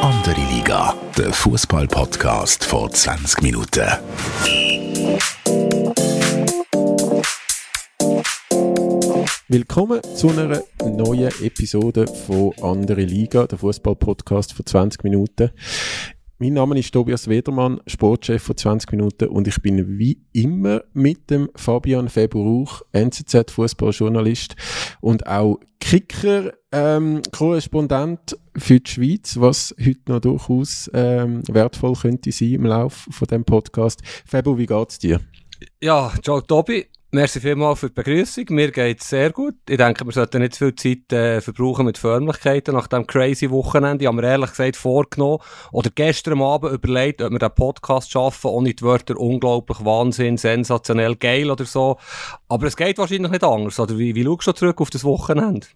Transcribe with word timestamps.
Andere 0.00 0.40
Liga, 0.50 0.94
der 1.18 1.34
Fußball-Podcast 1.34 2.64
vor 2.64 2.90
20 2.90 3.42
Minuten. 3.42 3.86
Willkommen 9.48 10.00
zu 10.16 10.30
einer 10.30 10.62
neuen 10.82 11.30
Episode 11.42 12.06
von 12.06 12.54
Andere 12.62 13.02
Liga, 13.02 13.46
der 13.46 13.58
Fußball-Podcast 13.58 14.54
vor 14.54 14.64
20 14.64 15.04
Minuten. 15.04 15.50
Mein 16.42 16.54
Name 16.54 16.78
ist 16.78 16.92
Tobias 16.92 17.28
Wedermann, 17.28 17.82
Sportchef 17.86 18.42
von 18.42 18.56
20 18.56 18.92
Minuten 18.92 19.28
und 19.28 19.46
ich 19.46 19.60
bin 19.60 19.98
wie 19.98 20.22
immer 20.32 20.82
mit 20.94 21.28
dem 21.28 21.50
Fabian 21.54 22.08
Feburuch, 22.08 22.80
NZZ-Fußballjournalist 22.92 24.56
und 25.02 25.26
auch 25.26 25.60
Kicker-Korrespondent 25.80 28.32
ähm, 28.32 28.38
für 28.56 28.80
die 28.80 28.90
Schweiz, 28.90 29.38
was 29.38 29.74
heute 29.78 30.00
noch 30.06 30.20
durchaus 30.20 30.90
ähm, 30.94 31.42
wertvoll 31.46 31.92
könnte 31.92 32.32
sein 32.32 32.54
im 32.54 32.64
Laufe 32.64 33.12
von 33.12 33.28
dem 33.28 33.44
Podcast. 33.44 34.00
Febu, 34.24 34.56
wie 34.56 34.64
geht's 34.64 34.98
dir? 34.98 35.20
Ja, 35.82 36.10
ciao 36.22 36.40
Tobi. 36.40 36.86
Merci 37.12 37.40
vielmals 37.40 37.80
für 37.80 37.88
die 37.88 37.94
Begrüßung. 37.94 38.44
Mir 38.50 38.70
geht 38.70 39.00
es 39.00 39.08
sehr 39.08 39.32
gut. 39.32 39.56
Ich 39.68 39.78
denke, 39.78 40.04
wir 40.04 40.12
sollten 40.12 40.42
nicht 40.42 40.54
zu 40.54 40.66
viel 40.66 40.76
Zeit 40.76 41.12
äh, 41.12 41.40
verbrauchen 41.40 41.86
mit 41.86 41.98
Förmlichkeiten 41.98 42.72
nach 42.72 42.86
dem 42.86 43.04
crazy 43.04 43.50
Wochenende. 43.50 44.04
Ich 44.04 44.06
habe 44.06 44.22
mir 44.22 44.28
ehrlich 44.28 44.50
gesagt 44.50 44.76
vorgenommen 44.76 45.38
oder 45.72 45.90
gestern 45.92 46.40
Abend 46.40 46.72
überlegt, 46.72 47.20
ob 47.20 47.32
wir 47.32 47.40
den 47.40 47.52
Podcast 47.52 48.12
schaffen, 48.12 48.52
ohne 48.52 48.74
die 48.74 48.84
Wörter 48.84 49.18
unglaublich 49.18 49.84
Wahnsinn, 49.84 50.36
sensationell, 50.36 51.16
geil 51.16 51.50
oder 51.50 51.64
so. 51.64 51.98
Aber 52.48 52.68
es 52.68 52.76
geht 52.76 52.96
wahrscheinlich 52.98 53.32
nicht 53.32 53.42
anders. 53.42 53.80
Oder 53.80 53.98
wie, 53.98 54.14
wie 54.14 54.22
schaust 54.22 54.46
du 54.46 54.52
zurück 54.52 54.80
auf 54.80 54.90
das 54.90 55.02
Wochenende? 55.02 55.66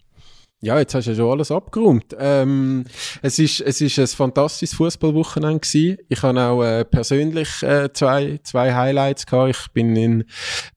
Ja, 0.61 0.79
jetzt 0.79 0.95
hast 0.95 1.05
du 1.05 1.11
ja 1.11 1.17
schon 1.17 1.31
alles 1.31 1.51
abgeräumt. 1.51 2.15
Ähm, 2.17 2.85
es 3.21 3.39
ist 3.39 3.59
es 3.59 3.81
ist 3.81 3.99
ein 3.99 4.07
fantastisches 4.07 4.75
Fußballwochenende 4.75 5.59
gewesen. 5.59 5.97
Ich 6.07 6.23
habe 6.23 6.41
auch 6.41 6.63
äh, 6.63 6.85
persönlich 6.85 7.61
äh, 7.61 7.91
zwei 7.91 8.39
zwei 8.41 8.73
Highlights 8.73 9.25
gehabt. 9.25 9.49
Ich 9.51 9.73
bin 9.73 9.95
in 9.97 10.23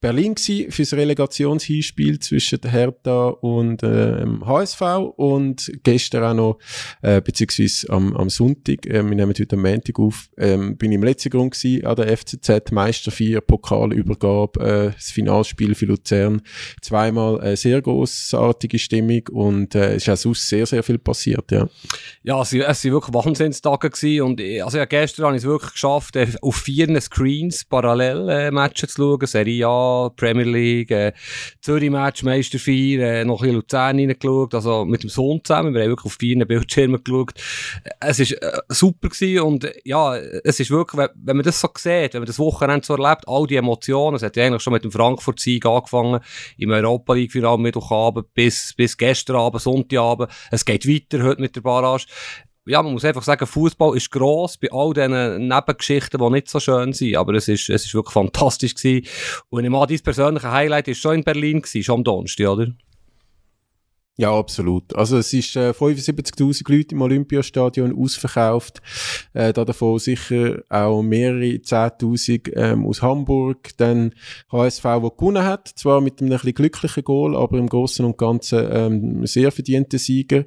Berlin 0.00 0.34
gewesen 0.34 0.72
fürs 0.72 0.92
Relegationshinspiel 0.92 2.18
zwischen 2.18 2.60
der 2.60 2.72
Hertha 2.72 3.28
und 3.28 3.84
äh, 3.84 4.26
HSV 4.44 4.82
und 5.16 5.70
gestern 5.84 6.24
auch 6.24 6.34
noch 6.34 6.58
äh, 7.00 7.20
beziehungsweise 7.20 7.88
am, 7.90 8.16
am 8.16 8.30
Sonntag. 8.30 8.84
Äh, 8.84 9.04
wir 9.04 9.14
nehmen 9.14 9.28
heute 9.28 9.46
am 9.52 9.62
Montag 9.62 9.98
auf. 10.00 10.28
Ähm, 10.36 10.76
bin 10.76 10.90
im 10.90 11.04
letzten 11.04 11.30
Grund 11.30 11.54
gewesen, 11.54 11.86
an 11.86 11.96
der 11.96 12.16
FCZ 12.16 12.72
Meister 12.72 13.12
4 13.12 13.40
Pokalübergabe, 13.40 14.60
äh, 14.60 14.92
das 14.92 15.12
Finalspiel 15.12 15.76
für 15.76 15.86
Luzern. 15.86 16.42
Zweimal 16.82 17.40
äh, 17.42 17.56
sehr 17.56 17.80
großartige 17.80 18.78
Stimmung 18.80 19.22
und 19.30 19.67
und 19.68 19.74
äh, 19.74 19.94
es 19.94 20.02
ist 20.02 20.08
auch 20.08 20.16
sonst 20.16 20.48
sehr, 20.48 20.66
sehr 20.66 20.82
viel 20.82 20.98
passiert, 20.98 21.50
ja. 21.50 21.68
Ja, 22.22 22.40
es, 22.40 22.52
es 22.52 22.84
waren 22.84 22.92
wirklich 22.92 23.14
Wahnsinnstage 23.14 23.90
gewesen 23.90 24.22
und 24.22 24.40
äh, 24.40 24.62
also 24.62 24.78
ja, 24.78 24.84
gestern 24.86 25.26
habe 25.26 25.36
ich 25.36 25.42
es 25.42 25.48
wirklich 25.48 25.72
geschafft, 25.72 26.16
äh, 26.16 26.28
auf 26.40 26.56
vier 26.56 27.00
Screens 27.00 27.64
parallel 27.64 28.28
äh, 28.28 28.50
Matches 28.50 28.94
zu 28.94 29.02
schauen, 29.02 29.26
Serie 29.26 29.66
A, 29.66 30.10
Premier 30.14 30.44
League, 30.44 30.90
äh, 30.90 31.12
Zürich-Match, 31.60 32.22
Meister 32.22 32.58
4, 32.58 33.00
äh, 33.00 33.24
noch 33.24 33.40
ein 33.40 33.40
bisschen 33.40 33.56
Luzern 33.56 33.98
reingeschaut, 33.98 34.54
also 34.54 34.84
mit 34.84 35.02
dem 35.02 35.10
Sohn 35.10 35.40
zusammen, 35.44 35.74
wir 35.74 35.82
haben 35.82 35.90
wirklich 35.90 36.06
auf 36.06 36.16
vier 36.18 36.44
Bildschirmen 36.46 37.02
geschaut. 37.02 37.32
Es 38.00 38.20
ist 38.20 38.32
äh, 38.32 38.58
super 38.68 39.08
gewesen 39.08 39.40
und 39.40 39.64
äh, 39.64 39.74
ja, 39.84 40.16
es 40.16 40.60
ist 40.60 40.70
wirklich, 40.70 40.98
wenn, 40.98 41.08
wenn 41.14 41.36
man 41.36 41.44
das 41.44 41.60
so 41.60 41.68
sieht, 41.76 42.14
wenn 42.14 42.22
man 42.22 42.26
das 42.26 42.38
Wochenende 42.38 42.86
so 42.86 42.96
erlebt, 42.96 43.24
all 43.26 43.46
die 43.46 43.56
Emotionen, 43.56 44.16
es 44.16 44.22
hat 44.22 44.36
ja 44.36 44.46
eigentlich 44.46 44.62
schon 44.62 44.72
mit 44.72 44.84
dem 44.84 44.92
Frankfurt-Sieg 44.92 45.66
angefangen, 45.66 46.20
im 46.56 46.70
Europa 46.70 47.14
League-Final 47.14 47.58
Mittwochabend 47.58 48.32
bis, 48.34 48.72
bis 48.74 48.96
gestern 48.96 49.36
Abend 49.36 49.57
Abend, 49.66 49.90
Sonntagabend. 49.90 50.30
Es 50.50 50.64
geht 50.64 50.86
weiter 50.86 51.24
heute 51.24 51.40
mit 51.40 51.56
der 51.56 51.60
Barrage. 51.60 52.06
Ja, 52.66 52.82
man 52.82 52.92
muss 52.92 53.04
einfach 53.04 53.22
sagen, 53.22 53.46
Fußball 53.46 53.96
ist 53.96 54.10
gross 54.10 54.58
bei 54.58 54.68
all 54.70 54.92
diesen 54.92 55.48
Nebengeschichten, 55.48 56.20
die 56.20 56.30
nicht 56.30 56.50
so 56.50 56.60
schön 56.60 56.92
sind. 56.92 57.16
Aber 57.16 57.32
es 57.34 57.48
ist, 57.48 57.70
es 57.70 57.86
ist 57.86 57.94
wirklich 57.94 58.12
fantastisch 58.12 58.74
gewesen. 58.74 59.06
Und 59.48 59.64
ich 59.64 59.70
meine, 59.70 59.86
dein 59.86 60.00
persönliche 60.00 60.52
Highlight 60.52 60.88
ist 60.88 61.00
schon 61.00 61.14
in 61.14 61.24
Berlin 61.24 61.62
gewesen, 61.62 61.82
schon 61.82 61.96
am 61.96 62.04
Donnerstag, 62.04 62.48
oder? 62.48 62.66
Ja, 64.20 64.36
absolut. 64.36 64.96
Also 64.96 65.16
es 65.18 65.32
ist 65.32 65.54
äh, 65.54 65.70
75.000 65.70 66.76
Leute 66.76 66.96
im 66.96 67.02
Olympiastadion 67.02 67.96
ausverkauft. 67.96 68.82
Äh, 69.32 69.52
da 69.52 69.64
davon 69.64 70.00
sicher 70.00 70.60
auch 70.68 71.02
mehrere 71.02 71.44
10.000 71.44 72.52
ähm, 72.56 72.84
aus 72.84 73.00
Hamburg. 73.00 73.76
Dann 73.76 74.12
HSV, 74.50 74.82
der 74.82 75.10
gewonnen 75.16 75.44
hat, 75.44 75.68
zwar 75.68 76.00
mit 76.00 76.20
einem 76.20 76.32
ein 76.32 76.52
glücklichen 76.52 77.04
Goal, 77.04 77.36
aber 77.36 77.58
im 77.58 77.68
Großen 77.68 78.04
und 78.04 78.18
Ganzen 78.18 78.66
ähm, 78.68 79.24
sehr 79.24 79.52
verdiente 79.52 79.98
Sieger. 79.98 80.46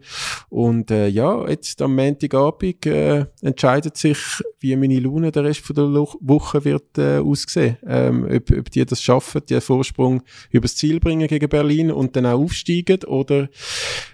Und 0.49 0.91
äh, 0.91 1.07
ja, 1.07 1.47
jetzt 1.47 1.81
am 1.81 1.95
Montagabend 1.95 2.85
äh, 2.87 3.27
entscheidet 3.41 3.95
sich, 3.95 4.17
wie 4.59 4.75
meine 4.75 4.99
Laune 4.99 5.31
der 5.31 5.45
Rest 5.45 5.61
von 5.61 5.77
der 5.77 5.85
Woche 5.85 6.65
wird 6.65 6.97
äh, 6.97 7.19
aussehen. 7.19 7.77
Ähm, 7.87 8.25
ob, 8.25 8.51
ob 8.51 8.69
die 8.69 8.85
das 8.85 9.01
schaffen, 9.01 9.43
den 9.49 9.61
Vorsprung 9.61 10.23
übers 10.49 10.75
Ziel 10.75 10.99
bringen 10.99 11.29
gegen 11.29 11.47
Berlin 11.47 11.89
und 11.89 12.17
dann 12.17 12.25
auch 12.25 12.41
aufsteigen 12.41 13.05
oder 13.05 13.47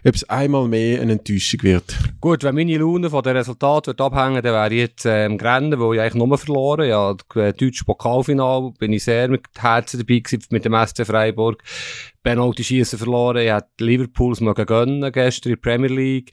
ob 0.05 0.15
es 0.15 0.23
einmal 0.29 0.67
mehr 0.67 1.01
eine 1.01 1.13
Enttäuschung 1.13 1.63
wird. 1.63 1.97
Gut, 2.21 2.43
wenn 2.43 2.55
meine 2.55 2.77
Laune 2.77 3.09
von 3.09 3.23
den 3.23 3.37
Resultaten 3.37 3.97
abhängen, 3.99 4.41
dann 4.41 4.53
wäre 4.53 4.73
ich 4.73 4.79
jetzt 4.79 5.05
äh, 5.05 5.25
im 5.25 5.37
Rennen, 5.37 5.79
wo 5.79 5.93
ich 5.93 5.99
eigentlich 5.99 6.15
nur 6.15 6.37
verloren. 6.37 6.87
Ja, 6.87 7.13
das 7.13 7.43
äh, 7.43 7.53
deutsche 7.53 7.85
Pokalfinal 7.85 8.71
bin 8.79 8.93
ich 8.93 9.03
sehr 9.03 9.27
mit 9.27 9.43
Herzen 9.57 9.99
dabei 9.99 10.19
gewesen, 10.19 10.47
mit 10.51 10.65
dem 10.65 10.73
SC 10.73 11.05
Freiburg. 11.05 11.63
Penalty 12.23 12.63
schießen 12.63 12.99
verloren. 12.99 13.37
Ich 13.37 13.51
hätte 13.51 13.67
Liverpools 13.79 14.41
mögen 14.41 14.65
gönnen 14.65 15.11
gestern 15.11 15.53
in 15.53 15.59
der 15.61 15.69
Premier 15.69 15.89
League. 15.89 16.31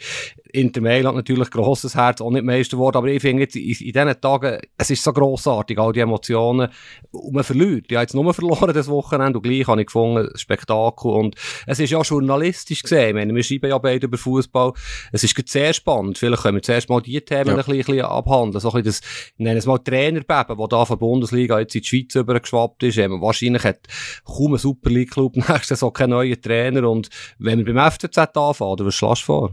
Inter 0.54 0.80
Mailand 0.80 1.16
natürlich 1.16 1.50
grosses 1.50 1.96
Herz, 1.96 2.20
auch 2.20 2.30
nicht 2.30 2.44
Meister 2.44 2.76
geworden. 2.76 2.96
Aber 2.96 3.08
ich 3.08 3.20
finde 3.20 3.42
jetzt 3.42 3.56
in, 3.56 3.64
in 3.64 3.92
diesen 3.92 4.20
Tagen, 4.20 4.58
es 4.78 4.90
ist 4.90 5.02
so 5.02 5.12
grossartig, 5.12 5.78
all 5.78 5.92
die 5.92 6.00
Emotionen. 6.00 6.70
Und 7.10 7.34
man 7.34 7.42
verliert. 7.42 7.86
Ich 7.88 7.96
habe 7.96 8.02
jetzt 8.02 8.14
nur 8.14 8.32
verloren 8.32 8.72
das 8.72 8.88
Wochenende 8.88 9.38
und 9.38 9.42
gleich 9.42 9.66
habe 9.66 9.80
ich 9.80 9.88
gefunden, 9.88 10.30
Spektakel. 10.36 11.10
Und 11.10 11.34
es 11.66 11.80
ist 11.80 11.90
ja 11.90 12.00
journalistisch 12.02 12.82
gesehen. 12.82 13.08
Ich 13.08 13.14
meine, 13.14 13.34
wir 13.34 13.42
schreiben 13.42 13.68
ja 13.68 13.78
beide 13.78 14.06
über 14.06 14.16
Fußball. 14.16 14.72
Es 15.10 15.24
ist 15.24 15.34
sehr 15.48 15.72
spannend. 15.72 16.18
Vielleicht 16.18 16.42
können 16.42 16.56
wir 16.56 16.62
zuerst 16.62 16.88
mal 16.88 17.00
die 17.00 17.20
Themen 17.20 17.46
ja. 17.46 17.52
ein, 17.52 17.56
bisschen, 17.56 17.72
ein 17.74 17.78
bisschen 17.78 18.02
abhandeln. 18.02 18.60
So 18.60 18.70
ein 18.70 18.82
bisschen 18.82 19.00
das, 19.02 19.32
ich 19.36 19.44
nenne 19.44 19.58
es 19.58 19.66
mal 19.66 19.78
Trainerbeben, 19.78 20.56
das 20.56 20.68
da 20.68 20.84
von 20.84 20.98
der 20.98 21.06
Bundesliga 21.06 21.58
jetzt 21.58 21.74
in 21.74 21.82
die 21.82 21.88
Schweiz 21.88 22.14
übergeschwappt 22.14 22.82
ist. 22.84 22.96
Wahrscheinlich 22.96 23.64
hat 23.64 23.80
kaum 24.24 24.54
ein 24.54 24.58
Super 24.58 24.90
League 24.90 25.10
Club 25.10 25.34
nächstes 25.48 25.80
so 25.80 25.90
kein 25.90 26.10
neuer 26.10 26.40
Trainer. 26.40 26.88
Und 26.88 27.08
wenn 27.38 27.66
wir 27.66 27.74
beim 27.74 27.90
FCZ 27.90 28.18
anfangen, 28.18 28.70
oder 28.70 28.86
was 28.86 28.94
schlägst 28.94 29.22
du 29.22 29.26
vor? 29.26 29.52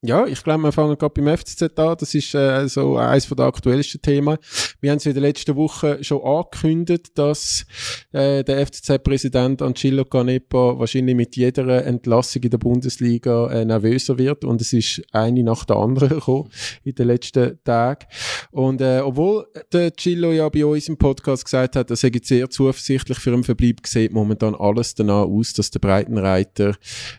Ja, 0.00 0.26
ich 0.26 0.44
glaube, 0.44 0.62
wir 0.62 0.70
fangen 0.70 0.96
gerade 0.96 1.20
beim 1.20 1.36
FCZ 1.36 1.76
an. 1.76 1.96
Das 1.98 2.14
ist 2.14 2.32
äh, 2.32 2.68
so 2.68 2.96
eines 2.98 3.26
der 3.26 3.46
aktuellsten 3.46 4.00
Themen. 4.00 4.38
Wir 4.80 4.92
haben 4.92 4.98
es 4.98 5.06
in 5.06 5.12
der 5.12 5.22
letzten 5.22 5.56
Woche 5.56 6.04
schon 6.04 6.22
angekündigt, 6.22 7.18
dass 7.18 7.66
äh, 8.12 8.44
der 8.44 8.64
FCZ-Präsident 8.64 9.60
Angelo 9.60 10.04
Canepa 10.04 10.78
wahrscheinlich 10.78 11.16
mit 11.16 11.34
jeder 11.34 11.84
Entlassung 11.84 12.44
in 12.44 12.50
der 12.50 12.58
Bundesliga 12.58 13.48
äh, 13.50 13.64
nervöser 13.64 14.16
wird. 14.18 14.44
Und 14.44 14.60
es 14.60 14.72
ist 14.72 15.02
eine 15.10 15.42
nach 15.42 15.64
der 15.64 15.74
anderen 15.74 16.08
gekommen 16.20 16.48
in 16.84 16.94
den 16.94 17.08
letzten 17.08 17.58
Tagen. 17.64 18.06
Und 18.52 18.80
äh, 18.80 19.00
obwohl 19.00 19.48
der 19.72 19.90
Gillo 19.90 20.30
ja 20.30 20.48
bei 20.48 20.64
uns 20.64 20.88
im 20.88 20.96
Podcast 20.96 21.44
gesagt 21.44 21.74
hat, 21.74 21.90
er 21.90 21.96
sei 21.96 22.12
sehr 22.22 22.48
zuversichtlich 22.48 23.18
für 23.18 23.32
einen 23.32 23.42
Verbleib, 23.42 23.84
sieht 23.84 24.12
momentan 24.12 24.54
alles 24.54 24.94
danach 24.94 25.24
aus, 25.24 25.54
dass 25.54 25.72
der 25.72 25.80
Breitenreiter 25.80 26.76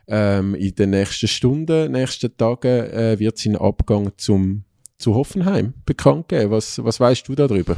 ähm, 0.08 0.56
in 0.56 0.74
den 0.76 0.92
nächsten 0.92 1.28
Stunden, 1.28 1.92
nächsten 1.92 2.38
Tagen 2.38 2.69
äh, 2.70 3.20
wird 3.20 3.38
sein 3.38 3.56
Abgang 3.56 4.12
zum, 4.18 4.64
zu 4.98 5.16
Hoffenheim 5.16 5.74
bekannt 5.86 6.30
geben. 6.30 6.52
Was, 6.52 6.84
was 6.84 7.00
weißt 7.00 7.28
du 7.28 7.36
darüber? 7.36 7.76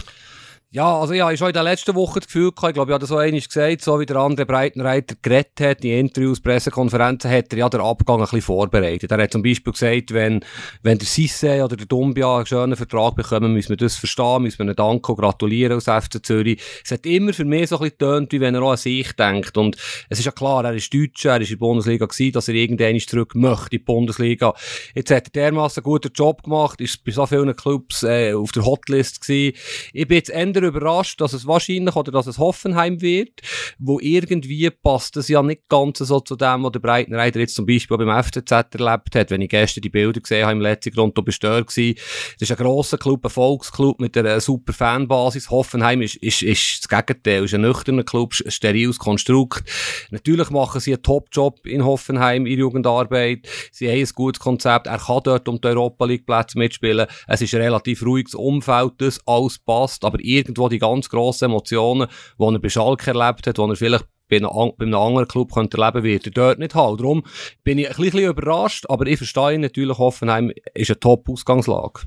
Ja, 0.73 1.01
also 1.01 1.13
ich 1.13 1.19
habe 1.21 1.33
in 1.33 1.53
der 1.53 1.63
letzten 1.63 1.95
Woche 1.95 2.21
das 2.21 2.27
Gefühl 2.27 2.53
gehabt, 2.53 2.69
ich 2.69 2.73
glaube, 2.75 2.91
ich 2.91 2.93
habe 2.93 3.01
das 3.01 3.09
so 3.09 3.17
einmal 3.17 3.41
gesagt, 3.41 3.81
so 3.81 3.99
wie 3.99 4.05
der 4.05 4.15
andere 4.15 4.45
Breitenreiter 4.45 5.15
geredet 5.21 5.59
hat, 5.59 5.83
die 5.83 5.99
Interviews, 5.99 6.39
Pressekonferenzen, 6.39 7.29
hat 7.29 7.51
er 7.51 7.59
ja 7.59 7.67
den 7.67 7.81
Abgang 7.81 8.19
ein 8.19 8.21
bisschen 8.21 8.43
vorbereitet. 8.43 9.11
Er 9.11 9.21
hat 9.21 9.33
zum 9.33 9.43
Beispiel 9.43 9.73
gesagt, 9.73 10.13
wenn, 10.13 10.45
wenn 10.81 10.97
der 10.97 11.07
Sisse 11.07 11.65
oder 11.65 11.75
der 11.75 11.87
Dumbia 11.87 12.37
einen 12.37 12.45
schönen 12.45 12.77
Vertrag 12.77 13.17
bekommen, 13.17 13.51
müssen 13.51 13.71
wir 13.71 13.75
das 13.75 13.97
verstehen, 13.97 14.43
müssen 14.43 14.59
wir 14.59 14.67
ihnen 14.67 14.77
danken, 14.77 15.13
gratulieren 15.13 15.75
aus 15.75 15.89
FC 15.89 16.25
Zürich. 16.25 16.61
Es 16.85 16.91
hat 16.91 17.05
immer 17.05 17.33
für 17.33 17.43
mich 17.43 17.67
so 17.67 17.75
ein 17.75 17.81
bisschen 17.81 17.97
getönt, 17.97 18.31
wie 18.31 18.39
wenn 18.39 18.55
er 18.55 18.61
auch 18.61 18.71
an 18.71 18.77
sich 18.77 19.11
denkt. 19.11 19.57
Und 19.57 19.75
es 20.07 20.19
ist 20.19 20.25
ja 20.25 20.31
klar, 20.31 20.63
er 20.63 20.73
ist 20.73 20.93
Deutscher, 20.93 21.31
er 21.31 21.41
ist 21.41 21.51
in 21.51 21.57
der 21.59 21.65
Bundesliga 21.65 22.05
gewesen, 22.05 22.31
dass 22.31 22.47
er 22.47 22.53
irgendwann 22.53 22.97
zurück 23.01 23.35
möchte 23.35 23.75
in 23.75 23.79
die 23.79 23.79
Bundesliga. 23.79 24.53
Jetzt 24.95 25.11
hat 25.11 25.27
er 25.27 25.31
dermaßen 25.31 25.83
einen 25.83 25.91
guten 25.91 26.13
Job 26.13 26.43
gemacht, 26.43 26.79
ist 26.79 27.03
bei 27.03 27.11
so 27.11 27.25
vielen 27.25 27.53
Clubs 27.57 28.03
äh, 28.03 28.31
auf 28.31 28.53
der 28.53 28.63
Hotlist 28.63 29.19
gewesen. 29.19 29.57
Ich 29.91 30.07
bin 30.07 30.15
jetzt 30.15 30.31
eher 30.61 30.67
überrascht, 30.67 31.19
dass 31.21 31.33
es 31.33 31.47
wahrscheinlich 31.47 31.95
oder 31.95 32.11
dass 32.11 32.27
es 32.27 32.37
Hoffenheim 32.37 33.01
wird, 33.01 33.41
wo 33.79 33.99
irgendwie 33.99 34.69
passt 34.69 35.15
das 35.15 35.27
ja 35.27 35.41
nicht 35.41 35.67
ganz 35.69 35.99
so 35.99 36.19
zu 36.19 36.35
dem, 36.35 36.63
was 36.63 36.71
der 36.71 36.79
Breitenreiter 36.79 37.39
jetzt 37.39 37.55
zum 37.55 37.65
Beispiel 37.65 37.97
beim 37.97 38.23
FCZ 38.23 38.51
erlebt 38.51 39.15
hat. 39.15 39.31
Wenn 39.31 39.41
ich 39.41 39.49
gestern 39.49 39.81
die 39.81 39.89
Bilder 39.89 40.19
gesehen 40.19 40.43
habe 40.43 40.53
im 40.53 40.61
letzten 40.61 40.91
Grund, 40.91 41.17
da 41.17 41.21
bist 41.21 41.43
du 41.43 41.47
Das 41.47 41.77
ist 41.77 42.51
ein 42.51 42.57
grosser 42.57 42.97
Club, 42.97 43.25
ein 43.25 43.29
Volksclub 43.29 43.99
mit 43.99 44.17
einer 44.17 44.39
super 44.39 44.73
Fanbasis. 44.73 45.49
Hoffenheim 45.49 46.01
ist, 46.01 46.15
ist, 46.17 46.41
ist 46.41 46.83
das 46.83 47.05
Gegenteil, 47.05 47.43
ist 47.43 47.53
ein 47.53 47.61
nüchterner 47.61 48.03
Club, 48.03 48.33
ein 48.43 48.51
steriles 48.51 48.99
Konstrukt. 48.99 49.69
Natürlich 50.11 50.49
machen 50.49 50.79
sie 50.81 50.93
einen 50.93 51.03
Top-Job 51.03 51.65
in 51.65 51.85
Hoffenheim, 51.85 52.45
in 52.45 52.59
Jugendarbeit. 52.59 53.47
Sie 53.71 53.89
haben 53.89 53.99
ein 53.99 54.09
gutes 54.13 54.39
Konzept. 54.39 54.87
Er 54.87 54.97
kann 54.97 55.21
dort 55.23 55.47
um 55.47 55.59
die 55.59 55.67
Europa 55.67 56.05
League 56.05 56.25
Plätze 56.25 56.57
mitspielen. 56.57 57.07
Es 57.27 57.41
ist 57.41 57.53
ein 57.53 57.61
relativ 57.61 58.03
ruhiges 58.03 58.35
Umfeld, 58.35 58.93
das 58.97 59.19
alles 59.25 59.59
passt. 59.59 60.03
Aber 60.05 60.19
irgendwo 60.51 60.69
die 60.69 60.79
ganz 60.79 61.09
grossen 61.09 61.45
Emotionen, 61.45 62.07
die 62.39 62.43
er 62.43 62.59
bei 62.59 62.69
Schalke 62.69 63.11
erlebt 63.11 63.47
hat, 63.47 63.57
die 63.57 63.61
er 63.61 63.75
vielleicht 63.75 64.05
bei 64.29 64.37
einem, 64.37 64.95
anderen 64.95 65.27
Club 65.27 65.53
könnte 65.53 65.77
erleben 65.77 66.03
wird 66.03 66.25
er 66.25 66.31
dort 66.31 66.59
nicht 66.59 66.73
haben. 66.73 66.97
Darum 66.97 67.23
bin 67.63 67.77
ich 67.77 67.89
ein 67.89 67.95
bisschen 67.95 68.29
überrascht, 68.29 68.85
aber 68.87 69.05
ich 69.05 69.17
verstehe 69.17 69.59
natürlich, 69.59 69.97
Hoffenheim 69.97 70.51
ist 70.73 70.89
eine 70.89 70.99
Top-Ausgangslage. 70.99 72.03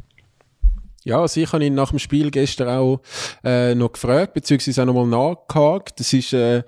Ja, 1.05 1.21
also 1.21 1.39
ich 1.39 1.53
habe 1.53 1.63
ihn 1.63 1.75
nach 1.75 1.91
dem 1.91 1.99
Spiel 1.99 2.31
gestern 2.31 2.69
auch 2.69 3.01
äh, 3.45 3.75
noch 3.75 3.93
gefragt, 3.93 4.33
beziehungsweise 4.33 4.83
auch 4.83 4.87
nochmal 4.87 5.07
nachgehakt. 5.07 6.01
Das 6.01 6.11
ist 6.15 6.33
äh, 6.33 6.63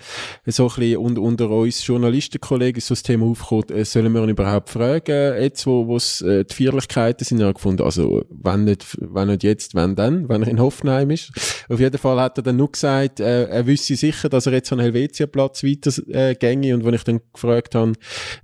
so 0.45 0.65
ein 0.65 0.75
bisschen 0.75 0.99
unter, 0.99 1.23
unter 1.23 1.51
uns 1.51 1.87
Journalistenkollegen 1.87 2.83
so 2.83 2.93
das 2.93 3.03
Thema 3.03 3.25
aufgekommen, 3.25 3.71
äh, 3.71 3.85
sollen 3.87 4.13
wir 4.13 4.23
ihn 4.23 4.29
überhaupt 4.29 4.69
fragen, 4.69 5.41
jetzt 5.41 5.67
wo 5.67 5.87
wo's, 5.87 6.21
äh, 6.21 6.45
die 6.45 6.55
Feierlichkeiten 6.55 7.25
sind 7.25 7.41
ja 7.41 7.51
gefunden, 7.51 7.83
also 7.83 8.25
wenn 8.29 8.65
nicht, 8.65 8.99
wenn 9.01 9.29
nicht 9.29 9.43
jetzt, 9.43 9.75
wenn 9.75 9.97
dann, 9.97 10.29
wenn 10.29 10.43
er 10.43 10.49
in 10.49 10.61
Hoffenheim 10.61 11.11
ist. 11.11 11.33
Auf 11.71 11.81
jeden 11.81 11.97
Fall 11.97 12.21
hat 12.21 12.37
er 12.39 12.43
dann 12.43 12.57
nur 12.57 12.71
gesagt, 12.71 13.21
äh, 13.21 13.45
er 13.45 13.67
wüsste 13.67 13.97
sicher, 13.97 14.29
dass 14.29 14.45
er 14.45 14.53
jetzt 14.53 14.71
an 14.71 14.81
Helvetia-Platz 14.81 15.65
weiter 15.65 15.91
äh, 16.09 16.35
gänge 16.35 16.75
und 16.75 16.85
wenn 16.85 16.93
ich 16.93 17.05
dann 17.05 17.23
gefragt 17.33 17.75
habe, 17.75 17.95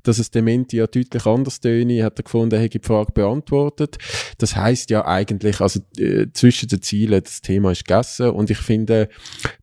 dass 0.05 0.19
es 0.19 0.31
Dementi 0.31 0.79
ja 0.79 0.87
deutlich 0.87 1.27
anders 1.27 1.61
töne, 1.61 2.03
hat 2.03 2.19
er 2.19 2.23
gefunden, 2.23 2.55
er 2.55 2.63
hätte 2.63 2.79
die 2.79 2.87
Frage 2.87 3.13
beantwortet. 3.13 3.99
Das 4.39 4.57
heißt 4.57 4.89
ja 4.89 5.05
eigentlich, 5.05 5.61
also 5.61 5.82
äh, 5.99 6.27
zwischen 6.33 6.69
den 6.69 6.83
Zielen, 6.83 7.23
das 7.23 7.43
Thema 7.43 7.73
ist 7.73 7.87
gegessen. 7.87 8.31
Und 8.31 8.51
ich 8.51 8.59
finde, 8.59 9.09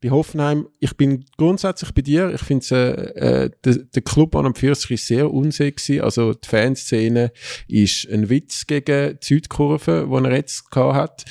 bei 0.02 0.10
Hoffenheim, 0.10 0.68
ich 0.80 0.96
bin 0.96 1.26
grundsätzlich 1.38 1.92
bei 1.94 2.02
dir, 2.02 2.34
ich 2.34 2.42
finde, 2.42 3.14
äh, 3.16 3.46
äh, 3.46 3.50
der, 3.64 3.76
der 3.76 4.02
Club 4.02 4.36
an 4.36 4.46
und 4.46 4.58
für 4.58 4.74
sich 4.76 4.92
ist 4.92 5.08
sehr 5.08 5.32
unsexy, 5.32 6.00
also 6.00 6.34
die 6.34 6.48
Fanszene 6.48 7.32
ist 7.68 8.08
ein 8.10 8.30
Witz 8.30 8.68
gegen 8.68 9.20
die 9.20 9.26
Südkurve, 9.26 10.08
die 10.10 10.26
er 10.26 10.36
jetzt 10.36 10.72
gehabt 10.72 10.96
hat. 10.96 11.26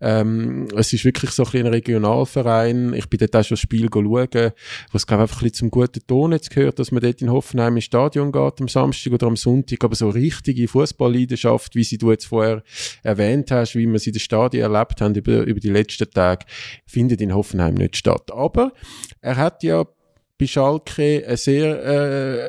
Ähm, 0.00 0.68
es 0.76 0.92
ist 0.92 1.04
wirklich 1.04 1.30
so 1.30 1.44
ein, 1.44 1.60
ein 1.60 1.66
Regionalverein, 1.66 2.94
ich 2.94 3.08
bin 3.08 3.18
dort 3.18 3.36
auch 3.36 3.44
schon 3.44 3.56
ein 3.56 3.58
Spiel 3.58 3.88
schauen, 3.92 4.04
wo 4.04 4.96
es 4.96 5.06
glaube 5.06 5.22
einfach 5.22 5.36
ein 5.36 5.44
bisschen 5.44 5.54
zum 5.54 5.70
guten 5.70 6.06
Ton 6.06 6.32
jetzt 6.32 6.50
gehört, 6.50 6.78
dass 6.78 6.90
man 6.92 7.02
dort 7.02 7.22
in 7.22 7.30
Hoffenheim 7.30 7.76
ins 7.76 7.84
Stadion 7.84 8.32
geht 8.32 8.60
am 8.60 8.68
Samstag 8.68 9.12
oder 9.12 9.26
am 9.26 9.36
Sonntag, 9.36 9.82
aber 9.84 9.94
so 9.94 10.08
richtige 10.08 10.68
Fußballleidenschaft, 10.68 11.74
wie 11.74 11.84
sie 11.84 11.98
du 11.98 12.10
jetzt 12.10 12.26
vorher 12.26 12.62
erwähnt 13.02 13.50
hast, 13.50 13.74
wie 13.74 13.86
man 13.86 13.98
sie 13.98 14.10
in 14.10 14.14
der 14.14 14.20
Stadien 14.34 14.62
erlebt 14.62 15.00
haben 15.00 15.14
über, 15.14 15.42
über 15.42 15.60
die 15.60 15.70
letzten 15.70 16.10
Tage, 16.10 16.44
findet 16.86 17.20
in 17.20 17.34
Hoffenheim 17.34 17.74
nicht 17.74 17.96
statt. 17.96 18.32
Aber 18.32 18.72
er 19.20 19.36
hat 19.36 19.62
ja 19.62 19.84
bei 20.38 20.46
Schalke 20.46 21.24
eine 21.26 21.36
sehr 21.36 22.48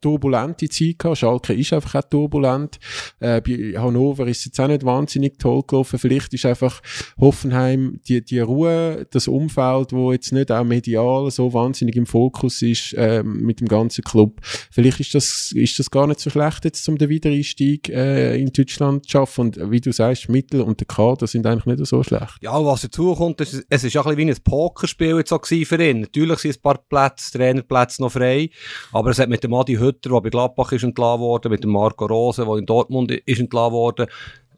turbulente 0.00 0.68
Zeit 0.68 0.98
gehabt. 0.98 1.18
Schalke 1.18 1.54
ist 1.54 1.72
einfach 1.72 1.96
auch 1.96 2.08
turbulent. 2.08 2.78
Äh, 3.20 3.40
bei 3.40 3.78
Hannover 3.78 4.26
ist 4.26 4.40
es 4.40 4.44
jetzt 4.46 4.60
auch 4.60 4.66
nicht 4.66 4.84
wahnsinnig 4.84 5.38
toll 5.38 5.62
gelaufen. 5.66 5.98
Vielleicht 6.00 6.34
ist 6.34 6.46
einfach 6.46 6.80
Hoffenheim 7.18 8.00
die, 8.08 8.24
die 8.24 8.40
Ruhe, 8.40 9.06
das 9.10 9.28
Umfeld, 9.28 9.92
wo 9.92 10.12
jetzt 10.12 10.32
nicht 10.32 10.50
auch 10.50 10.64
medial 10.64 11.30
so 11.30 11.52
wahnsinnig 11.52 11.94
im 11.94 12.06
Fokus 12.06 12.60
ist 12.62 12.94
äh, 12.94 13.22
mit 13.22 13.60
dem 13.60 13.68
ganzen 13.68 14.02
Club. 14.02 14.40
Vielleicht 14.72 15.00
ist 15.00 15.14
das, 15.14 15.52
ist 15.54 15.78
das 15.78 15.90
gar 15.92 16.08
nicht 16.08 16.18
so 16.18 16.28
schlecht 16.30 16.64
jetzt, 16.64 16.88
um 16.88 16.98
den 16.98 17.08
Wiedereinstieg 17.08 17.88
äh, 17.88 18.36
in 18.40 18.52
Deutschland 18.52 19.04
zu 19.04 19.10
schaffen. 19.10 19.40
Und 19.40 19.70
wie 19.70 19.80
du 19.80 19.92
sagst, 19.92 20.28
Mittel 20.28 20.60
und 20.62 20.80
der 20.80 20.88
Kader 20.88 21.28
sind 21.28 21.46
eigentlich 21.46 21.66
nicht 21.66 21.86
so 21.86 22.02
schlecht. 22.02 22.38
Ja, 22.40 22.64
was 22.64 22.82
dazu 22.82 23.14
kommt, 23.14 23.40
ist, 23.40 23.64
es 23.68 23.84
ist 23.84 23.92
ja 23.92 24.00
ein 24.00 24.16
bisschen 24.16 24.28
wie 24.28 24.32
ein 24.32 24.42
Pokerspiel 24.42 25.18
jetzt 25.18 25.32
auch 25.32 25.46
für 25.46 25.82
ihn. 25.82 26.00
Natürlich 26.00 26.38
sind 26.40 26.56
ein 26.56 26.62
paar 26.62 26.79
Startplätze, 26.80 27.38
Trainerplätze 27.38 28.02
noch 28.02 28.12
frei. 28.12 28.50
Aber 28.92 29.10
es 29.10 29.18
hat 29.18 29.28
mit 29.28 29.44
dem 29.44 29.54
Adi 29.54 29.76
Hütter, 29.76 30.10
der 30.10 30.20
bei 30.20 30.30
Gladbach 30.30 30.72
ist 30.72 30.84
entlassen 30.84 31.20
worden, 31.20 31.50
mit 31.50 31.64
dem 31.64 31.70
Marco 31.70 32.06
Rose, 32.06 32.44
der 32.44 32.54
in 32.56 32.66
Dortmund 32.66 33.10
ist 33.10 33.40
entlassen 33.40 33.72
worden, 33.72 34.06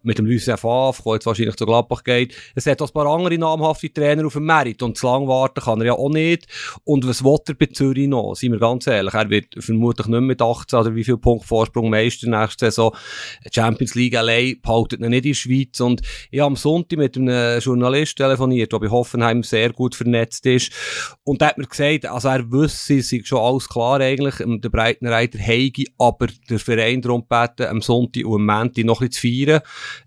mit 0.02 0.18
dem 0.18 0.26
Lucien 0.26 0.56
Favre, 0.56 1.02
der 1.04 1.14
jetzt 1.14 1.26
wahrscheinlich 1.26 1.56
zu 1.56 1.66
Gladbach 1.66 2.04
geht. 2.04 2.34
Es 2.54 2.66
hat 2.66 2.80
auch 2.82 2.88
ein 2.88 2.92
paar 2.92 3.06
andere 3.06 3.38
namhafte 3.38 3.92
Trainer 3.92 4.26
auf 4.26 4.34
dem 4.34 4.44
Merit 4.44 4.82
und 4.82 4.96
zu 4.96 5.06
lang 5.06 5.28
warten 5.28 5.60
kann 5.60 5.80
er 5.80 5.86
ja 5.86 5.92
auch 5.94 6.10
nicht. 6.10 6.46
Und 6.84 7.06
was 7.06 7.22
will 7.24 7.38
er 7.46 7.54
bei 7.54 7.66
Zürich 7.66 8.08
noch? 8.08 8.34
Seien 8.34 8.52
wir 8.52 8.58
ganz 8.58 8.86
ehrlich, 8.86 9.14
er 9.14 9.30
wird 9.30 9.54
vermutlich 9.58 10.06
nicht 10.06 10.20
mit 10.20 10.42
18 10.42 10.78
oder 10.78 10.94
wie 10.94 11.04
viel 11.04 11.18
Punkt 11.18 11.44
Vorsprung 11.44 11.90
Meister 11.90 12.28
nächste 12.28 12.66
Saison. 12.66 12.94
Champions 13.52 13.94
League 13.94 14.16
allein 14.16 14.60
behaltet 14.60 15.00
ihn 15.00 15.10
nicht 15.10 15.24
in 15.24 15.30
der 15.30 15.34
Schweiz. 15.34 15.80
Und 15.80 16.02
ich 16.30 16.40
habe 16.40 16.48
am 16.48 16.56
Sonntag 16.56 16.98
mit 16.98 17.16
einem 17.16 17.60
Journalist 17.60 18.16
telefoniert, 18.16 18.72
der 18.72 18.78
bei 18.78 18.88
Hoffenheim 18.88 19.42
sehr 19.42 19.72
gut 19.72 19.94
vernetzt 19.94 20.46
ist. 20.46 20.72
Und 21.24 21.40
der 21.40 21.48
hat 21.48 21.58
mir 21.58 21.66
gesagt, 21.66 22.06
also 22.06 22.28
er 22.28 22.50
wüsste, 22.50 22.98
es 22.98 23.12
ist 23.12 23.28
schon 23.28 23.38
alles 23.38 23.68
klar 23.68 24.00
eigentlich, 24.00 24.36
der 24.36 24.68
Breitenreiter 24.68 25.38
heige, 25.38 25.84
aber 25.98 26.26
der 26.48 26.58
Verein 26.58 27.02
darum 27.02 27.26
gebeten, 27.28 27.70
am 27.70 27.82
Sonntag 27.82 28.24
und 28.24 28.40
am 28.40 28.46
Montag 28.46 28.84
noch 28.84 29.00
ein 29.00 29.08
bisschen 29.08 29.12
zu 29.12 29.46
feiern 29.46 29.60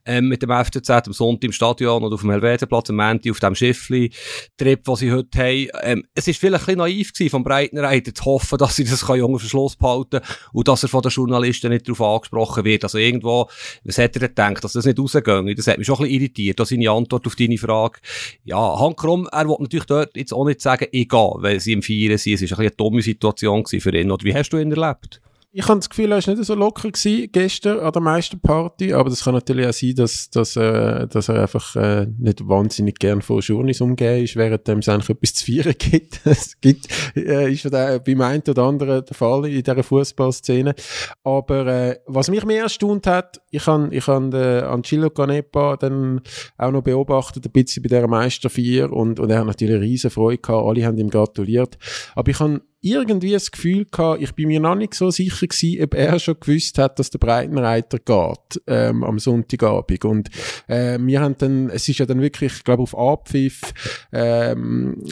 ähm, 0.06 0.28
mit 0.28 0.42
dem 0.42 0.50
FCZ 0.50 0.90
am 0.90 1.14
Sonntag 1.14 1.46
im 1.46 1.52
Stadion 1.52 2.04
oder 2.04 2.16
auf 2.16 2.22
dem 2.22 2.32
Helvetenplatz 2.32 2.90
am 2.90 2.98
Montag 2.98 3.32
auf 3.32 3.40
dem 3.40 3.56
Schiffli-Trip, 3.56 4.84
den 4.84 4.96
sie 4.96 5.12
heute 5.12 5.38
haben. 5.38 5.68
Ähm, 5.84 6.04
es 6.14 6.28
ist 6.28 6.40
vielleicht 6.40 6.64
ein 6.64 6.78
bisschen 6.78 6.80
naiv 6.80 7.14
gewesen 7.14 7.30
vom 7.30 7.44
Breitenreiter 7.44 8.14
zu 8.14 8.26
hoffen, 8.26 8.58
dass 8.58 8.76
sie 8.76 8.84
das 8.84 9.04
unter 9.04 9.40
Verschluss 9.40 9.76
behalten 9.76 10.22
und 10.54 10.68
dass 10.68 10.84
er 10.84 10.90
von 10.90 11.02
den 11.02 11.12
Journalisten 11.12 11.70
nicht 11.70 11.88
darauf 11.88 12.02
angesprochen 12.02 12.64
wird. 12.66 12.84
Also 12.84 12.98
irgendwo, 12.98 13.50
was 13.84 13.98
hat 13.98 14.16
er 14.16 14.28
gedacht, 14.28 14.64
dass 14.64 14.74
das 14.74 14.86
nicht 14.86 15.00
rausgeht? 15.00 15.26
Das 15.58 15.68
hat 15.68 15.78
mich 15.78 15.88
schon 15.88 15.98
ein 15.98 16.04
bisschen 16.04 16.22
irritiert, 16.22 16.60
das 16.60 16.70
seine 16.70 16.90
Antwort 16.90 17.26
auf 17.28 17.36
deine 17.36 17.58
Frage. 17.58 18.00
Ja, 18.44 18.80
Handkrumm, 18.80 19.28
er 19.32 19.48
wollte 19.48 19.64
natürlich 19.64 19.86
dort 19.86 20.16
jetzt 20.16 20.34
auch 20.34 20.46
nicht 20.46 20.62
sagen, 20.62 20.88
egal, 20.92 21.36
weil 21.38 21.60
sie 21.60 21.74
im 21.74 21.82
Feiern 21.82 22.18
sind. 22.18 22.34
Es 22.34 22.42
war 22.42 22.46
ein 22.46 22.48
bisschen 22.48 22.60
eine 22.60 22.72
dumme 22.72 23.02
Situation 23.02 23.66
für 23.66 23.96
ihn. 23.96 24.12
Oder 24.12 24.24
wie 24.24 24.34
hast 24.34 24.50
du 24.50 24.58
ihn 24.58 24.72
erlebt? 24.72 25.22
Ich 25.58 25.70
habe 25.70 25.80
das 25.80 25.90
Gefühl, 25.90 26.12
er 26.12 26.22
war 26.22 26.34
nicht 26.34 26.46
so 26.46 26.54
locker 26.54 26.92
gewesen, 26.92 27.30
gestern 27.32 27.80
an 27.80 27.94
der 27.94 28.02
meisten 28.02 28.42
Party, 28.42 28.92
aber 28.92 29.10
das 29.10 29.24
kann 29.24 29.36
natürlich 29.36 29.66
auch 29.66 29.72
sein, 29.72 29.96
dass, 29.96 30.30
dass, 30.30 30.58
äh, 30.58 31.08
dass 31.08 31.30
er 31.30 31.44
einfach 31.44 31.78
äh, 31.78 32.08
nicht 32.20 32.46
wahnsinnig 32.46 33.00
gern 33.00 33.22
von 33.22 33.40
Journeys 33.40 33.80
umgehen 33.80 34.26
ist, 34.26 34.36
während 34.36 34.68
es 34.68 34.90
eigentlich 34.90 35.10
etwas 35.10 35.34
zu 35.36 35.46
feiern 35.46 35.74
gibt. 35.78 36.20
es 36.26 36.60
gibt, 36.60 36.88
äh, 37.16 37.50
ist 37.50 37.64
ja 37.64 37.98
beim 38.00 38.20
einen 38.20 38.44
oder 38.46 38.64
anderen 38.64 39.06
der 39.06 39.16
Fall 39.16 39.46
in 39.46 39.64
dieser 39.64 39.82
Fußballszene. 39.82 40.76
Aber 41.24 41.68
äh, 41.68 42.00
was 42.06 42.30
mich 42.30 42.44
mehr 42.44 42.64
erstaunt 42.64 43.08
hat, 43.08 43.40
ich 43.56 43.68
habe 43.68 43.94
ich 43.94 44.08
hab, 44.08 44.34
äh, 44.34 44.62
Angelo 44.62 45.10
Canepa 45.10 45.78
dann 45.78 46.22
auch 46.58 46.72
noch 46.72 46.84
beobachtet, 46.84 47.46
ein 47.46 47.52
bisschen 47.52 47.84
bei 47.84 47.90
dieser 47.90 48.08
Meisterfeier 48.08 48.92
und, 48.92 49.20
und 49.20 49.30
er 49.30 49.40
hat 49.40 49.48
natürlich 49.48 49.82
riesen 49.82 50.10
Freude 50.10 50.38
gehabt, 50.38 50.66
alle 50.66 50.86
haben 50.86 50.98
ihm 50.98 51.10
gratuliert. 51.10 51.78
Aber 52.16 52.30
ich 52.30 52.40
habe 52.40 52.62
irgendwie 52.82 53.32
das 53.32 53.50
Gefühl 53.50 53.86
gehabt, 53.86 54.22
ich 54.22 54.34
bin 54.34 54.48
mir 54.48 54.60
noch 54.60 54.76
nicht 54.76 54.94
so 54.94 55.10
sicher 55.10 55.48
gewesen, 55.48 55.84
ob 55.84 55.96
er 55.96 56.20
schon 56.20 56.40
gewusst 56.40 56.78
hat, 56.78 57.00
dass 57.00 57.10
der 57.10 57.18
Breitenreiter 57.18 57.98
geht, 57.98 58.62
ähm, 58.68 59.04
am 59.04 59.18
Sonntagabend. 59.18 60.06
Und, 60.06 60.30
äh, 60.68 61.00
wir 61.00 61.22
haben 61.22 61.36
dann, 61.38 61.70
es 61.70 61.90
ist 61.90 61.98
ja 61.98 62.06
dann 62.06 62.22
wirklich, 62.22 62.54
ich 62.58 62.64
glaube, 62.64 62.84
auf 62.84 62.96
Abpfiff, 62.96 63.74
ähm, 64.12 65.04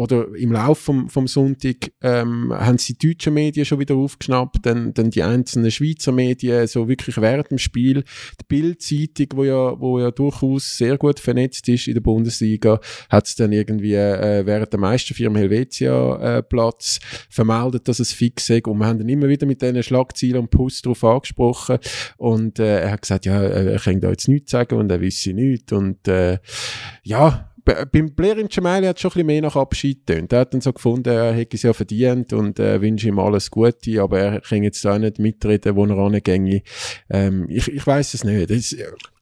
oder 0.00 0.34
im 0.34 0.50
Laufe 0.50 0.82
vom, 0.82 1.10
vom 1.10 1.28
Sonntag 1.28 1.92
ähm, 2.00 2.54
haben 2.54 2.78
sie 2.78 2.94
die 2.94 3.08
deutschen 3.10 3.34
Medien 3.34 3.66
schon 3.66 3.80
wieder 3.80 3.96
aufgeschnappt, 3.96 4.64
dann, 4.64 4.94
dann 4.94 5.10
die 5.10 5.22
einzelnen 5.22 5.70
Schweizer 5.70 6.10
Medien, 6.10 6.66
so 6.68 6.88
wirklich 6.88 7.18
während 7.18 7.50
dem 7.50 7.58
Spiel. 7.58 8.04
Die 8.40 8.44
Bild-Zeitung, 8.48 9.26
wo 9.34 9.44
ja, 9.44 9.78
wo 9.78 10.00
ja 10.00 10.10
durchaus 10.10 10.78
sehr 10.78 10.96
gut 10.96 11.20
vernetzt 11.20 11.68
ist 11.68 11.86
in 11.86 11.92
der 11.92 12.00
Bundesliga, 12.00 12.80
hat 13.10 13.26
es 13.26 13.34
dann 13.34 13.52
irgendwie 13.52 13.92
äh, 13.92 14.46
während 14.46 14.72
der 14.72 14.80
meisten 14.80 15.12
Firmen 15.12 15.36
Helvetia-Platz 15.36 16.96
äh, 16.96 17.06
vermeldet, 17.28 17.86
dass 17.86 18.00
es 18.00 18.14
fix 18.14 18.48
ist. 18.48 18.66
Und 18.68 18.78
wir 18.78 18.86
haben 18.86 19.00
dann 19.00 19.08
immer 19.10 19.28
wieder 19.28 19.46
mit 19.46 19.60
diesen 19.60 19.82
Schlagzeilen 19.82 20.38
und 20.38 20.50
Posts 20.50 20.80
darauf 20.80 21.04
angesprochen. 21.04 21.76
Und 22.16 22.58
äh, 22.58 22.80
er 22.84 22.92
hat 22.92 23.02
gesagt, 23.02 23.26
ja, 23.26 23.38
er 23.38 23.78
kann 23.78 24.00
da 24.00 24.08
jetzt 24.08 24.28
nichts 24.28 24.52
sagen 24.52 24.76
und 24.76 24.90
er 24.90 25.02
wisse 25.02 25.34
nichts. 25.34 25.74
Und 25.74 26.08
äh, 26.08 26.38
ja, 27.02 27.49
beim 27.64 28.14
Blair 28.14 28.38
in 28.38 28.48
Gemelli 28.48 28.86
hat 28.86 28.96
es 28.96 29.02
schon 29.02 29.10
ein 29.10 29.14
bisschen 29.14 29.26
mehr 29.26 29.42
nach 29.42 29.56
Abschied 29.56 30.06
getönt. 30.06 30.32
Er 30.32 30.40
hat 30.40 30.54
dann 30.54 30.60
so 30.60 30.72
gefunden, 30.72 31.08
er 31.08 31.32
hätte 31.32 31.56
es 31.56 31.62
ja 31.62 31.72
verdient 31.72 32.32
und 32.32 32.58
äh, 32.58 32.80
wünsche 32.80 33.08
ihm 33.08 33.18
alles 33.18 33.50
Gute, 33.50 34.02
aber 34.02 34.18
er 34.18 34.40
kann 34.40 34.62
jetzt 34.62 34.86
auch 34.86 34.98
nicht 34.98 35.18
mitreden, 35.18 35.76
wo 35.76 35.84
er 35.84 35.96
rangänge. 35.96 36.62
Ähm, 37.08 37.46
ich 37.48 37.68
ich 37.68 37.86
weiß 37.86 38.14
es 38.14 38.24
nicht. 38.24 38.50
Das, 38.50 38.74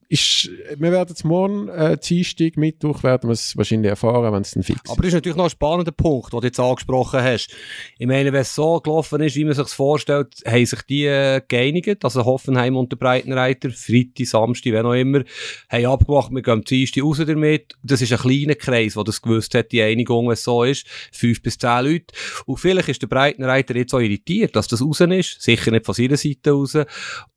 ist, 0.09 0.49
wir 0.75 0.91
werden 0.91 1.13
es 1.15 1.23
morgen, 1.23 1.69
äh, 1.69 1.95
Dienstag, 1.97 2.57
Mittwoch, 2.57 3.03
werden 3.03 3.29
wir 3.29 3.33
es 3.33 3.55
wahrscheinlich 3.55 3.91
erfahren, 3.91 4.33
wenn 4.33 4.41
es 4.41 4.51
dann 4.51 4.63
fix 4.63 4.81
ist. 4.83 4.89
Aber 4.89 5.03
das 5.03 5.09
ist 5.09 5.13
natürlich 5.13 5.37
noch 5.37 5.43
ein 5.43 5.51
spannender 5.51 5.91
Punkt, 5.91 6.33
den 6.33 6.39
du 6.39 6.47
jetzt 6.47 6.59
angesprochen 6.59 7.21
hast. 7.21 7.51
Ich 7.99 8.07
meine, 8.07 8.33
wenn 8.33 8.41
es 8.41 8.55
so 8.55 8.79
gelaufen 8.79 9.21
ist, 9.21 9.35
wie 9.35 9.45
man 9.45 9.53
sich 9.53 9.67
vorstellt, 9.67 10.41
haben 10.47 10.65
sich 10.65 10.81
die 10.81 11.05
äh, 11.05 11.41
geeinigt, 11.47 12.03
also 12.03 12.25
Hoffenheim 12.25 12.75
und 12.75 12.91
der 12.91 12.97
Breitenreiter, 12.97 13.69
Freitag, 13.69 14.25
Samstag, 14.25 14.73
wenn 14.73 14.87
auch 14.87 14.93
immer, 14.93 15.23
haben 15.69 15.85
abgemacht, 15.85 16.31
wir 16.31 16.41
gehen 16.41 16.63
Dienstag 16.63 17.03
raus 17.03 17.21
damit. 17.25 17.75
Das 17.83 18.01
ist 18.01 18.11
ein 18.11 18.17
kleiner 18.17 18.55
Kreis, 18.55 18.95
der 18.95 19.03
das 19.03 19.21
gewusst 19.21 19.53
hat, 19.53 19.71
die 19.71 19.83
Einigung, 19.83 20.25
wenn 20.25 20.33
es 20.33 20.43
so 20.43 20.63
ist. 20.63 20.87
Fünf 21.11 21.43
bis 21.43 21.59
zehn 21.59 21.85
Leute. 21.85 22.15
Und 22.47 22.57
vielleicht 22.57 22.89
ist 22.89 23.03
der 23.03 23.07
Breitenreiter 23.07 23.75
jetzt 23.75 23.93
auch 23.93 23.99
irritiert, 23.99 24.55
dass 24.55 24.67
das 24.67 24.81
raus 24.81 25.01
ist. 25.01 25.39
Sicher 25.39 25.69
nicht 25.69 25.85
von 25.85 25.93
seiner 25.93 26.17
Seite 26.17 26.49
raus. 26.49 26.75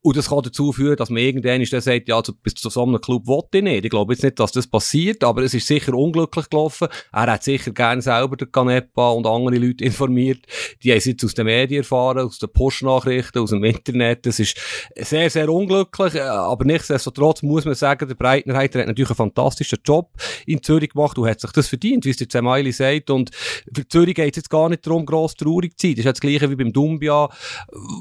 Und 0.01 0.17
das 0.17 0.31
kann 0.31 0.43
dazu 0.43 0.73
führen, 0.73 0.97
dass 0.97 1.11
man 1.11 1.23
irgendwann 1.23 1.61
ist, 1.61 1.73
der 1.73 1.83
sagt, 1.83 2.09
ja, 2.09 2.23
zu, 2.23 2.35
bis 2.35 2.62
zu 2.63 2.71
so 2.71 2.85
einem 2.85 3.01
Club 3.01 3.27
wollte 3.27 3.59
ich 3.59 3.65
nicht. 3.65 3.85
Ich 3.85 3.91
glaube 3.91 4.13
jetzt 4.15 4.23
nicht, 4.23 4.39
dass 4.39 4.53
das 4.53 4.67
passiert, 4.67 5.25
aber 5.25 5.43
es 5.43 5.53
ist 5.53 5.67
sicher 5.67 5.95
unglücklich 5.95 6.49
gelaufen. 6.49 6.89
Er 7.13 7.33
hat 7.33 7.43
sicher 7.43 7.73
gerne 7.73 8.01
selber 8.01 8.37
den 8.37 8.51
Canepa 8.51 9.11
und 9.11 9.27
andere 9.27 9.57
Leute 9.57 9.85
informiert. 9.85 10.41
Die 10.83 10.91
haben 10.91 10.99
es 10.99 11.05
jetzt 11.07 11.25
aus 11.25 11.35
den 11.35 11.47
Medien 11.47 11.83
erfahren, 11.83 12.21
aus 12.21 12.39
den 12.39 12.51
Postnachrichten, 12.53 13.43
aus 13.43 13.51
dem 13.51 13.65
Internet. 13.65 14.27
Das 14.27 14.39
ist 14.39 14.57
sehr, 14.97 15.29
sehr 15.29 15.49
unglücklich, 15.49 16.23
aber 16.23 16.65
nichtsdestotrotz 16.65 17.43
muss 17.43 17.65
man 17.65 17.75
sagen, 17.75 18.07
der 18.07 18.15
Breitnerheiter 18.15 18.81
hat 18.81 18.87
natürlich 18.87 19.11
einen 19.11 19.17
fantastischen 19.17 19.81
Job 19.85 20.11
in 20.47 20.63
Zürich 20.63 20.91
gemacht 20.91 21.19
und 21.19 21.29
hat 21.29 21.41
sich 21.41 21.51
das 21.51 21.69
verdient, 21.69 22.05
wie 22.05 22.11
es 22.11 22.17
der 22.17 22.29
Zemaili 22.29 22.73
sagt. 22.73 23.11
Und 23.11 23.31
für 23.75 23.87
Zürich 23.89 24.15
geht 24.15 24.35
es 24.35 24.37
jetzt 24.37 24.51
gar 24.51 24.69
nicht 24.69 24.87
darum, 24.87 25.05
gross 25.05 25.35
traurig 25.35 25.77
zu 25.79 25.89
sein. 25.89 25.97
Das 25.97 26.05
ist 26.05 26.13
das 26.13 26.21
Gleiche 26.21 26.49
wie 26.49 26.57
beim 26.57 26.73
Dumbia, 26.73 27.29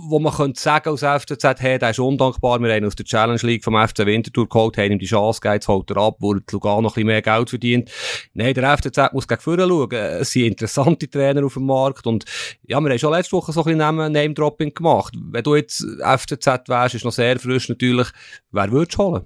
wo 0.08 0.20
man 0.20 0.34
könnte 0.34 0.62
sagen 0.62 0.90
als 0.90 1.02
FCZ, 1.02 1.44
hey, 1.60 1.80
der 1.80 1.90
ist 1.90 2.00
undankbar, 2.00 2.60
wir 2.62 2.74
haben 2.74 2.86
aus 2.86 2.96
der 2.96 3.06
Challenge 3.06 3.40
League 3.42 3.64
vom 3.64 3.76
FC 3.76 4.06
Winterthur 4.06 4.48
geholt, 4.52 4.78
haben 4.78 4.92
ihm 4.92 5.00
die 5.00 5.06
Chance 5.06 5.42
gegeben, 5.42 5.56
jetzt 5.56 5.68
holt 5.68 5.90
er 5.92 5.98
ab, 5.98 6.18
wo 6.20 6.34
Lugano 6.34 6.82
noch 6.82 6.92
ein 6.92 6.94
bisschen 6.94 7.08
mehr 7.08 7.22
Geld 7.22 7.50
verdient. 7.50 7.92
Nein, 8.34 8.54
der 8.54 8.78
FCZ 8.78 9.14
muss 9.14 9.28
gegen 9.28 9.42
vorne 9.42 9.68
schauen. 9.68 9.92
Es 9.92 10.32
sind 10.32 10.46
interessante 10.46 11.10
Trainer 11.10 11.46
auf 11.46 11.54
dem 11.54 11.66
Markt 11.66 12.06
und 12.08 12.26
ja, 12.68 12.80
wir 12.80 12.90
haben 12.90 13.00
schon 13.00 13.14
letzte 13.14 13.36
Woche 13.36 13.52
so 13.52 13.62
ein 13.62 13.78
bisschen 13.78 14.12
Name-Dropping 14.12 14.74
gemacht. 14.74 15.14
Wenn 15.18 15.44
du 15.44 15.56
jetzt 15.56 15.86
FCZ 16.00 16.68
wärst, 16.68 16.96
ist 16.96 17.06
noch 17.06 17.12
sehr 17.12 17.40
frisch 17.40 17.70
natürlich, 17.70 18.08
wer 18.52 18.72
würdest 18.72 18.98
du 18.98 19.04
holen? 19.04 19.26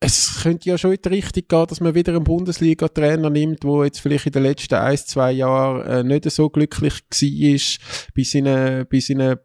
es 0.00 0.40
könnte 0.42 0.68
ja 0.70 0.78
schon 0.78 0.92
in 0.92 0.98
die 1.04 1.08
Richtung 1.10 1.44
gehen, 1.46 1.66
dass 1.68 1.80
man 1.80 1.94
wieder 1.94 2.14
einen 2.14 2.24
Bundesliga-Trainer 2.24 3.28
nimmt, 3.28 3.62
der 3.62 3.84
jetzt 3.84 4.00
vielleicht 4.00 4.26
in 4.26 4.32
den 4.32 4.44
letzten 4.44 4.76
ein, 4.76 4.96
zwei 4.96 5.32
Jahren 5.32 5.86
äh, 5.86 6.02
nicht 6.02 6.28
so 6.30 6.48
glücklich 6.48 6.80
war 6.80 6.90
bei 8.16 8.22
seinen, 8.22 8.86
bei 8.90 8.98
seinen 8.98 9.36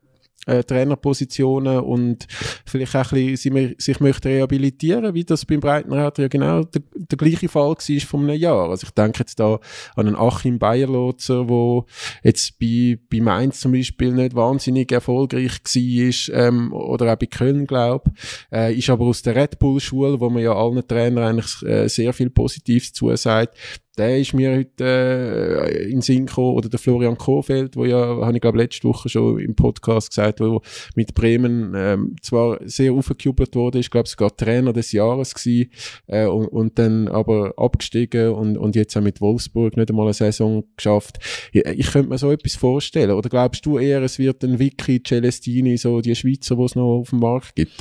äh, 0.46 0.64
Trainerpositionen 0.64 1.80
und 1.80 2.28
vielleicht 2.66 2.96
auch 2.96 3.12
ein 3.12 3.32
bisschen 3.32 3.76
sich 3.78 4.00
möchte 4.00 4.30
rehabilitieren, 4.30 5.14
wie 5.14 5.24
das 5.24 5.46
beim 5.46 5.60
Breitenreiter 5.60 6.24
ja 6.24 6.28
genau 6.28 6.64
der, 6.64 6.82
der 6.94 7.18
gleiche 7.18 7.50
Fall 7.50 7.70
war 7.70 8.02
von 8.02 8.24
einem 8.24 8.40
Jahr. 8.40 8.70
Also 8.70 8.88
ich 8.88 8.94
denke 8.94 9.20
jetzt 9.20 9.40
da 9.40 9.60
an 9.96 10.08
einen 10.08 10.16
Achim 10.16 10.60
Bayerlotzer, 10.60 11.50
wo 11.50 11.86
jetzt 12.24 12.60
bei, 12.60 13.00
bei 13.10 13.22
Mainz 13.22 13.60
zum 13.60 13.72
Beispiel 13.72 14.12
nicht 14.12 14.36
wahnsinnig 14.36 14.92
erfolgreich 14.92 15.60
war, 15.64 16.36
ähm, 16.36 16.74
oder 16.74 17.14
auch 17.14 17.18
bei 17.18 17.26
Köln, 17.26 17.68
glaube 17.68 18.12
äh, 18.52 18.74
ist 18.74 18.90
aber 18.90 19.06
aus 19.06 19.22
der 19.22 19.36
Red 19.36 19.60
Bull-Schule, 19.60 20.20
wo 20.20 20.30
man 20.30 20.44
ja 20.44 20.54
allen 20.54 20.88
Trainern 20.88 21.24
eigentlich 21.24 21.64
äh, 21.64 21.88
sehr 21.88 22.14
viel 22.14 22.30
Positives 22.30 22.94
zusagt, 22.94 23.56
der 23.98 24.20
ist 24.20 24.34
mir 24.34 24.58
heute 24.58 24.84
äh, 24.84 25.90
in 25.90 26.02
Sinn 26.02 26.26
gekommen, 26.26 26.56
oder 26.56 26.70
der 26.70 26.80
Florian 26.80 27.18
Kohfeldt, 27.18 27.76
wo 27.76 27.86
ja, 27.86 27.98
habe 27.98 28.36
ich 28.36 28.42
glaube 28.42 28.58
letzte 28.58 28.88
Woche 28.88 29.10
schon 29.10 29.40
im 29.40 29.56
Podcast 29.56 30.10
gesagt, 30.10 30.40
wo 30.40 30.62
mit 30.96 31.14
Bremen 31.14 31.74
ähm, 31.76 32.16
zwar 32.22 32.60
sehr 32.64 32.94
aufgejubelt 32.94 33.56
wurde, 33.56 33.80
ich 33.80 33.90
glaube 33.90 34.08
sogar 34.08 34.36
Trainer 34.36 34.74
des 34.74 34.92
Jahres 34.92 35.34
gewesen, 35.34 35.72
äh, 36.08 36.26
und, 36.26 36.48
und 36.48 36.80
dann 36.80 37.08
aber 37.08 37.54
abgestiegen 37.58 38.30
und, 38.34 38.58
und 38.58 38.76
jetzt 38.76 38.96
auch 38.98 39.02
mit 39.02 39.22
Wolfsburg 39.22 39.78
nicht 39.78 39.90
einmal 39.90 40.06
eine 40.06 40.14
Saison 40.14 40.64
geschafft. 40.76 41.20
Ich, 41.52 41.66
ich 41.66 41.92
könnte 41.92 42.10
mir 42.10 42.18
so 42.18 42.32
etwas 42.32 42.56
vorstellen. 42.56 43.12
Oder 43.12 43.30
glaubst 43.30 43.66
du 43.66 43.78
eher, 43.78 44.02
es 44.02 44.20
wird 44.20 44.44
ein 44.44 44.60
Vicky 44.60 45.02
Celestini, 45.02 45.78
so 45.78 46.02
die 46.02 46.16
Schweizer, 46.16 46.56
die 46.56 46.64
es 46.64 46.76
noch 46.76 47.00
auf 47.00 47.10
dem 47.10 47.20
Markt 47.20 47.56
gibt? 47.56 47.74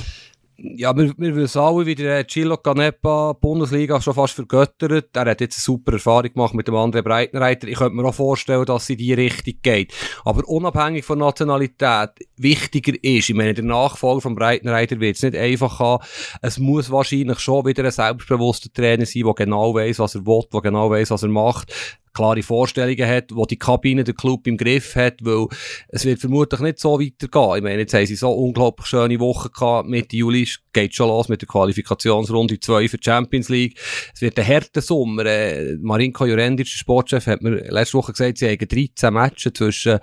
Ja, 0.57 0.95
wir, 0.95 1.13
wir 1.17 1.35
wissen 1.35 1.59
alle, 1.59 1.85
wie 1.85 1.95
der 1.95 2.25
Chilo 2.25 2.57
Canepa 2.57 3.33
Bundesliga 3.33 3.99
schon 3.99 4.13
fast 4.13 4.33
vergöttert. 4.33 5.09
Er 5.13 5.25
hat 5.25 5.41
jetzt 5.41 5.57
eine 5.57 5.61
super 5.61 5.93
Erfahrung 5.93 6.31
gemacht 6.31 6.53
mit 6.53 6.67
dem 6.67 6.75
anderen 6.75 7.03
Breitenreiter. 7.03 7.67
Ich 7.67 7.77
könnte 7.77 7.95
mir 7.95 8.05
auch 8.05 8.15
vorstellen, 8.15 8.65
dass 8.65 8.83
es 8.83 8.89
in 8.91 8.97
die 8.97 9.13
Richtung 9.13 9.55
geht. 9.61 9.93
Aber 10.23 10.47
unabhängig 10.47 11.03
von 11.03 11.19
Nationalität, 11.19 12.11
wichtiger 12.37 12.93
ist, 13.01 13.29
ich 13.29 13.35
meine, 13.35 13.53
der 13.53 13.65
Nachfolger 13.65 14.21
vom 14.21 14.35
Breitenreiter 14.35 14.99
wird 14.99 15.17
es 15.17 15.23
nicht 15.23 15.35
einfach 15.35 15.79
haben. 15.79 16.03
Es 16.41 16.57
muss 16.57 16.89
wahrscheinlich 16.89 17.39
schon 17.39 17.65
wieder 17.65 17.83
ein 17.83 17.91
selbstbewusster 17.91 18.71
Trainer 18.73 19.05
sein, 19.05 19.23
der 19.23 19.33
genau 19.33 19.73
weiß, 19.73 19.99
was 19.99 20.15
er 20.15 20.25
will, 20.25 20.43
der 20.53 20.61
genau 20.61 20.89
weiß, 20.89 21.11
was 21.11 21.23
er 21.23 21.29
macht 21.29 21.73
klare 22.15 22.41
Vorstellungen 22.41 23.07
hat, 23.07 23.25
wo 23.33 23.45
die 23.45 23.59
Kabine 23.59 24.03
der 24.03 24.15
Club 24.15 24.47
im 24.47 24.57
Griff 24.57 24.95
hat, 24.95 25.17
weil 25.21 25.47
es 25.89 26.05
wird 26.05 26.19
vermutlich 26.19 26.61
nicht 26.61 26.79
so 26.79 26.99
weitergehen. 26.99 27.57
Ich 27.57 27.63
meine, 27.63 27.79
jetzt 27.81 27.93
haben 27.93 28.05
sie 28.05 28.15
so 28.15 28.31
unglaublich 28.31 28.87
schöne 28.87 29.19
Wochen 29.19 29.49
gehabt. 29.51 29.87
Mitte 29.87 30.15
Juli 30.15 30.47
geht 30.73 30.95
schon 30.95 31.07
los 31.07 31.29
mit 31.29 31.41
der 31.41 31.47
Qualifikationsrunde 31.47 32.59
2 32.59 32.87
für 32.87 32.97
die 32.97 33.03
Champions 33.03 33.49
League. 33.49 33.79
Es 34.13 34.21
wird 34.21 34.39
ein 34.39 34.47
harter 34.47 34.81
Sommer. 34.81 35.25
Äh, 35.25 35.77
Marinko 35.81 36.25
Jurendic, 36.25 36.67
der 36.67 36.77
Sportchef, 36.77 37.27
hat 37.27 37.41
mir 37.41 37.69
letzte 37.69 37.97
Woche 37.97 38.13
gesagt, 38.13 38.37
sie 38.37 38.49
haben 38.49 38.67
13 38.67 39.13
Matches 39.13 39.53
zwischen 39.53 39.99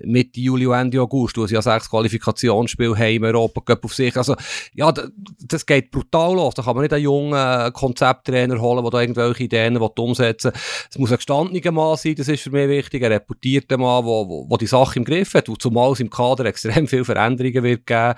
Mitte 0.00 0.40
Juli 0.40 0.66
und 0.66 0.74
Ende 0.74 1.00
August, 1.00 1.36
wo 1.36 1.46
sie 1.46 1.54
ja 1.54 1.62
sechs 1.62 1.90
Qualifikationsspiele 1.90 2.96
haben 2.96 3.14
im 3.14 3.24
Europa 3.24 3.60
Cup 3.60 3.84
auf 3.84 3.94
sich. 3.94 4.16
Also, 4.16 4.36
ja, 4.74 4.92
das 5.40 5.66
geht 5.66 5.90
brutal 5.90 6.34
los. 6.34 6.54
Da 6.54 6.62
kann 6.62 6.74
man 6.74 6.82
nicht 6.82 6.92
einen 6.92 7.04
jungen 7.04 7.72
Konzepttrainer 7.72 8.60
holen, 8.60 8.82
der 8.82 8.90
da 8.90 9.00
irgendwelche 9.00 9.44
Ideen 9.44 9.76
umsetzen 9.76 10.52
will. 10.52 10.60
Es 10.90 10.98
muss 10.98 11.10
ein 11.10 11.16
gestanden 11.16 11.53
gestandener 11.60 11.88
Mann 11.88 11.96
sein, 11.96 12.14
das 12.14 12.28
ist 12.28 12.42
für 12.42 12.50
mich 12.50 12.68
wichtig, 12.68 13.04
ein 13.04 13.12
reputierter 13.12 13.78
Mann, 13.78 14.04
wo 14.04 14.56
die 14.56 14.66
Sache 14.66 14.98
im 14.98 15.04
Griff 15.04 15.34
hat, 15.34 15.48
wo 15.48 15.56
zumal 15.56 15.92
es 15.92 16.00
im 16.00 16.10
Kader 16.10 16.44
extrem 16.46 16.86
viele 16.86 17.04
Veränderungen 17.04 17.62
wird 17.62 17.86
geben. 17.86 18.14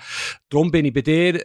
Darum 0.49 0.71
bin 0.71 0.85
ich 0.85 0.93
bei 0.93 1.01
dir 1.01 1.43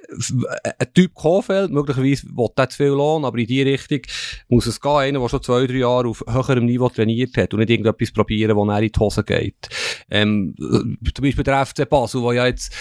ein 0.79 0.93
Typ 0.95 1.15
Kofeld, 1.15 1.71
möglicherweise 1.71 2.27
will 2.35 2.49
er 2.57 2.69
zu 2.69 2.77
viel 2.77 2.87
Lohn, 2.89 3.25
aber 3.25 3.39
in 3.39 3.47
die 3.47 3.63
Richtung 3.63 4.01
muss 4.49 4.67
es 4.67 4.81
gehen, 4.81 4.93
einer, 4.93 5.21
der 5.21 5.29
schon 5.29 5.43
zwei, 5.43 5.67
drei 5.67 5.79
Jahre 5.79 6.09
auf 6.09 6.25
höherem 6.29 6.67
Niveau 6.67 6.89
trainiert 6.89 7.37
hat 7.37 7.53
und 7.53 7.61
nicht 7.61 7.71
irgendetwas 7.71 8.13
probieren, 8.13 8.57
wo 8.57 8.65
er 8.65 8.81
in 8.81 8.93
die 8.93 9.01
Hose 9.01 9.25
geht. 9.25 9.69
Ähm, 10.11 10.55
zum 10.59 11.23
Beispiel 11.23 11.45
der 11.45 11.67
FC 11.67 11.89
Basel, 11.89 12.23
wo 12.23 12.33
ja 12.33 12.47
jetzt 12.47 12.73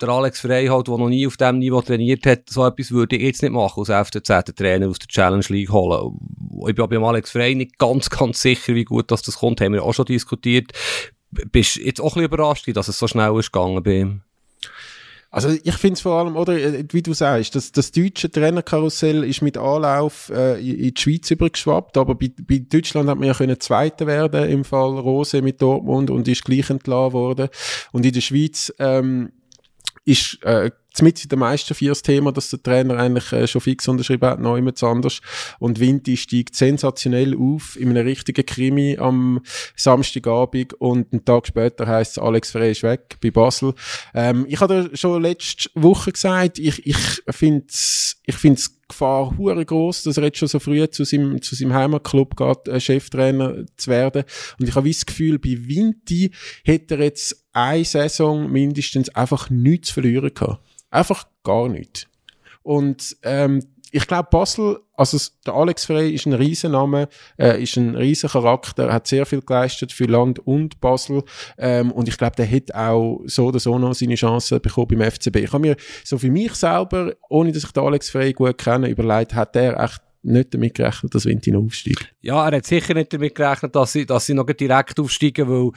der 0.00 0.08
Alex 0.08 0.40
Freiheit, 0.40 0.86
der 0.86 0.98
noch 0.98 1.08
nie 1.08 1.26
auf 1.26 1.36
diesem 1.36 1.58
Niveau 1.58 1.80
trainiert 1.80 2.26
hat, 2.26 2.50
so 2.50 2.66
etwas 2.66 2.90
würde 2.90 3.16
ich 3.16 3.22
jetzt 3.22 3.42
nicht 3.42 3.52
machen, 3.52 3.84
als 3.86 4.08
FCZ-Trainer 4.08 4.88
aus 4.88 4.98
der 4.98 5.08
Challenge 5.08 5.44
League 5.48 5.70
holen. 5.70 6.18
Ich 6.68 6.74
bin 6.74 6.88
beim 6.88 7.04
Alex 7.04 7.30
Frey 7.30 7.54
nicht 7.54 7.78
ganz, 7.78 8.10
ganz 8.10 8.40
sicher, 8.40 8.74
wie 8.74 8.84
gut 8.84 9.10
das, 9.10 9.22
das 9.22 9.38
kommt, 9.38 9.60
haben 9.60 9.72
wir 9.72 9.82
auch 9.82 9.94
schon 9.94 10.06
diskutiert. 10.06 10.72
Bist 11.30 11.76
du 11.76 11.80
jetzt 11.80 12.00
auch 12.00 12.16
ein 12.16 12.22
bisschen 12.22 12.24
überrascht, 12.24 12.76
dass 12.76 12.88
es 12.88 12.98
so 12.98 13.06
schnell 13.06 13.36
ist 13.38 13.52
gegangen 13.52 13.82
bei 13.82 13.98
ihm? 13.98 14.22
Also 15.30 15.50
ich 15.50 15.74
finde 15.74 15.94
es 15.94 16.00
vor 16.00 16.14
allem, 16.14 16.36
oder 16.36 16.54
wie 16.56 17.02
du 17.02 17.12
sagst, 17.12 17.54
das, 17.54 17.70
das 17.70 17.92
deutsche 17.92 18.30
Trainerkarussell 18.30 19.24
ist 19.24 19.42
mit 19.42 19.58
Anlauf 19.58 20.30
äh, 20.34 20.58
in 20.58 20.94
die 20.94 21.00
Schweiz 21.00 21.30
übergeschwappt, 21.30 21.98
aber 21.98 22.14
bei, 22.14 22.30
bei 22.40 22.64
Deutschland 22.66 23.10
hat 23.10 23.18
man 23.18 23.28
ja 23.28 23.34
können 23.34 23.60
Zweiter 23.60 24.06
werden 24.06 24.48
im 24.48 24.64
Fall 24.64 24.98
Rose 24.98 25.42
mit 25.42 25.60
Dortmund 25.60 26.08
und 26.08 26.26
ist 26.28 26.46
gleich 26.46 26.70
entlassen 26.70 27.12
worden. 27.12 27.48
Und 27.92 28.06
in 28.06 28.12
der 28.14 28.22
Schweiz 28.22 28.72
ähm, 28.78 29.32
ist 30.08 30.42
äh, 30.42 30.70
mit 31.02 31.30
der 31.30 31.38
meisten 31.38 31.74
vier 31.74 31.90
das 31.90 32.02
Thema, 32.02 32.32
dass 32.32 32.50
der 32.50 32.62
Trainer 32.62 32.96
eigentlich 32.96 33.32
äh, 33.32 33.46
schon 33.46 33.60
fix 33.60 33.86
unterschrieben 33.86 34.28
hat, 34.28 34.40
noch 34.40 34.56
jemand 34.56 34.82
anders. 34.82 35.20
Und 35.58 35.78
Vinti 35.78 36.16
steigt 36.16 36.56
sensationell 36.56 37.36
auf 37.36 37.76
in 37.78 37.90
einem 37.90 38.06
richtigen 38.06 38.44
Krimi 38.44 38.96
am 38.98 39.40
Samstagabend 39.76 40.74
und 40.74 41.12
einen 41.12 41.24
Tag 41.24 41.46
später 41.46 41.86
heißt 41.86 42.12
es, 42.12 42.18
Alex 42.18 42.50
Frey 42.50 42.72
ist 42.72 42.82
weg 42.82 43.16
bei 43.22 43.30
Basel. 43.30 43.74
Ähm, 44.14 44.46
ich 44.48 44.60
hatte 44.60 44.90
schon 44.94 45.22
letzte 45.22 45.70
Woche 45.74 46.12
gesagt, 46.12 46.58
ich, 46.58 46.84
ich 46.86 46.96
finde 47.30 47.66
es 47.68 48.16
ich 48.26 48.36
find's 48.36 48.77
Gefahr 48.88 49.36
hure 49.36 49.64
groß, 49.64 50.04
dass 50.04 50.16
er 50.16 50.24
jetzt 50.24 50.38
schon 50.38 50.48
so 50.48 50.58
früh 50.58 50.88
zu 50.88 51.04
seinem, 51.04 51.42
zu 51.42 51.54
seinem 51.54 51.74
Heimatclub 51.74 52.36
geht, 52.36 52.68
äh, 52.68 52.80
Cheftrainer 52.80 53.64
zu 53.76 53.90
werden. 53.90 54.24
Und 54.58 54.68
ich 54.68 54.74
habe 54.74 54.88
das 54.88 55.06
Gefühl, 55.06 55.38
bei 55.38 55.56
Vinti 55.60 56.32
hätte 56.64 56.96
er 56.96 57.04
jetzt 57.04 57.46
eine 57.52 57.84
Saison 57.84 58.50
mindestens 58.50 59.08
einfach 59.10 59.50
nichts 59.50 59.88
zu 59.88 59.94
verlieren 59.94 60.32
gehabt. 60.32 60.62
Einfach 60.90 61.26
gar 61.44 61.68
nichts. 61.68 62.06
Und 62.62 63.16
ähm, 63.22 63.62
ich 63.90 64.06
glaube, 64.06 64.28
Basel, 64.30 64.80
also 64.94 65.18
der 65.46 65.54
Alex 65.54 65.86
Frey 65.86 66.12
ist 66.12 66.26
ein 66.26 66.32
Riesenname, 66.32 67.08
äh, 67.38 67.62
ist 67.62 67.76
ein 67.76 67.94
riesen 67.94 68.28
Charakter, 68.28 68.92
hat 68.92 69.06
sehr 69.06 69.26
viel 69.26 69.40
geleistet 69.40 69.92
für 69.92 70.04
Land 70.04 70.40
und 70.46 70.80
Basel 70.80 71.22
ähm, 71.56 71.92
und 71.92 72.08
ich 72.08 72.18
glaube, 72.18 72.36
der 72.36 72.50
hat 72.50 72.74
auch 72.74 73.20
so 73.26 73.46
oder 73.46 73.60
so 73.60 73.78
noch 73.78 73.94
seine 73.94 74.16
Chance 74.16 74.60
bekommen 74.60 74.88
beim 74.88 75.10
FCB. 75.10 75.36
Ich 75.36 75.52
habe 75.52 75.60
mir 75.60 75.76
so 76.04 76.18
für 76.18 76.30
mich 76.30 76.54
selber, 76.54 77.14
ohne 77.28 77.52
dass 77.52 77.64
ich 77.64 77.72
den 77.72 77.84
Alex 77.84 78.10
Frey 78.10 78.32
gut 78.32 78.58
kenne, 78.58 78.88
überlegt, 78.88 79.34
hat 79.34 79.54
der 79.54 79.78
echt 79.78 80.02
nicht 80.22 80.54
damit 80.54 80.74
gerechnet, 80.74 81.14
dass 81.14 81.24
noch 81.24 81.64
aufsteigt. 81.64 82.14
Ja, 82.28 82.46
er 82.46 82.58
hat 82.58 82.66
sicher 82.66 82.92
nicht 82.92 83.10
damit 83.10 83.34
gerechnet, 83.34 83.74
dass 83.74 83.92
sie, 83.92 84.04
dass 84.04 84.26
sie 84.26 84.34
noch 84.34 84.44
direkt 84.44 85.00
aufsteigen, 85.00 85.48
weil, 85.48 85.70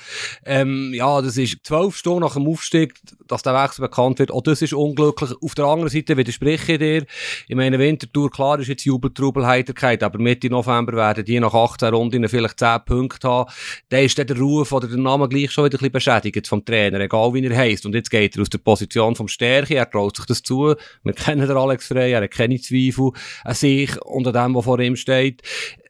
ähm, 0.45 0.91
ja, 0.93 1.21
das 1.21 1.37
ist 1.37 1.59
zwölf 1.63 1.95
Stunden 1.95 2.19
nach 2.19 2.33
dem 2.33 2.45
Aufstieg, 2.45 2.93
dass 3.25 3.41
der 3.41 3.53
Wechsel 3.53 3.83
bekannt 3.83 4.19
wird. 4.19 4.31
Auch 4.31 4.41
das 4.41 4.61
ist 4.61 4.73
unglücklich. 4.73 5.31
Auf 5.41 5.55
der 5.55 5.63
anderen 5.63 5.89
Seite 5.89 6.17
widerspreche 6.17 6.73
ich 6.73 6.79
dir. 6.79 7.05
Ich 7.47 7.55
meine, 7.55 7.79
Wintertour, 7.79 8.29
klar 8.29 8.59
ist 8.59 8.67
jetzt 8.67 8.83
Jubeltrubel, 8.83 9.47
Heiterkeit, 9.47 10.03
aber 10.03 10.19
Mitte 10.19 10.49
November 10.49 10.91
werden 10.91 11.23
die 11.23 11.39
nach 11.39 11.53
18 11.53 11.93
Runden 11.93 12.27
vielleicht 12.27 12.59
10 12.59 12.79
Punkte 12.85 13.29
haben. 13.29 13.49
Dann 13.87 14.03
ist 14.03 14.19
dann 14.19 14.27
der 14.27 14.37
Ruf 14.37 14.73
oder 14.73 14.89
der 14.89 14.97
Name 14.97 15.29
gleich 15.29 15.51
schon 15.51 15.63
wieder 15.63 15.77
ein 15.77 15.89
bisschen 15.89 15.93
beschädigt 15.93 16.49
vom 16.49 16.65
Trainer, 16.65 16.99
egal 16.99 17.33
wie 17.33 17.45
er 17.45 17.55
heisst. 17.55 17.85
Und 17.85 17.95
jetzt 17.95 18.11
geht 18.11 18.35
er 18.35 18.41
aus 18.41 18.49
der 18.49 18.57
Position 18.57 19.15
vom 19.15 19.29
Stärke, 19.29 19.75
er 19.75 19.89
traut 19.89 20.17
sich 20.17 20.25
das 20.25 20.43
zu. 20.43 20.75
Wir 21.03 21.13
kennen 21.13 21.47
den 21.47 21.55
Alex 21.55 21.87
Frey, 21.87 22.11
er 22.11 22.23
hat 22.23 22.31
keine 22.31 22.59
Zweifel 22.59 23.11
an 23.45 23.55
sich 23.55 24.01
und 24.01 24.27
an 24.27 24.33
dem, 24.33 24.55
was 24.55 24.65
vor 24.65 24.79
ihm 24.81 24.97
steht. 24.97 25.41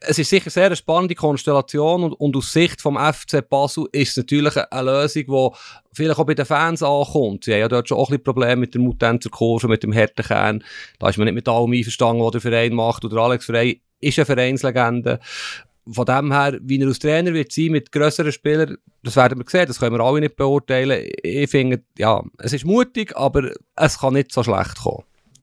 Es 0.04 0.18
ist 0.18 0.30
sicher 0.30 0.51
sehr 0.54 0.66
eine 0.66 0.76
spannende 0.76 1.14
Konstellation 1.14 2.04
und, 2.04 2.12
und 2.12 2.36
aus 2.36 2.52
Sicht 2.52 2.80
vom 2.80 2.96
FC 2.96 3.48
Basel 3.48 3.86
ist 3.92 4.10
es 4.10 4.16
natürlich 4.16 4.56
eine 4.56 4.90
Lösung, 4.90 5.24
die 5.26 5.56
vielleicht 5.92 6.18
auch 6.18 6.26
bei 6.26 6.34
den 6.34 6.46
Fans 6.46 6.82
ankommt. 6.82 7.44
Sie 7.44 7.52
haben 7.52 7.60
ja 7.60 7.68
dort 7.68 7.88
schon 7.88 7.98
auch 7.98 8.08
ein 8.08 8.12
bisschen 8.12 8.24
Probleme 8.24 8.56
mit 8.56 8.74
der 8.74 8.80
Mutanzer 8.80 9.30
Kurve, 9.30 9.68
mit 9.68 9.82
dem 9.82 9.92
Härtenkern. 9.92 10.64
Da 10.98 11.08
ist 11.08 11.18
man 11.18 11.26
nicht 11.26 11.34
mit 11.34 11.48
allem 11.48 11.72
einverstanden, 11.72 12.22
was 12.22 12.32
der 12.32 12.40
Verein 12.40 12.74
macht. 12.74 13.04
Oder 13.04 13.18
Alex 13.18 13.46
Frey 13.46 13.80
ist 14.00 14.18
eine 14.18 14.26
Vereinslegende. 14.26 15.20
Von 15.90 16.06
dem 16.06 16.32
her, 16.32 16.58
wie 16.62 16.80
er 16.80 16.86
als 16.86 17.00
Trainer 17.00 17.34
wird 17.34 17.50
sein 17.50 17.72
mit 17.72 17.90
grösseren 17.90 18.30
Spielern, 18.30 18.76
das 19.02 19.16
werden 19.16 19.38
wir 19.38 19.44
sehen, 19.48 19.66
das 19.66 19.80
können 19.80 19.96
wir 19.96 20.04
alle 20.04 20.20
nicht 20.20 20.36
beurteilen. 20.36 21.08
Ich 21.22 21.50
finde, 21.50 21.82
ja, 21.98 22.22
es 22.38 22.52
ist 22.52 22.64
mutig, 22.64 23.16
aber 23.16 23.50
es 23.74 23.98
kann 23.98 24.14
nicht 24.14 24.32
so 24.32 24.44
schlecht 24.44 24.78
kommen. 24.78 25.02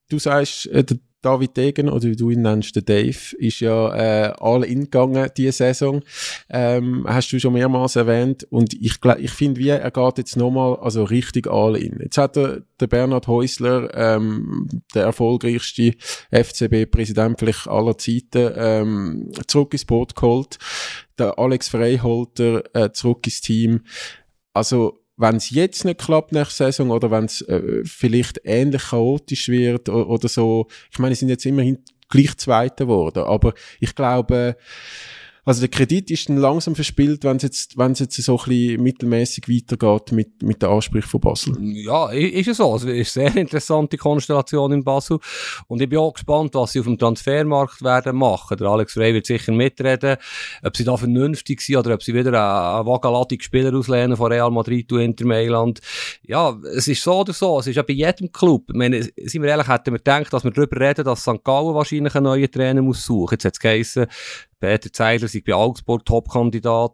Du 0.09 0.17
sagst, 0.17 0.67
äh, 0.67 0.83
der 0.83 0.97
David 1.21 1.57
Degen, 1.57 1.89
oder 1.89 2.05
wie 2.05 2.15
du 2.15 2.29
ihn 2.29 2.43
nennst, 2.43 2.75
der 2.75 2.83
Dave, 2.83 3.35
ist 3.37 3.59
ja 3.59 3.93
äh, 3.93 4.33
all 4.39 4.63
in 4.63 4.85
gegangen 4.85 5.29
diese 5.35 5.51
Saison. 5.51 6.01
Ähm, 6.49 7.05
hast 7.07 7.31
du 7.31 7.39
schon 7.39 7.53
mehrmals 7.53 7.95
erwähnt. 7.95 8.47
Und 8.49 8.73
ich, 8.73 8.99
ich 9.17 9.31
finde, 9.31 9.59
wie 9.59 9.69
er 9.69 9.91
geht 9.91 10.17
jetzt 10.17 10.37
nochmal 10.37 10.77
also 10.77 11.03
richtig 11.03 11.47
all 11.47 11.75
in. 11.75 11.99
Jetzt 12.01 12.17
hat 12.17 12.37
er 12.37 12.61
der 12.79 12.87
Bernhard 12.87 13.27
Häusler, 13.27 13.89
ähm, 13.93 14.67
der 14.95 15.03
erfolgreichste 15.03 15.93
FCB-Präsident 16.31 17.37
vielleicht 17.39 17.67
aller 17.67 17.97
Zeiten, 17.97 18.53
ähm, 18.55 19.31
zurück 19.47 19.73
ins 19.73 19.85
Boot 19.85 20.15
geholt. 20.15 20.57
Der 21.17 21.37
Alex 21.37 21.67
Freiholter 21.67 22.63
äh, 22.73 22.91
zurück 22.93 23.25
ins 23.25 23.41
Team. 23.41 23.81
Also 24.53 24.99
wenn 25.19 25.35
es 25.35 25.49
jetzt 25.49 25.83
nicht 25.83 25.99
klappt 25.99 26.31
nächste 26.31 26.63
Saison 26.63 26.91
oder 26.91 27.11
wenn 27.11 27.25
es 27.25 27.41
äh, 27.41 27.83
vielleicht 27.83 28.39
ähnlich 28.45 28.83
chaotisch 28.89 29.49
wird 29.49 29.89
oder, 29.89 30.07
oder 30.07 30.29
so, 30.29 30.67
ich 30.91 30.97
meine, 30.97 31.13
sie 31.13 31.19
sind 31.19 31.29
jetzt 31.29 31.45
immerhin 31.45 31.79
gleich 32.07 32.37
Zweiter 32.37 32.85
geworden, 32.85 33.23
aber 33.25 33.53
ich 33.81 33.93
glaube, 33.93 34.55
also 35.49 35.61
der 35.61 35.69
Kredit 35.69 36.11
ist 36.11 36.29
dann 36.29 36.37
langsam 36.37 36.75
verspielt, 36.75 37.23
wenn 37.23 37.37
es 37.37 37.41
jetzt, 37.41 37.75
wenn 37.75 37.93
es 37.93 37.99
jetzt 37.99 38.21
so 38.21 38.37
ein 38.37 38.49
bisschen 38.49 38.83
mittelmäßig 38.83 39.49
weitergeht 39.49 40.11
mit, 40.11 40.43
mit 40.43 40.61
der 40.61 40.69
Ansprüchen 40.69 41.09
von 41.09 41.21
Basel. 41.21 41.57
Ja, 41.59 42.11
ist 42.11 42.49
es 42.49 42.57
so. 42.57 42.75
Es 42.75 42.83
ist 42.83 43.17
eine 43.17 43.31
sehr 43.31 43.35
interessante 43.35 43.97
Konstellation 43.97 44.71
in 44.73 44.83
Basel. 44.83 45.17
Und 45.65 45.81
ich 45.81 45.89
bin 45.89 45.97
auch 45.97 46.13
gespannt, 46.13 46.53
was 46.53 46.73
sie 46.73 46.81
auf 46.81 46.85
dem 46.85 46.99
Transfermarkt 46.99 47.81
werden 47.81 48.15
machen. 48.17 48.57
Der 48.57 48.67
Alex 48.67 48.93
Frey 48.93 49.11
wird 49.11 49.25
sicher 49.25 49.51
mitreden, 49.51 50.17
ob 50.61 50.77
sie 50.77 50.83
da 50.83 50.95
vernünftig 50.95 51.61
sind 51.61 51.77
oder 51.77 51.95
ob 51.95 52.03
sie 52.03 52.13
wieder 52.13 52.27
einen 52.29 52.85
wagalatig 52.85 53.41
Spieler 53.41 53.75
auslehnen 53.75 54.17
von 54.17 54.31
Real 54.31 54.51
Madrid 54.51 54.91
und 54.91 54.99
Inter 54.99 55.25
Mailand. 55.25 55.79
Ja, 56.27 56.55
es 56.75 56.87
ist 56.87 57.01
so 57.01 57.21
oder 57.21 57.33
so. 57.33 57.57
Es 57.57 57.65
ist 57.65 57.75
ja 57.75 57.81
bei 57.81 57.93
jedem 57.93 58.31
Club. 58.31 58.65
Ich 58.69 58.75
meine, 58.75 59.01
sind 59.01 59.41
wir 59.41 59.49
ehrlich, 59.49 59.67
hätten 59.67 59.93
wir 59.93 59.97
gedacht, 59.97 60.31
dass 60.31 60.43
wir 60.43 60.51
darüber 60.51 60.79
reden, 60.79 61.05
dass 61.05 61.21
St. 61.21 61.43
Gallen 61.43 61.73
wahrscheinlich 61.73 62.13
einen 62.13 62.25
neuen 62.25 62.51
Trainer 62.51 62.83
muss 62.83 63.03
suchen. 63.03 63.33
Jetzt 63.33 63.45
hat 63.45 63.53
es 63.53 63.59
geheißen, 63.59 64.05
Peter 64.59 64.91
Zeidler 64.91 65.27
sei 65.27 65.41
bei 65.45 65.53
Augsburg 65.53 66.05
Top-Kandidat. 66.05 66.91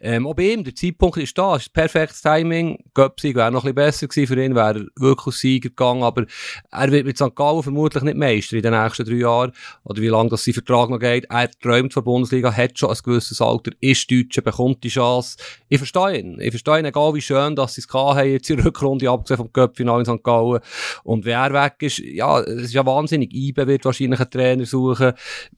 Ähm, 0.00 0.26
auch 0.26 0.34
bei 0.34 0.52
ihm, 0.52 0.64
der 0.64 0.74
Zeitpunkt 0.74 1.16
ist 1.16 1.36
da, 1.38 1.56
ist 1.56 1.72
perfektes 1.72 2.22
Timing. 2.22 2.78
Göpsig 2.94 3.36
wäre 3.36 3.50
noch 3.50 3.64
ein 3.64 3.74
bisschen 3.74 3.74
besser 3.74 4.08
gewesen 4.08 4.26
für 4.26 4.42
ihn, 4.42 4.54
wäre 4.54 4.86
wirklich 4.96 5.36
Sieger 5.36 5.68
gegangen, 5.68 6.02
aber 6.02 6.26
er 6.70 6.90
wird 6.90 7.06
mit 7.06 7.16
St. 7.16 7.34
Gallen 7.34 7.62
vermutlich 7.62 8.02
nicht 8.02 8.16
Meister 8.16 8.56
in 8.56 8.62
den 8.62 8.72
nächsten 8.72 9.04
drei 9.04 9.14
Jahren, 9.14 9.52
oder 9.84 10.02
wie 10.02 10.08
lange 10.08 10.30
das 10.30 10.44
sein 10.44 10.54
Vertrag 10.54 10.90
noch 10.90 10.98
geht. 10.98 11.26
Er 11.30 11.50
träumt 11.50 11.92
von 11.92 12.02
der 12.02 12.10
Bundesliga, 12.10 12.52
hat 12.52 12.78
schon 12.78 12.90
ein 12.90 12.98
gewisses 13.02 13.40
Alter, 13.40 13.70
ist 13.80 14.10
Deutscher, 14.10 14.42
bekommt 14.42 14.82
die 14.84 14.88
Chance. 14.88 15.36
Ich 15.68 15.78
verstehe 15.78 16.18
ihn. 16.18 16.40
Ich 16.40 16.50
verstehe 16.50 16.78
ihn, 16.78 16.84
egal 16.84 17.14
wie 17.14 17.22
schön, 17.22 17.56
dass 17.56 17.74
sie 17.74 17.80
es 17.80 17.92
haben, 17.92 18.28
jetzt 18.28 18.50
in 18.50 18.56
der 18.56 18.66
Rückrunde, 18.66 19.10
abgesehen 19.10 19.38
vom 19.38 19.52
Göppfinal 19.52 20.00
in 20.00 20.06
St. 20.06 20.22
Gallen. 20.22 20.60
Und 21.04 21.24
wer 21.24 21.52
weg 21.52 21.74
ist, 21.80 21.98
ja, 21.98 22.40
es 22.40 22.64
ist 22.64 22.74
ja 22.74 22.84
wahnsinnig. 22.84 23.32
IBE 23.32 23.66
wird 23.66 23.84
wahrscheinlich 23.84 24.20
einen 24.20 24.30
Trainer 24.30 24.66
suchen. 24.66 25.12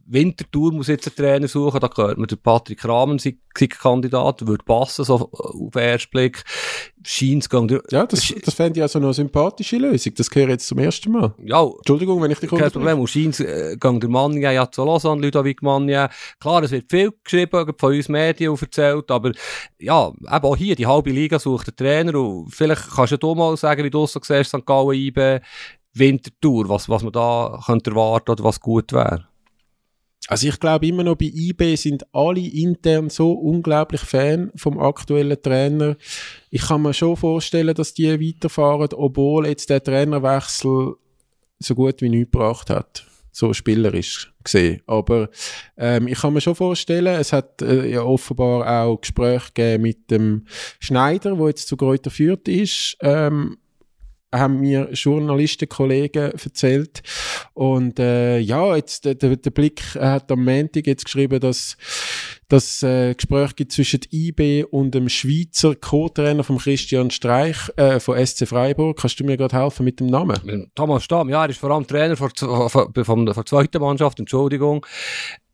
Winterthur 0.07 0.73
muss 0.73 0.89
jetzt 0.89 1.07
einen 1.09 1.17
Trainer 1.17 1.46
suchen, 1.49 1.81
da 1.81 1.89
gehört 1.89 2.19
man 2.19 2.27
der 2.27 2.37
Patrick 2.37 2.85
Rahmen, 2.85 3.19
sein 3.19 3.39
Kandidat, 3.55 4.47
würde 4.47 4.65
passen, 4.65 5.05
so 5.05 5.31
auf 5.33 5.73
den 5.73 5.83
ersten 5.83 6.11
Blick. 6.11 6.43
Scheint 7.05 7.47
es 7.53 7.83
Ja, 7.91 8.05
das, 8.05 8.35
das 8.45 8.55
fände 8.55 8.79
ich 8.79 8.83
also 8.83 8.99
noch 8.99 9.07
eine 9.07 9.15
sympathische 9.15 9.79
Lösung. 9.79 10.13
Das 10.17 10.29
gehört 10.29 10.51
jetzt 10.51 10.67
zum 10.67 10.79
ersten 10.79 11.13
Mal. 11.13 11.35
Ja. 11.45 11.65
Entschuldigung, 11.65 12.21
wenn 12.21 12.31
ich 12.31 12.39
dich 12.39 12.51
Kein 12.51 12.71
Problem. 12.71 12.99
Und 12.99 13.09
scheint 13.09 13.41
äh, 13.41 13.77
gang 13.79 14.01
der 14.01 14.11
Mann 14.11 14.37
ja 14.37 14.71
zu 14.71 14.85
Lausanne, 14.85 15.23
Ludovic 15.23 15.63
Manja. 15.63 16.11
Klar, 16.41 16.63
es 16.65 16.73
wird 16.73 16.91
viel 16.91 17.13
geschrieben, 17.23 17.73
von 17.79 17.95
uns 17.95 18.09
Medien 18.09 18.57
erzählt, 18.61 19.11
aber 19.11 19.33
ja, 19.79 20.09
eben 20.09 20.45
auch 20.45 20.57
hier, 20.57 20.75
die 20.75 20.87
halbe 20.87 21.11
Liga 21.11 21.39
sucht 21.39 21.69
einen 21.69 21.77
Trainer 21.77 22.19
und 22.19 22.55
vielleicht 22.55 22.91
kannst 22.91 23.23
du 23.23 23.35
mal 23.35 23.57
sagen, 23.57 23.85
wie 23.85 23.91
du 23.91 24.07
so 24.07 24.21
siehst, 24.23 24.51
St. 24.51 24.67
Gallen, 24.67 24.95
IB, 24.95 25.41
Wintertour, 25.95 26.69
was, 26.69 26.89
was 26.89 27.03
man 27.03 27.13
da 27.13 27.59
könnte 27.65 27.91
erwarten 27.91 28.33
oder 28.33 28.45
was 28.45 28.61
gut 28.61 28.93
wäre. 28.93 29.27
Also 30.29 30.49
ich 30.49 30.59
glaube 30.59 30.87
immer 30.87 31.05
noch 31.05 31.17
bei 31.17 31.31
IB 31.33 31.77
sind 31.77 32.05
alle 32.13 32.41
intern 32.41 33.11
so 33.11 33.33
unglaublich 33.33 34.01
Fan 34.01 34.51
vom 34.57 34.79
aktuellen 34.79 35.41
Trainer. 35.41 35.97
Ich 36.51 36.63
kann 36.63 36.83
mir 36.83 36.95
schon 36.95 37.17
vorstellen, 37.17 37.75
dass 37.75 37.95
die 37.95 38.21
weiterfahren, 38.21 38.89
obwohl 38.95 39.47
jetzt 39.47 39.71
der 39.71 39.83
Trainerwechsel 39.83 40.95
so 41.59 41.75
gut 41.75 42.03
wie 42.03 42.09
nichts 42.09 42.33
gebracht 42.33 42.71
hat. 42.71 43.07
So 43.31 43.53
spielerisch 43.53 44.33
gesehen. 44.43 44.81
Aber 44.87 45.29
ähm, 45.77 46.09
ich 46.09 46.21
kann 46.21 46.33
mir 46.33 46.41
schon 46.41 46.55
vorstellen, 46.55 47.21
es 47.21 47.35
hat 47.35 47.61
äh, 47.61 47.91
ja 47.91 48.03
offenbar 48.03 48.85
auch 48.85 49.01
Gespräche 49.01 49.53
gegeben 49.53 49.83
mit 49.83 50.11
dem 50.11 50.47
Schneider, 50.81 51.39
wo 51.39 51.47
jetzt 51.47 51.69
zu 51.69 51.77
Kräuter 51.77 52.11
führt 52.11 52.49
ist. 52.49 52.97
Ähm, 53.01 53.59
haben 54.39 54.61
mir 54.61 54.89
Journalistenkollegen 54.93 56.33
erzählt. 56.33 57.03
Und 57.55 57.99
äh, 57.99 58.39
ja, 58.39 58.77
jetzt 58.77 59.05
der, 59.05 59.15
der 59.15 59.51
Blick 59.51 59.83
hat 59.95 60.31
am 60.31 60.45
Montag 60.45 60.87
jetzt 60.87 61.05
geschrieben, 61.05 61.41
dass 61.41 61.77
das 62.49 62.83
äh, 62.83 63.15
Gespräch 63.15 63.57
gibt 63.57 63.73
zwischen 63.73 64.01
IB 64.13 64.65
und 64.65 64.95
dem 64.95 65.09
Schweizer 65.09 65.75
Co-Trainer 65.75 66.45
von 66.45 66.59
Christian 66.59 67.11
Streich 67.11 67.57
äh, 67.77 67.99
von 67.99 68.25
SC 68.25 68.47
Freiburg. 68.47 68.99
Kannst 68.99 69.19
du 69.19 69.25
mir 69.25 69.37
gerade 69.37 69.57
helfen 69.57 69.85
mit 69.85 70.01
dem 70.01 70.07
Namen? 70.07 70.71
Thomas 70.75 71.03
Stamm, 71.03 71.29
ja, 71.29 71.45
er 71.45 71.51
ist 71.51 71.59
vor 71.59 71.71
allem 71.71 71.87
Trainer 71.87 72.17
von, 72.17 72.31
von, 72.35 73.27
der 73.27 73.45
zweiten 73.45 73.81
Mannschaft, 73.81 74.21
Entschuldigung. 74.21 74.87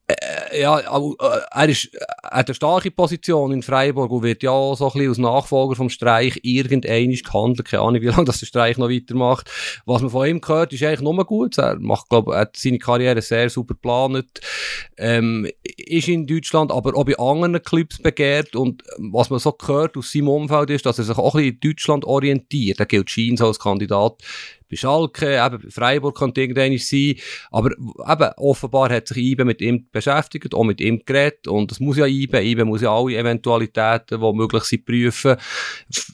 Äh, 0.09 0.61
ja, 0.61 0.81
äh, 0.81 1.15
er, 1.51 1.69
ist, 1.69 1.95
er 1.95 2.39
hat 2.39 2.49
eine 2.49 2.55
starke 2.55 2.91
Position 2.91 3.53
in 3.53 3.63
Freiburg 3.63 4.11
und 4.11 4.23
wird 4.23 4.43
ja 4.43 4.75
so 4.75 4.87
ein 4.87 4.93
bisschen 4.93 5.09
als 5.09 5.19
Nachfolger 5.19 5.77
vom 5.77 5.91
Streich 5.91 6.41
irgendein 6.43 7.11
gehandelt. 7.11 7.69
Keine 7.69 7.83
Ahnung, 7.83 8.03
wie 8.03 8.07
lange 8.07 8.25
das 8.25 8.41
der 8.41 8.47
Streich 8.47 8.79
noch 8.79 8.91
weitermacht. 8.91 9.51
Was 9.87 10.03
man 10.03 10.11
von 10.11 10.27
ihm 10.27 10.41
gehört, 10.41 10.73
ist 10.73 10.83
eigentlich 10.83 11.01
nur 11.01 11.25
gut. 11.25 11.57
Er 11.59 11.79
macht, 11.79 12.09
glaube, 12.09 12.37
hat 12.37 12.57
seine 12.57 12.79
Karriere 12.79 13.23
sehr 13.23 13.49
super 13.49 13.75
geplant. 13.75 14.41
Ähm, 14.99 15.49
ist 15.63 16.09
in 16.09 16.27
Deutschland, 16.27 16.73
aber 16.73 16.97
auch 16.97 17.05
bei 17.05 17.17
anderen 17.19 17.63
Clubs 17.63 17.99
begehrt. 17.99 18.57
Und 18.57 18.83
was 18.99 19.31
man 19.31 19.39
so 19.39 19.53
gehört 19.53 19.97
aus 19.97 20.13
seinem 20.13 20.29
Umfeld 20.29 20.71
ist, 20.71 20.85
dass 20.85 20.99
er 20.99 21.05
sich 21.05 21.17
auch 21.17 21.35
ein 21.35 21.43
bisschen 21.43 21.55
in 21.55 21.61
Deutschland 21.61 22.05
orientiert. 22.05 22.81
Er 22.81 22.87
gilt 22.87 23.09
Scheins 23.09 23.41
als 23.41 23.59
Kandidat 23.59 24.17
bei 24.73 24.77
Schalke, 24.77 25.39
eben 25.45 25.71
Freiburg 25.71 26.17
könnte 26.17 26.41
irgendeiner 26.41 26.79
sein, 26.79 27.17
aber 27.51 27.73
eben 27.73 28.31
offenbar 28.39 28.91
hat 28.91 29.09
sich 29.09 29.19
IBE 29.19 29.45
mit 29.45 29.61
ihm 29.61 29.87
beschäftigt, 29.93 30.55
auch 30.55 30.65
mit 30.65 30.81
ihm 30.81 31.03
geredet 31.05 31.47
und 31.47 31.71
das 31.71 31.79
muss 31.79 31.99
ja 31.99 32.07
IBE, 32.07 32.43
IBE 32.43 32.65
muss 32.65 32.81
ja 32.81 32.91
alle 32.91 33.17
Eventualitäten, 33.17 34.21
die 34.21 34.33
möglich 34.33 34.65
sind, 34.65 34.87
prüfen. 34.87 35.37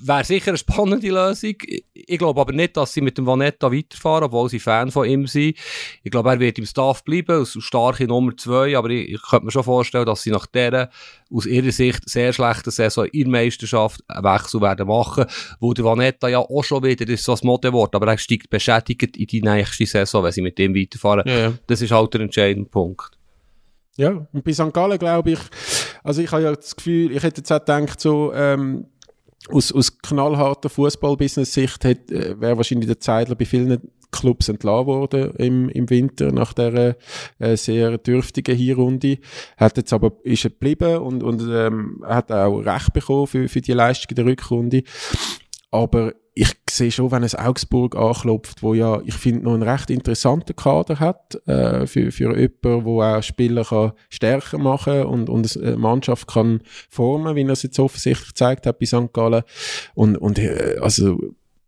Wäre 0.02 0.24
sicher 0.24 0.48
eine 0.48 0.58
spannende 0.58 1.08
Lösung. 1.08 1.54
Ich 1.94 2.18
glaube 2.18 2.40
aber 2.40 2.52
nicht, 2.52 2.76
dass 2.76 2.92
sie 2.92 3.00
mit 3.00 3.16
dem 3.16 3.26
Vanetta 3.26 3.72
weiterfahren, 3.72 4.24
obwohl 4.24 4.48
sie 4.50 4.58
Fan 4.58 4.90
von 4.90 5.08
ihm 5.08 5.26
sind. 5.26 5.56
Ich 6.02 6.10
glaube, 6.10 6.30
er 6.30 6.40
wird 6.40 6.58
im 6.58 6.66
Staff 6.66 7.04
bleiben, 7.04 7.38
als 7.38 7.56
starke 7.60 8.06
Nummer 8.06 8.36
zwei, 8.36 8.76
aber 8.76 8.90
ich, 8.90 9.10
ich 9.10 9.22
könnte 9.22 9.46
mir 9.46 9.52
schon 9.52 9.62
vorstellen, 9.62 10.06
dass 10.06 10.22
sie 10.22 10.30
nach 10.30 10.46
dieser 10.46 10.90
aus 11.32 11.46
ihrer 11.46 11.70
Sicht 11.70 12.08
sehr 12.08 12.32
schlechten 12.32 12.70
Saison 12.70 13.06
in 13.06 13.30
Meisterschaft 13.30 14.02
einen 14.08 14.24
Wechsel 14.24 14.60
werden 14.60 14.88
machen, 14.88 15.26
wo 15.60 15.74
der 15.74 15.84
Vanetta 15.84 16.28
ja 16.28 16.38
auch 16.38 16.62
schon 16.62 16.82
wieder, 16.82 17.04
das 17.04 17.20
ist 17.20 17.24
so 17.24 17.32
ein 17.32 17.38
Modewort, 17.42 17.94
aber 17.94 18.08
er 18.08 18.18
steigt 18.18 18.47
beschädigt 18.50 19.16
in 19.16 19.26
die 19.26 19.42
nächste 19.42 19.86
Saison, 19.86 20.24
wenn 20.24 20.32
sie 20.32 20.42
mit 20.42 20.58
dem 20.58 20.74
weiterfahren. 20.74 21.24
Ja, 21.26 21.38
ja. 21.38 21.52
Das 21.66 21.82
ist 21.82 21.90
halt 21.90 22.14
der 22.14 22.22
entscheidende 22.22 22.68
Punkt. 22.68 23.10
Ja, 23.96 24.26
und 24.32 24.44
bei 24.44 24.52
St. 24.52 24.72
Gallen 24.72 24.98
glaube 24.98 25.32
ich, 25.32 25.40
also 26.04 26.22
ich 26.22 26.30
habe 26.30 26.42
ja 26.44 26.54
das 26.54 26.76
Gefühl, 26.76 27.10
ich 27.10 27.22
hätte 27.22 27.40
jetzt 27.40 27.52
auch 27.52 27.58
gedacht, 27.58 28.00
so, 28.00 28.32
ähm, 28.32 28.86
aus, 29.50 29.72
aus 29.72 29.98
knallharter 29.98 30.68
Fußball-Business-Sicht 30.68 31.84
äh, 31.84 32.40
wäre 32.40 32.56
wahrscheinlich 32.56 32.86
der 32.86 33.00
Zeitler 33.00 33.34
bei 33.34 33.44
vielen 33.44 33.80
Clubs 34.10 34.48
entlassen 34.48 34.86
worden 34.86 35.32
im, 35.36 35.68
im 35.68 35.90
Winter 35.90 36.32
nach 36.32 36.52
der 36.52 36.96
äh, 37.38 37.56
sehr 37.56 37.98
dürftigen 37.98 38.56
Hinrunde. 38.56 39.18
Hat 39.56 39.76
jetzt 39.76 39.92
aber, 39.92 40.12
ist 40.22 40.44
er 40.44 40.50
geblieben 40.50 40.98
und, 40.98 41.22
und 41.22 41.42
ähm, 41.48 42.02
hat 42.06 42.32
auch 42.32 42.60
Recht 42.60 42.92
bekommen 42.92 43.26
für, 43.26 43.48
für 43.48 43.60
die 43.60 43.72
Leistung 43.72 44.14
der 44.14 44.24
Rückrunde. 44.24 44.82
Aber 45.70 46.14
ich 46.40 46.52
sehe 46.70 46.92
schon, 46.92 47.10
wenn 47.10 47.24
es 47.24 47.34
Augsburg 47.34 47.96
anklopft, 47.96 48.62
wo 48.62 48.72
ja, 48.72 49.00
ich 49.04 49.14
finde, 49.14 49.42
noch 49.44 49.54
einen 49.54 49.64
recht 49.64 49.90
interessanten 49.90 50.54
Kader 50.54 51.00
hat, 51.00 51.34
äh, 51.48 51.84
für, 51.88 52.12
für 52.12 52.38
jemanden, 52.38 52.84
wo 52.84 53.02
auch 53.02 53.22
Spieler 53.24 53.64
kann 53.64 53.92
stärker 54.08 54.58
machen 54.58 55.02
und, 55.02 55.28
und 55.28 55.56
eine 55.56 55.76
Mannschaft 55.76 56.28
kann 56.28 56.60
formen, 56.88 57.34
wie 57.34 57.42
er 57.42 57.50
es 57.50 57.64
jetzt 57.64 57.80
offensichtlich 57.80 58.28
gezeigt 58.28 58.66
hat 58.66 58.78
bei 58.78 58.86
St. 58.86 59.12
Gallen. 59.12 59.42
Und, 59.94 60.16
und 60.16 60.38
äh, 60.38 60.76
also 60.80 61.18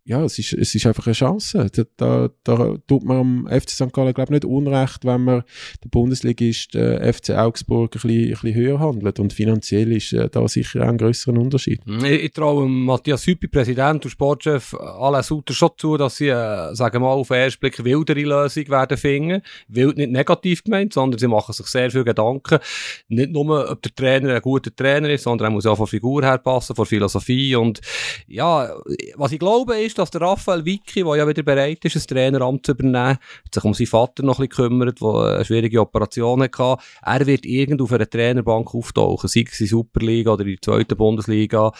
ja, 0.03 0.23
es 0.23 0.39
ist, 0.39 0.53
es 0.53 0.73
ist 0.73 0.85
einfach 0.87 1.05
eine 1.05 1.13
Chance. 1.13 1.69
Da, 1.71 1.83
da, 1.95 2.29
da 2.43 2.75
tut 2.87 3.03
man 3.03 3.17
am 3.17 3.47
FC 3.47 3.69
St. 3.69 3.93
Gallen, 3.93 4.13
glaube 4.13 4.33
ich, 4.35 4.41
nicht 4.41 4.45
unrecht, 4.45 5.05
wenn 5.05 5.23
man 5.23 5.43
der 5.83 5.89
Bundesligist 5.89 6.73
äh, 6.75 7.13
FC 7.13 7.31
Augsburg 7.31 7.95
ein 7.95 8.01
bisschen, 8.01 8.09
ein 8.09 8.29
bisschen 8.29 8.55
höher 8.55 8.79
handelt. 8.79 9.19
Und 9.19 9.31
finanziell 9.31 9.91
ist 9.91 10.11
äh, 10.13 10.27
da 10.27 10.47
sicher 10.47 10.81
auch 10.81 10.87
ein 10.87 10.97
größerer 10.97 11.37
Unterschied. 11.37 11.81
Ich, 11.85 12.03
ich 12.03 12.31
traue 12.31 12.67
Matthias 12.67 13.27
Hüppi, 13.27 13.47
Präsident 13.47 14.03
und 14.03 14.09
Sportchef, 14.09 14.73
Alain 14.73 15.21
Sutter 15.21 15.53
schon 15.53 15.69
zu, 15.77 15.97
dass 15.97 16.17
sie, 16.17 16.29
äh, 16.29 16.73
sagen 16.73 16.95
wir 16.95 16.99
mal, 17.01 17.13
auf 17.13 17.27
den 17.27 17.37
ersten 17.37 17.59
Blick 17.59 17.83
wildere 17.83 18.21
Lösung 18.21 18.67
werden 18.69 18.97
finden. 18.97 19.43
Wild 19.67 19.97
nicht 19.97 20.11
negativ 20.11 20.63
gemeint, 20.63 20.93
sondern 20.93 21.19
sie 21.19 21.27
machen 21.27 21.53
sich 21.53 21.67
sehr 21.67 21.91
viel 21.91 22.03
Gedanken. 22.03 22.57
Nicht 23.07 23.31
nur, 23.31 23.69
ob 23.69 23.81
der 23.83 23.93
Trainer 23.93 24.33
ein 24.33 24.41
guter 24.41 24.75
Trainer 24.75 25.09
ist, 25.11 25.23
sondern 25.23 25.49
er 25.49 25.51
muss 25.51 25.67
auch 25.67 25.77
von 25.77 25.87
Figur 25.87 26.23
her 26.23 26.39
passen, 26.39 26.75
von 26.75 26.87
Philosophie. 26.87 27.55
Und 27.55 27.81
ja, 28.27 28.75
was 29.15 29.31
ich 29.31 29.39
glaube 29.39 29.79
ist, 29.79 29.90
dass 29.97 30.11
der 30.11 30.21
Raphael 30.21 30.65
Vicky, 30.65 31.03
der 31.03 31.15
ja 31.15 31.27
wieder 31.27 31.43
bereit 31.43 31.83
ist, 31.85 31.95
ein 31.95 32.07
Traineramt 32.07 32.65
zu 32.65 32.73
übernehmen, 32.73 33.17
sich 33.53 33.63
um 33.63 33.73
seinen 33.73 33.87
Vater 33.87 34.23
noch 34.23 34.39
ein 34.39 34.47
bisschen 34.47 34.69
kümmert, 34.69 35.01
der 35.01 35.35
eine 35.35 35.45
schwierige 35.45 35.81
Operation 35.81 36.41
hatte, 36.41 36.77
er 37.03 37.25
wird 37.25 37.45
irgendwo 37.45 37.85
auf 37.85 37.93
einer 37.93 38.09
Trainerbank 38.09 38.73
auftauchen, 38.73 39.27
sei 39.27 39.45
es 39.47 39.59
in 39.59 39.65
der 39.65 39.69
Superliga 39.69 40.33
oder 40.33 40.45
in 40.45 40.51
der 40.51 40.61
zweiten 40.61 40.97
Bundesliga 40.97 41.71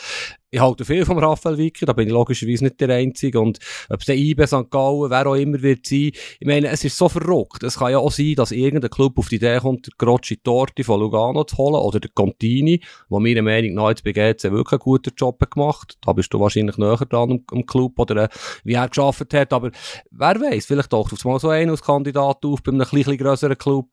ich 0.52 0.60
halte 0.60 0.84
viel 0.84 1.06
vom 1.06 1.18
Raphael 1.18 1.58
Wicker, 1.58 1.86
da 1.86 1.94
bin 1.94 2.08
ich 2.08 2.14
logischerweise 2.14 2.66
nicht 2.66 2.82
der 2.82 2.90
Einzige. 2.90 3.40
Und 3.40 3.60
ob 3.90 4.02
es 4.02 4.06
der 4.06 4.18
IB 4.18 4.46
St. 4.46 4.70
Gallen, 4.70 5.10
wer 5.10 5.26
auch 5.26 5.36
immer 5.36 5.62
wird 5.62 5.86
sein, 5.86 6.12
ich 6.40 6.46
meine, 6.46 6.68
es 6.68 6.84
ist 6.84 6.98
so 6.98 7.08
verrückt. 7.08 7.64
Es 7.64 7.80
kann 7.80 7.92
ja 7.92 8.00
auch 8.00 8.12
sein, 8.12 8.36
dass 8.36 8.52
irgendein 8.52 8.90
Club 8.90 9.18
auf 9.18 9.30
die 9.30 9.38
Idee 9.38 9.60
kommt, 9.60 9.98
Grocci 9.98 10.38
Torti 10.44 10.84
von 10.84 11.00
Lugano 11.00 11.46
zu 11.46 11.58
holen, 11.58 11.76
oder 11.76 12.02
der 12.02 12.12
Contini, 12.14 12.82
wo 13.08 13.22
meiner 13.22 13.42
Meinung 13.42 13.76
nach 13.76 13.90
jetzt 13.90 14.04
bei 14.04 14.12
GC 14.12 14.44
wirklich 14.52 14.74
einen 14.74 14.80
guten 14.80 15.14
Job 15.16 15.40
gemacht 15.50 15.98
Da 16.02 16.12
bist 16.12 16.34
du 16.34 16.40
wahrscheinlich 16.40 16.78
näher 16.78 16.98
dran 16.98 17.44
am, 17.50 17.66
Club, 17.66 17.98
oder 17.98 18.26
äh, 18.26 18.30
wie 18.66 18.74
er 18.74 18.90
geschafft 18.90 19.34
hat. 19.34 19.54
Aber 19.54 19.72
wer 20.12 20.42
weiß, 20.42 20.66
vielleicht 20.66 20.90
taucht 20.90 21.14
auf 21.14 21.24
mal 21.24 21.40
so 21.40 21.48
einen 21.48 21.72
als 21.72 21.82
Kandidat 21.82 22.44
auf 22.44 22.62
bei 22.62 22.74
einem 22.74 22.82
ein 22.82 22.88
bisschen 22.90 23.18
grösseren 23.18 23.58
Club 23.58 23.88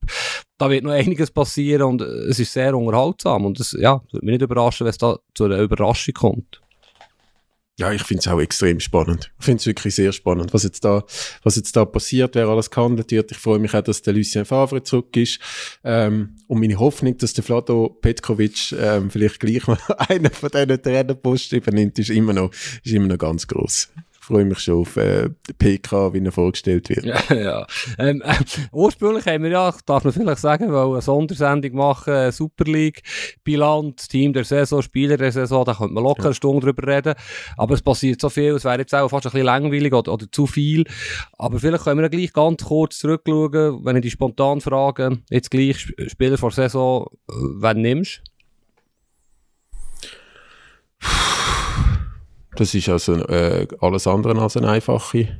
da 0.58 0.68
wird 0.68 0.84
noch 0.84 0.92
einiges 0.92 1.30
passieren 1.30 1.82
und 1.82 2.02
es 2.02 2.38
ist 2.38 2.52
sehr 2.52 2.76
unterhaltsam 2.76 3.46
und 3.46 3.58
es 3.60 3.76
ja, 3.78 4.02
würde 4.10 4.26
mich 4.26 4.34
nicht 4.34 4.42
überraschen, 4.42 4.84
wenn 4.84 4.90
es 4.90 4.98
da 4.98 5.18
zu 5.34 5.44
einer 5.44 5.58
Überraschung 5.58 6.14
kommt. 6.14 6.60
Ja, 7.78 7.92
ich 7.92 8.02
finde 8.02 8.22
es 8.22 8.26
auch 8.26 8.40
extrem 8.40 8.80
spannend. 8.80 9.30
Ich 9.38 9.44
finde 9.44 9.60
es 9.60 9.66
wirklich 9.66 9.94
sehr 9.94 10.10
spannend, 10.10 10.52
was 10.52 10.64
jetzt 10.64 10.84
da, 10.84 11.04
was 11.44 11.54
jetzt 11.54 11.76
da 11.76 11.84
passiert, 11.84 12.34
wer 12.34 12.48
alles 12.48 12.72
gehandelt 12.72 13.12
wird. 13.12 13.30
Ich 13.30 13.38
freue 13.38 13.60
mich 13.60 13.72
auch, 13.72 13.82
dass 13.82 14.02
der 14.02 14.14
Lucien 14.14 14.44
Favre 14.44 14.82
zurück 14.82 15.16
ist. 15.16 15.38
Ähm, 15.84 16.38
und 16.48 16.58
meine 16.58 16.76
Hoffnung, 16.76 17.16
dass 17.18 17.34
der 17.34 17.44
Vlado 17.44 17.96
Petkovic 18.02 18.72
ähm, 18.72 19.10
vielleicht 19.10 19.38
gleich 19.38 19.64
mal 19.68 19.78
einen 20.08 20.32
von 20.32 20.50
diesen 20.50 20.82
Trainerposten 20.82 21.58
übernimmt, 21.58 22.00
ist 22.00 22.10
immer 22.10 22.32
noch, 22.32 22.50
ist 22.82 22.92
immer 22.92 23.06
noch 23.06 23.18
ganz 23.18 23.46
groß 23.46 23.90
freue 24.28 24.44
mich 24.44 24.58
schon 24.58 24.82
auf 24.82 24.96
äh, 24.96 25.30
PK, 25.58 26.12
wie 26.12 26.22
er 26.22 26.32
vorgestellt 26.32 26.88
wird. 26.90 27.04
Ja, 27.04 27.34
ja. 27.34 27.66
Ähm, 27.98 28.22
äh, 28.22 28.34
ursprünglich 28.72 29.26
haben 29.26 29.42
wir 29.42 29.50
ja, 29.50 29.74
darf 29.86 30.04
man 30.04 30.12
vielleicht 30.12 30.40
sagen, 30.40 30.70
weil 30.70 30.86
eine 30.86 31.00
Sondersendung 31.00 31.74
machen, 31.74 32.12
äh, 32.12 32.30
Super 32.30 32.64
League, 32.64 33.02
Bilanz, 33.42 34.06
Team 34.06 34.34
der 34.34 34.44
Saison, 34.44 34.82
Spieler 34.82 35.16
der 35.16 35.32
Saison, 35.32 35.64
da 35.64 35.74
könnte 35.74 35.94
man 35.94 36.04
locker 36.04 36.26
eine 36.26 36.34
Stunde 36.34 36.66
drüber 36.66 36.86
reden. 36.86 37.14
Aber 37.56 37.74
es 37.74 37.82
passiert 37.82 38.20
so 38.20 38.28
viel, 38.28 38.52
es 38.52 38.64
wäre 38.64 38.78
jetzt 38.78 38.94
auch 38.94 39.08
fast 39.08 39.26
ein 39.26 39.32
bisschen 39.32 39.46
langweilig 39.46 39.94
oder, 39.94 40.12
oder 40.12 40.26
zu 40.30 40.46
viel. 40.46 40.84
Aber 41.38 41.58
vielleicht 41.58 41.84
können 41.84 41.98
wir 41.98 42.04
ja 42.04 42.08
gleich 42.08 42.32
ganz 42.32 42.62
kurz 42.64 42.98
zurückschauen, 42.98 43.84
wenn 43.84 43.96
ich 43.96 44.02
die 44.02 44.10
spontan 44.10 44.60
frage, 44.60 45.18
jetzt 45.30 45.50
gleich 45.50 45.78
Spieler 46.06 46.36
vor 46.36 46.50
Saison, 46.50 47.06
äh, 47.30 47.32
wen 47.32 47.80
nimmst 47.80 48.22
du? 48.24 48.28
Das 52.58 52.74
ist 52.74 52.88
also 52.88 53.14
äh, 53.28 53.68
alles 53.80 54.08
andere 54.08 54.36
als 54.42 54.56
eine 54.56 54.68
einfache, 54.68 55.38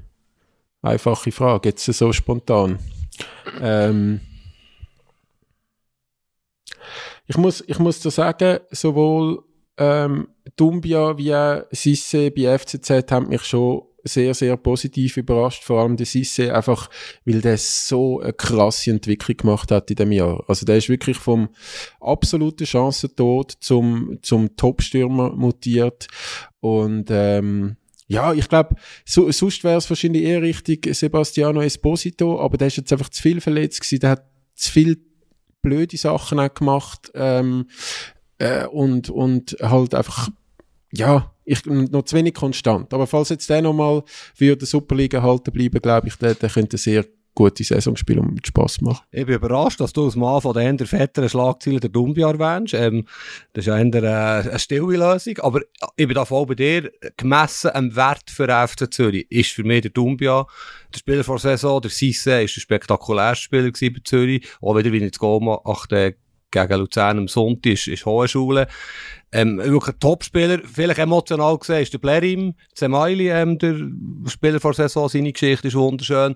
einfache 0.83 1.33
Frage, 1.33 1.71
jetzt 1.71 1.85
so 1.85 2.13
spontan. 2.13 2.79
Ähm, 3.61 4.21
ich 7.27 7.37
muss, 7.37 7.65
ich 7.67 7.81
muss 7.81 7.99
da 7.99 8.13
sagen, 8.13 8.61
sowohl 8.71 9.43
ähm, 9.79 10.29
Dumbia 10.55 11.19
wie 11.19 11.65
Sisse 11.73 12.31
bei 12.31 12.57
FCZ 12.57 13.11
haben 13.11 13.31
mich 13.31 13.43
schon 13.43 13.83
sehr, 14.05 14.35
sehr 14.35 14.57
positiv 14.57 15.17
überrascht, 15.17 15.65
vor 15.65 15.81
allem 15.81 15.97
der 15.97 16.07
Sisse, 16.07 16.55
einfach, 16.55 16.89
weil 17.25 17.41
der 17.41 17.59
so 17.59 18.21
eine 18.21 18.33
krasse 18.33 18.91
Entwicklung 18.91 19.37
gemacht 19.37 19.71
hat 19.71 19.91
in 19.91 19.97
dem 19.97 20.13
Jahr. 20.13 20.45
Also 20.49 20.65
der 20.65 20.77
ist 20.77 20.89
wirklich 20.89 21.17
vom 21.17 21.49
absoluten 22.01 22.67
Chancentod 22.67 23.53
zum, 23.61 24.19
zum 24.23 24.57
Top-Stürmer 24.57 25.33
mutiert. 25.33 26.07
Und, 26.61 27.09
ähm, 27.11 27.77
ja, 28.09 28.33
ich 28.33 28.49
glaube, 28.49 28.75
so, 29.05 29.31
sonst 29.31 29.63
wäre 29.65 29.77
es 29.77 29.91
wahrscheinlich 29.91 30.23
eher 30.23 30.41
richtig 30.41 30.89
Sebastiano 30.95 31.61
Esposito, 31.61 32.41
aber 32.41 32.57
der 32.57 32.69
ist 32.69 32.79
jetzt 32.79 32.93
einfach 32.93 33.11
zu 33.11 33.21
viel 33.21 33.41
verletzt 33.41 33.83
gewesen, 33.83 34.01
der 34.01 34.11
hat 34.11 34.25
zu 34.55 34.73
viel 34.73 34.97
blöde 35.61 35.97
Sachen 35.97 36.41
auch 36.41 36.55
gemacht 36.55 37.11
ähm, 37.15 37.67
äh, 38.39 38.67
und, 38.67 39.11
und 39.11 39.57
halt 39.61 39.95
einfach, 39.95 40.31
ja, 40.93 41.33
ich, 41.45 41.65
noch 41.67 42.03
zu 42.03 42.17
wenig 42.17 42.35
konstant. 42.35 42.93
Aber 42.93 43.07
falls 43.07 43.31
jetzt 43.31 43.49
der 43.49 43.63
nochmal 43.63 44.03
für 44.35 44.57
die 44.57 44.67
Superliga 44.67 45.23
halten 45.23 45.53
bleiben, 45.53 45.81
glaube 45.81 46.09
ich, 46.09 46.17
der, 46.17 46.35
der 46.35 46.51
könnte 46.51 46.77
sehr 46.77 47.05
gute 47.39 47.63
Saison 47.63 47.95
spielen 47.95 48.19
und 48.19 48.45
Spass 48.45 48.81
machen. 48.81 49.07
Ich 49.13 49.25
bin 49.25 49.37
überrascht, 49.37 49.79
dass 49.79 49.93
du 49.93 50.07
als 50.07 50.17
Mann 50.17 50.41
von 50.41 50.55
den 50.55 50.77
fetteren 50.79 51.29
Schlagzeilen 51.29 51.79
der 51.79 51.89
Dumbia 51.89 52.29
erwähnst. 52.29 52.75
Ähm, 52.75 53.07
das 53.53 53.63
ist 53.63 53.69
ja 53.69 53.79
eher 53.79 53.95
äh, 53.95 54.49
eine 54.49 54.59
stille 54.59 54.97
Lösung. 54.97 55.39
Aber 55.39 55.61
ich 55.97 56.07
bin 56.09 56.15
da 56.15 56.25
voll 56.25 56.47
bei 56.47 56.57
dir. 56.57 56.91
Gemessen 57.17 57.71
am 57.73 57.95
Wert 57.95 58.29
für 58.29 58.49
FC 58.49 58.93
Zürich 58.93 59.31
ist 59.31 59.53
für 59.53 59.63
mich 59.63 59.83
der 59.83 59.93
Dumbia 59.93 60.47
der 60.93 60.99
Spieler 60.99 61.23
vor 61.23 61.37
der 61.37 61.57
Saison. 61.57 61.81
Der 61.81 61.93
Sisse 61.93 62.43
ist 62.43 62.57
ein 62.57 62.61
spektakulärster 62.61 63.45
Spieler 63.45 63.71
bei 63.71 64.01
Zürich. 64.03 64.49
Auch 64.61 64.77
wieder, 64.77 64.91
wie 64.91 64.97
ich 64.97 65.03
jetzt 65.05 65.21
gehe, 65.21 65.59
achte 65.65 66.17
gegen 66.51 66.79
Luzern 66.79 67.19
am 67.19 67.29
Sonntag 67.29 67.73
ist, 67.73 67.89
ist 67.89 68.07
Hohe 68.07 68.27
Schule. 68.27 68.67
Ähm, 69.31 69.59
wirklich 69.59 69.95
ein 69.95 70.01
Topspieler, 70.01 70.61
vielleicht 70.65 70.99
emotional 70.99 71.59
gesehen, 71.59 71.83
ist 71.83 71.93
der 71.93 71.99
Blerim, 71.99 72.55
Zemaili, 72.75 73.29
ähm, 73.29 73.59
der 73.59 73.77
Spieler 74.27 74.59
vor 74.59 74.73
der 74.73 74.89
Saison, 74.89 75.09
seine 75.09 75.33
Geschichte 75.33 75.69
ist 75.69 75.75
wunderschön. 75.75 76.35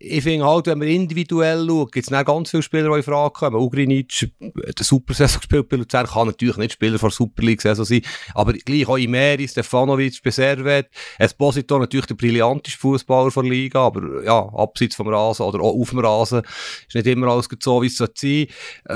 Ich 0.00 0.24
finde 0.24 0.46
halt, 0.46 0.66
wenn 0.66 0.78
man 0.78 0.88
individuell 0.88 1.64
schaut, 1.68 1.92
gibt 1.92 2.06
es 2.06 2.10
nicht 2.10 2.26
ganz 2.26 2.50
viele 2.50 2.62
Spieler, 2.64 2.90
die 2.90 2.96
in 2.96 3.02
Frage 3.04 3.32
kommen. 3.32 3.56
Ugrinic, 3.56 4.32
der 4.40 4.84
Super-Saison 4.84 5.40
gespielt 5.40 5.68
bei 5.68 5.76
Luzern, 5.76 6.06
kann 6.06 6.26
natürlich 6.26 6.56
nicht 6.56 6.72
Spieler 6.72 6.98
vor 6.98 7.12
Super 7.12 7.42
League-Saison 7.42 7.84
sein, 7.84 8.02
aber 8.34 8.54
gleich 8.54 8.88
auch 8.88 8.98
Imeri, 8.98 9.46
Stefanovic 9.46 10.20
bei 10.24 10.30
Servet, 10.30 10.88
Esposito 11.18 11.78
natürlich 11.78 12.06
der 12.06 12.16
brillanteste 12.16 12.78
Fußballer 12.80 13.30
der 13.30 13.42
Liga, 13.44 13.86
aber 13.86 14.24
ja, 14.24 14.48
abseits 14.54 14.96
vom 14.96 15.06
Rasen 15.08 15.46
oder 15.46 15.60
auch 15.60 15.80
auf 15.80 15.90
dem 15.90 16.00
Rasen 16.00 16.42
ist 16.88 16.94
nicht 16.94 17.06
immer 17.06 17.28
alles 17.28 17.48
so, 17.60 17.82
wie 17.82 17.86
es 17.86 17.96
sein. 17.96 18.10
Äh, 18.22 18.46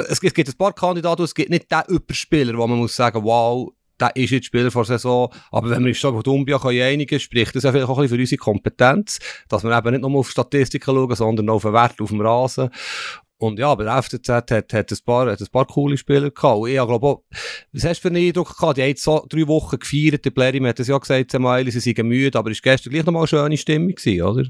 es 0.09 0.21
gibt, 0.21 0.37
ein 0.37 0.57
paar 0.59 0.73
Kandidaten, 0.73 1.23
es 1.23 1.35
gibt 1.35 1.51
nicht 1.51 1.71
den 1.71 1.83
Überspieler, 1.89 2.57
wo 2.57 2.67
man 2.67 2.79
muss 2.79 2.97
sagen, 2.97 3.23
wow, 3.23 3.36
wow, 3.37 3.73
der 4.01 4.15
ist 4.15 4.31
jetzt 4.31 4.47
Spieler 4.47 4.71
vor 4.71 4.85
der 4.85 4.99
Saison. 4.99 5.33
Aber 5.51 5.71
wenn 5.71 5.83
wir 5.83 5.89
uns 5.89 5.99
schon 5.99 6.23
Dumbia 6.23 6.59
einigen 6.63 7.21
spricht 7.21 7.55
das 7.55 7.65
ja 7.65 7.73
vielleicht 7.73 7.89
auch 7.89 7.99
ein 7.99 8.03
bisschen 8.03 8.17
für 8.17 8.23
unsere 8.23 8.39
Kompetenz, 8.39 9.19
dass 9.49 9.65
wir 9.65 9.77
eben 9.77 9.91
nicht 9.93 10.03
nur 10.03 10.19
auf 10.19 10.31
Statistiken 10.31 10.95
schauen, 10.95 11.15
sondern 11.15 11.49
auch 11.49 11.57
auf 11.57 11.63
den 11.63 11.73
Wert 11.73 12.01
auf 12.01 12.11
dem 12.11 12.21
Rasen. 12.21 12.71
Und 13.39 13.59
ja, 13.59 13.69
aber 13.69 13.85
der 13.85 14.03
FCZ 14.03 14.29
hat, 14.31 14.51
hat, 14.51 14.73
ein, 14.73 14.99
paar, 15.05 15.31
hat 15.31 15.41
ein 15.41 15.47
paar 15.53 15.67
coole 15.67 15.99
Spieler 15.99 16.31
gehabt. 16.31 16.59
Und 16.59 16.71
ich 16.71 16.75
glaube 16.77 17.07
auch, 17.07 17.23
was 17.73 17.85
hast 17.85 17.99
du 17.99 18.09
für 18.09 18.15
einen 18.15 18.27
Eindruck 18.27 18.57
gehabt? 18.57 18.79
Die 18.79 18.83
haben 18.83 18.89
jetzt 18.89 19.03
so 19.03 19.27
drei 19.29 19.47
Wochen 19.47 19.79
gefeiert, 19.79 20.25
der 20.25 20.31
Blair, 20.31 20.55
hat 20.67 20.81
es 20.81 20.89
ja 20.89 20.97
gesagt, 20.97 21.33
sie 21.33 21.81
seien 21.81 22.09
müde, 22.09 22.39
aber 22.39 22.51
es 22.51 22.65
war 22.65 22.73
gestern 22.73 22.93
gleich 22.93 23.05
nochmal 23.05 23.23
eine 23.23 23.29
schöne 23.29 23.57
Stimmung 23.59 23.95
gewesen, 23.95 24.23
oder? 24.23 24.45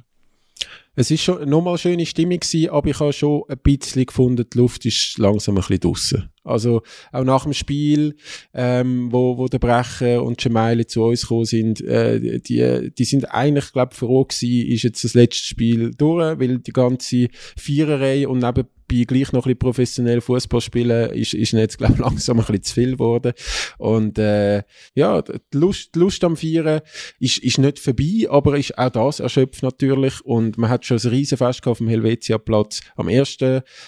Es 0.98 1.10
ist 1.10 1.22
schon 1.22 1.46
nochmal 1.46 1.74
eine 1.74 1.78
schöne 1.78 2.06
Stimmung 2.06 2.40
gewesen, 2.40 2.70
aber 2.70 2.88
ich 2.88 2.98
habe 2.98 3.12
schon 3.12 3.42
ein 3.50 3.58
bisschen 3.62 4.06
gefunden, 4.06 4.46
die 4.50 4.56
Luft 4.56 4.86
ist 4.86 5.18
langsam 5.18 5.56
ein 5.56 5.60
bisschen 5.60 5.80
draussen. 5.80 6.30
Also 6.42 6.80
auch 7.12 7.24
nach 7.24 7.42
dem 7.42 7.52
Spiel, 7.52 8.16
ähm, 8.54 9.12
wo, 9.12 9.36
wo 9.36 9.46
der 9.46 9.58
Brecher 9.58 10.22
und 10.22 10.38
Gemeile 10.38 10.86
zu 10.86 11.02
uns 11.02 11.22
gekommen 11.22 11.44
sind, 11.44 11.82
äh, 11.82 12.40
die, 12.40 12.90
die 12.96 13.04
sind 13.04 13.30
eigentlich, 13.30 13.72
glaube 13.72 13.90
ich, 13.92 13.98
froh 13.98 14.24
gewesen, 14.24 14.72
ist 14.72 14.84
jetzt 14.84 15.04
das 15.04 15.12
letzte 15.12 15.44
Spiel 15.44 15.90
durch, 15.90 16.40
weil 16.40 16.60
die 16.60 16.72
ganze 16.72 17.28
Viererei 17.56 18.26
und 18.26 18.38
neben 18.38 18.66
bei 18.88 19.04
gleich 19.04 19.32
noch 19.32 19.44
ein 19.46 19.54
bisschen 19.54 19.58
professionell 19.58 20.20
Fußball 20.20 20.60
spielen, 20.60 21.10
ist, 21.10 21.34
ist 21.34 21.52
jetzt, 21.52 21.78
glaube 21.78 21.94
ich, 21.94 21.98
langsam 22.06 22.38
ein 22.38 22.46
bisschen 22.46 22.62
zu 22.62 22.74
viel 22.74 22.92
geworden. 22.92 23.32
Und 23.78 24.18
äh, 24.18 24.62
ja, 24.94 25.22
die 25.22 25.40
Lust, 25.56 25.94
die 25.94 25.98
Lust 25.98 26.22
am 26.24 26.36
Feiern 26.36 26.80
ist, 27.18 27.38
ist 27.38 27.58
nicht 27.58 27.78
vorbei, 27.78 28.26
aber 28.28 28.56
ist 28.56 28.78
auch 28.78 28.90
das 28.90 29.20
erschöpft 29.20 29.62
natürlich. 29.62 30.20
Und 30.24 30.58
man 30.58 30.70
hat 30.70 30.85
schon 30.86 30.98
ein 30.98 31.08
Riesenfest 31.08 31.66
auf 31.66 31.78
dem 31.78 31.88
Helvetia-Platz 31.88 32.80
am 32.96 33.08
1. 33.08 33.38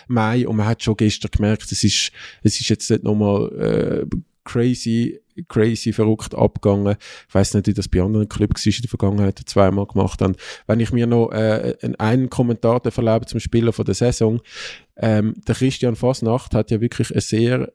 Mai 0.09 0.47
und 0.47 0.57
man 0.57 0.67
hat 0.67 0.83
schon 0.83 0.97
gestern 0.97 1.31
gemerkt, 1.31 1.71
es 1.71 1.85
ist, 1.85 2.13
es 2.43 2.61
ist 2.61 2.69
jetzt 2.69 2.91
nicht 2.91 3.05
nochmal 3.05 3.53
äh, 3.59 4.17
crazy 4.45 5.21
crazy, 5.47 5.93
verrückt 5.93 6.35
abgegangen. 6.35 6.97
Ich 7.29 7.35
weiß 7.35 7.55
nicht, 7.55 7.67
wie 7.67 7.75
das 7.75 7.89
bei 7.89 8.03
anderen 8.03 8.29
Clubs 8.29 8.67
in 8.67 8.73
der 8.83 8.89
Vergangenheit 8.89 9.41
zweimal 9.47 9.87
gemacht 9.87 10.21
haben. 10.21 10.35
Wenn 10.67 10.81
ich 10.81 10.93
mir 10.93 11.07
noch 11.07 11.31
äh, 11.31 11.77
einen 11.99 12.31
Kommentar 12.31 12.81
verlebe 12.91 13.27
zum 13.27 13.41
Spieler 13.41 13.73
von 13.73 13.85
der 13.85 13.95
Saison, 13.95 14.41
ähm, 14.97 15.35
der 15.47 15.55
Christian 15.55 15.97
Fasnacht 15.97 16.55
hat 16.55 16.71
ja 16.71 16.81
wirklich 16.81 17.13
eine 17.13 17.21
sehr 17.21 17.73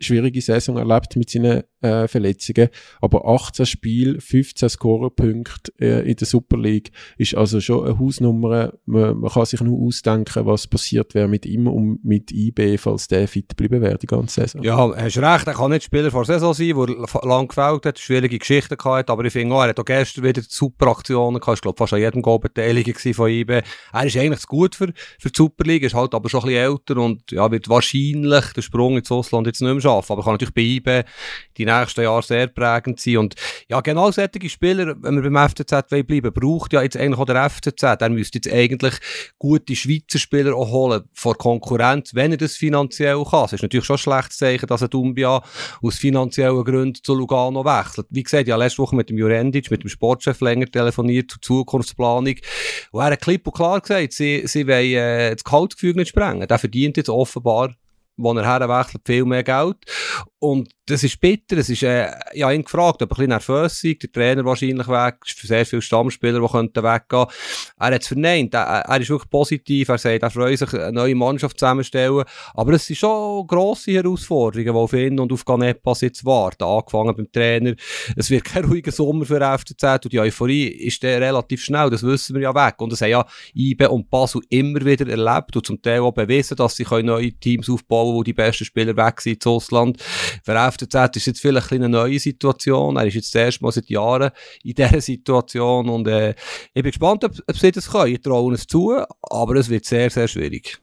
schwierige 0.00 0.40
Saison 0.40 0.76
erlebt 0.76 1.16
mit 1.16 1.30
seinen 1.30 1.62
äh, 1.86 2.08
Verletzungen. 2.08 2.68
Aber 3.00 3.26
18 3.26 3.66
Spiele, 3.66 4.20
15 4.20 4.68
Scorerpunkte 4.68 5.72
äh, 5.80 6.08
in 6.08 6.16
der 6.16 6.26
Super 6.26 6.58
League 6.58 6.90
ist 7.18 7.34
also 7.34 7.60
schon 7.60 7.86
eine 7.86 7.98
Hausnummer. 7.98 8.72
Man, 8.84 9.18
man 9.18 9.30
kann 9.30 9.46
sich 9.46 9.60
nur 9.60 9.86
ausdenken, 9.86 10.46
was 10.46 10.66
passiert 10.66 11.14
wäre 11.14 11.28
mit 11.28 11.46
ihm 11.46 11.66
und 11.66 12.04
mit 12.04 12.32
IB, 12.32 12.78
falls 12.78 13.08
der 13.08 13.28
fit 13.28 13.56
bleiben 13.56 13.80
wäre 13.80 13.98
die 13.98 14.06
ganze 14.06 14.42
Saison. 14.42 14.62
Ja, 14.62 14.76
hast 14.96 15.18
recht. 15.18 15.46
Er 15.46 15.54
kann 15.54 15.70
nicht 15.70 15.84
Spieler 15.84 16.10
vor 16.10 16.24
der 16.24 16.38
Saison 16.38 16.54
sein, 16.54 16.74
der 16.76 17.28
lang 17.28 17.48
gefällt 17.48 17.86
hat, 17.86 17.98
schwierige 17.98 18.38
Geschichten 18.38 18.76
gehabt. 18.76 19.10
Aber 19.10 19.24
ich 19.24 19.32
finde 19.32 19.54
auch, 19.54 19.62
er 19.62 19.70
hat 19.70 19.80
auch 19.80 19.84
gestern 19.84 20.24
wieder 20.24 20.42
super 20.46 20.88
Aktionen 20.88 21.40
gehabt. 21.40 21.58
Ich 21.58 21.62
glaube, 21.62 21.78
fast 21.78 21.92
an 21.92 22.00
jedem 22.00 22.22
Goal 22.22 22.38
beteiligt 22.38 23.00
von 23.14 23.28
IB. 23.28 23.62
Er 23.92 24.04
ist 24.04 24.16
eigentlich 24.16 24.40
zu 24.40 24.46
gut 24.46 24.74
für, 24.74 24.92
für 25.18 25.30
die 25.30 25.36
Super 25.36 25.64
League, 25.64 25.82
ist 25.82 25.94
halt 25.94 26.14
aber 26.14 26.28
schon 26.28 26.40
ein 26.40 26.46
bisschen 26.46 26.72
älter 26.72 26.96
und 26.98 27.30
ja, 27.30 27.50
wird 27.50 27.68
wahrscheinlich 27.68 28.52
den 28.52 28.62
Sprung 28.62 28.96
ins 28.96 29.10
Ausland 29.10 29.46
jetzt 29.46 29.60
nicht 29.60 29.70
mehr 29.70 29.80
schaffen. 29.80 30.12
Aber 30.12 30.22
kann 30.22 30.34
natürlich 30.34 30.54
bei 30.54 30.62
IB 30.62 31.04
die 31.56 31.64
nächsten 31.80 32.02
Jahre 32.02 32.22
sehr 32.22 32.46
prägend 32.48 33.00
sein. 33.00 33.18
Und 33.18 33.34
ja, 33.68 33.80
genau 33.80 34.10
solche 34.10 34.48
Spieler, 34.48 34.94
wenn 35.00 35.22
wir 35.22 35.30
beim 35.30 35.48
FCZ 35.48 35.88
bleiben, 35.88 36.32
braucht 36.32 36.72
ja 36.72 36.82
jetzt 36.82 36.96
eigentlich 36.96 37.18
auch 37.18 37.26
der 37.26 37.48
FCZ. 37.48 37.82
Er 37.82 38.08
müsste 38.08 38.38
jetzt 38.38 38.52
eigentlich 38.52 38.94
gute 39.38 39.76
Schweizer 39.76 40.18
Spieler 40.18 40.54
auch 40.54 40.70
holen 40.70 41.04
vor 41.12 41.36
Konkurrenz, 41.36 42.14
wenn 42.14 42.32
er 42.32 42.38
das 42.38 42.56
finanziell 42.56 43.22
kann. 43.24 43.46
Es 43.46 43.54
ist 43.54 43.62
natürlich 43.62 43.84
schon 43.84 43.96
ein 43.96 43.98
schlechtes 43.98 44.38
Zeichen, 44.38 44.66
dass 44.66 44.82
ein 44.82 44.90
Dumbia 44.90 45.42
aus 45.82 45.96
finanziellen 45.96 46.64
Gründen 46.64 47.02
zu 47.02 47.14
Lugano 47.14 47.64
wechselt. 47.64 48.06
Wie 48.10 48.22
gesagt, 48.22 48.48
ja, 48.48 48.56
letzte 48.56 48.82
Woche 48.82 48.96
mit 48.96 49.10
dem 49.10 49.18
Jurendic, 49.18 49.70
mit 49.70 49.82
dem 49.82 49.88
Sportchef 49.88 50.40
länger 50.40 50.66
telefoniert 50.66 51.30
zur 51.30 51.42
Zukunftsplanung. 51.42 52.36
Und 52.92 53.00
er 53.00 53.12
hat 53.12 53.20
klipp 53.20 53.46
und 53.46 53.54
klar 53.54 53.80
gesagt, 53.80 54.12
sie, 54.12 54.42
sie 54.46 54.66
wollen 54.66 54.94
äh, 54.94 55.34
das 55.34 55.44
Gehaltsgefüge 55.44 55.98
nicht 55.98 56.08
sprengen. 56.08 56.46
Der 56.46 56.58
verdient 56.58 56.96
jetzt 56.96 57.08
offenbar 57.08 57.74
wo 58.16 58.32
er 58.32 58.44
herwechselt, 58.44 59.02
viel 59.06 59.24
mehr 59.24 59.42
Geld. 59.42 59.76
Und 60.38 60.68
das 60.86 61.02
ist 61.02 61.20
bitter. 61.20 61.58
Es 61.58 61.68
ist, 61.68 61.82
äh, 61.82 62.08
ja, 62.34 62.52
ihn 62.52 62.62
gefragt, 62.62 63.02
ob 63.02 63.10
er 63.10 63.14
ein 63.14 63.16
bisschen 63.16 63.28
nervös 63.30 63.82
ist. 63.82 64.02
Der 64.02 64.12
Trainer 64.12 64.44
wahrscheinlich 64.44 64.86
weg. 64.86 65.16
Es 65.24 65.32
für 65.32 65.46
sehr 65.46 65.66
viele 65.66 65.82
Stammspieler, 65.82 66.40
die 66.40 66.46
könnten 66.46 66.82
weggehen. 66.84 67.26
Er 67.78 67.86
hat 67.86 68.02
es 68.02 68.06
verneint. 68.06 68.54
Er, 68.54 68.60
er, 68.60 69.00
ist 69.00 69.10
wirklich 69.10 69.30
positiv. 69.30 69.88
Er 69.88 69.98
sagt, 69.98 70.22
er 70.22 70.30
freut 70.30 70.58
sich, 70.58 70.72
eine 70.74 70.92
neue 70.92 71.16
Mannschaft 71.16 71.58
zusammenstellen. 71.58 72.24
Aber 72.54 72.72
es 72.74 72.86
sind 72.86 72.96
schon 72.96 73.46
grosse 73.46 73.92
Herausforderungen, 73.92 74.72
die 74.72 74.78
auf 74.78 74.92
ihn 74.92 75.18
und 75.18 75.32
auf 75.32 75.44
Ganepas 75.44 76.02
jetzt 76.02 76.24
warten. 76.24 76.62
Angefangen 76.62 77.16
beim 77.16 77.32
Trainer. 77.32 77.74
Es 78.14 78.30
wird 78.30 78.44
kein 78.44 78.66
ruhiger 78.66 78.92
Sommer 78.92 79.24
für 79.24 79.40
FCZ 79.40 80.04
und 80.04 80.12
die 80.12 80.20
Euphorie 80.20 80.68
ist 80.68 81.02
dann 81.02 81.22
relativ 81.22 81.64
schnell. 81.64 81.90
Das 81.90 82.04
wissen 82.04 82.36
wir 82.36 82.42
ja 82.42 82.54
weg. 82.54 82.74
Und 82.78 82.92
es 82.92 83.00
haben 83.00 83.10
ja 83.10 83.26
Ibe 83.54 83.90
und 83.90 84.08
Basel 84.08 84.42
immer 84.50 84.84
wieder 84.84 85.08
erlebt 85.08 85.56
und 85.56 85.66
zum 85.66 85.82
Teil 85.82 86.00
auch 86.00 86.12
bewiesen, 86.12 86.56
dass 86.56 86.76
sie 86.76 86.84
neue 87.02 87.32
Teams 87.32 87.68
aufbauen 87.68 88.05
können, 88.06 88.16
wo 88.16 88.22
die 88.22 88.32
besten 88.32 88.64
Spieler 88.64 88.96
weg 88.96 89.20
sind 89.20 89.34
ins 89.34 89.46
Ausland. 89.46 90.02
Für 90.44 90.72
FCZ 90.72 91.16
ist 91.16 91.26
jetzt 91.26 91.40
vielleicht 91.40 91.72
eine 91.72 91.88
neue 91.88 92.18
Situation. 92.18 92.96
Er 92.96 93.06
ist 93.06 93.14
jetzt 93.14 93.34
das 93.34 93.42
erste 93.42 93.64
Mal 93.64 93.72
seit 93.72 93.88
Jahren 93.88 94.30
in 94.62 94.74
dieser 94.74 95.00
Situation 95.00 95.88
und 95.88 96.08
äh, 96.08 96.30
ich 96.74 96.82
bin 96.82 96.90
gespannt, 96.90 97.24
ob, 97.24 97.32
ob 97.46 97.56
sie 97.56 97.72
das 97.72 97.90
können. 97.90 98.14
Ich 98.14 98.20
traue 98.20 98.54
es 98.54 98.66
zu, 98.66 98.96
aber 99.22 99.56
es 99.56 99.68
wird 99.68 99.84
sehr, 99.84 100.10
sehr 100.10 100.28
schwierig. 100.28 100.78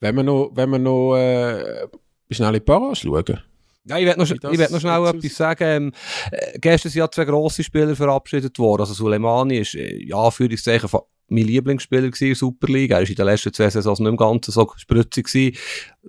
Wenn 0.00 0.16
wir 0.16 0.22
noch, 0.22 0.50
wenn 0.54 0.70
wir 0.70 0.78
noch 0.78 1.16
äh, 1.16 1.86
schnell 2.30 2.48
in 2.48 2.54
die 2.54 2.60
Barrage 2.60 2.96
schauen. 2.96 3.42
Ja, 3.84 3.96
ich 3.96 4.04
werde 4.04 4.20
noch, 4.20 4.30
ich 4.30 4.58
werd 4.58 4.70
noch 4.70 4.80
schnell 4.80 5.06
etwas 5.06 5.34
sagen. 5.34 5.64
Ähm, 5.64 5.92
äh, 6.30 6.58
gestern 6.58 6.92
sind 6.92 6.98
ja 6.98 7.10
zwei 7.10 7.24
grosse 7.24 7.64
Spieler 7.64 7.96
verabschiedet 7.96 8.58
worden. 8.58 8.82
Also 8.82 8.92
Suleimani 8.92 9.58
ist, 9.58 9.74
äh, 9.74 10.04
ja, 10.04 10.30
Führungszeichen 10.30 10.88
von 10.88 11.00
mein 11.28 11.44
Lieblingsspieler 11.44 12.04
in 12.04 12.12
der 12.12 12.34
Super 12.34 12.68
League. 12.68 12.90
Er 12.90 12.98
war 12.98 13.08
in 13.08 13.14
den 13.14 13.26
letzten 13.26 13.52
zwei 13.52 13.70
Saisons 13.70 14.00
nicht 14.00 14.08
im 14.08 14.16
Ganzen 14.16 14.50
so 14.50 14.70
spritzig 14.76 15.26
gewesen. 15.26 15.56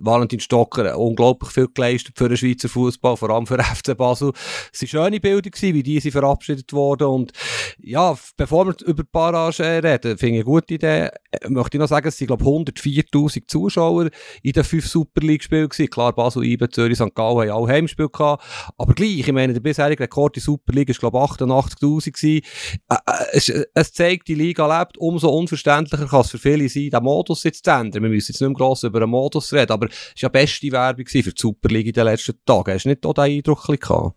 Valentin 0.00 0.40
Stocker 0.40 0.98
unglaublich 0.98 1.50
viel 1.50 1.68
geleistet 1.72 2.16
für 2.16 2.28
den 2.28 2.36
Schweizer 2.36 2.68
Fußball, 2.68 3.16
vor 3.16 3.30
allem 3.30 3.46
für 3.46 3.62
FC 3.62 3.96
Basel. 3.96 4.32
Es 4.72 4.82
war 4.82 4.88
schöne 4.88 5.20
Bilder 5.20 5.50
gewesen, 5.50 5.74
wie 5.74 5.82
die 5.82 6.00
verabschiedet 6.10 6.72
wurden. 6.72 7.06
Und 7.06 7.32
ja, 7.78 8.16
bevor 8.36 8.66
wir 8.66 8.74
über 8.86 9.02
die 9.02 9.08
Barrage 9.10 9.82
reden, 9.82 10.18
finde 10.18 10.38
ich 10.38 10.40
eine 10.40 10.44
gute 10.44 10.74
Idee. 10.74 11.08
Äh, 11.30 11.48
möchte 11.48 11.76
ich 11.76 11.80
noch 11.80 11.88
sagen, 11.88 12.08
es 12.08 12.16
sind, 12.16 12.26
glaube 12.26 12.42
ich, 12.42 12.48
104.000 12.50 13.46
Zuschauer 13.46 14.10
in 14.42 14.52
den 14.52 14.64
fünf 14.64 14.86
Super 14.86 15.20
League-Spielen 15.20 15.68
gewesen. 15.68 15.90
Klar, 15.90 16.12
Basel, 16.12 16.44
IBE, 16.44 16.68
Zürich, 16.68 16.98
St. 16.98 17.14
Gallen 17.14 17.50
haben 17.50 17.50
auch 17.50 17.68
Heimspiel 17.68 18.08
gehabt. 18.08 18.44
Aber 18.76 18.94
gleich, 18.94 19.20
ich 19.20 19.32
meine, 19.32 19.52
der 19.52 19.60
bisherige 19.60 20.02
Rekord 20.02 20.36
in 20.36 20.42
Super 20.42 20.72
League 20.72 20.88
ist, 20.88 21.00
glaube 21.00 21.18
ich, 21.18 21.24
88.000 21.24 22.12
gewesen. 22.12 22.46
Äh, 22.88 22.94
äh, 23.06 23.24
es, 23.32 23.48
es, 23.48 23.92
zeigt, 23.92 24.28
die 24.28 24.34
Liga 24.34 24.80
lebt. 24.80 24.98
Umso 24.98 25.28
unverständlicher 25.30 26.06
kann 26.06 26.20
es 26.20 26.30
für 26.30 26.38
viele 26.38 26.68
sein, 26.68 26.90
den 26.90 27.02
Modus 27.02 27.44
jetzt 27.44 27.64
zu 27.64 27.70
ändern. 27.70 28.02
Wir 28.02 28.10
müssen 28.10 28.32
jetzt 28.32 28.40
nicht 28.40 28.48
mehr 28.48 28.56
gross 28.56 28.82
über 28.82 29.02
einen 29.02 29.10
Modus 29.10 29.52
reden, 29.52 29.72
aber 29.72 29.88
es 29.90 30.22
war 30.22 30.28
ja 30.28 30.28
beste 30.28 30.72
Werbung 30.72 31.06
für 31.06 31.22
die 31.22 31.32
Super 31.36 31.68
League 31.68 31.86
in 31.86 31.92
den 31.92 32.04
letzten 32.04 32.38
Tagen. 32.44 32.74
Hast 32.74 32.84
du 32.84 32.90
nicht 32.90 33.04
auch 33.06 33.14
den 33.14 33.24
Eindruck 33.24 33.66
gehabt? 33.66 34.14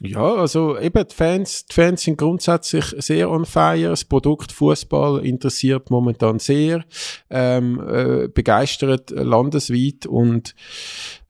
Ja, 0.00 0.34
also 0.34 0.76
eben, 0.78 1.06
die 1.06 1.14
Fans, 1.14 1.66
die 1.66 1.74
Fans 1.74 2.02
sind 2.02 2.18
grundsätzlich 2.18 2.84
sehr 2.98 3.30
on 3.30 3.44
fire. 3.44 3.90
Das 3.90 4.04
Produkt 4.04 4.50
Fußball 4.50 5.24
interessiert 5.24 5.88
momentan 5.88 6.40
sehr, 6.40 6.84
ähm, 7.30 7.80
äh, 7.80 8.28
begeistert 8.28 9.10
landesweit 9.10 10.06
und 10.06 10.54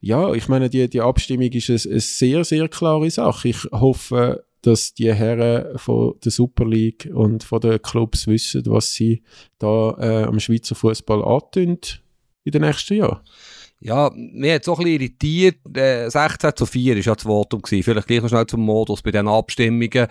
ja, 0.00 0.32
ich 0.32 0.48
meine, 0.48 0.70
die, 0.70 0.88
die 0.88 1.02
Abstimmung 1.02 1.52
ist 1.52 1.70
eine, 1.70 1.92
eine 1.92 2.00
sehr, 2.00 2.44
sehr 2.44 2.68
klare 2.68 3.10
Sache. 3.10 3.48
Ich 3.48 3.64
hoffe, 3.70 4.44
dass 4.62 4.94
die 4.94 5.12
Herren 5.12 5.78
von 5.78 6.14
der 6.24 6.32
Super 6.32 6.64
League 6.64 7.10
und 7.12 7.44
von 7.44 7.60
den 7.60 7.82
Clubs 7.82 8.26
wissen, 8.26 8.62
was 8.66 8.92
sie 8.94 9.22
da 9.58 9.94
äh, 9.98 10.24
am 10.24 10.40
Schweizer 10.40 10.74
Fußball 10.74 11.22
antun 11.22 11.78
in 12.44 12.52
den 12.52 12.62
nächsten 12.62 12.94
Jahren? 12.94 13.20
Ja, 13.80 14.10
mir 14.14 14.54
hat 14.54 14.62
es 14.62 14.68
auch 14.68 14.78
ein 14.78 14.84
bisschen 14.84 15.00
irritiert. 15.00 15.76
Äh, 15.76 16.08
16 16.08 16.56
zu 16.56 16.64
4 16.64 16.94
war 16.94 17.02
ja 17.02 17.14
das 17.14 17.24
Votum. 17.24 17.60
Gewesen. 17.60 17.82
Vielleicht 17.82 18.06
gleich 18.06 18.22
noch 18.22 18.28
schnell 18.28 18.46
zum 18.46 18.60
Modus 18.60 19.02
bei 19.02 19.10
diesen 19.10 19.28
Abstimmungen. 19.28 20.06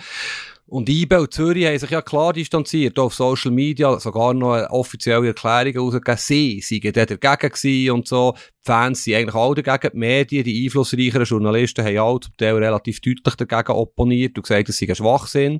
Und 0.73 0.89
IBE 0.89 1.21
und 1.21 1.31
Zürich 1.31 1.67
haben 1.67 1.77
sich 1.77 1.91
ja 1.91 2.01
klar 2.01 2.33
distanziert, 2.33 2.97
auf 2.97 3.13
Social 3.13 3.51
Media, 3.51 3.99
sogar 3.99 4.33
noch 4.33 4.53
eine 4.53 4.71
offizielle 4.71 5.27
Erklärung 5.27 5.77
rausgegeben, 5.77 6.17
sie 6.17 6.61
seien 6.61 6.93
dagegen 6.93 7.51
gewesen 7.51 7.91
und 7.91 8.07
so. 8.07 8.33
Die 8.33 8.71
Fans 8.71 9.03
sind 9.03 9.15
eigentlich 9.15 9.35
alle 9.35 9.61
dagegen. 9.61 9.91
Die 9.93 9.99
Medien, 9.99 10.43
die 10.45 10.65
einflussreicheren 10.65 11.25
Journalisten 11.25 11.85
haben 11.85 11.97
auch 11.99 12.19
zum 12.19 12.35
Teil 12.37 12.55
relativ 12.55 13.01
deutlich 13.01 13.35
dagegen 13.35 13.73
opponiert 13.73 14.37
und 14.37 14.43
gesagt, 14.43 14.69
es 14.69 14.77
sei 14.77 14.87
ein 14.87 14.95
Schwachsinn. 14.95 15.59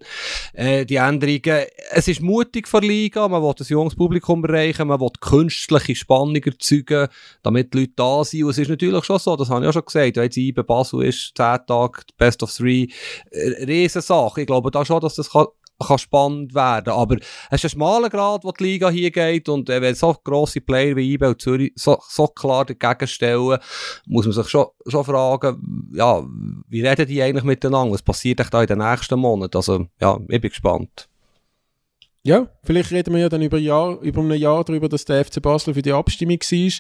Äh, 0.54 0.86
die 0.86 0.96
Änderungen, 0.96 1.66
es 1.92 2.08
ist 2.08 2.22
mutig 2.22 2.68
für 2.68 2.80
Liga, 2.80 3.28
man 3.28 3.44
will 3.44 3.54
ein 3.60 3.66
junges 3.68 3.96
Publikum 3.96 4.44
erreichen, 4.46 4.88
man 4.88 5.02
will 5.02 5.12
künstliche 5.20 5.96
Spannung 5.96 6.38
erzeugen, 6.38 7.10
damit 7.44 7.74
die 7.74 7.82
Leute 7.82 7.94
da 7.98 8.24
sind. 8.24 8.46
Und 8.46 8.52
es 8.52 8.58
ist 8.58 8.70
natürlich 8.70 9.04
schon 9.04 9.20
so, 9.20 9.36
das 9.36 9.50
habe 9.50 9.64
ich 9.64 9.70
auch 9.70 9.74
schon 9.74 9.86
gesagt, 9.86 10.16
wenn 10.16 10.24
jetzt 10.24 10.38
IBE 10.38 10.64
Basel 10.64 11.04
ist, 11.04 11.34
10 11.36 11.60
Tage, 11.68 12.02
Best 12.18 12.42
of 12.42 12.52
Three, 12.56 12.88
äh, 13.32 13.66
Riesensache. 13.66 14.42
Ich 14.42 14.48
glaube 14.48 14.72
da 14.72 14.84
schon, 14.86 15.03
dass 15.04 15.16
das 15.16 15.32
kann 15.32 15.48
kann 15.80 15.98
spannend 15.98 16.54
werden. 16.54 16.94
Aber 16.94 17.18
es 17.50 17.64
ist 17.64 17.66
ein 17.66 17.70
schmaler 17.72 18.10
Grad, 18.10 18.44
wo 18.44 18.52
die 18.52 18.64
Liga 18.64 18.90
hier 18.90 19.12
geht 19.12 19.50
und 19.50 19.70
äh, 19.70 19.82
wenn 19.82 19.96
so 19.96 20.16
grosse 20.24 20.62
Player 20.62 20.96
wie 20.96 21.14
IBE 21.14 21.30
und 21.30 21.42
Zürich 21.42 21.72
so, 21.76 21.98
so 22.08 22.28
klar 22.28 22.66
dagegen 22.66 23.08
stellen, 23.08 23.58
muss 24.06 24.26
man 24.26 24.34
sich 24.34 24.50
schon, 24.50 24.68
schon 24.88 25.04
fragen, 25.04 25.92
ja, 25.94 26.24
wie 26.70 26.86
reden 26.86 27.08
die 27.08 27.22
eigentlich 27.22 27.44
miteinander? 27.44 27.94
Was 27.94 28.02
passiert 28.02 28.42
da 28.52 28.62
in 28.62 28.68
den 28.68 28.80
nächsten 28.80 29.20
Monaten? 29.20 29.58
Also, 29.58 29.88
ja, 30.00 30.20
ich 30.28 30.42
bin 30.42 30.50
gespannt. 30.50 31.10
Ja, 32.26 32.48
vielleicht 32.64 32.92
reden 32.92 33.14
wir 33.14 33.22
ja 33.22 33.30
dann 33.30 33.42
über, 33.42 33.58
Jahr, 33.58 34.00
über 34.00 34.22
ein 34.22 34.32
Jahr 34.32 34.64
darüber, 34.64 34.88
dass 34.88 35.04
der 35.04 35.26
FC 35.26 35.42
Basel 35.42 35.74
für 35.74 35.82
die 35.82 35.92
Abstimmung 35.92 36.40
war. 36.40 36.72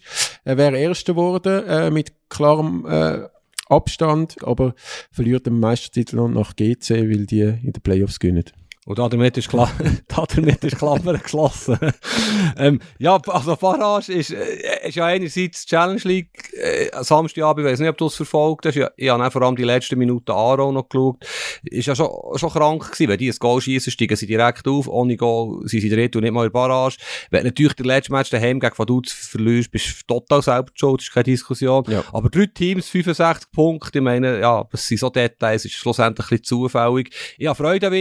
Er 0.45 0.57
wäre 0.57 0.77
Erster 0.77 1.13
geworden, 1.13 1.67
äh, 1.67 1.91
mit 1.91 2.13
klarem 2.29 2.85
äh, 2.85 3.27
Abstand, 3.73 4.37
aber 4.43 4.73
verliert 5.11 5.45
den 5.45 5.59
Meistertitel 5.59 6.17
noch 6.17 6.29
nach 6.29 6.55
GC, 6.55 6.89
weil 6.89 7.25
die 7.25 7.41
in 7.41 7.73
den 7.73 7.81
Playoffs 7.81 8.19
gewinnen. 8.19 8.45
Und 8.85 8.99
damit 8.99 9.37
ist, 9.37 9.47
Kla 9.47 9.71
damit 10.07 10.63
ist 10.63 10.77
Klammer 10.77 11.17
geschlossen. 11.17 11.77
ähm, 12.57 12.79
ja, 12.99 13.17
also 13.27 13.55
Barrage 13.55 14.11
ist, 14.11 14.31
äh, 14.31 14.87
ist 14.87 14.95
ja 14.95 15.05
einerseits 15.05 15.65
Challenge 15.65 16.01
League 16.03 16.53
äh, 16.53 16.89
Samstagabend, 17.01 17.65
ich 17.65 17.71
weiß 17.71 17.79
nicht, 17.79 17.89
ob 17.89 17.97
du 17.97 18.07
es 18.07 18.15
verfolgt 18.15 18.65
hast. 18.65 18.75
Ja, 18.75 18.91
ich 18.97 19.09
habe 19.09 19.31
vor 19.31 19.41
allem 19.41 19.55
die 19.55 19.63
letzten 19.63 19.97
Minuten 19.97 20.31
Aro 20.31 20.71
noch 20.73 20.89
geschaut. 20.89 21.25
Ist 21.63 21.87
ja 21.87 21.95
schon, 21.95 22.09
schon 22.35 22.49
krank 22.49 22.91
gewesen. 22.91 23.07
Wenn 23.09 23.17
die 23.17 23.29
ein 23.29 23.37
Goal 23.39 23.61
schießen, 23.61 23.91
steigen 23.91 24.17
sie 24.17 24.27
direkt 24.27 24.67
auf. 24.67 24.87
Ohne 24.89 25.15
Goal 25.15 25.61
sind 25.65 25.79
sie 25.79 25.89
dritt 25.89 26.15
und 26.17 26.23
nicht 26.23 26.33
mal 26.33 26.45
in 26.45 26.51
Barrage. 26.51 26.97
Wenn 27.31 27.45
natürlich 27.45 27.73
der 27.73 27.85
letzte 27.85 28.11
Match 28.11 28.31
daheim 28.31 28.59
gegen 28.59 28.77
Vaduz 28.77 29.13
verlierst, 29.13 29.71
bist 29.71 30.03
du 30.07 30.19
total 30.19 30.41
selber 30.41 30.71
schuld, 30.73 30.99
das 30.99 31.07
ist 31.07 31.13
keine 31.13 31.23
Diskussion. 31.23 31.85
Ja. 31.87 32.03
Aber 32.11 32.29
drei 32.29 32.47
Teams, 32.47 32.89
65 32.89 33.49
Punkte, 33.51 33.99
ich 33.99 34.03
meine, 34.03 34.41
ja, 34.41 34.65
das 34.69 34.85
sind 34.87 34.99
so 34.99 35.09
Details, 35.09 35.63
ist 35.63 35.73
schlussendlich 35.73 36.25
ein 36.25 36.29
bisschen 36.29 36.43
zufällig. 36.43 37.15
Ich 37.37 37.47
habe 37.47 37.55
Freude 37.55 37.87
an 37.87 37.93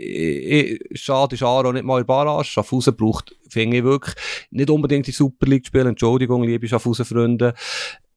Wintertour 0.00 0.78
schade 0.94 1.34
ist 1.34 1.42
Aro 1.42 1.72
nicht 1.72 1.84
mal 1.84 2.00
in 2.00 2.06
Barrage. 2.06 2.48
Schaffhausen 2.48 2.96
braucht, 2.96 3.36
finde 3.48 3.78
ich 3.78 3.84
wirklich, 3.84 4.14
nicht 4.50 4.70
unbedingt 4.70 5.06
die 5.06 5.12
Super 5.12 5.46
League 5.46 5.66
spielen. 5.66 5.88
Entschuldigung, 5.88 6.42
liebe 6.42 6.68
Schaffhausen-Freunde. 6.68 7.54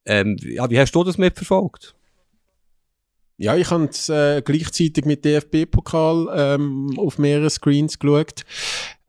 Ähm, 0.05 0.37
ja, 0.41 0.69
wie 0.69 0.79
hast 0.79 0.93
du 0.93 1.03
das 1.03 1.17
mitverfolgt? 1.17 1.95
Ja, 3.37 3.55
ich 3.55 3.69
habe 3.71 3.89
äh, 4.09 4.41
gleichzeitig 4.41 5.05
mit 5.05 5.25
DFB-Pokal 5.25 6.27
ähm, 6.35 6.93
auf 6.97 7.17
mehreren 7.17 7.49
Screens 7.49 7.97
geschaut. 7.97 8.45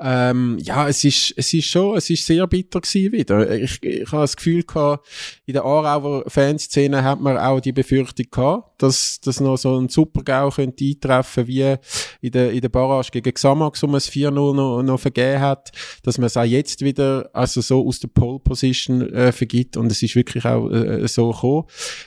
Ähm, 0.01 0.59
ja, 0.61 0.89
es 0.89 1.05
ist, 1.05 1.35
es 1.37 1.55
ist 1.55 1.67
schon, 1.67 1.97
es 1.97 2.11
ist 2.11 2.27
sehr 2.27 2.47
bitter 2.49 2.81
gewesen 2.81 3.13
wieder. 3.13 3.51
Ich, 3.53 3.81
ich 3.83 4.11
habe 4.11 4.23
das 4.23 4.37
Gefühl 4.37 4.65
gehabt, 4.65 5.07
in 5.47 5.53
der 5.53 5.65
Aarauer 5.65 6.25
Fanszene 6.29 7.05
hat 7.05 7.21
man 7.21 7.39
auch 7.39 7.61
die 7.61 7.73
Befürchtung 7.73 8.27
gehabt, 8.29 8.83
dass, 8.83 9.21
dass 9.21 9.41
noch 9.41 9.57
so 9.57 9.79
ein 9.79 9.89
Super-GAU 9.89 10.51
könnte 10.51 10.85
eintreffen, 10.85 11.47
wie 11.47 11.77
in 12.21 12.33
der, 12.33 12.51
in 12.51 12.61
der 12.61 12.71
Barrage 12.71 13.11
gegen 13.13 13.33
Xamax, 13.33 13.83
man 13.83 13.95
es 13.95 14.11
4-0 14.11 14.31
noch, 14.31 14.83
noch 14.83 14.99
vergeben 14.99 15.41
hat, 15.41 15.71
dass 16.03 16.19
man 16.19 16.27
es 16.27 16.37
auch 16.37 16.43
jetzt 16.43 16.85
wieder, 16.85 17.31
also 17.33 17.61
so 17.61 17.87
aus 17.87 18.01
der 18.01 18.09
Pole-Position, 18.09 19.13
äh, 19.13 19.31
vergibt 19.31 19.77
und 19.77 19.93
es 19.93 20.03
ist 20.03 20.17
wirklich 20.17 20.45
auch 20.45 20.71
äh, 20.71 21.07
so 21.07 21.31
gekommen. 21.31 21.65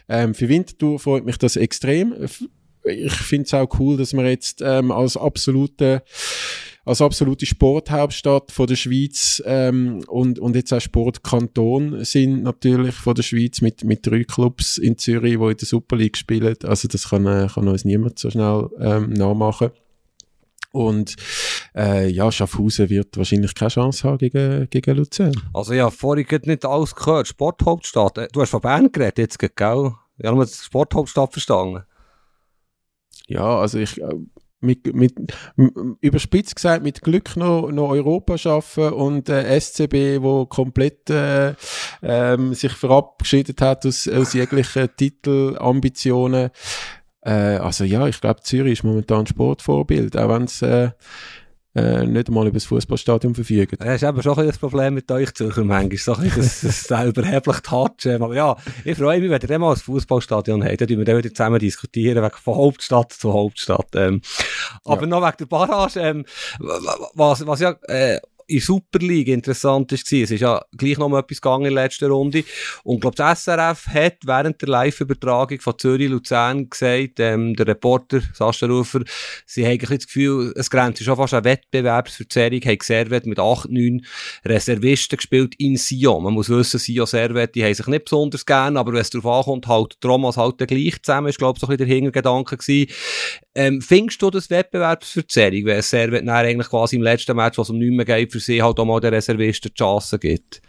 Ähm, 0.09 0.33
für 0.33 0.49
Winterthur 0.49 0.99
freut 0.99 1.25
mich 1.25 1.37
das 1.37 1.55
extrem. 1.55 2.13
Ich 2.83 3.13
finde 3.13 3.45
es 3.45 3.53
auch 3.53 3.67
cool, 3.79 3.97
dass 3.97 4.13
man 4.13 4.25
jetzt 4.25 4.61
ähm, 4.61 4.91
als 4.91 5.15
absolute 5.15 6.03
als 6.87 7.01
absolute 7.01 7.45
Sporthauptstadt 7.45 8.51
von 8.51 8.65
der 8.65 8.77
Schweiz 8.77 9.43
ähm, 9.45 10.03
und, 10.07 10.39
und 10.39 10.55
jetzt 10.55 10.73
auch 10.73 10.79
Sportkanton 10.79 12.05
sind 12.05 12.43
natürlich 12.43 12.95
von 12.95 13.13
der 13.13 13.23
Schweiz 13.23 13.59
mit, 13.59 13.83
mit 13.83 14.07
drei 14.07 14.23
Clubs 14.23 14.77
in 14.77 14.97
Zürich, 14.97 15.37
die 15.37 15.43
in 15.43 15.57
der 15.57 15.67
Super 15.67 15.97
League 15.97 16.15
spielen. 16.15 16.55
Also 16.63 16.87
das 16.87 17.09
kann, 17.09 17.25
äh, 17.25 17.47
kann 17.53 17.67
uns 17.67 17.83
niemand 17.83 18.19
so 18.19 18.29
schnell 18.29 18.69
ähm, 18.79 19.11
nachmachen. 19.11 19.71
Und 20.71 21.15
äh, 21.75 22.07
ja, 22.07 22.31
Schaffhausen 22.31 22.89
wird 22.89 23.17
wahrscheinlich 23.17 23.53
keine 23.53 23.69
Chance 23.69 24.07
haben 24.07 24.17
gegen, 24.19 24.69
gegen 24.69 24.95
Luzern. 24.95 25.33
Also 25.53 25.73
ja, 25.73 25.89
vorhin 25.89 26.25
nicht 26.45 26.65
alles 26.65 26.95
gehört. 26.95 27.27
Sporthauptstadt. 27.27 28.17
Äh, 28.17 28.27
du 28.31 28.41
hast 28.41 28.51
von 28.51 28.61
Bern 28.61 28.91
geredet 28.91 29.17
jetzt, 29.17 29.39
gell? 29.39 29.91
Ich 30.17 30.25
habe 30.25 30.37
nur 30.37 30.47
Sporthauptstadt 30.47 31.33
verstanden. 31.33 31.83
Ja, 33.27 33.59
also 33.59 33.77
ich, 33.77 34.01
äh, 34.01 34.15
mit, 34.59 34.93
mit, 34.93 35.13
überspitzt 36.01 36.55
gesagt, 36.55 36.83
mit 36.83 37.01
Glück 37.01 37.35
noch, 37.35 37.69
noch 37.71 37.89
Europa 37.89 38.37
schaffen 38.37 38.91
und 38.93 39.29
äh, 39.29 39.59
SCB, 39.59 40.21
wo 40.21 40.45
komplett 40.45 41.09
äh, 41.09 41.53
ähm, 42.01 42.53
sich 42.53 42.71
verabschiedet 42.73 43.61
hat 43.61 43.85
aus, 43.85 44.07
aus 44.07 44.33
jeglichen 44.33 44.89
Titelambitionen. 44.97 46.49
Äh, 47.21 47.31
also 47.31 47.83
ja, 47.83 48.07
ich 48.07 48.19
glaube, 48.19 48.41
Zürich 48.41 48.73
ist 48.73 48.83
momentan 48.83 49.27
Sportvorbild, 49.27 50.17
auch 50.17 50.29
wenn 50.29 50.43
es 50.43 50.61
äh, 50.61 50.89
äh, 51.77 52.05
nicht 52.05 52.27
einmal 52.27 52.47
über 52.47 52.55
das 52.55 52.65
Fußballstadion 52.65 53.35
verfügen. 53.35 53.77
Das 53.79 54.01
ist 54.01 54.03
eben 54.03 54.21
schon 54.23 54.39
ein 54.39 54.51
Problem 54.51 54.95
mit 54.95 55.11
euch 55.11 55.33
Zürcher 55.33 55.63
manchmal, 55.63 55.97
so 55.97 56.15
ein 56.15 56.31
das, 56.35 56.61
das, 56.61 56.83
das 56.87 57.05
überheblich 57.05 57.59
Touchen. 57.59 58.21
Aber 58.21 58.35
ja, 58.35 58.55
ich 58.83 58.97
freue 58.97 59.21
mich, 59.21 59.29
wenn 59.29 59.49
ihr 59.49 59.59
mal 59.59 59.71
ein 59.71 59.77
Fußballstadion 59.77 60.63
habt, 60.63 60.81
dann 60.81 60.89
wir 60.89 60.99
wieder 60.99 61.33
zusammen 61.33 61.59
diskutieren, 61.59 62.23
wegen 62.23 62.37
von 62.37 62.55
Hauptstadt 62.55 63.13
zu 63.13 63.31
Hauptstadt. 63.31 63.89
Ähm, 63.95 64.21
aber 64.85 65.01
ja. 65.01 65.07
noch 65.07 65.21
wegen 65.21 65.37
der 65.39 65.45
Barrage, 65.45 65.99
ähm, 65.99 66.25
was, 66.59 67.45
was 67.45 67.59
ja, 67.59 67.75
äh, 67.87 68.19
in 68.47 68.61
Super 68.61 68.99
League 68.99 69.27
interessant 69.27 69.91
war. 69.91 69.97
Es 69.97 70.11
ist 70.11 70.39
ja 70.39 70.63
gleich 70.77 70.97
noch 70.97 71.09
mal 71.09 71.19
etwas 71.19 71.41
gegangen 71.41 71.65
in 71.65 71.75
der 71.75 71.83
letzten 71.83 72.09
Runde. 72.09 72.43
Und 72.83 72.95
ich 72.95 73.01
glaube, 73.01 73.15
das 73.15 73.43
SRF 73.43 73.87
hat 73.87 74.17
während 74.23 74.61
der 74.61 74.69
Live-Übertragung 74.69 75.59
von 75.59 75.77
Zürich-Luzern 75.77 76.69
gesagt, 76.69 77.19
ähm, 77.19 77.55
der 77.55 77.67
Reporter 77.67 78.21
Sascha 78.33 78.67
Rufer, 78.67 79.01
sie 79.45 79.65
haben 79.65 79.77
das 79.79 80.07
Gefühl, 80.07 80.53
es 80.55 80.69
grenzt 80.69 81.03
schon 81.03 81.17
fast 81.17 81.33
an 81.33 81.43
Wettbewerbsverzerrung, 81.43 82.61
haben 82.61 82.77
Servet 82.81 83.25
mit 83.25 83.39
8, 83.39 83.69
9 83.69 84.05
Reservisten 84.45 85.17
gespielt 85.17 85.55
in 85.57 85.75
Sion. 85.75 86.23
Man 86.23 86.33
muss 86.33 86.49
wissen, 86.49 86.79
Sion 86.79 87.05
Servet, 87.05 87.55
die 87.55 87.63
haben 87.63 87.73
sich 87.73 87.87
nicht 87.87 88.05
besonders 88.05 88.45
gern, 88.45 88.77
aber 88.77 88.93
wenn 88.93 89.01
es 89.01 89.09
darauf 89.09 89.47
ankommt, 89.47 89.67
halt 89.67 89.99
Tromas 89.99 90.37
halt 90.37 90.57
gleich 90.57 91.01
zusammen, 91.01 91.27
ist 91.27 91.37
glaube 91.37 91.57
ich 91.57 91.61
so 91.61 91.67
ein 91.67 91.77
bisschen 91.77 91.87
der 91.87 91.95
Hintergedanke 91.95 92.57
gewesen. 92.57 92.91
Ähm, 93.55 93.81
findest 93.81 94.21
du 94.21 94.29
das 94.29 94.49
Wettbewerbsverzerrung, 94.49 95.65
wenn 95.65 95.81
Servet 95.81 96.27
eigentlich 96.27 96.69
quasi 96.69 96.95
im 96.95 97.01
letzten 97.01 97.35
Match, 97.35 97.57
was 97.57 97.69
um 97.69 97.79
nicht 97.79 97.91
mehr 97.91 98.05
geht, 98.05 98.36
für 98.37 98.45
sie 98.45 98.61
halt 98.61 98.79
auch 98.79 98.85
mal 98.85 98.99
den 98.99 99.13
Reservisten 99.13 99.71
die 99.71 99.77
Chance 99.77 100.19
gibt. 100.19 100.61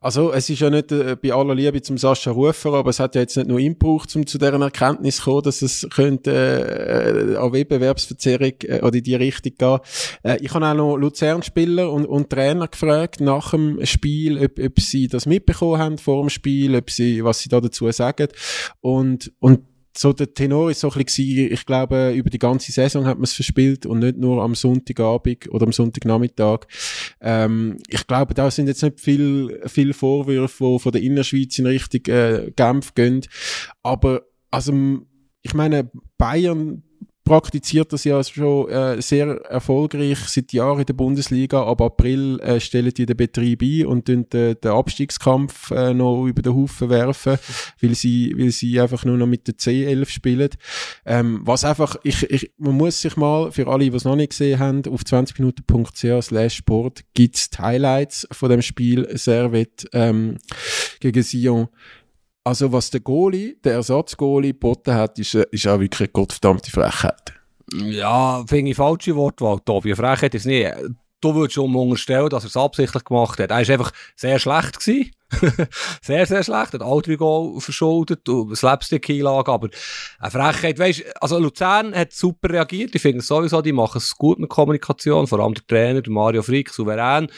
Also, 0.00 0.32
es 0.32 0.50
ist 0.50 0.60
ja 0.60 0.68
nicht 0.68 0.92
äh, 0.92 1.16
bei 1.16 1.32
aller 1.32 1.54
Liebe 1.54 1.80
zum 1.80 1.96
Sascha 1.96 2.30
Rufer, 2.30 2.74
aber 2.74 2.90
es 2.90 3.00
hat 3.00 3.14
ja 3.14 3.22
jetzt 3.22 3.36
nicht 3.36 3.48
nur 3.48 3.58
ihn 3.58 3.78
gebraucht, 3.78 4.14
um 4.14 4.26
zu 4.26 4.36
deren 4.36 4.62
Erkenntnis 4.62 5.16
zu 5.16 5.24
kommen, 5.24 5.42
dass 5.42 5.62
es 5.62 5.86
könnte 5.90 6.32
äh, 6.32 7.36
an 7.36 7.52
Wettbewerbsverzerrung 7.52 8.52
äh, 8.62 8.80
oder 8.82 8.96
in 8.96 9.02
die 9.02 9.14
Richtung 9.14 9.52
gehen. 9.56 9.78
Äh, 10.22 10.38
ich 10.42 10.52
habe 10.52 10.66
auch 10.66 10.74
noch 10.74 10.96
Luzern-Spieler 10.96 11.90
und, 11.90 12.06
und 12.06 12.30
Trainer 12.30 12.68
gefragt 12.68 13.20
nach 13.20 13.52
dem 13.52 13.84
Spiel, 13.86 14.44
ob, 14.44 14.58
ob 14.58 14.80
sie 14.80 15.08
das 15.08 15.26
mitbekommen 15.26 15.78
haben 15.78 15.98
vor 15.98 16.22
dem 16.22 16.30
Spiel, 16.30 16.76
ob 16.76 16.90
sie, 16.90 17.24
was 17.24 17.40
sie 17.40 17.48
da 17.48 17.60
dazu 17.60 17.90
sagen. 17.90 18.28
Und, 18.80 19.32
und 19.38 19.69
so 20.00 20.14
der 20.14 20.32
Tenor 20.32 20.70
ist 20.70 20.80
so 20.80 20.90
ein 20.90 21.04
bisschen, 21.04 21.52
ich 21.52 21.66
glaube, 21.66 22.14
über 22.14 22.30
die 22.30 22.38
ganze 22.38 22.72
Saison 22.72 23.04
hat 23.04 23.18
man 23.18 23.24
es 23.24 23.34
verspielt 23.34 23.84
und 23.84 23.98
nicht 23.98 24.16
nur 24.16 24.42
am 24.42 24.54
Sonntagabend 24.54 25.50
oder 25.50 25.66
am 25.66 25.72
Sonntagnachmittag. 25.72 26.60
Ähm, 27.20 27.76
ich 27.86 28.06
glaube, 28.06 28.32
da 28.32 28.50
sind 28.50 28.66
jetzt 28.66 28.82
nicht 28.82 28.98
viel, 28.98 29.60
viel 29.66 29.92
Vorwürfe, 29.92 30.64
die 30.64 30.78
von 30.78 30.92
der 30.92 31.02
Innerschweiz 31.02 31.58
in 31.58 31.66
Richtung 31.66 32.00
äh, 32.06 32.50
Genf 32.56 32.94
gehen. 32.94 33.20
Aber, 33.82 34.22
also, 34.50 34.72
ich 35.42 35.52
meine, 35.52 35.90
Bayern 36.16 36.82
praktiziert 37.30 37.92
das 37.92 38.02
ja 38.02 38.24
schon 38.24 38.68
äh, 38.70 39.00
sehr 39.00 39.28
erfolgreich 39.48 40.18
seit 40.26 40.52
Jahren 40.52 40.80
in 40.80 40.86
der 40.86 40.94
Bundesliga. 40.94 41.62
Ab 41.62 41.80
April 41.80 42.40
äh, 42.40 42.58
stellen 42.58 42.92
die 42.92 43.06
den 43.06 43.16
Betrieb 43.16 43.62
ein 43.62 43.86
und 43.86 44.08
den, 44.08 44.28
den 44.28 44.56
Abstiegskampf 44.64 45.70
äh, 45.70 45.94
noch 45.94 46.26
über 46.26 46.42
den 46.42 46.56
Haufen 46.56 46.90
werfen, 46.90 47.38
weil 47.80 47.94
sie, 47.94 48.34
weil 48.36 48.50
sie 48.50 48.80
einfach 48.80 49.04
nur 49.04 49.16
noch 49.16 49.28
mit 49.28 49.46
der 49.46 49.54
C11 49.54 50.08
spielen. 50.08 50.50
Ähm, 51.06 51.42
was 51.44 51.62
einfach, 51.62 51.94
ich, 52.02 52.28
ich, 52.28 52.50
man 52.58 52.76
muss 52.76 53.00
sich 53.00 53.16
mal, 53.16 53.52
für 53.52 53.68
alle, 53.68 53.88
die 53.88 53.96
es 53.96 54.04
noch 54.04 54.16
nicht 54.16 54.30
gesehen 54.30 54.58
haben, 54.58 54.82
auf 54.88 55.02
20minuten.ch 55.02 56.24
slash 56.26 56.56
sport 56.56 57.04
gibt's 57.14 57.50
die 57.50 57.58
Highlights 57.58 58.26
von 58.32 58.50
dem 58.50 58.60
Spiel 58.60 59.08
Servet 59.16 59.88
ähm, 59.92 60.38
gegen 60.98 61.22
Sion 61.22 61.68
also 62.44 62.72
was 62.72 62.90
der 62.90 63.00
Goalie, 63.00 63.56
der 63.62 63.74
Ersatzgoalie 63.74 64.52
geboten 64.52 64.94
hat, 64.94 65.18
ist, 65.18 65.34
äh, 65.34 65.46
ist 65.50 65.66
auch 65.66 65.80
wirklich 65.80 66.08
eine 66.08 66.12
gottverdammte 66.12 66.70
Frechheit. 66.70 67.34
Ja, 67.72 68.44
finde 68.48 68.70
ich 68.72 68.76
falsche 68.76 69.14
Wortwahl, 69.14 69.60
Tobi. 69.64 69.94
Frechheit 69.94 70.34
ist 70.34 70.46
nicht. 70.46 70.72
Du 71.20 71.34
würdest 71.34 71.54
schon 71.54 71.74
unterstellen, 71.74 72.28
dass 72.30 72.44
er 72.44 72.48
es 72.48 72.56
absichtlich 72.56 73.04
gemacht 73.04 73.38
hat. 73.38 73.50
Er 73.50 73.56
war 73.56 73.70
einfach 73.70 73.92
sehr 74.16 74.38
schlecht 74.38 74.80
gewesen. 74.80 75.10
sehr, 76.02 76.26
sehr 76.26 76.42
schlecht. 76.42 76.74
Hat 76.74 76.82
all 76.82 77.02
drei 77.02 77.16
Goal 77.16 77.60
verschuldet 77.60 78.20
Slapstick-Einlage, 78.54 79.52
aber 79.52 79.68
eine 80.18 80.30
Frechheit. 80.30 80.78
Weißt, 80.78 81.04
also 81.20 81.38
Luzern 81.38 81.94
hat 81.94 82.12
super 82.12 82.50
reagiert. 82.50 82.94
Ich 82.94 83.02
finde 83.02 83.18
es 83.18 83.26
sowieso, 83.26 83.62
die 83.62 83.72
machen 83.72 83.98
es 83.98 84.16
gut 84.16 84.38
mit 84.38 84.50
Kommunikation. 84.50 85.26
Vor 85.26 85.40
allem 85.40 85.54
der 85.54 85.66
Trainer, 85.66 86.02
Mario 86.06 86.42
Frick, 86.42 86.70
souverän. 86.70 87.30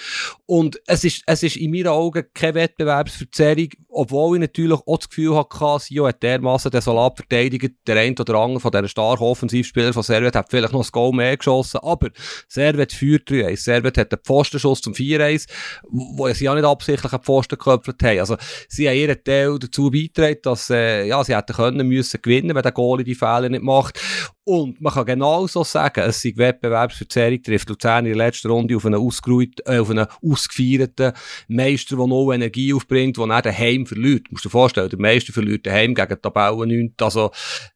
Und 0.47 0.81
es 0.87 1.05
ist, 1.05 1.23
es 1.27 1.43
ist 1.43 1.57
in 1.57 1.71
meinen 1.71 1.89
Augen 1.89 2.25
keine 2.35 2.55
Wettbewerbsverzerrung, 2.55 3.69
obwohl 3.89 4.37
ich 4.37 4.41
natürlich 4.41 4.81
auch 4.87 4.99
das 4.99 5.09
Gefühl 5.09 5.37
hatte, 5.37 5.85
Sio 5.85 6.07
hat 6.07 6.23
dermassen 6.23 6.71
desolat 6.71 7.17
verteidigt. 7.17 7.75
Der 7.87 7.97
eine 7.97 8.15
oder 8.19 8.35
andere 8.37 8.61
von 8.61 8.71
diesen 8.71 8.89
starken 8.89 9.25
Offensivspielern 9.25 9.93
von 9.93 10.03
Servet 10.03 10.35
hat 10.35 10.51
vielleicht 10.51 10.73
noch 10.73 10.85
ein 10.85 10.91
Goal 10.93 11.13
mehr 11.13 11.37
geschossen, 11.37 11.81
aber 11.83 12.11
Servet 12.49 12.93
führt 12.93 13.29
3-1. 13.29 13.57
Servet 13.57 13.99
hat 13.99 14.13
einen 14.13 14.23
Pfostenschuss 14.23 14.81
zum 14.81 14.95
4-1, 14.95 15.49
wo 15.91 16.29
sie 16.33 16.45
ja 16.45 16.55
nicht 16.55 16.65
absichtlich 16.65 17.13
einen 17.13 17.23
Pfosten 17.23 17.59
gehabt 17.59 17.82
reingetröpfelt 17.83 18.03
haben. 18.03 18.19
Also, 18.21 18.37
sie 18.69 18.89
haben 18.89 18.97
ihren 18.97 19.23
Teil 19.25 19.59
dazu 19.59 19.91
beigetragen, 19.91 20.39
dass, 20.43 20.71
äh, 20.71 21.07
ja, 21.07 21.23
sie 21.25 21.37
hätten 21.37 21.55
können 21.55 21.89
müssen 21.89 22.21
gewinnen, 22.23 22.55
wenn 22.55 22.63
der 22.63 22.73
Goalie 22.73 23.05
die 23.05 23.15
Fehler 23.15 23.49
nicht 23.49 23.63
macht. 23.63 24.01
Und 24.45 24.81
man 24.81 24.93
kann 24.93 25.07
genauso 25.07 25.63
sagen, 25.63 26.01
es 26.01 26.21
sei 26.21 26.33
Wettbewerbsverzerrung, 26.35 27.43
trifft 27.45 27.69
Luzern 27.69 28.07
in 28.07 28.17
der 28.17 28.27
letzten 28.27 28.51
Runde 28.51 28.75
auf 28.75 28.85
einen, 28.85 28.95
äh, 28.95 29.79
auf 29.79 29.91
einen 29.91 30.07
ausgefeierten 30.21 31.13
Meister, 31.47 31.97
der 31.97 32.07
noch 32.09 32.33
Energie 32.33 32.75
aufbringt, 32.75 33.19
der 33.19 33.27
dann 33.29 33.43
daheim 33.43 33.87
verliert. 33.87 34.27
Du 34.27 34.33
musst 34.33 34.45
dir 34.45 34.51
vorstellen, 34.51 34.89
der 34.89 34.99
Meister 34.99 35.33
verliert 35.33 35.65
daheim 35.65 35.95
gegen 35.95 36.09
die 36.09 36.17
Tabellen 36.17 36.69
9. 36.69 36.95
Also, 37.01 37.31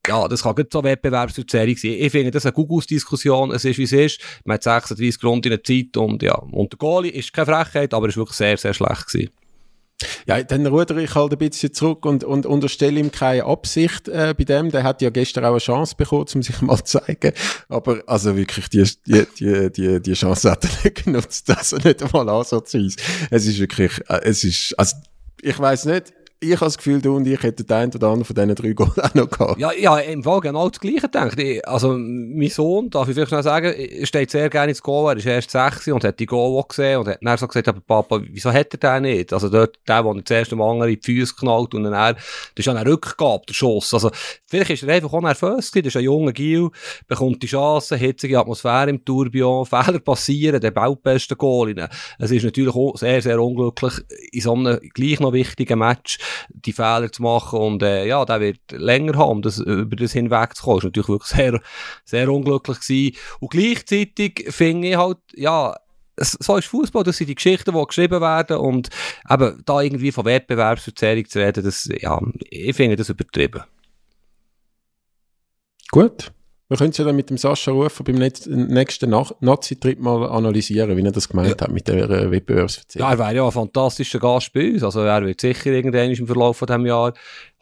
ja, 0.09 0.27
das 0.27 0.43
kann 0.43 0.57
nicht 0.57 0.73
so 0.73 0.83
Wettbewerbsverzerrung 0.83 1.77
sein. 1.77 1.97
Ich 1.99 2.11
finde, 2.11 2.33
das 2.33 2.43
ist 2.43 2.47
eine 2.47 2.55
Gugus-Diskussion. 2.55 3.53
Es 3.53 3.65
ist, 3.65 3.79
wie 3.79 3.85
es 3.85 3.93
ist. 3.93 4.21
Man 4.45 4.55
hat 4.55 4.65
36 4.65 5.21
Grund 5.21 5.47
in 5.47 5.51
der 5.51 5.63
Zeit 5.63 5.97
und, 5.97 6.21
ja, 6.25 6.35
und 6.35 6.73
der 6.73 6.79
Goalie 6.79 7.13
ist 7.13 7.33
keine 7.33 7.47
Frechheit, 7.47 7.95
aber 7.95 8.09
ist 8.09 8.17
wirklich 8.17 8.37
sehr, 8.37 8.57
sehr 8.57 8.75
schlecht 8.75 9.07
gewesen. 9.07 9.31
Ja, 10.27 10.43
dann 10.43 10.67
rudere 10.67 11.03
ich 11.03 11.15
halt 11.15 11.33
ein 11.33 11.39
bisschen 11.39 11.73
zurück 11.73 12.05
und, 12.05 12.23
und 12.23 12.45
unterstelle 12.45 13.01
ihm 13.01 13.11
keine 13.11 13.45
Absicht 13.45 14.09
äh, 14.09 14.35
bei 14.37 14.45
dem. 14.45 14.71
Der 14.71 14.83
hat 14.83 15.01
ja 15.01 15.11
gestern 15.11 15.45
auch 15.45 15.51
eine 15.51 15.59
Chance 15.59 15.95
bekommen, 15.97 16.27
um 16.35 16.43
sich 16.43 16.61
mal 16.63 16.77
zu 16.85 16.99
zeigen. 16.99 17.33
Aber 17.69 18.03
also 18.07 18.37
wirklich, 18.37 18.69
die, 18.69 18.85
die, 19.07 19.27
die, 19.39 19.73
die, 19.73 20.01
die 20.03 20.13
Chance 20.13 20.51
hat 20.51 20.65
er 20.65 20.71
nicht 20.85 21.05
genutzt, 21.05 21.49
er 21.73 21.85
nicht 21.85 22.03
einmal 22.03 22.29
ansatzweise. 22.29 22.97
Es 23.31 23.47
ist 23.47 23.59
wirklich, 23.59 23.93
äh, 24.09 24.21
es 24.25 24.45
ist, 24.45 24.79
also 24.79 24.97
ich 25.41 25.59
weiß 25.59 25.87
nicht, 25.87 26.13
ich 26.39 26.53
habe 26.53 26.67
das 26.67 26.77
Gefühl, 26.77 27.01
du 27.01 27.17
und 27.17 27.27
ich 27.27 27.43
hätten 27.43 27.67
den 27.67 27.77
einen 27.77 27.95
oder 27.95 28.09
anderen 28.09 28.25
von 28.25 28.35
diesen 28.35 28.55
drei 28.55 28.73
Goal 28.73 28.93
auch 29.03 29.15
noch 29.15 29.31
gehabt. 29.31 29.59
Ja, 29.59 29.73
ja, 29.73 29.99
im 29.99 30.23
Fall 30.23 30.41
genau 30.41 30.69
das 30.69 30.81
Gleiche 30.81 31.03
gedacht. 31.03 31.39
Also, 31.65 31.97
mein 31.97 32.51
Sohn, 32.51 32.91
darf 32.91 33.09
ich 33.09 33.15
vielleicht 33.15 33.31
schnell 33.31 33.43
sagen, 33.43 33.75
steht 34.05 34.31
sehr 34.31 34.51
gerne 34.51 34.71
ins 34.71 34.83
Goal. 34.83 35.13
Er 35.13 35.17
ist 35.17 35.27
erst 35.27 35.51
sechs 35.51 35.89
und 35.89 36.05
hat 36.05 36.21
die 36.21 36.27
Goal 36.27 36.59
auch 36.59 36.69
gesehen 36.69 37.01
und 37.01 37.09
hat 37.09 37.19
dann 37.23 37.39
so 37.39 37.47
gesagt, 37.47 37.69
aber 37.69 37.81
Papa, 37.81 38.21
wieso 38.31 38.53
hat 38.53 38.75
er 38.75 39.01
den 39.01 39.11
nicht? 39.11 39.33
Also, 39.33 39.49
dort, 39.49 39.79
der, 39.89 40.03
der 40.03 40.25
zuerst 40.27 40.53
dem 40.53 40.61
anderen 40.61 40.93
in 40.93 41.01
die 41.01 41.05
Füße 41.05 41.35
knallt 41.37 41.75
und 41.75 41.85
dann, 41.85 41.95
er, 41.95 42.15
das 42.15 42.23
ist 42.57 42.67
ja 42.67 42.75
ein 42.75 42.87
Rückgabe, 42.87 43.45
der 43.49 43.55
Schuss. 43.55 43.95
Also, 43.95 44.11
vielleicht 44.45 44.71
ist 44.71 44.83
er 44.83 44.95
einfach 44.95 45.15
auch 45.15 45.23
nervös 45.23 45.71
gewesen. 45.71 45.85
Das 45.85 45.95
ist 45.95 45.97
ein 45.97 46.05
junger 46.05 46.33
Gil, 46.33 46.69
bekommt 47.09 47.43
die 47.43 47.47
Chance, 47.47 47.97
hitzige 47.97 48.39
Atmosphäre 48.39 48.91
im 48.91 49.03
Tourbillon, 49.03 49.65
Fehler 49.65 50.01
passieren, 50.01 50.61
der 50.61 50.71
baut 50.71 51.03
beste 51.03 51.35
Goal 51.35 51.73
rein. 51.73 51.89
Es 52.19 52.31
ist 52.31 52.45
natürlich 52.45 52.75
auch 52.75 52.97
sehr, 52.99 53.23
sehr 53.23 53.41
unglücklich 53.41 53.95
in 54.33 54.41
so 54.43 54.53
einem 54.53 54.79
gleich 54.93 55.19
noch 55.21 55.33
wichtigen 55.33 55.79
Match 55.79 56.19
die 56.49 56.73
Fehler 56.73 57.11
zu 57.11 57.23
machen 57.23 57.59
und 57.59 57.83
äh, 57.83 58.07
ja, 58.07 58.25
der 58.25 58.41
wird 58.41 58.61
länger 58.73 59.19
haben, 59.19 59.43
das, 59.43 59.59
über 59.59 59.97
das 59.97 60.13
hinwegzukommen. 60.13 60.79
Das 60.79 60.85
ist 60.85 60.97
natürlich 60.97 61.09
wirklich 61.09 61.31
sehr, 61.31 61.61
sehr 62.05 62.29
unglücklich 62.29 62.81
gewesen. 62.81 63.17
Und 63.41 63.51
gleichzeitig 63.51 64.47
finde 64.51 64.89
ich 64.89 64.97
halt, 64.97 65.19
ja, 65.35 65.75
so 66.19 66.57
ist 66.57 66.67
Fußball, 66.69 67.05
das 67.05 67.19
sind 67.19 67.29
die 67.29 67.35
Geschichten, 67.35 67.75
die 67.75 67.87
geschrieben 67.87 68.21
werden 68.21 68.57
und 68.57 68.89
eben 69.31 69.63
da 69.65 69.81
irgendwie 69.81 70.13
von 70.13 70.25
Wettbewerbsverzerrung 70.25 71.29
zu 71.29 71.41
reden, 71.41 71.65
das, 71.65 71.89
ja, 72.01 72.21
ich 72.49 72.75
finde 72.75 72.97
das 72.97 73.11
übertrieben. 73.11 73.63
Gut. 75.91 76.33
Wir 76.69 76.77
können 76.77 76.91
es 76.91 76.99
ja 76.99 77.05
dann 77.05 77.15
mit 77.15 77.31
dem 77.31 77.39
Sascha 77.39 77.71
Rufer 77.71 78.03
beim 78.03 78.17
nächsten 78.17 79.11
Nazi-Trip 79.41 80.01
mal 80.01 80.29
analysieren, 80.29 80.97
wie 80.97 81.05
er 81.05 81.13
das 81.13 81.29
gemeint 81.29 81.61
ja. 81.61 81.67
hat 81.67 81.73
mit 81.73 81.87
der 81.87 82.11
äh, 82.11 82.31
Wettbewerbsverzerrung. 82.31 83.09
Ja, 83.09 83.15
er 83.15 83.19
wäre 83.21 83.35
ja 83.37 83.45
ein 83.45 83.53
fantastischer 83.53 84.19
Gast 84.19 84.53
bei 84.53 84.73
uns. 84.73 84.83
Also 84.83 85.01
er 85.01 85.25
wird 85.25 85.41
sicher 85.41 85.71
irgendwann 85.71 86.11
im 86.11 86.27
Verlauf 86.27 86.57
von 86.57 86.67
diesem 86.67 86.87
Jahr 86.87 87.15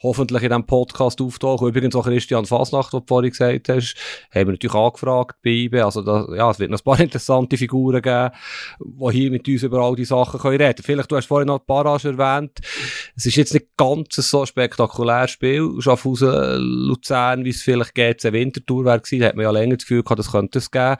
hoffentlich 0.05 0.43
in 0.43 0.51
diesem 0.51 0.67
Podcast 0.67 1.21
auftauchen. 1.21 1.69
Übrigens 1.69 1.97
auch 1.97 2.05
Christian 2.05 2.45
Fasnacht, 2.45 2.93
was 2.93 3.01
du 3.01 3.07
vorhin 3.07 3.31
gesagt 3.31 3.69
hast, 3.69 3.97
haben 4.33 4.47
wir 4.47 4.53
natürlich 4.53 4.75
angefragt 4.75 5.37
bei 5.43 5.51
IBE. 5.51 5.85
Also 5.85 6.03
da, 6.03 6.29
ja, 6.37 6.51
es 6.51 6.59
wird 6.61 6.71
noch 6.71 6.79
ein 6.79 6.85
paar 6.85 7.01
interessante 7.01 7.57
Figuren 7.57 8.03
geben, 8.03 8.31
die 8.81 9.13
hier 9.13 9.31
mit 9.31 9.49
uns 9.49 9.63
über 9.63 9.81
all 9.81 9.97
die 9.97 10.05
Sachen 10.05 10.39
können 10.39 10.61
reden 10.61 10.83
Vielleicht, 10.85 11.11
du 11.11 11.17
hast 11.17 11.27
vorhin 11.27 11.49
noch 11.49 11.61
Barrage 11.61 12.09
erwähnt. 12.09 12.61
Es 13.17 13.27
ist 13.27 13.37
jetzt 13.37 13.55
nicht 13.55 13.77
ganz 13.77 14.15
so 14.15 14.47
spektakuläres 14.47 15.31
Spiel. 15.31 15.71
Schaffhausen, 15.81 16.59
Luzern, 16.61 17.45
wie 17.45 17.51
es 17.51 17.63
vielleicht 17.63 17.95
geht, 17.95 18.25
eine 18.25 18.35
Wintertour 18.35 18.85
wäre 18.85 19.01
gewesen. 19.01 19.25
Hat 19.25 19.35
man 19.35 19.45
ja 19.45 19.51
länger 19.51 19.77
das 19.77 19.85
Gefühl 19.85 20.03
gehabt, 20.03 20.19
das 20.19 20.31
könnte 20.31 20.59
es 20.59 20.71
geben. 20.71 20.97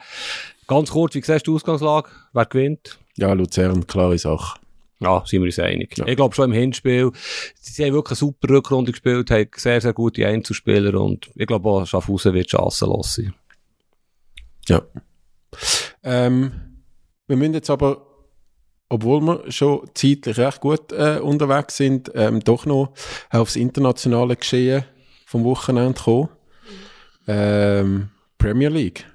Ganz 0.67 0.89
kurz, 0.91 1.13
wie 1.13 1.21
siehst 1.21 1.45
du 1.45 1.51
die 1.51 1.55
Ausgangslage? 1.55 2.09
Wer 2.33 2.45
gewinnt? 2.45 2.97
Ja, 3.17 3.33
Luzern, 3.33 3.85
klare 3.85 4.17
Sache. 4.17 4.59
Ja, 4.99 5.23
sind 5.25 5.41
wir 5.41 5.47
uns 5.47 5.59
einig. 5.59 5.97
Ja. 5.97 6.07
Ich 6.07 6.15
glaube 6.15 6.33
schon 6.33 6.51
im 6.51 6.57
Hinspiel, 6.57 7.11
sie 7.59 7.85
haben 7.85 7.93
wirklich 7.93 8.11
eine 8.11 8.29
super 8.29 8.49
Rückrunde 8.49 8.91
gespielt, 8.91 9.29
haben 9.29 9.49
sehr, 9.55 9.81
sehr 9.81 9.93
gute 9.93 10.25
Einzelspieler 10.25 10.99
und 10.99 11.29
ich 11.35 11.47
glaube 11.47 11.69
auch 11.69 11.85
Schaffhausen 11.85 12.33
wird 12.33 12.49
chancenlos 12.49 13.15
sein. 13.15 13.33
Ja. 14.67 14.81
Ähm, 16.03 16.51
wir 17.27 17.35
müssen 17.35 17.53
jetzt 17.53 17.69
aber, 17.69 18.05
obwohl 18.87 19.21
wir 19.21 19.51
schon 19.51 19.89
zeitlich 19.93 20.37
recht 20.37 20.61
gut 20.61 20.91
äh, 20.91 21.19
unterwegs 21.19 21.75
sind, 21.77 22.11
ähm, 22.15 22.39
doch 22.39 22.65
noch 22.65 22.93
aufs 23.29 23.55
internationale 23.57 24.35
Geschehen 24.35 24.85
vom 25.25 25.43
Wochenende 25.43 25.99
kommen. 25.99 26.29
Ähm, 27.27 28.09
Premier 28.37 28.69
League. 28.69 29.05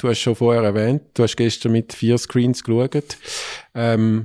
Du 0.00 0.08
hast 0.08 0.20
schon 0.20 0.34
vorher 0.34 0.62
erwähnt, 0.62 1.02
du 1.12 1.22
hast 1.22 1.36
gestern 1.36 1.72
mit 1.72 1.92
vier 1.92 2.16
Screens 2.16 2.64
geschaut. 2.64 3.18
Ähm, 3.74 4.24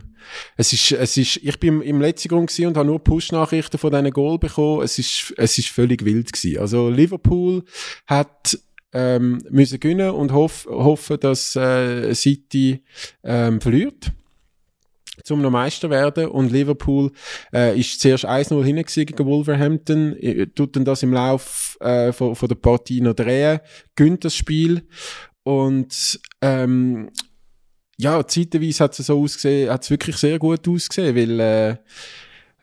es 0.55 0.71
ist, 0.71 0.93
es 0.93 1.17
ist, 1.17 1.37
ich 1.37 1.59
bin 1.59 1.81
im 1.81 1.99
letzten 1.99 2.29
Grund 2.29 2.57
und 2.59 2.77
habe 2.77 2.87
nur 2.87 3.03
Push-Nachrichten 3.03 3.77
von 3.77 3.91
diesen 3.91 4.11
Goal 4.11 4.39
bekommen. 4.39 4.83
Es 4.83 4.97
ist, 4.97 5.33
es 5.35 5.57
ist 5.57 5.67
völlig 5.67 6.05
wild 6.05 6.31
gewesen. 6.31 6.59
Also 6.59 6.89
Liverpool 6.89 7.63
hat 8.07 8.57
ähm, 8.93 9.41
müssen 9.49 9.81
gewinnen 9.81 10.11
und 10.11 10.31
hoff, 10.31 10.65
hoffen, 10.69 11.19
dass 11.19 11.57
äh, 11.57 12.13
City 12.15 12.81
ähm, 13.23 13.59
verliert 13.59 14.11
zum 15.23 15.41
noch 15.41 15.49
Meister 15.49 15.89
werden 15.89 16.27
und 16.27 16.51
Liverpool 16.51 17.11
äh, 17.53 17.79
ist 17.79 17.99
zuerst 17.99 18.25
1-0 18.25 18.63
hinten 18.63 19.05
gegen 19.05 19.25
Wolverhampton, 19.25 20.15
tut 20.53 20.75
dann 20.75 20.85
das 20.85 21.03
im 21.03 21.13
Lauf 21.13 21.77
äh, 21.79 22.11
von, 22.11 22.35
von 22.35 22.47
der 22.47 22.55
Partie 22.55 23.01
noch 23.01 23.15
drehen, 23.15 23.59
gönnt 23.95 24.23
das 24.23 24.35
Spiel 24.35 24.83
und 25.45 26.19
ähm, 26.41 27.11
ja, 27.97 28.25
zeitweise 28.25 28.83
hat 28.83 28.97
es 28.97 29.05
so 29.05 29.21
ausgesehen, 29.21 29.69
hat 29.69 29.83
es 29.83 29.91
wirklich 29.91 30.17
sehr 30.17 30.39
gut 30.39 30.67
ausgesehen, 30.67 31.15
weil 31.15 31.39
äh, 31.39 31.77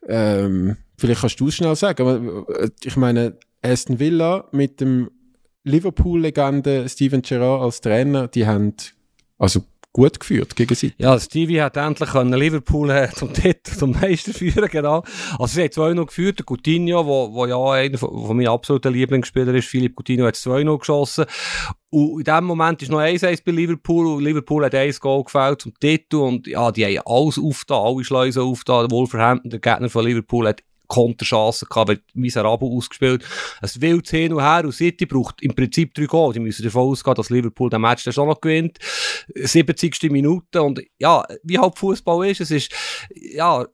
ähm, 0.08 0.76
vielleicht 0.98 1.20
kannst 1.20 1.38
du 1.38 1.46
es 1.46 1.54
schnell 1.54 1.76
sagen, 1.76 2.02
aber 2.02 2.58
äh, 2.58 2.70
ich 2.82 2.96
meine, 2.96 3.38
Aston 3.62 4.00
Villa 4.00 4.48
mit 4.50 4.80
dem 4.80 5.10
Liverpool-Legende 5.62 6.88
Steven 6.88 7.22
Gerrard 7.22 7.62
als 7.62 7.80
Trainer, 7.80 8.26
die 8.26 8.48
haben 8.48 8.74
also 9.38 9.62
gut 9.92 10.18
geführt 10.18 10.56
gegen 10.56 10.74
sie. 10.74 10.92
Ja, 10.98 11.20
Stevie 11.20 11.60
hat 11.60 11.76
endlich 11.76 12.10
können 12.10 12.32
Liverpool 12.32 12.90
äh, 12.90 13.10
zum 13.14 13.32
Titel, 13.32 13.76
zum 13.76 13.92
Meister 13.92 14.32
führen, 14.32 14.68
genau. 14.68 15.04
Also 15.38 15.54
sie 15.54 15.64
hat 15.64 15.72
2-0 15.72 16.06
geführt, 16.06 16.38
der 16.40 16.46
Coutinho, 16.46 17.06
wo, 17.06 17.32
wo 17.32 17.46
ja 17.46 17.62
einer 17.70 17.98
von, 17.98 18.26
von 18.26 18.36
meinen 18.36 18.48
absoluten 18.48 18.92
Lieblingsspielern 18.92 19.54
ist, 19.54 19.68
Philipp 19.68 19.94
Coutinho 19.94 20.26
hat 20.26 20.34
2-0 20.34 20.78
geschossen. 20.78 21.26
Und 21.94 22.20
in 22.20 22.24
dem 22.24 22.44
Moment 22.44 22.80
ist 22.80 22.90
noch 22.90 23.00
1-1 23.00 23.42
bei 23.44 23.52
Liverpool 23.52 24.06
und 24.06 24.24
Liverpool 24.24 24.64
hat 24.64 24.74
1 24.74 24.98
Goal 24.98 25.24
gefällt 25.24 25.60
zum 25.60 25.78
Titel 25.78 26.16
und 26.16 26.46
ja, 26.46 26.72
die 26.72 26.86
haben 26.86 27.02
alles 27.04 27.38
aufgetan, 27.38 27.84
alle 27.84 28.02
Schleusen 28.02 28.42
aufgetan. 28.42 28.90
Wolverhampton, 28.90 29.50
der 29.50 29.60
Gegner 29.60 29.90
von 29.90 30.06
Liverpool, 30.06 30.48
hat 30.48 30.62
Konterchancen 30.92 31.68
gehabt, 31.70 31.88
wird 31.88 32.02
miserabel 32.12 32.68
ausgespielt. 32.68 33.24
Es 33.62 33.80
wild 33.80 34.08
hin 34.10 34.32
und 34.34 34.42
her 34.42 34.62
und 34.64 34.72
City 34.72 35.06
braucht 35.06 35.40
im 35.42 35.54
Prinzip 35.54 35.94
drei 35.94 36.04
Goal. 36.04 36.34
Die 36.34 36.40
müssen 36.40 36.62
davon 36.62 36.90
ausgehen, 36.90 37.14
dass 37.14 37.30
Liverpool 37.30 37.70
den 37.70 37.80
Match 37.80 38.04
dann 38.04 38.12
schon 38.12 38.28
noch 38.28 38.40
gewinnt. 38.40 38.78
70. 39.34 40.10
Minute 40.10 40.62
und 40.62 40.82
ja, 40.98 41.24
wie 41.42 41.58
halt 41.58 41.78
Fußball 41.78 42.28
ist, 42.28 42.42
es 42.42 42.50
ist, 42.50 42.72
ja, 43.14 43.64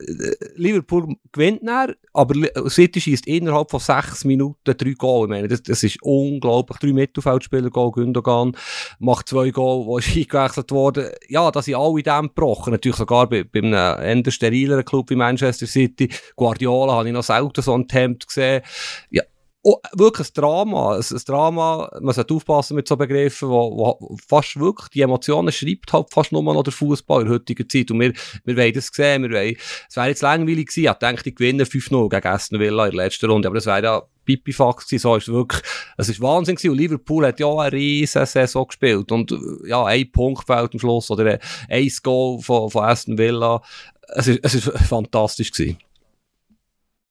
Liverpool 0.54 1.16
gewinnt 1.32 1.62
dann, 1.64 1.94
aber 2.12 2.34
City 2.68 3.00
schießt 3.00 3.26
innerhalb 3.26 3.70
von 3.70 3.80
sechs 3.80 4.24
Minuten 4.24 4.76
drei 4.76 4.92
Goal. 4.92 5.26
Ich 5.26 5.30
meine, 5.30 5.48
das, 5.48 5.62
das 5.62 5.82
ist 5.82 6.00
unglaublich. 6.02 6.78
Drei 6.78 6.92
Mittelfeldspieler, 6.92 7.70
Goal, 7.70 7.90
Gündogan, 7.92 8.56
macht 8.98 9.28
zwei 9.28 9.50
Goal, 9.50 9.86
wo 9.86 9.98
ist 9.98 10.08
eingewechselt 10.16 10.70
worden. 10.70 11.10
Ja, 11.28 11.50
da 11.50 11.62
sind 11.62 11.74
alle 11.74 11.98
in 11.98 12.04
dem 12.04 12.28
gebrochen. 12.28 12.72
Natürlich 12.72 12.96
sogar 12.96 13.28
bei, 13.28 13.44
bei 13.44 13.60
einem 13.60 14.22
eher 14.24 14.30
sterileren 14.30 14.84
Club 14.84 15.10
wie 15.10 15.16
Manchester 15.16 15.66
City. 15.66 16.08
Guardiola 16.36 16.98
habe 17.08 17.20
ich 17.20 17.28
noch 17.28 17.36
selten 17.36 17.62
so 17.62 17.74
ein 17.74 17.88
Tempt 17.88 18.26
gesehen. 18.26 18.62
Ja, 19.10 19.22
oh, 19.62 19.76
wirklich 19.94 20.28
ein 20.28 20.34
Drama. 20.34 20.96
Ein, 20.96 21.02
ein, 21.10 21.22
Drama, 21.26 21.90
man 22.00 22.14
sollte 22.14 22.34
aufpassen 22.34 22.74
mit 22.74 22.88
so 22.88 22.96
Begriffen, 22.96 23.48
wo, 23.48 23.98
wo 24.00 24.16
fast 24.26 24.58
wirklich 24.58 24.88
die 24.88 25.02
Emotionen 25.02 25.52
schreibt 25.52 25.92
halt 25.92 26.10
fast 26.10 26.32
nur 26.32 26.42
noch 26.42 26.62
der 26.62 26.72
Fußball 26.72 27.22
in 27.22 27.28
der 27.28 27.34
heutigen 27.34 27.68
Zeit. 27.68 27.90
Und 27.90 28.00
wir, 28.00 28.12
wir 28.44 28.56
wollen 28.56 28.72
das 28.72 28.90
sehen, 28.92 29.22
wir 29.22 29.30
wollen, 29.30 29.56
es 29.88 29.96
wäre 29.96 30.08
jetzt 30.08 30.22
langweilig 30.22 30.68
gewesen, 30.68 30.90
ich 30.90 30.98
denke, 30.98 31.22
die 31.22 31.34
gewinnen 31.34 31.66
5-0 31.66 32.08
gegen 32.08 32.26
Aston 32.26 32.60
Villa 32.60 32.86
in 32.86 32.96
der 32.96 33.04
letzten 33.04 33.30
Runde, 33.30 33.48
aber 33.48 33.56
das 33.56 33.66
wäre 33.66 33.82
ja 33.82 34.02
Pipifax 34.24 34.86
gewesen, 34.86 35.02
so 35.02 35.16
ist 35.16 35.28
es 35.28 35.34
wirklich, 35.34 35.62
es 35.96 36.08
ist 36.08 36.20
Wahnsinn 36.20 36.56
gewesen. 36.56 36.70
Und 36.72 36.78
Liverpool 36.78 37.26
hat 37.26 37.40
ja 37.40 37.48
eine 37.48 37.72
riesen 37.72 38.26
Saison 38.26 38.66
gespielt 38.66 39.10
und 39.10 39.34
ja, 39.66 39.84
ein 39.84 40.10
Punkt 40.12 40.46
fällt 40.46 40.72
am 40.74 40.78
Schluss 40.78 41.10
oder 41.10 41.38
ein 41.68 41.92
Goal 42.02 42.40
von, 42.40 42.70
von 42.70 42.84
Aston 42.84 43.16
Villa. 43.16 43.62
Es 44.08 44.26
ist, 44.26 44.40
es 44.42 44.54
ist 44.54 44.70
fantastisch 44.86 45.52
gewesen. 45.52 45.78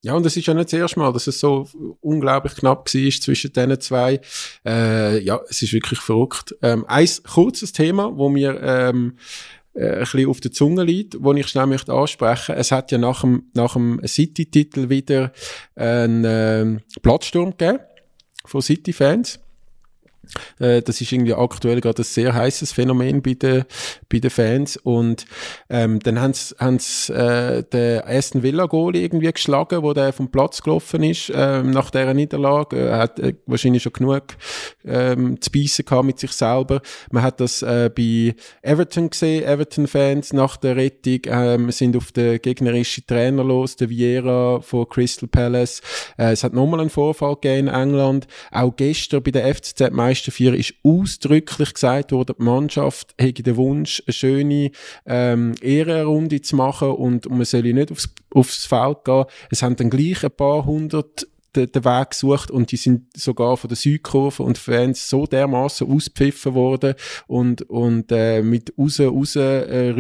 Ja, 0.08 0.14
und 0.14 0.26
es 0.26 0.38
ist 0.38 0.48
ja 0.48 0.54
nicht 0.54 0.72
das 0.72 0.80
erste 0.80 1.02
Mal, 1.02 1.12
dass 1.12 1.28
es 1.28 1.42
so 1.42 1.68
unglaublich 2.00 2.56
knapp 2.56 2.86
war 2.94 3.12
zwischen 3.12 3.52
diesen 3.52 3.82
zwei. 3.82 4.22
Äh, 4.66 5.20
ja, 5.20 5.42
es 5.50 5.62
ist 5.62 5.74
wirklich 5.74 6.00
verrückt. 6.00 6.56
Ähm, 6.62 6.86
ein 6.88 7.10
kurzes 7.30 7.74
Thema, 7.74 8.18
wo 8.18 8.34
wir 8.34 8.58
ähm, 8.64 9.18
äh, 9.74 9.96
ein 9.96 10.00
bisschen 10.00 10.30
auf 10.30 10.40
der 10.40 10.54
Zunge 10.54 10.86
liegt, 10.86 11.22
wo 11.22 11.34
ich 11.34 11.50
schnell 11.50 11.66
möchte 11.66 11.92
ansprechen. 11.92 12.56
Es 12.56 12.72
hat 12.72 12.90
ja 12.94 12.98
nach 12.98 13.20
dem, 13.20 13.48
nach 13.54 13.74
dem 13.74 14.00
City-Titel 14.08 14.88
wieder 14.88 15.34
einen 15.76 16.24
äh, 16.24 16.80
Platzsturm 17.02 17.58
gegeben 17.58 17.80
von 18.46 18.62
City-Fans. 18.62 19.42
Äh, 20.60 20.82
das 20.82 21.02
ist 21.02 21.12
irgendwie 21.12 21.34
aktuell 21.34 21.82
gerade 21.82 22.02
ein 22.02 22.06
sehr 22.06 22.34
heißes 22.34 22.72
Phänomen 22.72 23.22
bei 23.22 23.34
den, 23.34 23.66
bei 24.12 24.20
den 24.20 24.30
Fans. 24.30 24.78
Und 24.78 25.26
ähm, 25.70 26.00
dann 26.00 26.20
haben 26.20 26.34
sie 26.34 27.14
äh, 27.14 27.64
den 27.64 28.02
Aston 28.02 28.44
Villa 28.44 28.66
Goal 28.66 28.96
irgendwie 28.96 29.32
geschlagen, 29.32 29.84
wo 29.84 29.94
der 29.94 30.14
vom 30.14 30.30
Platz 30.30 30.62
gelaufen 30.62 31.04
ist 31.04 31.32
ähm, 31.34 31.72
nach 31.72 31.90
dieser 31.90 32.14
Niederlage. 32.14 32.78
Er 32.78 32.98
hat 32.98 33.20
äh, 33.20 33.36
wahrscheinlich 33.46 33.84
schon 33.84 33.94
genug 33.94 34.24
ähm, 34.86 35.40
zu 35.42 35.52
beißen 35.52 35.86
gehabt 35.86 36.06
mit 36.06 36.20
sich 36.20 36.32
selber. 36.32 36.82
Man 37.12 37.24
hat 37.24 37.40
das 37.40 37.62
äh, 37.62 37.90
bei 37.96 38.36
Everton 38.62 39.10
gesehen. 39.10 39.44
Everton-Fans 39.44 40.34
nach 40.34 40.58
der 40.58 40.76
Rettung 40.76 41.22
ähm, 41.26 41.72
sind 41.72 41.96
auf 41.96 42.12
den 42.12 42.42
gegnerischen 42.42 43.06
Trainer 43.08 43.44
los, 43.44 43.76
der 43.76 43.90
Vieira 43.90 44.62
von 44.62 44.88
Crystal 44.88 45.28
Palace. 45.28 45.82
Äh, 46.18 46.32
es 46.32 46.44
hat 46.44 46.54
nochmal 46.54 46.82
einen 46.82 46.90
Vorfall 46.90 47.36
gegeben 47.36 47.68
in 47.68 47.74
England. 47.74 48.28
Auch 48.52 48.76
gestern 48.76 49.24
bei 49.24 49.32
der 49.32 49.54
FCZ 49.54 49.92
Meister 50.18 50.32
4 50.32 50.56
ist 50.56 50.74
ausdrücklich 50.84 51.76
gesagt 51.76 52.12
worden, 52.12 52.36
die 52.40 52.44
Mannschaft 52.44 53.14
hätte 53.20 53.44
den 53.44 53.56
Wunsch, 53.56 54.02
eine 54.08 54.14
schöne 54.14 54.72
ähm, 55.06 55.54
Ehrenrunde 55.62 56.42
zu 56.42 56.56
machen 56.56 56.90
und, 56.90 57.28
und 57.28 57.38
man 57.38 57.46
soll 57.46 57.62
nicht 57.62 57.92
aufs, 57.92 58.10
aufs 58.32 58.66
Feld 58.66 59.06
gehen. 59.06 59.26
Es 59.52 59.62
haben 59.62 59.76
dann 59.76 59.92
gleich 59.92 60.24
ein 60.24 60.32
paar 60.32 60.66
hundert 60.66 61.28
den, 61.58 61.72
den 61.72 61.86
Weg 61.86 62.12
gesucht 62.12 62.52
und 62.52 62.72
die 62.72 62.78
sind 62.78 63.06
sogar 63.18 63.58
von 63.58 63.68
der 63.68 63.78
Südkurve 63.78 64.44
und 64.44 64.58
Fans 64.58 65.10
so 65.10 65.26
dermaßen 65.26 65.90
auspfiffen 65.90 66.54
worden 66.54 66.94
und, 67.28 67.64
und 67.64 68.12
äh, 68.12 68.42
mit 68.42 68.74
raus, 68.78 69.00
raus 69.00 69.36
äh, 69.36 69.96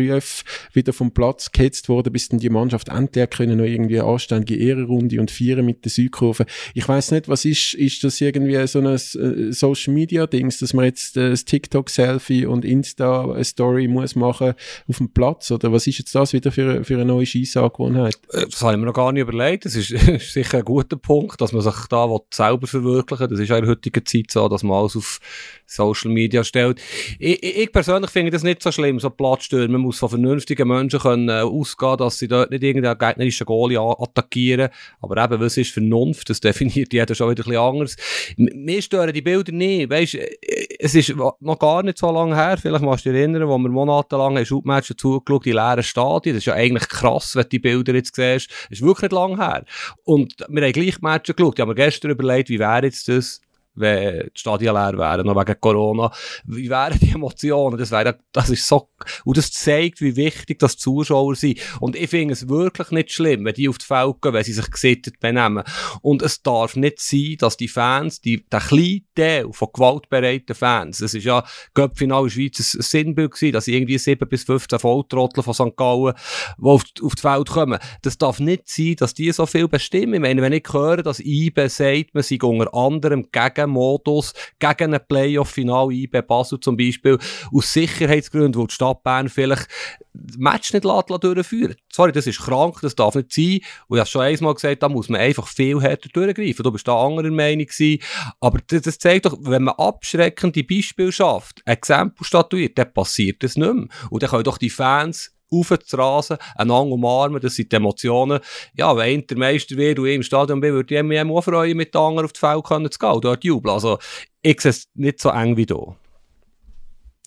wieder 0.73 0.93
vom 0.93 1.11
Platz 1.11 1.51
gehetzt 1.51 1.89
worden, 1.89 2.13
bis 2.13 2.29
dann 2.29 2.39
die 2.39 2.49
Mannschaft 2.49 2.89
endlich 2.89 3.29
können 3.29 3.57
noch 3.57 3.65
irgendwie 3.65 3.99
eine 3.99 4.09
anständige 4.09 4.59
Ehrenrunde 4.59 5.19
und 5.19 5.31
feiern 5.31 5.65
mit 5.65 5.83
der 5.83 5.91
Südkurve. 5.91 6.45
Ich 6.73 6.87
weiß 6.87 7.11
nicht, 7.11 7.27
was 7.27 7.45
ist, 7.45 7.73
ist 7.73 8.03
das 8.03 8.21
irgendwie 8.21 8.65
so 8.67 8.79
ein 8.79 8.85
äh, 8.85 9.51
Social 9.51 9.93
Media 9.93 10.27
Dings, 10.27 10.59
dass 10.59 10.73
man 10.73 10.85
jetzt 10.85 11.17
äh, 11.17 11.29
das 11.29 11.45
TikTok 11.45 11.89
Selfie 11.89 12.45
und 12.45 12.65
Insta 12.65 13.43
Story 13.43 13.87
muss 13.87 14.15
machen 14.15 14.53
auf 14.87 14.97
dem 14.97 15.09
Platz 15.09 15.51
oder 15.51 15.71
was 15.71 15.87
ist 15.87 15.99
jetzt 15.99 16.13
das 16.15 16.33
wieder 16.33 16.51
für, 16.51 16.83
für 16.83 16.95
eine 16.95 17.05
neue 17.05 17.25
Scheissangewohnheit? 17.25 18.17
Äh, 18.31 18.45
das 18.49 18.61
habe 18.61 18.73
ich 18.73 18.79
mir 18.79 18.85
noch 18.85 18.93
gar 18.93 19.11
nicht 19.11 19.21
überlegt. 19.21 19.65
Das 19.65 19.75
ist, 19.75 19.91
ist 19.91 20.33
sicher 20.33 20.59
ein 20.59 20.65
guter 20.65 20.97
Punkt 20.97 21.41
dass 21.47 21.65
man 21.65 21.73
sich 21.73 21.87
da 21.87 22.07
selber 22.31 22.67
verwirklichen 22.67 23.21
will. 23.21 23.27
Das 23.29 23.39
ist 23.39 23.49
ja 23.49 23.57
in 23.57 23.63
der 23.63 23.71
heutigen 23.71 24.05
Zeit 24.05 24.31
so, 24.31 24.47
dass 24.49 24.63
man 24.63 24.77
alles 24.77 24.95
auf 24.95 25.19
Social 25.65 26.11
Media 26.11 26.43
stellt. 26.43 26.81
Ich, 27.19 27.41
ich 27.43 27.71
persönlich 27.71 28.09
finde 28.11 28.31
das 28.31 28.43
nicht 28.43 28.61
so 28.61 28.71
schlimm, 28.71 28.99
so 28.99 29.09
Platzstürme. 29.09 29.69
Man 29.69 29.81
muss 29.81 29.99
von 29.99 30.09
vernünftigen 30.09 30.67
Menschen 30.67 30.99
können, 30.99 31.29
äh, 31.29 31.41
ausgehen, 31.41 31.97
dass 31.97 32.17
sie 32.17 32.27
dort 32.27 32.51
nicht 32.51 32.63
irgendeinen 32.63 32.97
gegnerischen 32.97 33.45
Goalie 33.45 33.79
attackieren. 33.79 34.69
Aber 35.01 35.23
eben, 35.23 35.39
was 35.39 35.57
ist 35.57 35.71
Vernunft? 35.71 36.29
Das 36.29 36.39
definiert 36.41 36.93
jeder 36.93 37.15
schon 37.15 37.31
wieder 37.31 37.43
ein 37.43 37.49
bisschen 37.49 37.61
anders. 37.61 37.95
Mir 38.37 38.81
stören 38.81 39.13
die 39.13 39.21
Bilder 39.21 39.51
nicht. 39.51 39.89
Weißt, 39.89 40.15
äh, 40.15 40.37
es 40.79 40.95
ist 40.95 41.15
noch 41.15 41.59
gar 41.59 41.83
nicht 41.83 41.97
so 41.97 42.11
lange 42.11 42.35
her, 42.35 42.57
vielleicht 42.57 42.83
machst 42.83 43.05
du 43.05 43.11
dich 43.11 43.19
erinnern, 43.19 43.47
wo 43.47 43.57
wir 43.57 43.69
monatelang 43.69 44.43
Schubmatches 44.43 44.97
zugeschaut, 44.97 45.45
die 45.45 45.51
leeren 45.51 45.83
Stadien. 45.83 46.35
Das 46.35 46.41
ist 46.41 46.45
ja 46.45 46.53
eigentlich 46.53 46.87
krass, 46.89 47.35
wenn 47.35 47.43
du 47.43 47.49
die 47.49 47.59
Bilder 47.59 47.95
jetzt 47.95 48.15
siehst. 48.15 48.49
Das 48.69 48.79
ist 48.79 48.81
wirklich 48.81 49.03
nicht 49.03 49.13
lange 49.13 49.37
her. 49.37 49.63
Und 50.03 50.33
wir 50.47 50.63
haben 50.63 50.71
gleich 50.73 51.01
Matches 51.01 51.35
geschaut. 51.37 51.55
Ich 51.57 51.61
habe 51.61 51.71
mir 51.71 51.75
gestern 51.75 52.11
überlegt, 52.11 52.49
wie 52.49 52.59
wäre 52.59 52.83
jetzt 52.83 53.07
das, 53.07 53.41
wenn 53.77 54.29
die 54.35 54.39
Stadien 54.39 54.73
leer 54.73 54.97
wären, 54.97 55.25
noch 55.25 55.35
wegen 55.35 55.59
Corona. 55.59 56.11
Wie 56.45 56.69
wären 56.69 56.99
die 56.99 57.11
Emotionen? 57.11 57.77
Das 57.77 57.91
wäre, 57.91 58.17
das 58.31 58.49
ist 58.49 58.67
so, 58.67 58.89
und 59.25 59.37
das 59.37 59.51
zeigt, 59.51 60.01
wie 60.01 60.15
wichtig 60.15 60.59
das 60.59 60.77
Zuschauer 60.77 61.35
sind. 61.35 61.59
Und 61.79 61.95
ich 61.95 62.09
finde 62.09 62.33
es 62.33 62.49
wirklich 62.49 62.91
nicht 62.91 63.11
schlimm, 63.11 63.45
wenn 63.45 63.53
die 63.53 63.69
auf 63.69 63.77
die 63.77 63.85
Feld 63.85 64.21
gehen, 64.21 64.33
wenn 64.33 64.43
sie 64.43 64.53
sich 64.53 64.69
gesittet 64.69 65.19
benehmen. 65.19 65.63
Und 66.01 66.21
es 66.21 66.41
darf 66.41 66.75
nicht 66.75 66.99
sein, 66.99 67.35
dass 67.39 67.57
die 67.57 67.67
Fans, 67.67 68.21
die, 68.21 68.45
der 68.49 68.59
kleine 68.59 69.01
Teil 69.15 69.47
von 69.51 69.69
gewaltbereiten 69.73 70.55
Fans, 70.55 71.01
es 71.01 71.13
ist 71.13 71.23
ja, 71.23 71.43
Göppfinal 71.73 72.23
in 72.23 72.25
der 72.25 72.31
Schweiz 72.31 72.75
ein 72.75 72.81
Sinnbild 72.81 73.31
gewesen, 73.31 73.53
dass 73.53 73.67
irgendwie 73.67 73.97
7 73.97 74.27
bis 74.27 74.43
15 74.43 74.79
Volltrottel 74.79 75.43
von 75.43 75.53
St. 75.53 75.75
Gallen, 75.75 76.13
die 76.57 76.65
auf, 76.65 76.83
auf 77.01 77.15
die 77.15 77.21
Feld 77.21 77.49
kommen. 77.49 77.79
Das 78.01 78.17
darf 78.17 78.39
nicht 78.39 78.67
sein, 78.67 78.95
dass 78.97 79.13
die 79.13 79.31
so 79.31 79.45
viel 79.45 79.67
bestimmen. 79.67 80.15
Ich 80.15 80.19
meine, 80.19 80.41
wenn 80.41 80.53
ich 80.53 80.65
höre, 80.71 81.03
dass 81.03 81.19
IBE 81.19 81.69
sagt, 81.69 82.13
man 82.13 82.23
sei 82.23 82.37
unter 82.41 82.73
anderem 82.73 83.27
gegen 83.31 83.66
Modus 83.67 84.33
gegen 84.59 84.93
ein 84.93 85.01
Playoff-Final 85.07 85.91
IB 85.91 86.21
Basel 86.21 86.59
zum 86.59 86.77
Beispiel, 86.77 87.17
aus 87.53 87.73
Sicherheitsgründen, 87.73 88.61
wo 88.61 88.67
die 88.67 88.73
Stadt 88.73 89.03
Bern 89.03 89.29
vielleicht 89.29 89.67
das 90.13 90.37
Match 90.37 90.73
nicht 90.73 90.83
durchführen 90.83 91.75
Sorry, 91.91 92.11
das 92.11 92.27
ist 92.27 92.39
krank, 92.39 92.79
das 92.81 92.95
darf 92.95 93.15
nicht 93.15 93.31
sein. 93.31 93.59
Und 93.87 93.97
ich 93.97 93.99
habe 93.99 94.09
schon 94.09 94.21
einmal 94.21 94.53
gesagt, 94.53 94.83
da 94.83 94.89
muss 94.89 95.09
man 95.09 95.21
einfach 95.21 95.47
viel 95.47 95.81
härter 95.81 96.09
durchgreifen. 96.09 96.63
Du 96.63 96.71
bist 96.71 96.87
da 96.87 97.05
anderer 97.05 97.31
Meinung 97.31 97.65
gewesen. 97.65 98.01
Aber 98.39 98.59
das, 98.67 98.81
das, 98.83 98.99
zeigt 98.99 99.25
doch, 99.25 99.37
wenn 99.41 99.63
man 99.63 99.75
abschreckende 99.75 100.63
Beispiele 100.63 101.11
schafft, 101.11 101.61
ein 101.65 101.73
Exempel 101.73 102.25
statuiert, 102.25 102.77
dann 102.77 102.93
passiert 102.93 103.43
das 103.43 103.57
nicht 103.57 103.73
mehr. 103.73 103.87
Und 104.09 104.23
dann 104.23 104.29
können 104.29 104.43
doch 104.43 104.57
die 104.57 104.69
Fans 104.69 105.36
aufzurasen, 105.51 106.37
einander 106.55 106.93
umarmen, 106.93 107.41
das 107.41 107.55
sind 107.55 107.71
die 107.71 107.75
Emotionen. 107.75 108.39
Ja, 108.73 108.95
wenn 108.95 109.13
einer 109.13 109.21
der 109.23 109.37
Meister 109.37 109.75
wird 109.75 109.99
und 109.99 110.07
ich 110.07 110.15
im 110.15 110.23
Stadion 110.23 110.59
bin, 110.59 110.73
würde 110.73 110.95
ich 110.95 111.03
mich 111.03 111.21
auch 111.21 111.41
freuen, 111.41 111.77
mit 111.77 111.93
den 111.93 112.01
anderen 112.01 112.25
auf 112.25 112.33
die 112.33 112.39
Feld 112.39 112.65
zu 112.65 112.99
gehen 112.99 113.11
und 113.11 113.25
dort 113.25 113.43
jubeln. 113.43 113.73
Also, 113.73 113.99
ich 114.41 114.61
sehe 114.61 114.71
es 114.71 114.87
nicht 114.95 115.19
so 115.19 115.29
eng 115.29 115.57
wie 115.57 115.65
du. 115.65 115.95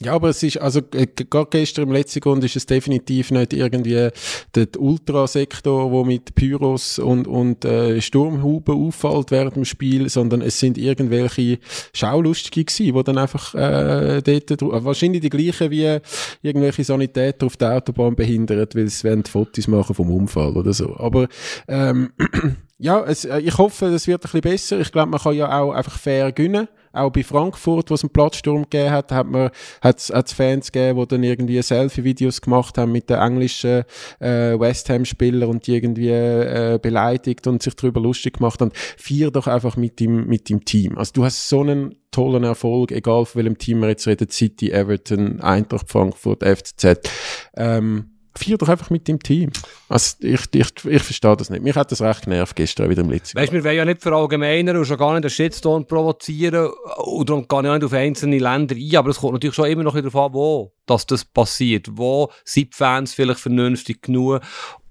Ja, 0.03 0.15
aber 0.15 0.31
es 0.31 0.43
ist, 0.43 0.59
also, 0.59 0.81
äh, 0.95 1.07
gerade 1.07 1.49
gestern 1.51 1.89
im 1.89 1.93
letzten 1.93 2.21
Grund 2.21 2.43
ist 2.43 2.57
es 2.57 2.67
definitiv 2.67 3.31
nicht 3.31 3.53
irgendwie 3.53 4.09
der 4.55 4.69
Ultrasektor, 4.79 5.91
wo 5.91 6.05
mit 6.05 6.35
Pyros 6.35 6.99
und, 6.99 7.29
und 7.29 7.65
äh, 7.65 8.01
Sturmhuben 8.01 8.75
auffällt 8.75 9.31
während 9.31 9.57
dem 9.57 9.65
Spiel, 9.65 10.09
sondern 10.09 10.41
es 10.41 10.59
sind 10.59 10.79
irgendwelche 10.79 11.59
Schaulustige 11.93 12.65
gewesen, 12.65 12.97
die 12.97 13.05
dann 13.05 13.19
einfach 13.19 13.55
äh, 13.55 14.23
dort, 14.23 14.63
wahrscheinlich 14.85 15.21
die 15.21 15.31
gleichen 15.31 15.71
wie 15.71 15.99
irgendwelche 16.43 16.85
Sanitäter 16.85 17.47
auf 17.47 17.57
der 17.57 17.77
Autobahn 17.77 18.17
behindert, 18.17 18.75
weil 18.75 18.89
sie 18.89 19.09
wollen 19.09 19.25
Fotos 19.25 19.69
machen 19.69 19.95
vom 19.95 20.11
Unfall 20.11 20.57
oder 20.57 20.73
so. 20.73 20.97
Aber 20.97 21.29
ähm, 21.69 22.13
ja, 22.79 23.05
es, 23.05 23.25
äh, 23.27 23.41
ich 23.41 23.59
hoffe, 23.59 23.87
es 23.87 24.07
wird 24.07 24.23
ein 24.23 24.23
bisschen 24.23 24.41
besser. 24.41 24.81
Ich 24.81 24.93
glaube, 24.93 25.11
man 25.11 25.21
kann 25.21 25.35
ja 25.35 25.61
auch 25.61 25.73
einfach 25.73 25.99
fair 25.99 26.33
gewinnen. 26.33 26.69
Auch 26.93 27.11
bei 27.11 27.23
Frankfurt, 27.23 27.91
wo 27.91 27.95
es 27.95 28.03
einen 28.03 28.13
Platzsturm 28.13 28.63
gegeben 28.65 28.91
hat, 28.91 29.13
hat 29.13 29.27
man, 29.27 29.51
hat 29.81 29.99
es 29.99 30.33
Fans 30.33 30.73
gegeben, 30.73 30.99
die 31.01 31.07
dann 31.07 31.23
irgendwie 31.23 31.63
Selfie-Videos 31.63 32.41
gemacht 32.41 32.79
haben 32.79 32.93
mit 32.93 33.09
den 33.09 33.19
englischen 33.19 33.85
äh, 34.19 34.59
West 34.59 34.91
Ham-Spielern 34.91 35.49
und 35.49 35.67
die 35.67 35.75
irgendwie 35.75 36.09
äh, 36.09 36.79
beleidigt 36.83 37.47
und 37.47 37.63
sich 37.63 37.75
darüber 37.77 38.01
lustig 38.01 38.39
gemacht 38.39 38.61
haben. 38.61 38.73
Vier 38.97 39.31
doch 39.31 39.47
einfach 39.47 39.77
mit 39.77 40.01
dem, 40.01 40.27
mit 40.27 40.49
dem 40.49 40.65
Team. 40.65 40.99
Also 40.99 41.13
du 41.15 41.25
hast 41.25 41.49
so 41.49 41.61
einen 41.61 41.97
tollen 42.11 42.45
Erfolg, 42.45 42.91
egal 42.91 43.25
von 43.25 43.41
welchem 43.41 43.59
Team 43.59 43.81
wir 43.81 43.89
jetzt 43.89 44.07
reden, 44.07 44.29
City, 44.29 44.71
Everton, 44.71 45.41
Eintracht 45.41 45.89
Frankfurt, 45.89 46.43
FCZ. 46.43 47.09
Ähm, 47.57 48.20
Vier 48.37 48.59
doch 48.59 48.69
einfach 48.69 48.91
mit 48.91 49.09
dem 49.09 49.21
Team. 49.21 49.51
Also 49.89 50.17
ich, 50.21 50.43
ich, 50.53 50.85
ich 50.85 51.03
verstehe 51.03 51.37
das 51.37 51.51
nicht. 51.51 51.63
Mich 51.63 51.75
hat 51.75 51.91
das 51.91 52.01
recht 52.01 52.23
genervt 52.23 52.55
gestern 52.55 52.89
wieder 52.89 53.03
im 53.03 53.11
letzten 53.11 53.37
Weißt 53.37 53.51
du, 53.51 53.57
wir 53.57 53.65
wollen 53.65 53.77
ja 53.77 53.85
nicht 53.85 54.03
verallgemeinern 54.03 54.77
und 54.77 54.85
schon 54.85 54.99
gar 54.99 55.15
nicht 55.15 55.25
einen 55.25 55.31
Shitstorm 55.31 55.87
provozieren 55.87 56.71
und 56.99 57.29
darum 57.29 57.49
gar 57.49 57.63
nicht 57.63 57.85
auf 57.85 57.93
einzelne 57.93 58.39
Länder 58.39 58.77
ein, 58.77 58.97
aber 58.97 59.11
es 59.11 59.19
kommt 59.19 59.33
natürlich 59.35 59.57
schon 59.57 59.67
immer 59.67 59.83
noch 59.83 59.95
darauf 59.95 60.17
an, 60.17 60.33
wo 60.33 60.73
dass 60.87 61.07
das 61.07 61.25
passiert. 61.25 61.89
Wo 61.91 62.31
sind 62.45 62.73
die 62.73 62.77
Fans 62.77 63.15
vielleicht 63.15 63.41
vernünftig 63.41 64.03
genug 64.03 64.41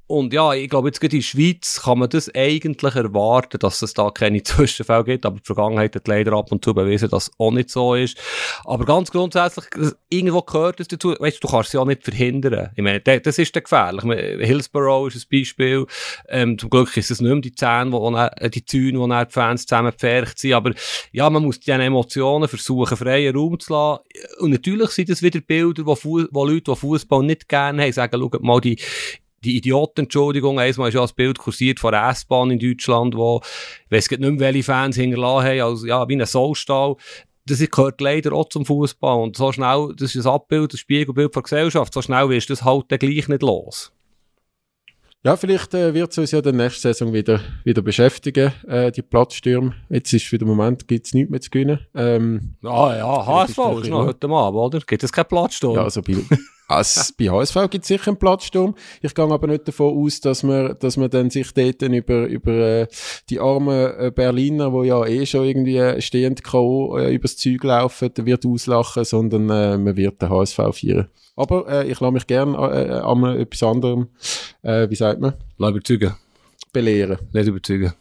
und 0.10 0.34
ja, 0.34 0.56
ich 0.56 0.68
glaube, 0.72 0.88
jetzt 0.88 1.00
gerade 1.00 1.18
in 1.18 1.22
der 1.22 1.28
Schweiz 1.28 1.82
kann 1.84 2.00
man 2.00 2.10
das 2.10 2.34
eigentlich 2.34 2.96
erwarten, 2.96 3.60
dass 3.60 3.84
es 3.84 3.94
da 3.94 4.10
keine 4.10 4.42
Zwischenfälle 4.44 5.04
gibt, 5.04 5.24
aber 5.24 5.38
die 5.38 5.46
Vergangenheit 5.46 5.96
hat 5.96 6.08
leider 6.08 6.34
ab 6.34 6.52
und 6.52 6.66
zu 6.66 6.74
bewiesen, 6.74 7.12
dass 7.12 7.28
es 7.28 7.32
auch 7.38 7.52
nicht 7.52 7.70
so 7.70 7.94
ist. 7.94 8.18
Aber 8.66 8.86
ganz 8.86 9.12
grundsätzlich, 9.12 9.66
irgendwo 10.10 10.42
gehört 10.42 10.80
es 10.80 10.88
dazu, 10.88 11.10
weißt 11.10 11.44
du, 11.44 11.48
du 11.48 11.54
kannst 11.54 11.68
es 11.68 11.74
ja 11.74 11.86
nicht 11.86 12.04
verhindern. 12.04 12.72
Ich 12.76 12.84
meine, 12.84 13.02
das 13.02 13.38
ist 13.38 13.56
dann 13.56 13.62
gefährlich. 13.62 14.04
Hillsborough 14.04 15.14
ist 15.14 15.28
ein 15.32 15.38
Beispiel, 15.40 15.86
ähm, 16.28 16.58
zum 16.58 16.72
Glück 16.72 16.98
ist 16.98 17.12
es 17.12 17.22
nicht 17.22 17.32
mehr 17.32 17.42
die 17.42 17.54
Zähne, 17.54 17.92
wo, 17.92 18.12
wo 18.12 18.48
die 18.48 18.66
Zäune, 18.66 19.00
wo 19.00 19.06
die 19.08 19.32
Fans 19.32 19.68
zusammen 19.68 19.92
gepfercht 19.92 20.40
sind, 20.40 20.54
aber 20.54 20.74
ja, 21.12 21.30
man 21.30 21.44
muss 21.44 21.60
diese 21.60 21.74
Emotionen 21.74 22.50
versuchen, 22.50 22.98
freien 22.98 23.36
Raum 23.36 23.60
zu 23.60 23.74
lassen. 23.74 24.02
Und 24.40 24.50
natürlich 24.50 24.90
sind 24.90 25.10
das 25.10 25.22
wieder 25.22 25.40
Bilder, 25.40 25.86
wo, 25.86 25.96
wo 26.04 26.46
Leute, 26.46 26.72
die 26.72 26.76
Fußball 26.76 27.22
nicht 27.22 27.48
gerne 27.48 27.84
haben, 27.84 27.94
sagen, 27.94 28.20
schaut 28.20 28.42
mal, 28.42 28.60
die 28.60 28.80
die 29.44 29.58
Idioten, 29.58 30.02
Entschuldigung, 30.02 30.60
einmal 30.60 30.90
ist 30.90 30.96
ja 30.96 31.02
ein 31.02 31.10
Bild 31.16 31.38
kursiert 31.38 31.80
von 31.80 31.92
der 31.92 32.10
S-Bahn 32.10 32.52
in 32.52 32.60
Deutschland, 32.60 33.16
wo, 33.16 33.42
ich 33.86 33.92
weiss 33.92 34.10
nicht 34.10 34.20
mehr, 34.20 34.40
welche 34.40 34.64
Fans 34.64 34.96
hinterlassen 34.96 35.48
haben, 35.48 35.62
als, 35.62 35.86
ja, 35.86 36.08
wie 36.08 36.16
ein 36.16 36.26
Soulstall. 36.26 36.96
Das 37.46 37.60
gehört 37.60 38.00
leider 38.02 38.34
auch 38.34 38.50
zum 38.50 38.66
Fußball. 38.66 39.24
Und 39.24 39.36
so 39.38 39.52
schnell, 39.52 39.94
das 39.98 40.14
ist 40.14 40.26
ein 40.26 40.32
Abbild, 40.32 40.74
ein 40.74 40.78
Spiegelbild 40.78 41.36
der 41.36 41.42
Gesellschaft, 41.42 41.94
so 41.94 42.02
schnell 42.02 42.30
wirst 42.30 42.50
du 42.50 42.54
das 42.54 42.64
halt 42.64 42.86
dann 42.90 43.00
gleich 43.00 43.28
nicht 43.28 43.42
los. 43.42 43.92
Ja, 45.22 45.36
vielleicht 45.36 45.74
äh, 45.74 45.94
wird 45.94 46.12
es 46.12 46.18
uns 46.18 46.32
ja 46.32 46.42
der 46.42 46.54
nächste 46.54 46.82
Saison 46.82 47.12
wieder, 47.12 47.42
wieder 47.66 47.82
beschäftigen, 47.82 48.54
äh, 48.68 48.90
die 48.90 49.02
Platzstürme. 49.02 49.76
Jetzt 49.90 50.14
ist 50.14 50.26
für 50.26 50.38
den 50.38 50.48
Moment 50.48 50.88
gibt's 50.88 51.14
nichts 51.14 51.30
mehr 51.30 51.42
zu 51.42 51.50
gewinnen. 51.50 51.80
Ähm, 51.94 52.56
ah 52.64 52.96
ja, 52.96 53.26
HSV 53.26 53.58
ist 53.82 53.90
noch 53.90 54.06
heute 54.06 54.30
Abend, 54.30 54.58
oder? 54.58 54.80
Gibt 54.80 55.04
es 55.04 55.12
keinen 55.12 55.26
Platzsturm? 55.26 55.76
Ja, 55.76 55.84
also 55.84 56.02
bei, 56.02 56.16
Also, 56.70 57.14
bei 57.18 57.30
HSV 57.30 57.56
gibt 57.70 57.84
es 57.84 57.88
sicher 57.88 58.10
einen 58.10 58.18
Platzsturm. 58.18 58.76
Ich 59.02 59.14
gehe 59.14 59.26
aber 59.26 59.48
nicht 59.48 59.68
davon 59.68 59.98
aus, 59.98 60.22
dass 60.22 60.44
man, 60.44 60.76
dass 60.80 60.96
man 60.98 61.10
dann 61.10 61.30
sich 61.30 61.52
dort 61.54 61.82
über, 61.82 62.28
über 62.28 62.52
äh, 62.52 62.88
die 63.30 63.40
armen 63.40 63.92
äh, 64.00 64.12
Berliner, 64.14 64.70
die 64.70 64.88
ja 64.88 65.06
eh 65.06 65.26
schon 65.26 65.46
irgendwie 65.46 66.02
stehend 66.02 66.44
K.O. 66.44 66.98
Äh, 66.98 67.14
übers 67.16 67.38
Zeug 67.38 67.64
laufen, 67.64 68.12
wird 68.16 68.46
auslachen, 68.46 69.04
sondern 69.04 69.50
äh, 69.50 69.78
man 69.78 69.98
wird 69.98 70.22
den 70.22 70.30
HSV 70.30 70.56
feiern. 70.56 71.10
Aber 71.36 71.68
äh, 71.68 71.90
ich 71.90 72.00
lasse 72.00 72.14
mich 72.14 72.28
gerne 72.28 72.56
äh, 72.58 72.88
äh, 72.88 73.00
an 73.00 73.24
etwas 73.24 73.64
anderem, 73.64 74.10
äh, 74.62 74.90
wie 74.90 74.96
sagt 74.96 75.22
man? 75.22 75.34
Lass 75.58 75.72
überzeugen. 75.72 76.16
Belehren. 76.72 77.18
Nicht 77.34 77.48
überzeugen. 77.48 77.94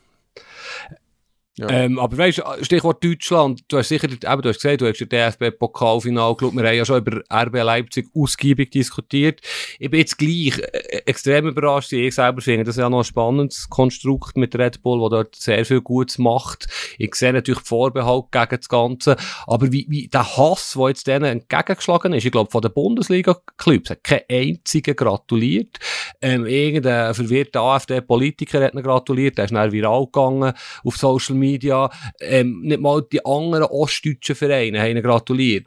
Ähm, 1.69 1.99
aber 1.99 2.17
weißt 2.17 2.39
du, 2.39 2.65
Stichwort 2.65 3.03
Deutschland, 3.03 3.63
du 3.69 3.79
hast 3.79 3.89
sicher, 3.89 4.09
eben, 4.09 4.21
du 4.43 4.49
hast 4.49 4.63
gesagt, 4.63 4.81
du 4.81 4.87
hast 4.87 5.01
den 5.01 5.09
DFB-Pokalfinal 5.09 6.37
geschaut, 6.37 6.55
wir 6.55 6.67
haben 6.67 6.77
ja 6.77 6.85
schon 6.85 6.99
über 6.99 7.21
RB 7.33 7.55
Leipzig 7.55 8.09
ausgiebig 8.15 8.71
diskutiert. 8.71 9.41
Ich 9.79 9.91
bin 9.91 9.99
jetzt 9.99 10.19
gleich 10.19 10.59
äh, 10.59 11.03
extrem 11.07 11.49
überrascht, 11.49 11.93
ich 11.93 12.15
selber 12.15 12.41
finde, 12.41 12.65
das 12.65 12.77
ist 12.77 12.81
ja 12.81 12.89
noch 12.89 12.99
ein 12.99 13.05
spannendes 13.05 13.69
Konstrukt 13.69 14.37
mit 14.37 14.57
Red 14.57 14.83
Bull, 14.83 15.01
wo 15.01 15.09
dort 15.09 15.35
sehr 15.35 15.65
viel 15.65 15.81
Gutes 15.81 16.19
macht. 16.19 16.67
Ich 16.97 17.15
sehe 17.17 17.33
natürlich 17.33 17.61
Vorbehalt 17.61 18.27
gegen 18.31 18.57
das 18.57 18.69
Ganze, 18.69 19.17
aber 19.47 19.73
wie, 19.73 19.87
wie 19.89 20.07
der 20.07 20.37
Hass, 20.37 20.75
der 20.79 20.89
jetzt 20.89 21.07
denen 21.07 21.25
entgegengeschlagen 21.25 22.13
ist, 22.13 22.25
ich 22.25 22.33
glaube, 22.33 22.51
von 22.51 22.63
den 22.63 22.73
Bundesliga-Clubs 22.73 23.91
hat 23.91 24.05
kein 24.05 24.21
einziger 24.31 24.95
gratuliert. 24.95 25.79
Ähm, 26.23 26.47
irgendein 26.47 27.15
verwirrter 27.15 27.63
AfD-Politiker 27.63 28.63
hat 28.63 28.75
ihn 28.75 28.83
gratuliert, 28.83 29.39
der 29.39 29.47
ist 29.47 29.55
dann 29.55 29.73
viral 29.73 30.05
gegangen 30.07 30.53
auf 30.85 30.97
Social 30.97 31.35
Media 31.35 31.48
Media, 31.49 31.91
ähm, 32.21 32.61
nicht 32.63 32.81
mal 32.81 33.03
die 33.11 33.25
anderen 33.25 33.65
ostdeutschen 33.65 34.35
Vereine 34.35 34.81
haben 34.81 35.03
gratuliert. 35.03 35.67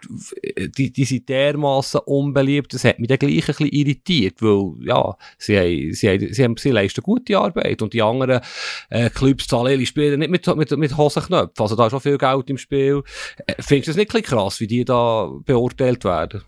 Die, 0.78 0.92
die 0.92 1.06
sind 1.06 1.28
dermassen 1.30 2.02
unbeliebt, 2.06 2.74
das 2.74 2.84
hat 2.84 3.00
mich 3.00 3.08
dann 3.08 3.20
gleich 3.20 3.32
ein 3.32 3.46
bisschen 3.46 3.68
irritiert, 3.68 4.42
weil, 4.42 4.86
ja, 4.86 5.16
sie, 5.38 5.58
haben, 5.58 5.94
sie, 5.94 6.10
haben, 6.10 6.34
sie, 6.34 6.44
haben, 6.44 6.58
sie 6.58 6.72
leisten 6.72 7.02
gute 7.02 7.38
Arbeit 7.38 7.82
und 7.82 7.94
die 7.94 8.02
anderen 8.02 8.42
äh, 8.90 9.10
Clubs 9.10 9.48
zahlen 9.48 9.74
ihre 9.74 9.86
Spieler 9.86 10.18
nicht 10.18 10.30
mit, 10.30 10.56
mit, 10.56 10.72
mit 10.78 10.98
Hosenknöpfen, 10.98 11.62
also 11.62 11.76
da 11.76 11.88
ist 11.88 11.94
auch 11.94 12.02
viel 12.02 12.18
Geld 12.18 12.50
im 12.50 12.58
Spiel. 12.58 13.04
Äh, 13.46 13.56
findest 13.60 13.88
du 13.88 13.92
das 13.92 13.98
nicht 13.98 14.10
ein 14.14 14.22
bisschen 14.22 14.38
krass, 14.38 14.60
wie 14.60 14.68
die 14.68 14.86
da 14.86 15.32
beurteilt 15.46 16.04
werden? 16.04 16.44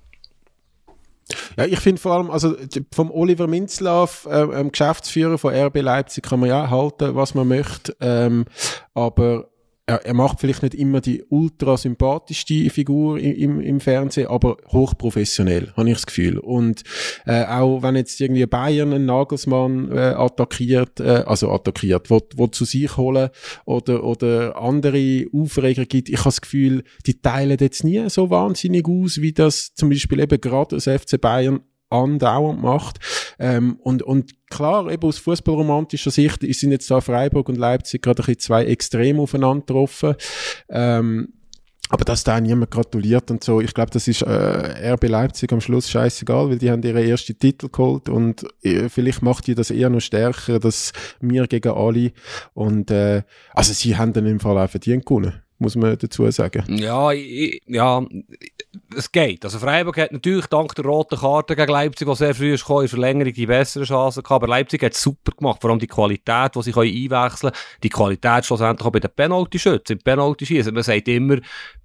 Ja, 1.57 1.65
ich 1.65 1.79
finde 1.79 2.01
vor 2.01 2.13
allem, 2.13 2.29
also 2.29 2.55
vom 2.93 3.11
Oliver 3.11 3.47
Minzlaff, 3.47 4.27
äh, 4.29 4.41
ähm, 4.41 4.71
Geschäftsführer 4.71 5.37
von 5.37 5.53
RB 5.53 5.81
Leipzig, 5.81 6.23
kann 6.23 6.39
man 6.39 6.49
ja 6.49 6.69
halten, 6.69 7.15
was 7.15 7.33
man 7.33 7.47
möchte, 7.47 7.95
ähm, 7.99 8.45
aber 8.93 9.49
er, 9.85 10.05
er 10.05 10.13
macht 10.13 10.39
vielleicht 10.39 10.63
nicht 10.63 10.75
immer 10.75 11.01
die 11.01 11.23
ultra 11.29 11.75
sympathischste 11.75 12.69
Figur 12.69 13.19
im, 13.19 13.35
im, 13.35 13.59
im 13.59 13.79
Fernsehen, 13.79 14.27
aber 14.27 14.57
hochprofessionell, 14.71 15.73
habe 15.75 15.89
ich 15.89 15.95
das 15.95 16.05
Gefühl. 16.05 16.39
Und 16.39 16.83
äh, 17.25 17.43
auch 17.45 17.83
wenn 17.83 17.95
jetzt 17.95 18.19
irgendwie 18.21 18.45
Bayern 18.45 18.93
einen 18.93 19.05
Nagelsmann 19.05 19.91
äh, 19.91 20.13
attackiert, 20.15 20.99
äh, 21.01 21.23
also 21.25 21.51
attackiert, 21.51 22.09
wo, 22.09 22.21
wo 22.35 22.47
zu 22.47 22.63
sich 22.63 22.95
holen 22.95 23.29
oder, 23.65 24.03
oder 24.03 24.57
andere 24.57 25.25
Aufreger 25.33 25.85
gibt, 25.85 26.09
ich 26.09 26.19
habe 26.19 26.25
das 26.25 26.41
Gefühl, 26.41 26.83
die 27.05 27.21
teilen 27.21 27.57
jetzt 27.59 27.83
nie 27.83 28.09
so 28.09 28.29
wahnsinnig 28.29 28.87
aus, 28.87 29.21
wie 29.21 29.33
das 29.33 29.73
zum 29.73 29.89
Beispiel 29.89 30.21
eben 30.21 30.39
gerade 30.39 30.75
das 30.77 30.85
FC 30.85 31.19
Bayern 31.19 31.59
andauernd 31.93 32.61
macht. 32.61 32.99
Ähm, 33.39 33.77
und, 33.81 34.01
und 34.03 34.49
klar, 34.49 34.91
eben 34.91 35.07
aus 35.07 35.19
fußballromantischer 35.19 36.11
Sicht 36.11 36.41
sind 36.41 36.71
jetzt 36.71 36.89
da 36.89 37.01
Freiburg 37.01 37.49
und 37.49 37.57
Leipzig 37.57 38.01
gerade 38.01 38.23
ein 38.23 38.25
bisschen 38.25 38.39
zwei 38.39 38.65
extrem 38.65 39.19
aufeinander 39.19 39.65
getroffen. 39.65 40.15
Ähm, 40.69 41.33
aber 41.89 42.05
dass 42.05 42.23
da 42.23 42.41
niemand 42.41 42.71
gratuliert 42.71 43.29
und 43.29 43.43
so, 43.43 43.61
ich 43.61 43.73
glaube, 43.73 43.91
das 43.91 44.07
ist 44.07 44.23
äh, 44.23 44.93
RB 44.93 45.07
Leipzig 45.09 45.53
am 45.53 45.61
Schluss 45.61 45.91
scheißegal, 45.91 46.49
weil 46.49 46.57
die 46.57 46.71
haben 46.71 46.81
ihre 46.81 47.07
ersten 47.07 47.37
Titel 47.37 47.69
geholt 47.69 48.09
und 48.09 48.47
äh, 48.63 48.89
vielleicht 48.89 49.21
macht 49.21 49.45
die 49.45 49.53
das 49.53 49.69
eher 49.69 49.91
noch 49.91 49.99
stärker, 49.99 50.59
dass 50.59 50.91
wir 51.19 51.45
gegen 51.45 51.71
alle 51.71 52.11
und 52.55 52.89
äh, 52.89 53.21
also 53.53 53.73
sie 53.73 53.95
haben 53.95 54.11
dann 54.13 54.25
im 54.25 54.39
Fall 54.39 54.57
auch 54.57 54.69
verdient 54.69 55.05
gewonnen 55.05 55.42
muss 55.59 55.75
man 55.75 55.97
dazu 55.97 56.29
sagen. 56.31 56.63
Ja, 56.77 57.11
ich, 57.11 57.61
ja, 57.67 58.05
es 58.95 59.11
geht. 59.11 59.43
Also 59.43 59.59
Freiburg 59.59 59.97
hat 59.97 60.11
natürlich 60.11 60.47
dank 60.47 60.73
der 60.75 60.85
roten 60.85 61.17
Karte 61.17 61.55
gegen 61.55 61.71
Leipzig, 61.71 62.07
die 62.07 62.15
sehr 62.15 62.35
früh 62.35 62.53
ist 62.53 62.67
in 62.69 62.87
Verlängerung 62.87 63.33
die 63.33 63.45
bessere 63.45 63.83
Chance 63.83 64.21
gehabt. 64.21 64.43
Aber 64.43 64.47
Leipzig 64.47 64.83
hat 64.83 64.93
es 64.93 65.01
super 65.01 65.31
gemacht. 65.37 65.61
Vor 65.61 65.69
allem 65.69 65.79
die 65.79 65.87
Qualität, 65.87 66.55
die 66.55 66.61
sie 66.61 66.73
einwechseln 66.73 67.51
können. 67.51 67.63
Die 67.83 67.89
Qualität 67.89 68.45
schlussendlich 68.45 68.85
auch 68.85 68.91
bei 68.91 68.99
den 68.99 69.11
Penalty-Schützen, 69.15 69.97
im 69.97 70.03
Penalty-Schießen. 70.03 70.73
Man 70.73 70.83
sagt 70.83 71.07
immer, 71.07 71.37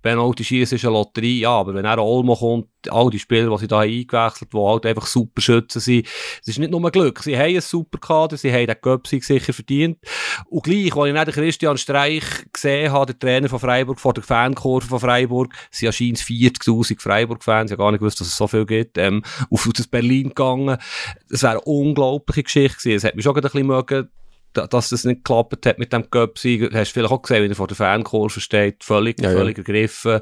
Penalty-Schießen 0.02 0.76
ist 0.76 0.84
eine 0.84 0.94
Lotterie. 0.94 1.40
Ja, 1.40 1.50
aber 1.50 1.74
wenn 1.74 1.84
er 1.84 1.98
Olmo 1.98 2.36
kommt, 2.36 2.66
all 2.90 3.10
die 3.10 3.18
Spieler, 3.18 3.50
die 3.50 3.58
sie 3.58 3.68
da 3.68 3.80
eingewechselt 3.80 4.52
haben, 4.52 4.60
die 4.60 4.66
halt 4.66 4.86
einfach 4.86 5.06
super 5.06 5.40
Schützen 5.40 5.80
sind, 5.80 6.06
es 6.40 6.48
ist 6.48 6.58
nicht 6.58 6.70
nur 6.70 6.90
Glück. 6.90 7.22
Sie 7.22 7.36
haben 7.36 7.46
einen 7.46 7.60
super 7.60 7.98
Kader, 7.98 8.36
sie 8.36 8.52
haben 8.52 8.66
den 8.66 8.76
Göpp 8.80 9.06
sicher 9.06 9.52
verdient. 9.52 9.98
Und 10.48 10.64
gleich, 10.64 10.94
als 10.94 11.08
ich 11.08 11.14
dann 11.14 11.26
Christian 11.26 11.78
Streich 11.78 12.24
gesehen 12.52 12.92
habe, 12.92 13.06
der 13.12 13.18
Trainer 13.18 13.48
von 13.48 13.58
Freiburg, 13.58 13.98
vor 13.98 14.14
der 14.14 14.22
Fankurve 14.22 14.86
von 14.86 15.00
Freiburg, 15.00 15.52
sind 15.70 15.88
anscheinend 15.88 16.18
40.000 16.18 17.00
Freiburg-Fans, 17.00 17.70
ich 17.70 17.72
habe 17.72 17.82
gar 17.82 17.90
nicht 17.90 18.00
gewusst, 18.00 18.20
dass 18.20 18.28
es 18.28 18.36
so 18.36 18.46
viel 18.46 18.66
gibt, 18.66 18.98
ähm, 18.98 19.22
auf 19.50 19.68
das 19.74 19.86
Berlin 19.86 20.28
gegangen. 20.28 20.78
Das 21.28 21.42
wäre 21.42 21.52
eine 21.52 21.60
unglaubliche 21.62 22.44
Geschichte 22.44 22.78
gewesen. 22.78 22.96
Es 22.96 23.04
hat 23.04 23.16
mich 23.16 23.24
schon 23.24 23.34
ein 23.34 23.42
bisschen 23.42 23.66
mögen, 23.66 24.08
dass 24.52 24.88
das 24.88 25.04
nicht 25.04 25.24
geklappt 25.24 25.66
hat 25.66 25.78
mit 25.78 25.92
dem 25.92 26.10
Cup-Sieg. 26.10 26.72
Hast 26.74 26.90
du 26.90 26.94
vielleicht 26.94 27.12
auch 27.12 27.22
gesehen, 27.22 27.44
wie 27.44 27.48
er 27.48 27.54
vor 27.54 27.66
der 27.66 27.76
Fankurve 27.76 28.40
steht, 28.40 28.82
völlig, 28.82 29.20
ja, 29.20 29.30
völlig 29.30 29.56
ja. 29.58 29.62
ergriffen, 29.62 30.20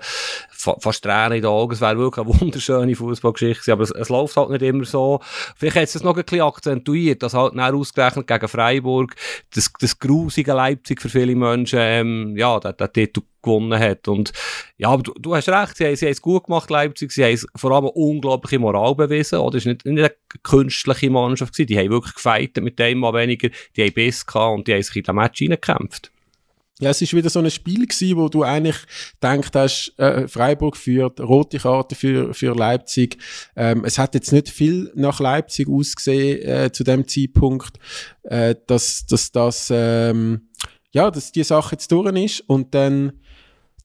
fa 0.50 0.76
fast 0.80 1.04
Tränen 1.04 1.38
in 1.38 1.42
den 1.42 1.50
Augen. 1.50 1.72
Es 1.72 1.80
wäre 1.80 1.98
wirklich 1.98 2.26
eine 2.26 2.40
wunderschöne 2.40 2.94
Fußballgeschichte 2.94 3.72
aber 3.72 3.82
es, 3.82 3.90
es, 3.90 4.08
läuft 4.08 4.36
halt 4.36 4.50
nicht 4.50 4.62
immer 4.62 4.84
so. 4.84 5.20
Vielleicht 5.56 5.76
hat 5.76 5.84
es 5.84 5.92
das 5.94 6.02
noch 6.02 6.16
ein 6.16 6.24
bisschen 6.24 6.42
akzentuiert, 6.42 7.22
dass 7.22 7.34
halt 7.34 7.58
ausgerechnet 7.58 8.26
gegen 8.26 8.48
Freiburg 8.48 9.14
das, 9.54 9.72
das 9.78 9.98
grusige 9.98 10.52
Leipzig 10.52 11.00
für 11.00 11.08
viele 11.08 11.34
Menschen, 11.34 11.78
ähm, 11.80 12.36
ja, 12.36 12.58
der, 12.60 12.72
der 12.72 12.92
Titel 12.92 13.22
gewonnen 13.42 13.78
hat. 13.78 14.08
Und 14.08 14.32
ja, 14.76 14.88
aber 14.88 15.02
du, 15.02 15.14
du 15.14 15.34
hast 15.34 15.48
recht, 15.48 15.76
sie, 15.76 15.96
sie 15.96 16.06
haben 16.06 16.12
es 16.12 16.22
gut 16.22 16.44
gemacht, 16.44 16.70
Leipzig. 16.70 17.12
Sie 17.12 17.24
haben 17.24 17.38
vor 17.56 17.72
allem 17.72 17.86
unglaubliche 17.86 18.58
Moral 18.58 18.94
bewiesen. 18.94 19.38
Oder? 19.38 19.58
Es 19.58 19.66
war 19.66 19.72
nicht, 19.72 19.86
nicht 19.86 19.98
eine 19.98 20.14
künstliche 20.42 21.10
Mannschaft. 21.10 21.52
Gewesen. 21.52 21.68
Die 21.68 21.78
haben 21.78 21.90
wirklich 21.90 22.14
gefeitet 22.14 22.62
mit 22.64 22.78
dem 22.78 22.98
mal 22.98 23.14
weniger. 23.14 23.48
Die 23.76 23.82
haben 23.82 23.92
Biss 23.92 24.26
gehabt 24.26 24.58
und 24.58 24.68
die 24.68 24.74
haben 24.74 24.82
sich 24.82 24.96
in 24.96 25.02
den 25.02 25.14
Match 25.14 25.42
reingekämpft. 25.42 26.10
Ja, 26.78 26.90
es 26.90 27.00
ist 27.00 27.14
wieder 27.14 27.30
so 27.30 27.38
ein 27.38 27.50
Spiel 27.50 27.86
gewesen, 27.86 28.18
wo 28.18 28.28
du 28.28 28.42
eigentlich 28.42 28.76
denkst 29.22 29.48
hast, 29.54 29.94
äh, 29.98 30.28
Freiburg 30.28 30.76
führt, 30.76 31.20
rote 31.20 31.58
Karte 31.58 31.94
für, 31.94 32.34
für 32.34 32.54
Leipzig. 32.54 33.16
Ähm, 33.56 33.82
es 33.86 33.98
hat 33.98 34.14
jetzt 34.14 34.30
nicht 34.30 34.50
viel 34.50 34.92
nach 34.94 35.18
Leipzig 35.18 35.68
ausgesehen 35.68 36.42
äh, 36.42 36.72
zu 36.72 36.84
dem 36.84 37.08
Zeitpunkt, 37.08 37.78
äh, 38.24 38.54
dass, 38.66 39.06
dass 39.06 39.32
das, 39.32 39.72
ähm, 39.74 40.50
ja, 40.90 41.10
dass 41.10 41.32
die 41.32 41.44
Sache 41.44 41.76
jetzt 41.76 41.90
durch 41.92 42.14
ist 42.14 42.40
und 42.40 42.74
dann 42.74 43.20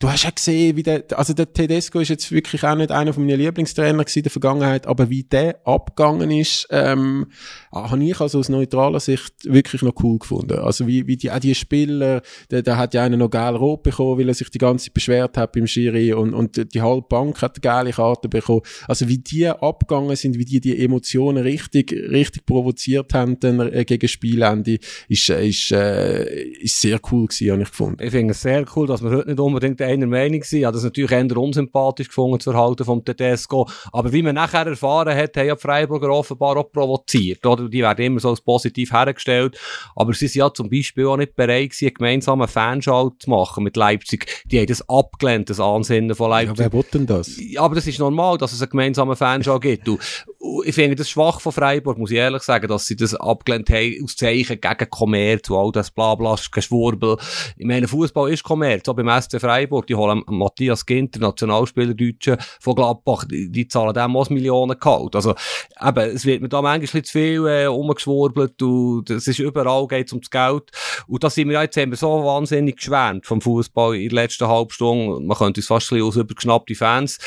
du 0.01 0.09
hast 0.09 0.23
ja 0.23 0.31
gesehen, 0.31 0.75
wie 0.75 0.83
der, 0.83 1.03
also 1.15 1.33
der 1.33 1.53
Tedesco 1.53 1.99
ist 1.99 2.09
jetzt 2.09 2.31
wirklich 2.31 2.63
auch 2.63 2.75
nicht 2.75 2.91
einer 2.91 3.13
von 3.13 3.25
meinen 3.25 3.39
Lieblingstrainer 3.39 4.03
in 4.13 4.23
der 4.23 4.31
Vergangenheit, 4.31 4.87
aber 4.87 5.09
wie 5.09 5.23
der 5.23 5.65
abgegangen 5.65 6.31
ist, 6.31 6.67
ähm, 6.71 7.27
habe 7.71 8.03
ich 8.03 8.19
also 8.19 8.39
aus 8.39 8.49
neutraler 8.49 8.99
Sicht 8.99 9.33
wirklich 9.43 9.83
noch 9.83 9.93
cool 10.03 10.17
gefunden. 10.17 10.57
Also 10.59 10.87
wie, 10.87 11.05
wie 11.05 11.17
die, 11.17 11.31
auch 11.31 11.39
die 11.39 11.53
Spieler, 11.53 12.21
der, 12.49 12.63
der 12.63 12.77
hat 12.77 12.93
ja 12.95 13.03
einen 13.03 13.19
noch 13.19 13.29
geil 13.29 13.55
rot 13.55 13.83
bekommen, 13.83 14.19
weil 14.19 14.27
er 14.27 14.33
sich 14.33 14.49
die 14.49 14.57
ganze 14.57 14.85
Zeit 14.85 14.93
beschwert 14.95 15.37
hat 15.37 15.51
beim 15.51 15.67
Schiri 15.67 16.13
und, 16.13 16.33
und 16.33 16.73
die 16.73 16.81
halbe 16.81 17.07
Bank 17.07 17.41
hat 17.41 17.57
eine 17.57 17.61
geile 17.61 17.91
Karte 17.91 18.27
bekommen. 18.27 18.61
Also 18.87 19.07
wie 19.07 19.19
die 19.19 19.47
abgegangen 19.47 20.15
sind, 20.15 20.37
wie 20.37 20.45
die 20.45 20.61
die 20.61 20.83
Emotionen 20.83 21.43
richtig, 21.43 21.91
richtig 21.91 22.45
provoziert 22.47 23.13
haben 23.13 23.39
dann, 23.39 23.59
äh, 23.59 23.85
gegen 23.85 24.07
Spielende, 24.07 24.79
ist, 25.07 25.29
ist, 25.29 25.71
äh, 25.71 26.43
ist 26.43 26.81
sehr 26.81 26.99
cool 27.11 27.27
gewesen, 27.27 27.51
habe 27.51 27.61
ich 27.61 27.69
gefunden. 27.69 28.03
Ich 28.03 28.11
finde 28.11 28.31
es 28.31 28.41
sehr 28.41 28.65
cool, 28.75 28.87
dass 28.87 29.01
man 29.01 29.13
heute 29.13 29.29
nicht 29.29 29.39
unbedingt 29.39 29.79
einer 29.91 30.07
Meinung 30.07 30.39
gewesen. 30.39 30.59
Ich 30.59 30.65
habe 30.65 30.73
das 30.73 30.83
natürlich 30.83 31.11
eher 31.11 31.37
unsympathisch 31.37 32.07
gefunden, 32.07 32.37
das 32.37 32.45
Verhalten 32.45 32.85
vom 32.85 33.03
Tedesco. 33.03 33.69
Aber 33.91 34.11
wie 34.11 34.21
man 34.21 34.35
nachher 34.35 34.67
erfahren 34.67 35.15
hat, 35.15 35.37
haben 35.37 35.47
ja 35.47 35.55
die 35.55 35.61
Freiburger 35.61 36.09
offenbar 36.09 36.57
auch 36.57 36.71
provoziert, 36.71 37.45
oder? 37.45 37.69
Die 37.69 37.81
werden 37.81 38.05
immer 38.05 38.19
so 38.19 38.29
als 38.29 38.41
positiv 38.41 38.91
hergestellt. 38.91 39.57
Aber 39.95 40.13
sie 40.13 40.27
sind 40.27 40.39
ja 40.39 40.53
zum 40.53 40.69
Beispiel 40.69 41.05
auch 41.07 41.17
nicht 41.17 41.35
bereit 41.35 41.71
gewesen, 41.71 41.85
einen 41.85 41.93
gemeinsamen 41.93 42.47
Fanschalt 42.47 43.13
zu 43.19 43.29
machen 43.29 43.63
mit 43.63 43.75
Leipzig. 43.77 44.43
Die 44.45 44.59
haben 44.59 44.67
das 44.67 44.87
abgelehnt, 44.87 45.49
das 45.49 45.59
Ansinnen 45.59 46.15
von 46.15 46.29
Leipzig. 46.29 46.59
Ja, 46.59 46.73
wer 46.73 46.83
denn 46.83 47.05
das? 47.05 47.37
Ja, 47.39 47.61
aber 47.61 47.75
das 47.75 47.87
ist 47.87 47.99
normal, 47.99 48.37
dass 48.37 48.53
es 48.53 48.61
einen 48.61 48.71
gemeinsamen 48.71 49.15
Fanschalt 49.15 49.61
gibt. 49.61 49.87
Du, 49.87 49.97
ich 50.65 50.75
finde 50.75 50.95
das 50.95 51.09
schwach 51.09 51.39
von 51.41 51.51
Freiburg, 51.51 51.97
muss 51.97 52.11
ich 52.11 52.17
ehrlich 52.17 52.43
sagen, 52.43 52.67
dass 52.67 52.85
sie 52.85 52.95
das 52.95 53.15
abgelehnt 53.15 53.69
haben, 53.69 54.03
aus 54.03 54.15
Zeichen 54.15 54.59
gegen 54.59 54.89
Kommerz 54.89 55.49
und 55.49 55.57
all 55.57 55.71
das 55.71 55.91
Blabla, 55.91 56.35
Geschwurbel. 56.51 57.17
Ich 57.57 57.65
meine, 57.65 57.87
Fußball 57.87 58.31
ist 58.31 58.43
Kommerz, 58.43 58.87
auch 58.87 58.95
beim 58.95 59.09
SC 59.21 59.39
Freiburg 59.39 59.87
die 59.87 59.95
holen 59.95 60.23
Matthias 60.27 60.85
Ginter, 60.85 61.19
Nationalspieler 61.19 61.93
Deutsche 61.93 62.37
von 62.59 62.75
Gladbach, 62.75 63.25
die, 63.25 63.49
die 63.49 63.67
zahlen 63.67 63.93
dem 63.93 64.15
auch 64.15 64.29
Millionen 64.29 64.79
Gehalt. 64.79 65.15
Also, 65.15 65.35
eben, 65.81 66.15
es 66.15 66.25
wird 66.25 66.41
mir 66.41 66.49
da 66.49 66.61
manchmal 66.61 67.03
zu 67.03 67.11
viel 67.11 67.47
äh, 67.47 67.67
umgeschwurbelt 67.67 68.61
und 68.61 69.09
es 69.09 69.27
ist 69.27 69.39
überall 69.39 69.87
geht 69.87 70.11
ums 70.11 70.29
Geld. 70.29 70.71
Und 71.07 71.23
da 71.23 71.29
sind 71.29 71.49
wir 71.49 71.61
jetzt 71.61 71.77
haben 71.77 71.93
so 71.95 72.23
wahnsinnig 72.23 72.77
geschwärmt 72.77 73.25
vom 73.25 73.41
Fußball 73.41 73.95
in 73.95 74.09
der 74.09 74.23
letzten 74.23 74.47
halben 74.47 74.71
Stunde. 74.71 75.21
Man 75.21 75.37
könnte 75.37 75.59
uns 75.59 75.67
fast 75.67 75.91
ein 75.91 75.95
bisschen 75.95 76.07
aus 76.07 76.15
übergeschnappte 76.15 76.75
Fans 76.75 77.19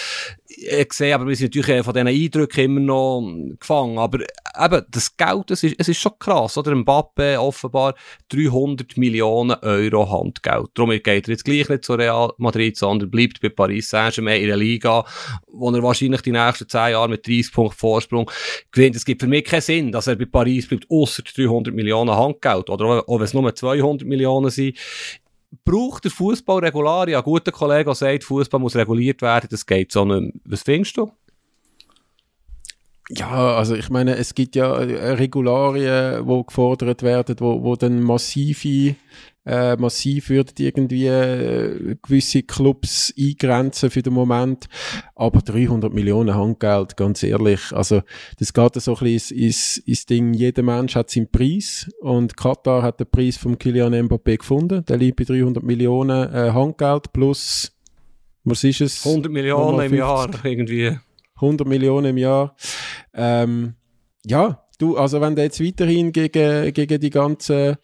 ich 0.57 0.93
sehe, 0.93 1.15
aber 1.15 1.27
wir 1.27 1.37
sind 1.37 1.55
natürlich 1.55 1.85
von 1.85 1.95
diesen 1.95 2.09
Eindrücken 2.09 2.65
immer 2.65 2.81
noch 2.81 3.57
gefangen. 3.59 3.99
Aber 3.99 4.21
eben, 4.21 4.83
das 4.91 5.17
Geld, 5.17 5.51
das 5.51 5.63
ist, 5.63 5.77
es 5.79 5.89
ist 5.89 6.01
schon 6.01 6.19
krass, 6.19 6.57
oder? 6.57 6.75
Mbappe 6.75 7.41
offenbar 7.41 7.95
300 8.29 8.97
Millionen 8.97 9.57
Euro 9.63 10.11
Handgeld. 10.11 10.69
Darum 10.75 10.91
geht 10.91 11.07
er 11.07 11.33
jetzt 11.33 11.45
gleich 11.45 11.69
nicht 11.69 11.85
zu 11.85 11.95
Real 11.95 12.33
Madrid, 12.39 12.77
sondern 12.77 13.11
bleibt 13.11 13.41
bei 13.41 13.49
Paris 13.49 13.91
Saint-Germain 13.91 14.41
in 14.41 14.49
der 14.49 14.57
Liga, 14.57 15.05
wo 15.49 15.71
er 15.71 15.83
wahrscheinlich 15.83 16.23
die 16.23 16.33
nächsten 16.33 16.69
10 16.69 16.93
Jahre 16.93 17.09
mit 17.09 17.27
30 17.27 17.53
Punkten 17.53 17.79
Vorsprung 17.79 18.31
gewinnt. 18.73 18.97
Es 18.97 19.05
gibt 19.05 19.23
für 19.23 19.29
mich 19.29 19.45
keinen 19.45 19.61
Sinn, 19.61 19.93
dass 19.93 20.07
er 20.07 20.17
bei 20.17 20.27
Paris 20.27 20.69
bleibt, 20.69 20.91
außer 20.91 21.23
300 21.23 21.75
Millionen 21.75 22.15
Handgeld. 22.15 22.71
Oder 22.71 23.09
auch 23.09 23.19
wenn 23.19 23.25
es 23.25 23.35
nur 23.35 23.55
200 23.55 24.07
Millionen 24.07 24.51
sind 24.51 24.77
braucht 25.65 26.05
der 26.05 26.11
Fußball 26.11 26.61
Regularien? 26.61 27.17
Ein 27.17 27.23
guter 27.23 27.53
Kollege 27.53 27.95
sagt, 27.95 28.25
Fußball 28.25 28.61
muss 28.61 28.77
reguliert 28.77 29.23
werden, 29.23 29.49
das 29.51 29.67
geht 29.67 29.93
so 29.93 30.05
nicht. 30.05 30.35
Was 30.45 30.63
findest 30.63 30.97
du? 30.97 31.11
Ja, 33.11 33.57
also 33.57 33.75
ich 33.75 33.91
meine, 33.91 34.17
es 34.17 34.35
gibt 34.35 34.57
ja 34.57 34.77
äh, 34.77 35.13
Regularien, 35.13 36.27
wo 36.27 36.43
gefordert 36.43 37.03
werden, 37.03 37.37
wo, 37.39 37.63
wo 37.63 37.77
dann 37.77 38.03
massive 38.03 38.97
äh, 39.47 39.77
massiv 39.77 40.31
würden 40.31 40.55
irgendwie 40.59 41.07
äh, 41.07 41.97
gewisse 42.03 42.43
Clubs 42.43 43.13
eingrenzen 43.19 43.91
für 43.91 44.03
den 44.03 44.15
Moment. 44.15 44.69
Aber 45.15 45.41
300 45.41 45.93
Millionen 45.93 46.35
Handgeld, 46.35 46.97
ganz 46.97 47.23
ehrlich, 47.23 47.73
also 47.73 48.03
das 48.39 48.53
geht 48.53 48.75
so 48.81 48.97
ein 48.97 49.05
bisschen 49.05 49.39
ins, 49.39 49.77
ins 49.79 50.07
Ding, 50.07 50.33
jeder 50.33 50.63
Mensch 50.63 50.95
hat 50.95 51.11
seinen 51.11 51.31
Preis 51.31 51.91
und 52.01 52.37
Katar 52.37 52.83
hat 52.83 53.01
den 53.01 53.11
Preis 53.11 53.37
vom 53.37 53.59
Kylian 53.59 53.95
Mbappé 53.95 54.39
gefunden. 54.39 54.85
Der 54.87 54.97
liegt 54.97 55.17
bei 55.17 55.25
300 55.25 55.63
Millionen 55.63 56.33
äh, 56.33 56.51
Handgeld 56.53 57.13
plus, 57.13 57.73
was 58.45 58.65
ist 58.65 58.81
es? 58.81 59.07
100 59.07 59.31
Millionen 59.31 59.81
im 59.81 59.95
Jahr 59.95 60.31
irgendwie. 60.43 60.99
100 61.37 61.67
Millionen 61.67 62.11
im 62.11 62.19
Jahr. 62.19 62.57
Ähm, 63.15 63.75
ja, 64.25 64.65
Du, 64.79 64.97
also 64.97 65.21
wenn 65.21 65.37
der 65.37 65.45
jetzt 65.45 65.63
weiterhin 65.63 66.11
gegen, 66.11 66.73
gegen 66.73 67.01
die 67.01 67.11
ganzen 67.11 67.77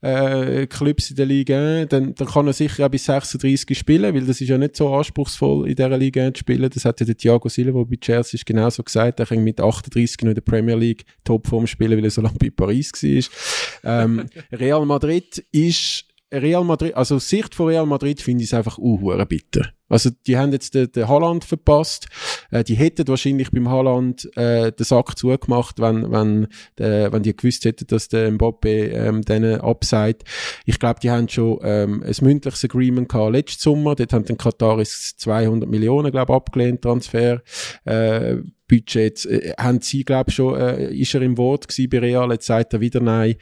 äh, 0.00 0.66
Clubs 0.66 1.10
in 1.10 1.16
der 1.16 1.26
Liga, 1.26 1.84
dann, 1.84 2.14
dann 2.14 2.26
kann 2.26 2.46
er 2.46 2.52
sicher 2.54 2.86
auch 2.86 2.90
bis 2.90 3.04
36 3.04 3.78
spielen, 3.78 4.14
weil 4.14 4.24
das 4.24 4.40
ist 4.40 4.48
ja 4.48 4.56
nicht 4.56 4.76
so 4.76 4.94
anspruchsvoll 4.94 5.68
in 5.68 5.76
dieser 5.76 5.98
Liga 5.98 6.32
zu 6.32 6.40
spielen. 6.40 6.70
Das 6.70 6.84
hat 6.84 7.00
ja 7.00 7.06
der 7.06 7.16
Thiago 7.16 7.48
Silva 7.48 7.84
bei 7.84 7.96
Chelsea 7.96 8.40
genauso 8.46 8.82
gesagt. 8.82 9.20
Er 9.20 9.26
kann 9.26 9.44
mit 9.44 9.60
38 9.60 10.22
noch 10.22 10.30
in 10.30 10.34
der 10.36 10.42
Premier 10.42 10.76
League 10.76 11.04
Topform 11.22 11.66
spielen, 11.66 11.98
weil 11.98 12.04
er 12.04 12.10
so 12.10 12.22
lange 12.22 12.38
bei 12.38 12.50
Paris 12.50 12.92
war. 12.92 14.04
ähm, 14.04 14.26
Real 14.52 14.86
Madrid 14.86 15.44
ist 15.52 16.07
Real 16.32 16.64
Madrid, 16.64 16.94
also 16.94 17.16
aus 17.16 17.28
Sicht 17.28 17.54
von 17.54 17.68
Real 17.68 17.86
Madrid 17.86 18.20
finde 18.20 18.44
ich 18.44 18.50
es 18.50 18.54
einfach 18.54 18.78
uh, 18.78 19.24
bitter. 19.26 19.72
Also 19.88 20.10
die 20.26 20.36
haben 20.36 20.52
jetzt 20.52 20.74
den, 20.74 20.92
den 20.92 21.08
Haaland 21.08 21.44
verpasst. 21.44 22.08
Äh, 22.50 22.64
die 22.64 22.74
hätten 22.74 23.08
wahrscheinlich 23.08 23.50
beim 23.50 23.68
Haaland 23.68 24.28
äh, 24.36 24.70
den 24.70 24.84
Sack 24.84 25.16
zugemacht, 25.16 25.80
wenn, 25.80 26.10
wenn, 26.12 26.44
äh, 26.78 27.10
wenn 27.10 27.22
die 27.22 27.34
gewusst 27.34 27.64
hätten, 27.64 27.86
dass 27.86 28.08
der 28.08 28.30
Mbappe 28.30 28.68
ähm, 28.68 29.22
denen 29.22 29.60
abseit. 29.60 30.24
Ich 30.66 30.78
glaube, 30.78 31.00
die 31.00 31.10
haben 31.10 31.28
schon 31.28 31.58
ähm, 31.62 32.02
ein 32.02 32.14
mündliches 32.20 32.64
Agreement 32.64 33.08
gehabt 33.08 33.32
letzten 33.32 33.62
Sommer. 33.62 33.94
Dort 33.94 34.12
haben 34.12 34.26
den 34.26 34.36
Kataris 34.36 35.16
200 35.16 35.68
Millionen, 35.68 36.12
glaube 36.12 36.34
abgelehnt, 36.34 36.82
Transfer. 36.82 37.42
Äh, 37.84 38.36
Budget. 38.68 39.24
Äh, 39.24 39.54
haben 39.58 39.80
sie, 39.80 40.04
glaube 40.04 40.30
schon, 40.30 40.60
äh, 40.60 40.92
ist 40.92 41.14
er 41.14 41.22
im 41.22 41.38
Wort 41.38 41.66
gewesen 41.68 41.88
bei 41.88 42.00
Real, 42.00 42.30
jetzt 42.32 42.46
sagt 42.46 42.74
er 42.74 42.80
wieder 42.80 43.00
nein. 43.00 43.36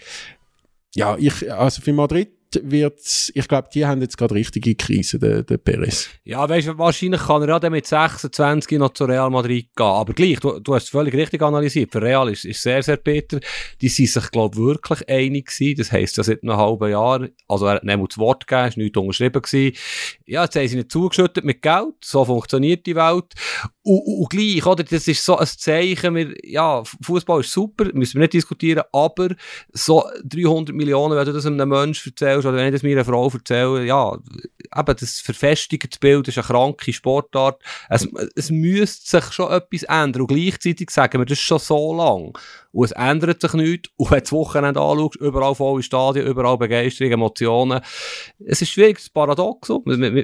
Ja, 0.95 1.17
ich, 1.19 1.53
also 1.53 1.83
für 1.83 1.93
Madrid 1.93 2.36
wird 2.63 3.01
ich 3.35 3.49
glaube, 3.49 3.69
die 3.73 3.87
haben 3.87 4.01
jetzt 4.01 4.17
gerade 4.17 4.35
richtige 4.35 4.75
Krise, 4.75 5.19
der, 5.19 5.43
der 5.43 5.59
Perez. 5.59 6.09
Ja, 6.25 6.49
weißt 6.49 6.79
wahrscheinlich 6.79 7.23
kann 7.23 7.43
er 7.43 7.49
ja 7.49 7.59
dann 7.59 7.73
mit 7.73 7.87
26 7.87 8.79
noch 8.79 8.93
zu 8.93 9.05
Real 9.05 9.31
Madrid 9.31 9.69
gehen. 9.75 9.87
Aber 9.87 10.13
gleich, 10.13 10.41
du, 10.41 10.59
du 10.61 10.75
hast 10.75 10.85
es 10.85 10.89
völlig 10.91 11.15
richtig 11.15 11.43
analysiert. 11.43 11.93
Für 11.93 12.03
Real 12.03 12.29
ist 12.31 12.45
es 12.45 12.63
sehr, 12.63 12.83
sehr 12.83 12.97
bitter. 12.97 13.41
Die 13.81 13.89
sind 13.89 14.09
sich, 14.09 14.31
glaube 14.31 14.57
ich, 14.57 14.65
wirklich 14.65 15.09
einig 15.09 15.47
gewesen. 15.47 15.77
Das 15.79 15.93
heisst 15.93 16.17
ja 16.17 16.25
seit 16.25 16.43
einem 16.43 16.57
halben 16.57 16.91
Jahr. 16.91 17.29
Also 17.49 17.67
er 17.67 17.77
hat 17.77 17.85
nicht 17.85 17.99
das 18.11 18.19
Wort 18.19 18.47
gegeben, 18.47 18.69
ist 18.69 18.77
nichts 18.77 18.99
unterschrieben 18.99 19.43
gewesen. 19.43 19.77
Ja, 20.27 20.45
jetzt 20.45 20.57
haben 20.57 20.69
sie 20.69 20.77
nicht 20.77 20.93
zugeschüttet 20.93 21.45
mit 21.45 21.63
Geld. 21.63 21.95
So 22.03 22.25
funktioniert 22.25 22.87
die 22.87 22.97
Welt. 22.97 23.35
Und, 23.83 24.01
und, 24.01 24.31
gleich, 24.31 24.65
oder? 24.67 24.85
Das 24.85 25.07
ist 25.07 25.25
so 25.25 25.37
ein 25.37 25.47
Zeichen. 25.47 26.15
Wir, 26.15 26.35
ja, 26.43 26.83
Fußball 27.03 27.41
ist 27.41 27.53
super, 27.53 27.85
müssen 27.93 28.15
wir 28.15 28.23
nicht 28.23 28.35
diskutieren. 28.35 28.83
Aber 28.93 29.29
so 29.73 30.05
300 30.25 30.75
Millionen, 30.75 31.17
wenn 31.17 31.27
du 31.27 31.33
das 31.33 31.47
einem 31.47 31.69
Menschen 31.69 32.11
erzählst, 32.11 32.36
oder 32.45 32.55
wenn 32.55 32.67
ich 32.67 32.73
das 32.73 32.83
meiner 32.83 33.05
Frau 33.05 33.29
erzähle, 33.29 33.85
ja, 33.85 34.13
eben 34.13 34.97
das 34.99 35.21
verfestigte 35.21 35.99
Bild 35.99 36.29
ist 36.29 36.39
eine 36.39 36.47
kranke 36.47 36.93
Sportart. 36.93 37.63
Es, 37.89 38.09
es 38.35 38.51
müsste 38.51 39.21
sich 39.21 39.33
schon 39.33 39.51
etwas 39.53 39.83
ändern. 39.85 40.23
Und 40.23 40.29
gleichzeitig 40.29 40.91
sagen 40.91 41.21
wir 41.21 41.27
das 41.27 41.39
schon 41.39 41.59
so 41.59 41.95
lang. 41.95 42.37
Und 42.73 42.85
es 42.85 42.93
ändert 42.93 43.41
sich 43.41 43.53
nichts. 43.55 43.91
Und 43.97 44.11
wenn 44.11 44.19
du 44.19 44.23
das 44.23 44.33
Wochenende 44.33 44.81
anschaust, 44.81 45.17
überall 45.17 45.55
volle 45.55 45.83
Stadien, 45.83 46.27
überall 46.27 46.59
Begeisterung, 46.59 47.13
Emotionen. 47.13 47.81
Es 48.45 48.61
ist 48.61 48.71
schwierig, 48.71 48.97
das 48.97 49.05
ist 49.05 49.15
paradox. 49.15 49.73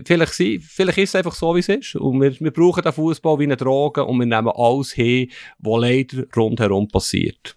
Vielleicht, 0.05 0.35
vielleicht 0.35 0.99
ist 0.99 1.09
es 1.11 1.15
einfach 1.15 1.35
so, 1.35 1.55
wie 1.55 1.61
es 1.61 1.69
ist. 1.69 1.97
Und 1.97 2.21
wir, 2.21 2.39
wir 2.39 2.51
brauchen 2.51 2.83
den 2.83 2.93
Fußball 2.93 3.39
wie 3.39 3.45
eine 3.45 3.57
Droge 3.57 4.05
und 4.05 4.19
wir 4.19 4.27
nehmen 4.27 4.53
alles 4.55 4.93
hin, 4.93 5.31
was 5.59 5.81
leider 5.81 6.25
rundherum 6.37 6.89
passiert. 6.89 7.57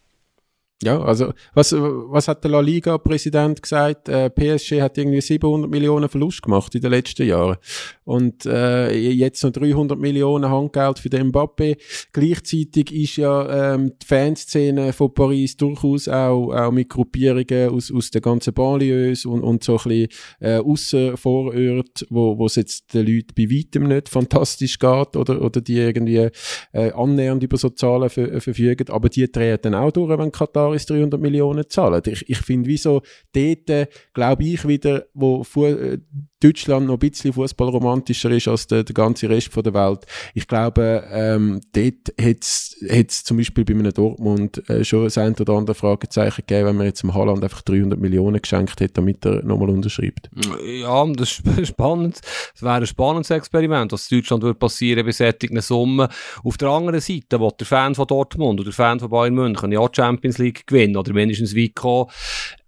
Ja, 0.83 1.01
also 1.01 1.31
was, 1.53 1.71
was 1.71 2.27
hat 2.27 2.43
der 2.43 2.51
La 2.51 2.59
Liga-Präsident 2.59 3.61
gesagt? 3.61 4.09
Äh, 4.09 4.29
PSG 4.29 4.81
hat 4.81 4.97
irgendwie 4.97 5.21
700 5.21 5.71
Millionen 5.71 6.09
Verlust 6.09 6.41
gemacht 6.41 6.75
in 6.75 6.81
den 6.81 6.91
letzten 6.91 7.25
Jahren. 7.25 7.55
Und 8.03 8.45
äh, 8.45 8.91
jetzt 8.91 9.41
noch 9.43 9.51
300 9.51 9.97
Millionen 9.97 10.49
Handgeld 10.51 10.99
für 10.99 11.09
den 11.09 11.31
Mbappé. 11.31 11.77
Gleichzeitig 12.11 12.91
ist 12.91 13.15
ja 13.15 13.73
ähm, 13.73 13.93
die 14.01 14.05
Fanszene 14.05 14.91
von 14.91 15.13
Paris 15.13 15.55
durchaus 15.55 16.09
auch, 16.09 16.51
auch 16.51 16.71
mit 16.71 16.89
Gruppierungen 16.89 17.69
aus, 17.69 17.89
aus 17.89 18.11
der 18.11 18.19
ganzen 18.19 18.53
Banlieues 18.53 19.25
und, 19.25 19.43
und 19.43 19.63
so 19.63 19.77
ein 19.77 19.83
bisschen 19.83 20.07
äh, 20.41 20.57
aussen 20.57 21.15
Vorort, 21.15 22.05
wo, 22.09 22.37
wo 22.37 22.47
es 22.47 22.55
jetzt 22.55 22.93
den 22.93 23.07
Leuten 23.07 23.33
bei 23.33 23.43
weitem 23.43 23.87
nicht 23.87 24.09
fantastisch 24.09 24.77
geht 24.77 25.15
oder, 25.15 25.41
oder 25.41 25.61
die 25.61 25.77
irgendwie 25.77 26.29
äh, 26.73 26.91
annähernd 26.91 27.43
über 27.43 27.55
so 27.55 27.69
Zahlen 27.69 28.09
verfügen. 28.09 28.89
Aber 28.89 29.07
die 29.07 29.31
drehen 29.31 29.59
dann 29.61 29.73
auch 29.73 29.91
durch, 29.91 30.17
wenn 30.19 30.33
Katar 30.33 30.64
ist 30.73 30.89
300 30.89 31.19
Millionen 31.19 31.69
zahlen. 31.69 32.01
Ich, 32.05 32.29
ich 32.29 32.37
finde, 32.37 32.69
wieso 32.69 33.01
dort, 33.33 33.69
äh, 33.69 33.87
glaube 34.13 34.43
ich 34.43 34.67
wieder, 34.67 35.05
wo 35.13 35.43
äh, 35.65 35.99
Deutschland 36.41 36.87
noch 36.87 36.95
ein 36.95 36.99
bisschen 36.99 37.33
fußballromantischer 37.33 38.29
ist 38.31 38.47
als 38.47 38.67
der, 38.67 38.83
der 38.83 38.93
ganze 38.93 39.29
Rest 39.29 39.53
von 39.53 39.63
der 39.63 39.73
Welt. 39.73 40.05
Ich 40.33 40.47
glaube, 40.47 41.03
ähm, 41.11 41.61
dort 41.73 42.13
hätte 42.17 42.39
es 42.41 43.23
zum 43.23 43.37
Beispiel 43.37 43.63
bei 43.63 43.73
einem 43.73 43.93
Dortmund 43.93 44.67
äh, 44.69 44.83
schon 44.83 45.09
ein 45.15 45.35
oder 45.35 45.53
andere 45.53 45.75
Fragezeichen 45.75 46.43
gegeben, 46.45 46.67
wenn 46.67 46.75
man 46.75 46.87
jetzt 46.87 47.03
im 47.03 47.13
Haaland 47.13 47.43
einfach 47.43 47.61
300 47.61 47.99
Millionen 47.99 48.41
geschenkt 48.41 48.79
hätte, 48.81 48.95
damit 48.95 49.25
er 49.25 49.43
nochmal 49.43 49.69
unterschreibt. 49.69 50.29
Ja, 50.65 51.05
das 51.13 51.41
ist 51.57 51.67
spannend. 51.67 52.19
Es 52.53 52.61
wäre 52.61 52.75
ein 52.75 52.87
spannendes 52.87 53.29
Experiment, 53.31 53.91
was 53.93 54.11
in 54.11 54.19
Deutschland 54.19 54.43
würde 54.43 54.59
passieren 54.59 55.05
bei 55.05 55.11
solchen 55.11 55.61
Summen. 55.61 56.07
Auf 56.43 56.57
der 56.57 56.69
anderen 56.69 56.99
Seite, 56.99 57.39
wo 57.39 57.49
der 57.49 57.65
Fan 57.65 57.95
von 57.95 58.07
Dortmund 58.07 58.59
oder 58.59 58.69
der 58.69 58.73
Fan 58.73 58.99
von 58.99 59.09
Bayern 59.09 59.33
München 59.33 59.71
ja 59.71 59.87
Champions 59.91 60.37
League 60.37 60.67
gewinnen 60.67 60.97
oder 60.97 61.13
mindestens 61.13 61.55
weit 61.55 61.75
kommen, 61.75 62.09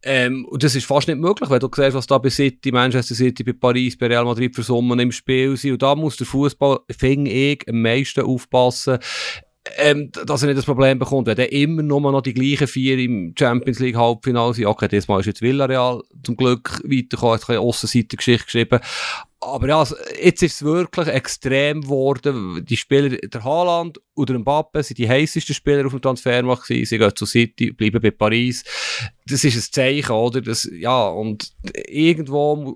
ähm, 0.10 0.46
und 0.46 0.64
das 0.64 0.74
ist 0.74 0.86
fast 0.86 1.10
nicht 1.10 1.20
möglich, 1.20 1.50
wenn 1.50 1.60
du 1.60 1.70
siehst, 1.76 1.94
was 1.94 2.08
da 2.08 2.18
bei 2.18 2.30
City, 2.30 2.72
Manchester 2.72 3.14
City, 3.14 3.44
bei 3.44 3.52
Paris, 3.52 3.98
bei 3.98 4.08
Real 4.08 4.24
Madrid 4.24 4.56
für 4.56 4.64
Summen 4.64 5.00
im 5.00 5.12
Spiel 5.12 5.58
sind. 5.58 5.74
Und 5.74 5.82
da 5.82 5.96
muss 5.96 6.16
der 6.16 6.26
Fußball, 6.26 6.80
finde 6.98 7.30
ich, 7.30 7.68
am 7.68 7.82
meisten 7.82 8.22
aufpassen, 8.22 9.00
ähm, 9.78 10.10
dass 10.26 10.44
er 10.44 10.48
nicht 10.48 10.60
das 10.60 10.66
Problem 10.66 10.98
bekommt, 10.98 11.28
wenn 11.28 11.38
er 11.38 11.52
immer 11.52 11.84
nur 11.84 12.00
noch 12.00 12.22
die 12.22 12.34
gleichen 12.34 12.68
vier 12.68 12.98
im 12.98 13.34
Champions 13.38 13.80
League 13.80 13.98
Halbfinale 13.98 14.54
sind. 14.54 14.68
Okay, 14.68 14.88
diesmal 14.88 15.20
ist 15.20 15.26
jetzt 15.26 15.42
Villarreal 15.42 16.02
zum 16.24 16.38
Glück 16.38 16.82
weitergekommen, 16.86 17.42
hat 17.42 17.50
eine 17.50 17.60
Aussenseite-Geschichte 17.60 18.46
geschrieben. 18.46 18.80
Aber 19.40 19.68
ja, 19.68 19.88
jetzt 20.22 20.42
ist 20.42 20.56
es 20.56 20.64
wirklich 20.64 21.08
extrem 21.08 21.82
geworden. 21.82 22.66
Die 22.66 22.78
Spieler, 22.78 23.10
der 23.10 23.44
Haaland 23.44 24.00
oder 24.16 24.38
Mbappe 24.38 24.82
sind 24.82 24.98
die 24.98 25.08
heißesten 25.08 25.54
Spieler 25.54 25.86
auf 25.86 25.92
dem 25.92 26.02
Transfermarkt 26.02 26.68
gewesen. 26.68 26.86
Sie 26.86 26.98
gehen 26.98 27.16
zu 27.16 27.26
City, 27.28 27.72
bleiben 27.72 28.02
bei 28.02 28.10
Paris. 28.10 28.64
Das 29.28 29.44
ist 29.44 29.56
ein 29.56 29.72
Zeichen, 29.72 30.12
oder? 30.12 30.42
Das, 30.42 30.68
ja, 30.74 31.08
und 31.10 31.52
irgendwo, 31.86 32.76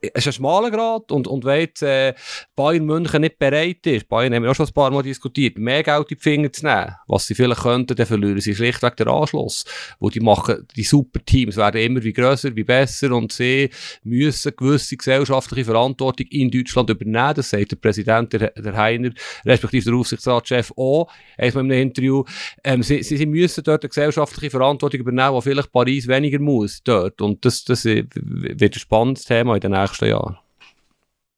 es 0.00 0.10
ist 0.14 0.26
ein 0.26 0.32
schmaler 0.34 0.70
Grad 0.70 1.10
und, 1.12 1.26
und 1.26 1.44
wenn 1.44 1.70
äh, 1.80 2.12
Bayern 2.56 2.84
München 2.84 3.22
nicht 3.22 3.38
bereit 3.38 3.86
ist, 3.86 4.08
Bayern 4.08 4.34
haben 4.34 4.42
wir 4.42 4.50
auch 4.50 4.54
schon 4.54 4.66
ein 4.66 4.74
paar 4.74 4.90
Mal 4.90 5.02
diskutiert, 5.02 5.56
mehr 5.56 5.82
Geld 5.82 6.10
in 6.10 6.16
die 6.18 6.22
Finger 6.22 6.52
zu 6.52 6.66
nehmen, 6.66 6.94
was 7.06 7.26
sie 7.26 7.34
vielleicht 7.34 7.62
könnten, 7.62 7.96
dann 7.96 8.06
verlieren 8.06 8.40
sie 8.40 8.54
schlichtweg 8.54 8.96
den 8.96 9.08
Anschluss. 9.08 9.64
Wo 9.98 10.10
die 10.10 10.20
machen, 10.20 10.66
die 10.76 10.82
super 10.82 11.24
Teams 11.24 11.56
werden 11.56 11.80
immer 11.80 12.02
wie 12.02 12.12
grösser, 12.12 12.54
wie 12.54 12.64
besser 12.64 13.12
und 13.12 13.32
sie 13.32 13.70
müssen 14.02 14.52
gewisse 14.56 14.96
gesellschaftliche 14.96 15.66
Verantwortung 15.66 16.01
in 16.30 16.50
Deutschland 16.50 16.90
übernehmen. 16.90 17.34
Das 17.34 17.50
sagt 17.50 17.72
der 17.72 17.76
Präsident, 17.76 18.32
der, 18.32 18.50
der 18.50 18.76
Heiner, 18.76 19.10
respektive 19.44 19.90
der 19.90 19.94
Aufsichtsratschef 19.94 20.72
auch, 20.76 21.10
einmal 21.38 21.64
in 21.64 21.72
einem 21.72 21.82
Interview. 21.82 22.24
Ähm, 22.64 22.82
sie, 22.82 23.02
sie, 23.02 23.16
sie 23.16 23.26
müssen 23.26 23.64
dort 23.64 23.82
eine 23.82 23.88
gesellschaftliche 23.88 24.50
Verantwortung 24.50 25.00
übernehmen, 25.00 25.34
die 25.36 25.42
vielleicht 25.42 25.72
Paris 25.72 26.08
weniger 26.08 26.38
muss 26.38 26.82
dort. 26.82 27.20
Und 27.20 27.44
das, 27.44 27.64
das 27.64 27.84
wird 27.84 28.14
ein 28.16 28.72
spannendes 28.78 29.24
Thema 29.24 29.54
in 29.54 29.60
den 29.60 29.72
nächsten 29.72 30.06
Jahren. 30.06 30.38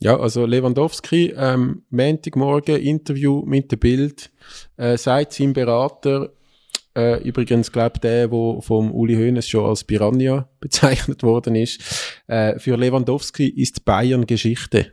Ja, 0.00 0.18
also 0.18 0.44
Lewandowski, 0.44 1.32
ähm, 1.36 1.82
Montagmorgen, 1.90 2.76
Interview 2.76 3.42
mit 3.46 3.72
dem 3.72 3.78
Bild, 3.78 4.30
äh, 4.76 4.98
sagt 4.98 5.32
sein 5.32 5.52
Berater, 5.52 6.30
äh, 6.96 7.22
übrigens, 7.22 7.72
glaube 7.72 7.98
der, 8.00 8.30
wo 8.30 8.60
vom 8.60 8.92
Uli 8.92 9.14
Hoeneß 9.14 9.48
schon 9.48 9.66
als 9.66 9.84
Piranha 9.84 10.48
bezeichnet 10.60 11.22
worden 11.22 11.54
ist, 11.56 11.80
äh, 12.26 12.58
für 12.58 12.76
Lewandowski 12.76 13.48
ist 13.48 13.84
Bayern 13.84 14.26
Geschichte. 14.26 14.92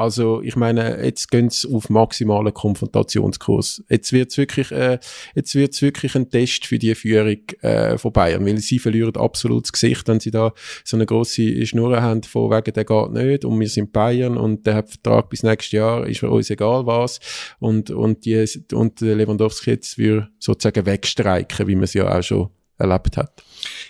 Also, 0.00 0.40
ich 0.40 0.56
meine, 0.56 1.04
jetzt 1.04 1.30
gehen 1.30 1.50
sie 1.50 1.68
auf 1.70 1.90
maximalen 1.90 2.54
Konfrontationskurs. 2.54 3.84
Jetzt 3.90 4.14
wird's 4.14 4.38
wirklich, 4.38 4.72
äh, 4.72 4.98
wirklich 5.34 6.14
ein 6.14 6.30
Test 6.30 6.64
für 6.64 6.78
die 6.78 6.94
Führung 6.94 7.36
äh, 7.60 7.98
von 7.98 8.10
Bayern, 8.10 8.46
weil 8.46 8.56
sie 8.56 8.78
verlieren 8.78 9.14
absolut 9.16 9.64
das 9.64 9.72
Gesicht, 9.72 10.08
wenn 10.08 10.18
sie 10.18 10.30
da 10.30 10.54
so 10.84 10.96
eine 10.96 11.04
große 11.04 11.66
Schnur 11.66 12.00
haben, 12.00 12.22
von 12.22 12.50
wegen, 12.50 12.72
der 12.72 12.86
geht 12.86 13.10
nicht 13.10 13.44
und 13.44 13.60
wir 13.60 13.68
sind 13.68 13.92
Bayern 13.92 14.38
und 14.38 14.66
der 14.66 14.76
hat 14.76 14.88
Vertrag 14.88 15.28
bis 15.28 15.42
nächstes 15.42 15.72
Jahr, 15.72 16.06
ist 16.06 16.20
für 16.20 16.30
uns 16.30 16.48
egal 16.48 16.86
was. 16.86 17.20
Und, 17.58 17.90
und, 17.90 18.24
die, 18.24 18.48
und 18.72 19.02
Lewandowski 19.02 19.72
jetzt 19.72 19.98
will 19.98 20.28
sozusagen 20.38 20.86
wegstreiken, 20.86 21.68
wie 21.68 21.74
man 21.74 21.84
es 21.84 21.92
ja 21.92 22.18
auch 22.18 22.22
schon 22.22 22.48
erlebt 22.78 23.18
hat. 23.18 23.44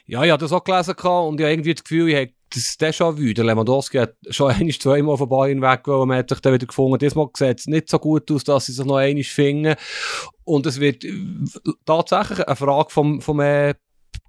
Ja, 0.06 0.24
ich 0.24 0.32
habe 0.32 0.40
das 0.40 0.50
auch 0.50 0.64
gelesen 0.64 0.96
und 0.96 1.38
ich 1.38 1.44
habe 1.44 1.52
irgendwie 1.52 1.74
das 1.74 1.84
Gefühl, 1.84 2.08
ich 2.08 2.16
habe 2.16 2.32
das 2.50 2.78
Déjà-vu. 2.78 3.32
Der 3.32 3.44
Lewandowski 3.44 3.98
hat 3.98 4.14
schon 4.30 4.50
einmal, 4.52 4.74
zweimal 4.74 5.16
von 5.16 5.28
Bayern 5.28 5.62
weg, 5.62 5.80
weil 5.84 6.06
man 6.06 6.18
hat 6.18 6.28
sich 6.28 6.40
dann 6.40 6.54
wieder 6.54 6.66
gefunden. 6.66 6.98
Diesmal 6.98 7.28
sieht 7.36 7.60
es 7.60 7.66
nicht 7.66 7.88
so 7.88 7.98
gut 7.98 8.30
aus, 8.30 8.44
dass 8.44 8.66
sie 8.66 8.72
sich 8.72 8.84
noch 8.84 8.96
einmal 8.96 9.24
finden. 9.24 9.76
Und 10.44 10.66
es 10.66 10.80
wird 10.80 11.04
äh, 11.04 11.14
tatsächlich 11.86 12.46
eine 12.46 12.56
Frage 12.56 12.90
vom, 12.90 13.20
vom 13.20 13.40
äh, 13.40 13.74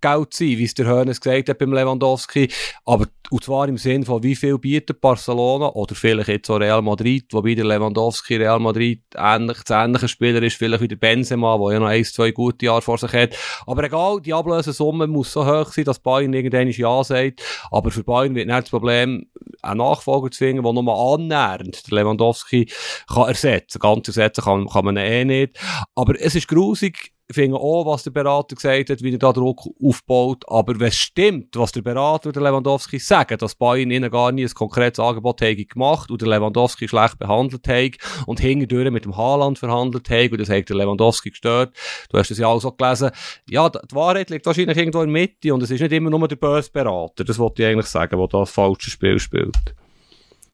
Geld 0.02 0.34
sein, 0.34 0.58
wie 0.58 0.64
es 0.64 0.74
der 0.74 0.88
Hönes 0.88 1.22
gesagt 1.22 1.50
hat 1.50 1.58
beim 1.58 1.74
Lewandowski. 1.74 2.50
Aber, 2.86 3.06
und 3.30 3.44
zwar 3.44 3.68
im 3.68 3.78
Sinn 3.78 4.04
von, 4.04 4.24
wie 4.24 4.36
viel 4.36 4.58
bietet 4.58 5.00
Barcelona 5.00 5.70
oder 5.70 5.96
vielleicht 5.96 6.28
jetzt 6.28 6.50
auch 6.50 6.60
Real 6.60 6.82
Madrid, 6.82 7.26
wobei 7.32 7.56
der 7.56 7.66
Lewandowski 7.66 8.36
Real 8.38 8.60
Madrid 8.60 9.02
ähnlich, 9.16 9.60
das 9.66 9.84
ähnliche 9.84 10.08
Spieler 10.08 10.42
ist, 10.42 10.58
vielleicht 10.58 10.82
wie 10.82 10.88
der 10.88 10.96
Benzema, 10.96 11.58
der 11.58 11.74
ja 11.74 11.80
noch 11.80 11.88
ein, 11.88 12.04
zwei 12.04 12.32
gute 12.32 12.66
Jahre 12.66 12.82
vor 12.82 12.98
sich 12.98 13.14
hat. 13.14 13.38
Aber 13.66 13.84
egal, 13.84 14.20
die 14.22 14.34
Ablösesumme 14.34 15.08
muss 15.08 15.32
so 15.32 15.46
hoch 15.46 15.72
sein, 15.72 15.86
dass 15.86 16.00
Bayern 16.00 16.34
irgendwann 16.34 16.70
Ja 16.70 17.04
sagt. 17.04 17.42
Aber 17.70 17.92
für 17.92 18.04
Bayern 18.04 18.36
wird 18.36 18.48
nicht 18.48 18.64
das 18.64 18.70
Problem, 18.70 19.28
einen 19.62 19.78
Nachfolger 19.78 20.32
zu 20.32 20.40
finden, 20.40 20.64
der 20.64 20.74
nochmal 20.74 21.14
annähernd 21.16 21.90
der 21.90 22.00
Lewandowski 22.00 22.70
kann 23.08 23.28
ersetzen. 23.28 23.80
Ganz 23.80 24.08
ersetzen 24.08 24.44
kann, 24.44 24.68
kann 24.68 24.86
man 24.86 24.98
ihn 24.98 25.04
eh 25.04 25.26
nicht. 25.26 25.60
Aber 25.96 26.20
es 26.20 26.36
ist 26.36 26.48
grusig, 26.48 27.14
finde 27.34 27.58
auch, 27.58 27.86
was 27.86 28.04
der 28.04 28.12
Berater 28.12 28.56
gesagt 28.56 28.90
hat, 28.90 29.02
wie 29.02 29.12
er 29.12 29.18
da 29.18 29.32
Druck 29.34 29.68
aufbaut. 29.84 30.44
Aber 30.48 30.80
wenn 30.80 30.88
es 30.88 30.96
stimmt, 30.96 31.56
was 31.56 31.72
der 31.72 31.82
Berater 31.82 32.28
und 32.28 32.36
der 32.36 32.44
Lewandowski 32.44 33.00
sagen, 33.00 33.38
dass 33.38 33.56
Bayern 33.56 33.92
ihnen 33.92 34.10
gar 34.12 34.32
nie 34.32 34.46
ein 34.46 34.54
konkretes 34.54 35.00
Angebot 35.00 35.42
haben 35.42 35.68
gemacht 35.68 36.12
und 36.12 36.22
der 36.22 36.30
Lewandowski 36.30 36.88
schlecht 36.88 37.20
behandelt 37.20 37.68
hat 37.68 38.26
und 38.26 38.40
hinterdurch 38.40 38.92
mit 38.92 39.06
dem 39.06 39.18
Haaland 39.18 39.60
verhandelt 39.60 40.10
hat 40.10 40.32
und 40.32 40.42
das 40.42 40.50
hat 40.50 40.70
der 40.70 40.76
Lewandowski 40.76 41.30
gestört. 41.30 41.76
Du 42.10 42.18
hast 42.18 42.32
das 42.32 42.38
ja 42.38 42.48
auch 42.48 42.60
so 42.60 42.72
gelesen. 42.72 43.12
Ja, 43.50 43.70
die 43.70 43.96
Wahrheit 43.96 44.30
liegt 44.30 44.46
wahrscheinlich 44.46 44.78
irgendwo 44.78 45.02
in 45.02 45.14
der 45.14 45.22
Mitte 45.22 45.54
und 45.54 45.64
es 45.64 45.72
ist 45.72 45.82
nicht 45.82 45.92
immer 45.92 46.10
nur 46.10 46.28
der 46.28 46.36
böse 46.36 46.72
Berater. 46.72 47.24
Das 47.24 47.40
wollte 47.40 47.64
ich 47.64 47.70
eigentlich 47.70 47.88
sagen, 47.88 48.18
der 48.18 48.28
das 48.28 48.52
falsche 48.52 48.90
Spiel 48.90 49.20
spielt. 49.20 49.76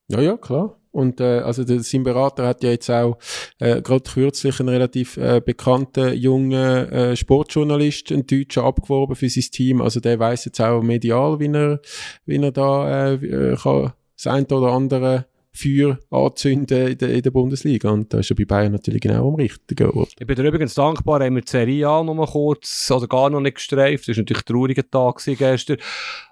Ja, 0.10 0.22
ja, 0.22 0.38
klar. 0.38 0.80
Und 0.92 1.20
äh, 1.20 1.40
also 1.42 1.64
der, 1.64 1.82
sein 1.82 2.04
Berater 2.04 2.48
hat 2.48 2.64
ja 2.64 2.72
jetzt 2.72 2.90
auch 2.90 3.18
äh, 3.60 3.82
gerade 3.82 4.10
kürzlich 4.10 4.60
einen 4.60 4.70
relativ 4.70 5.18
äh, 5.18 5.42
bekannten 5.46 6.14
jungen 6.16 6.52
äh, 6.54 7.16
Sportjournalist, 7.16 8.12
einen 8.12 8.26
Deutschen, 8.26 8.64
abgeworben 8.64 9.16
für 9.16 9.30
sein 9.30 9.44
Team. 9.52 9.82
Also 9.82 10.00
der 10.00 10.18
weiß 10.18 10.46
jetzt 10.46 10.60
auch 10.60 10.82
medial, 10.82 11.40
wie 11.40 11.54
er, 11.54 11.82
wie 12.26 12.38
er 12.38 12.52
da 12.52 13.10
äh, 13.10 13.14
äh 13.14 13.56
kann 13.58 13.94
das 14.16 14.28
eine 14.28 14.48
oder 14.48 14.72
andere 14.72 15.26
Feuer 15.58 16.00
anzünden 16.12 16.88
in 16.88 16.98
der, 16.98 17.10
in 17.10 17.22
der 17.22 17.32
Bundesliga. 17.32 17.90
Und 17.90 18.14
da 18.14 18.20
ist 18.20 18.30
er 18.30 18.36
bei 18.36 18.46
Bayern 18.46 18.72
natürlich 18.72 19.02
genau 19.02 19.30
am 19.30 19.36
richtigen 19.36 19.90
Ort. 19.92 20.14
Ich 20.20 20.28
bin 20.28 20.36
dir 20.36 20.44
übrigens 20.44 20.74
dankbar, 20.74 21.22
haben 21.24 21.36
wir 21.36 21.42
die 21.42 21.52
Serie 21.52 21.88
A 21.88 22.04
noch 22.04 22.14
mal 22.14 22.28
kurz 22.28 22.90
oder 22.92 23.08
gar 23.08 23.30
noch 23.30 23.42
nicht 23.42 23.56
gestreift. 23.56 24.08
Das 24.08 24.18
war 24.18 24.22
natürlich 24.22 24.44
ein 24.44 24.54
trauriger 24.54 24.90
Tag 24.90 25.22
gestern. 25.26 25.78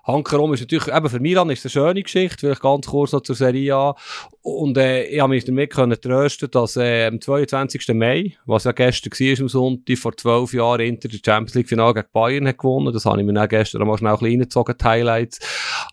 Hankerum 0.06 0.54
ist 0.54 0.60
natürlich, 0.60 0.88
eben 0.88 1.10
für 1.10 1.20
Milan 1.20 1.50
ist 1.50 1.66
es 1.66 1.76
eine 1.76 1.88
schöne 1.88 2.04
Geschichte, 2.04 2.38
vielleicht 2.38 2.62
ganz 2.62 2.86
kurz 2.86 3.12
noch 3.12 3.22
zur 3.22 3.36
Serie 3.36 3.76
A. 3.76 3.96
Und 4.44 4.78
äh, 4.78 5.06
ich 5.06 5.20
habe 5.20 5.32
mich 5.32 5.46
damit 5.46 5.74
können 5.74 6.00
trösten, 6.00 6.52
dass 6.52 6.78
äh, 6.78 7.08
am 7.08 7.20
22. 7.20 7.88
Mai, 7.96 8.38
was 8.46 8.66
ja 8.66 8.72
gestern 8.72 9.12
war, 9.12 9.42
am 9.42 9.50
Sonntag, 9.50 9.98
vor 9.98 10.16
zwölf 10.16 10.54
Jahren 10.54 10.82
Inter 10.82 11.08
der 11.08 11.20
Champions 11.26 11.56
League 11.56 11.70
Final 11.70 11.96
gegen 11.96 12.08
Bayern 12.14 12.48
hat 12.48 12.60
gewonnen. 12.60 12.94
Das 12.94 13.06
habe 13.06 13.20
ich 13.20 13.26
mir 13.26 13.34
dann 13.34 13.50
gestern 13.50 13.82
einmal 13.82 13.98
schnell 13.98 14.16
klein 14.18 14.40
gezogen, 14.40 14.76
die 14.80 14.86
Highlights. 14.86 15.40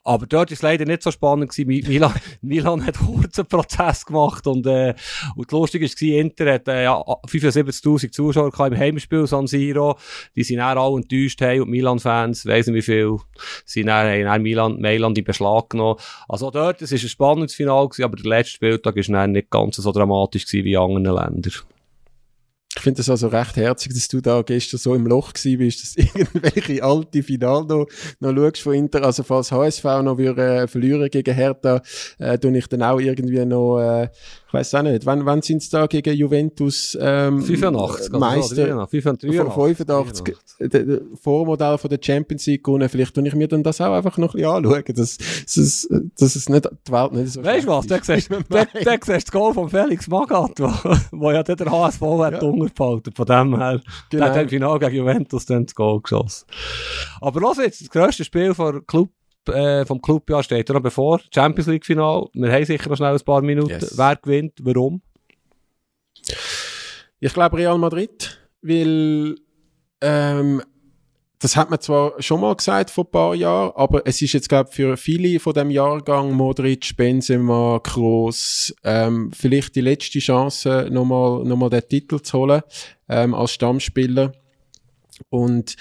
Aber 0.05 0.26
dort 0.26 0.51
ist 0.51 0.59
es 0.59 0.62
leider 0.62 0.85
nicht 0.85 1.03
so 1.03 1.11
spannend 1.11 1.51
gewesen. 1.51 1.89
Milan, 1.89 2.12
Milan 2.43 2.87
hat 2.87 2.99
kurz 3.23 3.39
einen 3.39 3.49
Prozess 3.49 4.05
gemacht 4.05 4.47
und, 4.47 4.66
äh, 4.66 4.95
und 5.37 5.51
lustig 5.53 5.83
war, 5.83 6.09
Inter 6.18 6.55
hat 6.55 6.68
äh, 6.68 6.85
ja, 6.85 7.01
75'000 7.01 8.11
Zuschauer 8.11 8.66
im 8.66 8.77
Heimspiel 8.77 9.27
San 9.27 9.47
Siro. 9.47 9.97
Die 10.37 10.43
sind 10.45 10.59
dann 10.59 10.79
alle 10.79 10.97
enttäuscht 10.97 11.41
haben 11.41 11.62
und 11.62 11.70
Milan-Fans, 11.70 12.47
weiss 12.47 12.66
nicht 12.66 12.77
wie 12.77 12.83
viel, 12.83 13.16
sind 13.64 13.87
dann 13.87 14.07
haben 14.07 14.25
dann 14.25 14.43
Milan, 14.43 14.81
Mailand 14.81 15.18
in 15.18 15.25
Beschlag 15.25 15.70
genommen. 15.70 15.99
Also 16.29 16.51
dort, 16.51 16.83
es 16.83 16.93
war 16.93 16.99
ein 16.99 17.09
spannendes 17.09 17.55
Final, 17.55 17.89
gewesen, 17.89 18.05
aber 18.05 18.16
der 18.16 18.29
letzte 18.29 18.55
Spieltag 18.55 18.97
war 18.97 19.27
nicht 19.27 19.51
ganz 19.51 19.77
so 19.77 19.93
dramatisch 19.93 20.47
gewesen 20.47 20.64
wie 20.64 20.73
in 20.73 20.79
anderen 20.79 21.16
Ländern. 21.16 21.53
Ich 22.83 22.85
finde 22.85 22.97
das 22.97 23.11
also 23.11 23.28
recht 23.28 23.55
herzig, 23.55 23.95
dass 23.95 24.09
du 24.09 24.20
da 24.20 24.43
gestern 24.43 24.78
so 24.78 24.93
im 24.97 25.07
Loch 25.07 25.33
gewesen 25.33 25.59
bist, 25.59 25.83
dass 25.85 25.97
irgendwelche 26.16 26.83
alte 26.83 27.22
Finale 27.22 27.64
noch, 27.64 27.87
noch 28.18 28.35
schaust 28.35 28.61
von 28.61 28.74
Inter. 28.74 29.05
Also 29.05 29.22
falls 29.22 29.53
HSV 29.53 29.85
noch 30.03 30.18
würde, 30.18 30.62
äh, 30.62 30.66
verlieren 30.66 31.09
gegen 31.09 31.33
Hertha, 31.33 31.80
äh, 32.18 32.37
tue 32.39 32.59
ich 32.59 32.66
dann 32.66 32.83
auch 32.83 32.99
irgendwie 32.99 33.45
noch, 33.45 33.78
äh, 33.78 34.09
ich 34.53 34.55
weiß 34.55 34.74
auch 34.74 34.82
nicht, 34.82 35.07
wann, 35.07 35.24
wann 35.24 35.40
sind 35.40 35.62
es 35.62 35.70
da 35.70 35.86
gegen 35.86 36.14
Juventus 36.14 36.96
ähm, 37.00 37.40
85, 37.40 38.12
Meister? 38.12 38.86
85, 38.86 39.30
85, 39.30 39.86
85. 39.86 40.36
Vormodell 41.22 41.78
von 41.78 41.88
der 41.88 41.98
Champions 42.03 42.44
League 42.44 42.62
gewonnen. 42.62 42.86
Vielleicht 42.90 43.14
tue 43.14 43.26
ich 43.26 43.34
mir 43.34 43.48
dann 43.48 43.62
das 43.62 43.80
auch 43.80 43.94
einfach 43.94 44.18
noch 44.18 44.34
ein 44.34 44.42
bisschen 44.42 44.66
anschauen, 44.66 44.94
dass, 44.94 45.16
dass, 45.16 45.88
dass 46.18 46.36
es 46.36 46.50
nicht, 46.50 46.68
die 46.86 46.92
Welt 46.92 47.12
nicht 47.12 47.32
so 47.32 47.42
Weißt 47.42 47.66
du 47.66 47.70
was, 47.70 47.86
da 47.86 47.98
siehst 48.03 48.30
du 48.30 48.36
das 49.07 49.30
Goal 49.32 49.55
von 49.55 49.70
Felix 49.70 50.07
Magath, 50.09 50.61
wo, 50.61 50.70
wo 51.12 51.30
ja 51.30 51.42
der 51.42 51.57
HSV 51.57 52.03
hat 52.03 52.42
ja. 52.42 52.42
untergehalten. 52.42 53.14
Von 53.14 53.24
dem 53.24 53.57
her, 53.57 53.80
genau. 54.11 54.24
der 54.26 54.34
hat 54.34 54.42
im 54.42 54.48
Finale 54.50 54.78
gegen 54.80 54.96
Juventus 54.96 55.46
dann 55.46 55.64
das 55.64 55.74
Goal 55.74 56.03
geschossen. 56.03 56.44
Aber 57.22 57.40
los 57.40 57.57
jetzt, 57.57 57.80
das 57.80 57.88
grösste 57.88 58.24
Spiel 58.24 58.53
von 58.53 58.86
Club 58.86 59.09
äh, 59.49 59.84
vom 59.84 60.01
Clubjahr 60.01 60.43
steht 60.43 60.68
ja 60.68 60.74
noch 60.74 60.82
bevor. 60.82 61.20
Champions 61.34 61.68
League 61.68 61.84
Final. 61.84 62.28
Wir 62.32 62.53
haben 62.53 62.64
sicher 62.64 62.88
noch 62.88 62.97
schnell 62.97 63.14
ein 63.14 63.20
paar 63.20 63.43
Minuten. 63.43 63.70
Yes. 63.70 63.97
Wer 63.97 64.16
gewinnt? 64.16 64.55
Warum? 64.62 65.03
Ich 67.20 67.32
glaube 67.32 67.57
Real 67.57 67.78
Madrid, 67.78 68.38
weil 68.62 69.36
ähm, 70.01 70.62
das 71.43 71.57
hat 71.57 71.70
man 71.70 71.80
zwar 71.80 72.20
schon 72.22 72.40
mal 72.40 72.55
gesagt 72.55 72.90
vor 72.90 73.05
ein 73.05 73.11
paar 73.11 73.34
Jahren, 73.34 73.72
aber 73.74 74.03
es 74.07 74.22
ist 74.22 74.32
jetzt 74.32 74.49
glaube 74.49 74.68
ich 74.70 74.76
für 74.76 74.97
viele 74.97 75.40
von 75.40 75.55
dem 75.55 75.70
Jahrgang 75.70 76.32
Modric, 76.32 76.97
Benzema, 76.97 77.80
Kroos 77.82 78.74
ähm, 78.84 79.32
vielleicht 79.32 79.74
die 79.74 79.80
letzte 79.80 80.20
Chance 80.20 80.88
nochmal 80.90 81.45
noch 81.45 81.57
mal 81.57 81.70
den 81.70 81.88
Titel 81.88 82.20
zu 82.20 82.38
holen 82.38 82.62
ähm, 83.09 83.34
als 83.34 83.53
Stammspieler 83.53 84.32
und 85.30 85.76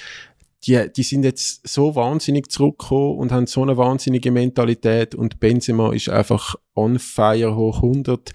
die, 0.63 0.91
die 0.95 1.03
sind 1.03 1.23
jetzt 1.23 1.67
so 1.67 1.95
wahnsinnig 1.95 2.51
zurückgekommen 2.51 3.17
und 3.17 3.31
haben 3.31 3.47
so 3.47 3.63
eine 3.63 3.77
wahnsinnige 3.77 4.31
Mentalität 4.31 5.15
und 5.15 5.39
Benzema 5.39 5.93
ist 5.93 6.09
einfach 6.09 6.55
on 6.75 6.99
fire 6.99 7.55
hoch 7.55 7.77
100. 7.77 8.31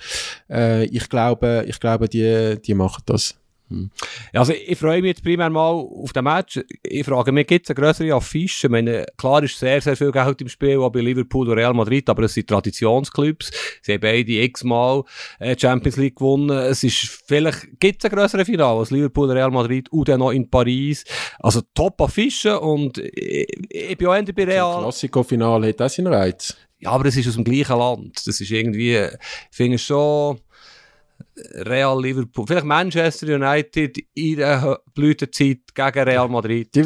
Äh, 0.50 0.84
ich 0.86 1.08
glaube, 1.08 1.64
ich 1.68 1.78
glaube, 1.78 2.08
die, 2.08 2.60
die 2.60 2.74
machen 2.74 3.02
das. 3.06 3.36
Hm. 3.68 3.90
Also 4.32 4.52
ich 4.52 4.78
freue 4.78 5.02
mich 5.02 5.08
jetzt 5.08 5.24
primär 5.24 5.50
mal 5.50 5.70
auf 5.70 6.12
den 6.12 6.24
Match. 6.24 6.60
Ich 6.82 7.04
frage 7.04 7.32
mich, 7.32 7.48
gibt 7.48 7.68
es 7.68 7.76
eine 7.76 7.84
größere 7.84 8.14
Affische? 8.14 8.68
Ich 8.68 8.70
meine, 8.70 9.06
klar 9.16 9.42
ist 9.42 9.58
sehr, 9.58 9.80
sehr 9.80 9.96
viel 9.96 10.12
Geld 10.12 10.40
im 10.40 10.48
Spiel, 10.48 10.78
auch 10.78 10.90
bei 10.90 11.00
Liverpool 11.00 11.48
und 11.48 11.58
Real 11.58 11.74
Madrid, 11.74 12.08
aber 12.08 12.24
es 12.24 12.34
sind 12.34 12.48
Traditionsclubs. 12.48 13.50
Sie 13.82 13.94
haben 13.94 14.00
beide 14.00 14.32
x-mal 14.32 15.02
äh, 15.40 15.58
Champions 15.58 15.96
League 15.96 16.16
gewonnen. 16.16 16.50
Es 16.50 16.84
ist 16.84 17.22
vielleicht, 17.26 17.80
gibt 17.80 18.04
es 18.04 18.10
ein 18.10 18.16
größeres 18.16 18.46
Finale 18.46 18.78
als 18.78 18.90
Liverpool, 18.90 19.30
Real 19.30 19.50
Madrid 19.50 19.90
und 19.90 20.08
dann 20.08 20.20
noch 20.20 20.30
in 20.30 20.48
Paris. 20.48 21.04
Also 21.40 21.62
top 21.74 22.00
Affische 22.00 22.60
und 22.60 22.98
ich, 22.98 23.48
ich 23.68 23.98
bin 23.98 24.06
auch 24.06 24.22
bei 24.22 24.44
Real. 24.44 24.74
Das 24.74 24.82
Klassiko-Finale 24.82 25.68
hat 25.68 25.80
das 25.80 25.94
seinen 25.96 26.12
Reiz. 26.12 26.56
Ja, 26.78 26.90
aber 26.90 27.06
es 27.06 27.16
ist 27.16 27.26
aus 27.26 27.34
dem 27.34 27.44
gleichen 27.44 27.78
Land. 27.78 28.26
Das 28.26 28.40
ist 28.40 28.50
irgendwie, 28.50 28.96
ich 28.96 29.10
finde 29.50 29.76
es 29.76 29.82
schon 29.82 30.38
Real 31.52 32.00
Liverpool, 32.00 32.46
vielleicht 32.46 32.64
Manchester 32.64 33.34
United 33.34 33.98
in 34.14 34.36
der 34.36 34.80
Blütezeit 34.94 35.58
gegen 35.74 36.08
Real 36.08 36.28
Madrid. 36.28 36.74
Die, 36.74 36.82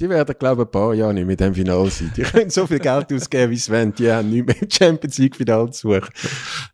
die 0.00 0.08
werden, 0.08 0.34
glaube 0.38 0.62
ich, 0.62 0.68
ein 0.68 0.70
paar 0.70 0.94
Jahre 0.94 1.12
nicht 1.12 1.26
mit 1.26 1.40
dem 1.40 1.54
Finale 1.54 1.90
sein. 1.90 2.10
Die 2.16 2.22
können 2.22 2.48
so 2.48 2.66
viel 2.66 2.78
Geld 2.78 3.12
ausgeben, 3.12 3.50
wie 3.50 3.56
sie 3.56 3.70
wollen. 3.70 3.94
Die 3.94 4.10
haben 4.10 4.30
nicht 4.30 4.46
mehr 4.46 4.56
Champions 4.70 5.18
League 5.18 5.36
Finale 5.36 5.70
zu 5.70 5.88
suchen. 5.88 6.08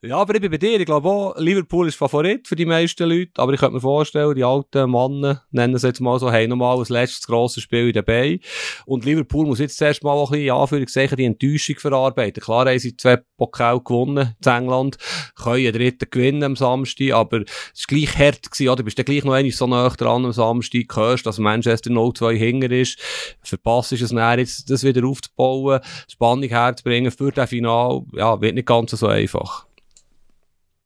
Ja, 0.03 0.19
aber 0.19 0.37
ich 0.37 0.41
bin 0.41 0.51
bei 0.51 0.59
dir. 0.59 0.79
Ich 0.79 0.87
glaube 0.87 1.09
auch, 1.09 1.37
Liverpool 1.39 1.89
ist 1.89 1.97
Favorit 1.97 2.47
für 2.47 2.55
die 2.55 2.67
meisten 2.67 3.09
Leute. 3.09 3.33
Aber 3.37 3.53
ich 3.53 3.59
könnte 3.59 3.75
mir 3.75 3.81
vorstellen, 3.81 4.35
die 4.37 4.45
alten 4.45 4.91
Männer, 4.91 5.43
nennen 5.51 5.79
sie 5.79 5.89
jetzt 5.89 6.01
mal 6.01 6.19
so, 6.21 6.31
haben 6.31 6.49
nochmal 6.51 6.79
ein 6.79 6.85
letztes 6.89 7.27
grosses 7.27 7.65
Spiel 7.65 7.93
dabei. 7.93 8.39
Und 8.87 9.05
Liverpool 9.05 9.47
muss 9.47 9.59
jetzt 9.59 9.79
zuerst 9.79 10.05
mal 10.05 10.13
auch 10.13 10.31
ein 10.31 10.39
bisschen, 10.39 10.47
in 10.47 10.53
Anführungszeichen, 10.53 11.17
die 11.17 11.25
Enttäuschung 11.25 11.77
verarbeiten. 11.79 12.43
Klar 12.43 12.67
haben 12.67 12.79
sie 12.79 12.97
zwei 12.97 13.19
Pokal 13.37 13.81
gewonnen 13.81 14.37
in 14.45 14.53
England, 14.53 14.99
können 15.35 15.67
einen 15.67 15.73
dritten 15.73 16.09
gewinnen 16.09 16.45
am 16.45 16.55
Samstag, 16.57 16.92
aber 17.13 17.43
es 17.75 17.87
war 17.89 17.99
gleich 17.99 18.19
hart 18.19 18.51
gewesen, 18.51 18.69
oder? 18.69 18.77
Du 18.77 18.85
bist 18.85 18.99
dann 18.99 19.05
gleich 19.05 19.25
noch 19.25 19.33
einmal 19.33 19.53
so 19.53 19.67
nah 19.67 19.89
dran 19.89 20.25
am 20.25 20.33
Samstag, 20.33 20.95
hörst, 20.95 21.27
dass 21.27 21.39
Manchester 21.39 21.91
0-2 21.91 22.35
hinger 22.35 22.71
ist, 22.71 22.99
verpasst 23.43 23.93
es 23.93 24.13
näher 24.13 24.39
jetzt, 24.39 24.71
das 24.71 24.85
wieder 24.85 25.07
aufzubauen, 25.07 25.81
Spannung 26.09 26.49
herzubringen 26.49 27.11
für 27.11 27.33
das 27.33 27.51
Final, 27.51 28.03
ja, 28.15 28.41
wird 28.41 28.55
nicht 28.55 28.67
ganz 28.67 28.93
so 28.93 29.07
einfach. 29.07 29.67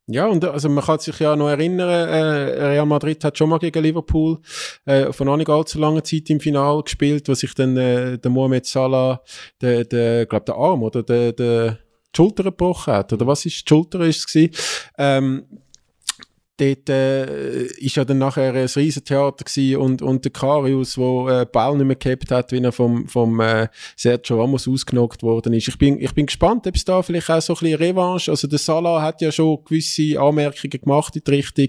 Ja, 0.09 0.27
und 0.27 0.45
also 0.45 0.69
man 0.69 0.85
kann 0.85 1.01
sich 1.01 1.19
ja 1.19 1.35
noch 1.35 1.49
erinnern, 1.49 1.89
äh, 1.89 2.65
Real 2.67 2.87
Madrid 2.87 3.25
hat 3.25 3.37
schon 3.37 3.49
mal 3.49 3.59
gegen 3.59 3.83
Liverpool 3.83 4.39
äh, 4.85 5.13
von 5.13 5.27
noch 5.27 5.37
nicht 5.37 5.51
allzu 5.51 5.81
langer 5.81 6.05
Zeit 6.05 6.31
im 6.31 6.39
Final 6.39 6.81
gespielt, 6.85 7.29
wo 7.29 7.35
sich 7.35 7.53
dann 7.55 7.77
äh, 7.77 8.17
der 8.17 8.31
Mohamed 8.31 8.67
Salah, 8.67 9.21
der, 9.61 9.85
der 9.85 10.27
glaube 10.27 10.45
der 10.45 10.55
Arm 10.55 10.85
oder 10.85 11.03
der, 11.03 11.33
der 11.33 11.71
die 11.73 12.17
Schulter 12.17 12.45
gebrochen 12.45 12.95
hat, 12.95 13.13
oder 13.13 13.27
was 13.27 13.47
ist 13.47 13.69
die 13.69 13.69
Schulter 13.69 14.01
ist 14.03 14.19
es 14.19 14.27
dort 16.57 16.89
äh, 16.89 17.65
ist 17.67 17.97
ja 17.97 18.05
dann 18.05 18.19
nachher 18.19 18.55
ein 18.55 18.67
Riesentheater 18.67 19.45
gewesen 19.45 19.77
und, 19.77 20.03
und 20.03 20.25
der 20.25 20.33
Karius, 20.33 20.95
der 20.95 21.43
äh, 21.43 21.47
Ball 21.47 21.77
nicht 21.77 21.87
mehr 21.87 21.97
gehabt 21.97 22.31
hat, 22.31 22.53
wie 22.53 22.63
er 22.63 22.73
vom, 22.73 23.07
vom 23.09 23.41
äh, 23.41 23.69
Sergio 23.97 24.41
Ramos 24.41 24.67
ausgenockt 24.67 25.23
worden 25.23 25.53
ist. 25.53 25.69
Ich 25.69 25.79
bin, 25.79 26.01
ich 26.01 26.15
bin 26.15 26.27
gespannt, 26.27 26.67
ob 26.67 26.75
es 26.75 26.85
da 26.85 27.03
vielleicht 27.03 27.31
auch 27.31 27.41
so 27.41 27.55
ein 27.55 27.59
bisschen 27.61 27.79
Revanche, 27.79 28.31
also 28.31 28.49
der 28.49 28.59
Salah 28.59 29.03
hat 29.03 29.21
ja 29.21 29.31
schon 29.31 29.63
gewisse 29.65 30.19
Anmerkungen 30.21 30.81
gemacht 30.81 31.17
in 31.17 31.23
die 31.25 31.31
Richtung, 31.31 31.69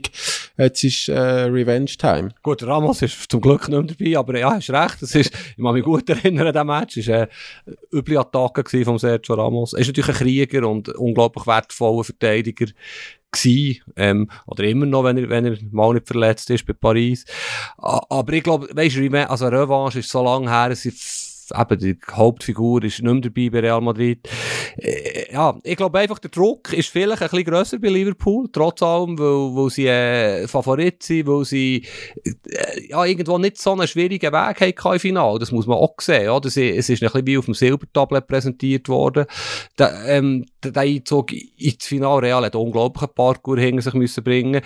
jetzt 0.58 0.84
ist 0.84 1.10
äh, 1.10 1.20
Revenge 1.20 1.92
Time. 1.98 2.30
Gut, 2.42 2.64
Ramos 2.64 3.02
ist 3.02 3.30
zum 3.30 3.42
Glück 3.42 3.68
nicht 3.68 3.98
mehr 4.00 4.14
dabei, 4.14 4.18
aber 4.18 4.40
ja, 4.40 4.52
hast 4.56 4.70
recht, 4.70 5.02
das 5.02 5.16
ist, 5.16 5.34
ich 5.34 5.64
kann 5.64 5.74
mich 5.74 5.84
gut 5.84 6.10
erinnern 6.10 6.48
an 6.48 6.54
diesen 6.54 6.68
Match, 6.68 6.98
es 6.98 7.08
war 7.08 7.16
eine 7.16 7.30
üble 7.94 8.18
Attacke 8.18 8.84
von 8.84 8.98
Sergio 8.98 9.36
Ramos. 9.36 9.74
Er 9.74 9.80
ist 9.80 9.88
natürlich 9.88 10.10
ein 10.10 10.16
Krieger 10.16 10.68
und 10.68 10.90
unglaublich 10.90 11.46
wertvoller 11.46 12.04
Verteidiger 12.04 12.68
gewesen, 13.32 13.82
ähm, 13.96 14.30
oder 14.46 14.64
immer 14.64 14.86
noch, 14.86 15.04
wenn 15.04 15.18
er, 15.18 15.30
wenn 15.30 15.46
er 15.46 15.58
mal 15.72 15.94
nicht 15.94 16.08
verletzt 16.08 16.50
ist 16.50 16.66
bei 16.66 16.74
Paris. 16.74 17.26
Aber 17.78 18.34
ich 18.34 18.44
glaube, 18.44 18.68
weißt 18.74 18.98
du, 18.98 19.30
also 19.30 19.48
Revanche 19.48 20.00
ist 20.00 20.10
so 20.10 20.24
lange 20.24 20.50
her, 20.50 20.72
es 20.72 20.86
eben 21.56 21.80
die 21.80 21.98
Hauptfigur 22.12 22.84
ist 22.84 23.02
nicht 23.02 23.04
mehr 23.04 23.22
dabei 23.22 23.50
bei 23.50 23.60
Real 23.60 23.82
Madrid. 23.82 24.28
Äh, 24.78 25.32
ja, 25.32 25.58
ich 25.64 25.76
glaube 25.76 26.00
einfach, 26.00 26.20
der 26.20 26.32
Druck 26.32 26.74
ist 26.74 26.90
vielleicht 26.90 27.22
ein 27.22 27.30
bisschen 27.30 27.46
grösser 27.46 27.80
bei 27.80 27.90
Liverpool, 27.90 28.48
trotz 28.52 28.82
allem, 28.82 29.18
weil, 29.18 29.56
weil 29.56 29.70
sie 29.70 29.88
äh, 29.88 30.48
Favorit 30.48 31.04
sind, 31.04 31.28
weil 31.28 31.46
sie 31.46 31.86
äh, 32.24 32.88
ja, 32.90 33.06
irgendwo 33.06 33.38
nicht 33.38 33.58
so 33.58 33.72
einen 33.72 33.88
schwierigen 33.88 34.32
Weg 34.32 34.82
haben 34.82 34.94
im 34.94 35.00
Finale. 35.00 35.40
Das 35.40 35.52
muss 35.52 35.68
man 35.68 35.78
auch 35.78 35.96
sehen. 36.00 36.30
Oder? 36.30 36.48
Es 36.48 36.58
ist 36.58 36.90
ein 36.90 37.00
bisschen 37.00 37.28
wie 37.28 37.38
auf 37.38 37.46
dem 37.46 37.54
Silbertablett 37.54 38.28
präsentiert 38.28 38.90
worden. 38.90 39.26
Der, 39.78 40.06
ähm, 40.06 40.46
der 40.72 40.84
Einzug 40.84 41.34
ins 41.34 41.86
Finale 41.86 42.24
Real 42.24 42.46
hat 42.46 42.56
unglaublichen 42.56 43.14
Parkour 43.14 43.60
hinter 43.60 43.82
sich 43.82 43.94
müssen 43.94 44.24
bringen. 44.24 44.62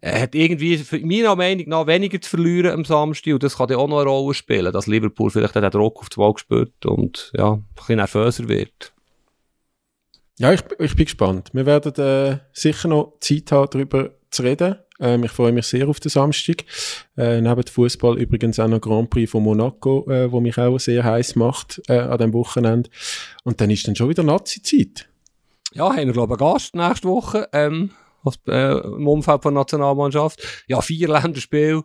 Er 0.00 0.22
hat 0.22 0.34
irgendwie, 0.34 0.82
meiner 1.02 1.36
Meinung 1.36 1.68
nach, 1.68 1.86
weniger 1.86 2.20
zu 2.20 2.30
verlieren 2.30 2.72
am 2.72 2.84
Samstag 2.84 3.34
und 3.34 3.42
das 3.42 3.56
kann 3.56 3.72
auch 3.74 3.88
noch 3.88 4.00
eine 4.00 4.10
Rolle 4.10 4.34
spielen, 4.34 4.72
dass 4.72 4.86
Liverpool 4.86 5.30
vielleicht 5.30 5.54
den 5.54 5.70
Druck 5.70 6.00
auf 6.00 6.08
die 6.08 6.18
Wahl 6.18 6.32
gespürt 6.32 6.86
und 6.86 7.32
ja, 7.36 7.52
ein 7.52 7.64
bisschen 7.74 7.96
nervöser 7.96 8.48
wird. 8.48 8.92
Ja, 10.38 10.52
ich, 10.52 10.62
ich 10.78 10.96
bin 10.96 11.04
gespannt. 11.04 11.50
Wir 11.52 11.66
werden 11.66 11.94
äh, 12.02 12.38
sicher 12.52 12.88
noch 12.88 13.18
Zeit 13.20 13.52
haben, 13.52 13.68
darüber 13.70 14.10
zu 14.30 14.42
reden. 14.42 14.76
Ähm, 14.98 15.24
ich 15.24 15.30
freue 15.32 15.52
mich 15.52 15.66
sehr 15.66 15.86
auf 15.86 16.00
den 16.00 16.08
Samstag. 16.08 16.64
Äh, 17.14 17.42
neben 17.42 17.62
Fußball 17.62 18.18
übrigens 18.18 18.58
auch 18.58 18.66
noch 18.66 18.80
Grand 18.80 19.10
Prix 19.10 19.30
von 19.30 19.42
Monaco, 19.42 20.08
äh, 20.10 20.32
wo 20.32 20.40
mich 20.40 20.56
auch 20.56 20.78
sehr 20.78 21.04
heiß 21.04 21.36
macht 21.36 21.82
äh, 21.88 21.98
an 21.98 22.16
dem 22.16 22.32
Wochenende. 22.32 22.88
Und 23.44 23.60
dann 23.60 23.68
ist 23.68 23.86
dann 23.86 23.96
schon 23.96 24.08
wieder 24.08 24.22
Nazi-Zeit. 24.22 25.09
Ja, 25.72 25.90
haben 25.90 26.06
wir 26.06 26.12
glaube 26.12 26.34
ich 26.34 26.40
einen 26.40 26.52
Gast 26.52 26.74
nächste 26.74 27.08
Woche. 27.08 27.48
Ähm, 27.52 27.90
als, 28.24 28.38
äh, 28.46 28.78
im 28.78 29.06
Umfeld 29.06 29.44
der 29.44 29.50
Nationalmannschaft. 29.52 30.64
Ja, 30.66 30.80
vier 30.80 31.08
Länderspiele 31.08 31.84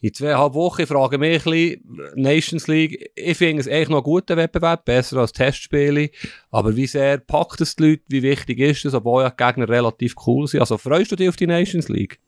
in 0.00 0.14
zweieinhalb 0.14 0.54
Wochen. 0.54 0.82
Ich 0.82 0.88
frage 0.88 1.18
mich 1.18 1.46
ein 1.46 1.52
bisschen, 1.52 2.12
Nations 2.14 2.66
League, 2.68 3.10
ich 3.14 3.36
finde 3.36 3.60
es 3.60 3.68
eigentlich 3.68 3.88
noch 3.88 3.98
einen 3.98 4.04
guten 4.04 4.36
Wettbewerb, 4.36 4.84
besser 4.84 5.18
als 5.18 5.32
Testspiele. 5.32 6.10
Aber 6.50 6.76
wie 6.76 6.86
sehr 6.86 7.18
packt 7.18 7.60
es 7.60 7.76
die 7.76 7.90
Leute, 7.90 8.02
wie 8.08 8.22
wichtig 8.22 8.58
ist 8.58 8.84
es, 8.84 8.94
obwohl 8.94 9.22
ja 9.22 9.30
die 9.30 9.42
Gegner 9.42 9.68
relativ 9.68 10.14
cool 10.26 10.46
sind. 10.46 10.60
Also 10.60 10.78
freust 10.78 11.12
du 11.12 11.16
dich 11.16 11.28
auf 11.28 11.36
die 11.36 11.46
Nations 11.46 11.88
League? 11.88 12.20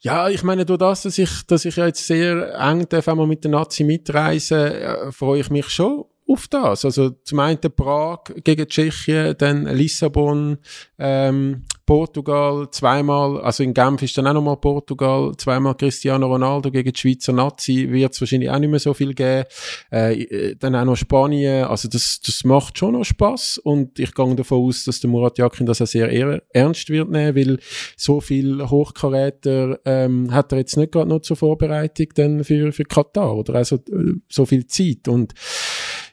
Ja, 0.00 0.28
ich 0.28 0.44
meine, 0.44 0.64
durch 0.64 0.78
das, 0.78 1.02
dass 1.02 1.18
ich, 1.18 1.42
dass 1.46 1.64
ich 1.64 1.74
jetzt 1.74 2.06
sehr 2.06 2.54
eng 2.60 2.88
darf, 2.88 3.06
mit 3.06 3.42
der 3.42 3.50
Nazi 3.50 3.82
mitreise, 3.82 4.80
äh, 4.80 5.12
freue 5.12 5.40
ich 5.40 5.50
mich 5.50 5.68
schon 5.70 6.04
auf 6.28 6.46
das. 6.48 6.84
Also 6.84 7.10
zum 7.10 7.40
einen 7.40 7.58
Prag 7.58 8.24
gegen 8.44 8.68
Tschechien, 8.68 9.34
dann 9.38 9.66
Lissabon, 9.66 10.58
ähm, 10.98 11.64
Portugal, 11.86 12.68
zweimal, 12.70 13.40
also 13.40 13.62
in 13.62 13.72
Genf 13.72 14.02
ist 14.02 14.18
dann 14.18 14.26
auch 14.26 14.34
nochmal 14.34 14.58
Portugal, 14.58 15.32
zweimal 15.38 15.74
Cristiano 15.74 16.26
Ronaldo 16.26 16.70
gegen 16.70 16.92
die 16.92 17.00
Schweizer 17.00 17.32
Nazi, 17.32 17.88
wird 17.90 18.12
es 18.12 18.20
wahrscheinlich 18.20 18.50
auch 18.50 18.58
nicht 18.58 18.68
mehr 18.68 18.78
so 18.78 18.92
viel 18.92 19.14
geben. 19.14 19.46
Äh, 19.90 20.54
dann 20.56 20.76
auch 20.76 20.84
noch 20.84 20.96
Spanien, 20.96 21.64
also 21.64 21.88
das, 21.88 22.20
das 22.20 22.44
macht 22.44 22.76
schon 22.76 22.92
noch 22.92 23.04
Spaß 23.04 23.56
und 23.64 23.98
ich 23.98 24.14
gehe 24.14 24.34
davon 24.34 24.68
aus, 24.68 24.84
dass 24.84 25.00
der 25.00 25.08
Murat 25.08 25.38
Yakin 25.38 25.64
das 25.64 25.80
auch 25.80 25.86
sehr 25.86 26.10
ernst 26.50 26.90
wird 26.90 27.08
nehmen, 27.08 27.34
weil 27.34 27.58
so 27.96 28.20
viel 28.20 28.68
Hochkaräter 28.68 29.80
ähm, 29.86 30.30
hat 30.30 30.52
er 30.52 30.58
jetzt 30.58 30.76
nicht 30.76 30.92
gerade 30.92 31.08
noch 31.08 31.20
zur 31.20 31.38
Vorbereitung 31.38 32.08
dann 32.16 32.44
für, 32.44 32.70
für 32.72 32.84
Katar 32.84 33.34
oder 33.34 33.54
also 33.54 33.76
äh, 33.76 34.12
so 34.28 34.44
viel 34.44 34.66
Zeit 34.66 35.08
und 35.08 35.32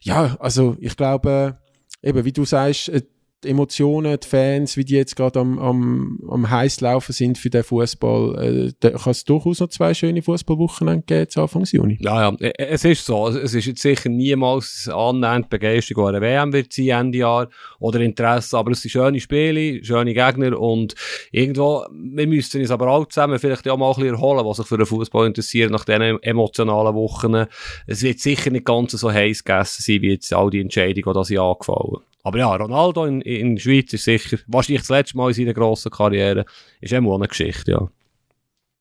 ja, 0.05 0.37
also 0.39 0.77
ich 0.79 0.95
glaube, 0.95 1.57
eben 2.03 2.23
wie 2.23 2.31
du 2.31 2.45
sagst, 2.45 2.89
äh, 2.89 3.01
die 3.45 3.51
Emotionen, 3.51 4.19
die 4.19 4.27
Fans, 4.27 4.77
wie 4.77 4.83
die 4.83 4.95
jetzt 4.95 5.15
gerade 5.15 5.39
am, 5.39 5.59
am, 5.59 6.19
am 6.29 6.49
heiß 6.49 6.81
laufen 6.81 7.13
sind 7.13 7.37
für 7.37 7.49
den 7.49 7.63
Fußball, 7.63 8.43
äh, 8.43 8.73
da 8.79 8.91
kann 8.91 9.11
es 9.11 9.23
durchaus 9.23 9.59
noch 9.59 9.69
zwei 9.69 9.93
schöne 9.93 10.21
Fußballwochen 10.21 11.05
geben 11.05 11.29
zu 11.29 11.41
Anfang 11.41 11.63
Juni. 11.63 11.97
Ja, 12.01 12.29
ja, 12.29 12.37
e, 12.39 12.51
es 12.57 12.83
ist 12.85 13.05
so. 13.05 13.27
Es 13.27 13.53
ist 13.53 13.65
jetzt 13.65 13.81
sicher 13.81 14.09
niemals 14.09 14.89
annähernd 14.91 15.49
Begeisterung 15.49 16.07
an 16.07 16.15
einer 16.15 16.21
WM 16.21 16.53
wird 16.53 16.73
sein 16.73 16.89
Ende 16.89 17.19
Jahr 17.19 17.49
oder 17.79 17.99
Interesse, 17.99 18.57
aber 18.57 18.71
es 18.71 18.81
sind 18.81 18.91
schöne 18.91 19.19
Spiele, 19.19 19.83
schöne 19.83 20.13
Gegner 20.13 20.59
und 20.59 20.95
irgendwo, 21.31 21.85
wir 21.91 22.27
müssten 22.27 22.61
uns 22.61 22.71
aber 22.71 22.89
auch 22.89 23.07
zusammen 23.07 23.39
vielleicht 23.39 23.67
auch 23.67 23.77
mal 23.77 23.89
ein 23.89 23.95
bisschen 23.95 24.15
erholen, 24.15 24.45
was 24.45 24.57
sich 24.57 24.67
für 24.67 24.77
den 24.77 24.85
Fußball 24.85 25.27
interessiert 25.27 25.71
nach 25.71 25.85
diesen 25.85 26.21
emotionalen 26.23 26.95
Wochen. 26.95 27.45
Es 27.87 28.01
wird 28.01 28.19
sicher 28.19 28.49
nicht 28.51 28.65
ganz 28.65 28.91
so 28.91 29.11
heiß 29.11 29.43
gegessen 29.43 29.83
sein, 29.83 30.01
wie 30.01 30.11
jetzt 30.11 30.33
all 30.33 30.49
die 30.49 30.61
Entscheidungen, 30.61 31.13
die 31.13 31.19
das 31.19 31.29
Jahr 31.29 31.51
angefallen. 31.51 32.01
Aber 32.25 32.39
ja, 32.39 32.55
Ronaldo 32.55 33.05
in, 33.05 33.21
in 33.21 33.53
der 33.53 33.61
Schweiz 33.61 33.93
ist 33.93 34.03
sicher, 34.03 34.39
wahrscheinlich 34.47 34.81
das 34.81 34.89
letzte 34.89 35.15
Mal 35.15 35.27
in 35.29 35.35
seiner 35.35 35.53
grossen 35.53 35.91
Karriere, 35.91 36.45
ist 36.81 36.91
immer 36.91 37.13
eine 37.13 37.27
Geschichte, 37.27 37.71
ja. 37.71 37.87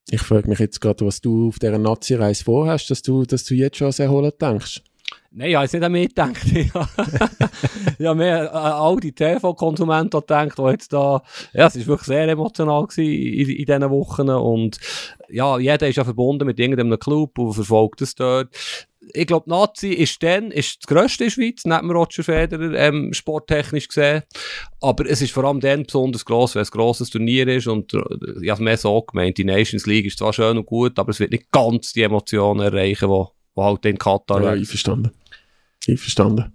Ich 0.09 0.23
frage 0.23 0.49
mich 0.49 0.59
jetzt 0.61 0.81
gerade, 0.81 1.05
was 1.05 1.21
du 1.21 1.49
auf 1.49 1.59
dieser 1.59 1.77
Nazi-Reise 1.77 2.43
vorhast, 2.43 2.91
dass 2.91 3.03
du, 3.03 3.25
dass 3.25 3.45
du 3.45 3.55
jetzt 3.55 3.77
schon 3.77 3.87
ans 3.87 3.99
Erholen 3.99 4.33
denkst. 4.41 4.83
Nein, 5.31 5.51
ich 5.51 5.55
habe 5.57 5.65
jetzt 5.65 5.75
nicht 5.75 5.83
an 5.83 5.93
mich 5.93 6.09
gedacht. 6.09 6.47
ich 7.99 8.07
habe 8.07 8.15
mehr 8.15 8.55
an 8.55 8.73
all 8.73 8.97
die 8.97 9.13
TV-Konsumenten 9.13 10.21
gedacht, 10.21 10.57
die 10.57 10.63
jetzt 10.63 10.93
da, 10.95 11.23
ja, 11.53 11.67
es 11.67 11.79
war 11.81 11.87
wirklich 11.87 12.07
sehr 12.07 12.29
emotional 12.29 12.87
in, 12.97 13.05
in 13.05 13.65
diesen 13.67 13.91
Wochen 13.91 14.31
und 14.31 14.79
ja, 15.29 15.59
jeder 15.59 15.87
ist 15.87 15.97
ja 15.97 16.05
verbunden 16.05 16.47
mit 16.47 16.59
irgendeinem 16.59 16.99
Club 16.99 17.39
und 17.39 17.53
verfolgt 17.53 18.01
es 18.01 18.15
dort 18.15 18.49
ich 19.13 19.27
glaube, 19.27 19.51
Nazi 19.51 19.89
ist 19.89 20.23
dann, 20.23 20.51
ist 20.51 20.79
das 20.83 20.87
grösste 20.87 21.25
in 21.25 21.29
der 21.29 21.35
Schweiz, 21.35 21.65
neben 21.65 21.91
Roger 21.91 22.23
Federer, 22.23 22.75
ähm, 22.75 23.13
sporttechnisch 23.13 23.89
gesehen. 23.89 24.23
Aber 24.81 25.07
es 25.07 25.23
ist 25.23 25.33
vor 25.33 25.45
allem 25.45 25.61
dann 25.61 25.85
besonders 25.85 26.25
gross, 26.25 26.55
weil 26.55 26.63
es 26.63 26.73
ein 26.73 26.79
grosses 26.79 27.11
Turnier 27.11 27.47
ist 27.49 27.67
und, 27.67 27.95
äh, 27.95 28.01
ich 28.43 28.51
habe 28.51 28.63
mehr 28.63 28.77
so 28.77 29.01
gemeint, 29.03 29.39
die 29.39 29.45
Nations 29.45 29.87
League 29.87 30.07
ist 30.07 30.19
zwar 30.19 30.33
schön 30.33 30.57
und 30.57 30.67
gut, 30.67 30.99
aber 30.99 31.11
es 31.11 31.21
wird 31.21 31.33
nicht 31.33 31.51
ganz 31.51 31.93
die 31.93 32.03
Emotionen 32.03 32.61
erreichen, 32.61 33.09
die, 33.09 33.25
die 33.57 33.61
halt 33.61 33.85
in 33.87 33.99
Katar 33.99 34.43
Ja, 34.43 34.51
einverstanden. 34.51 35.13
Einverstanden. 35.89 36.53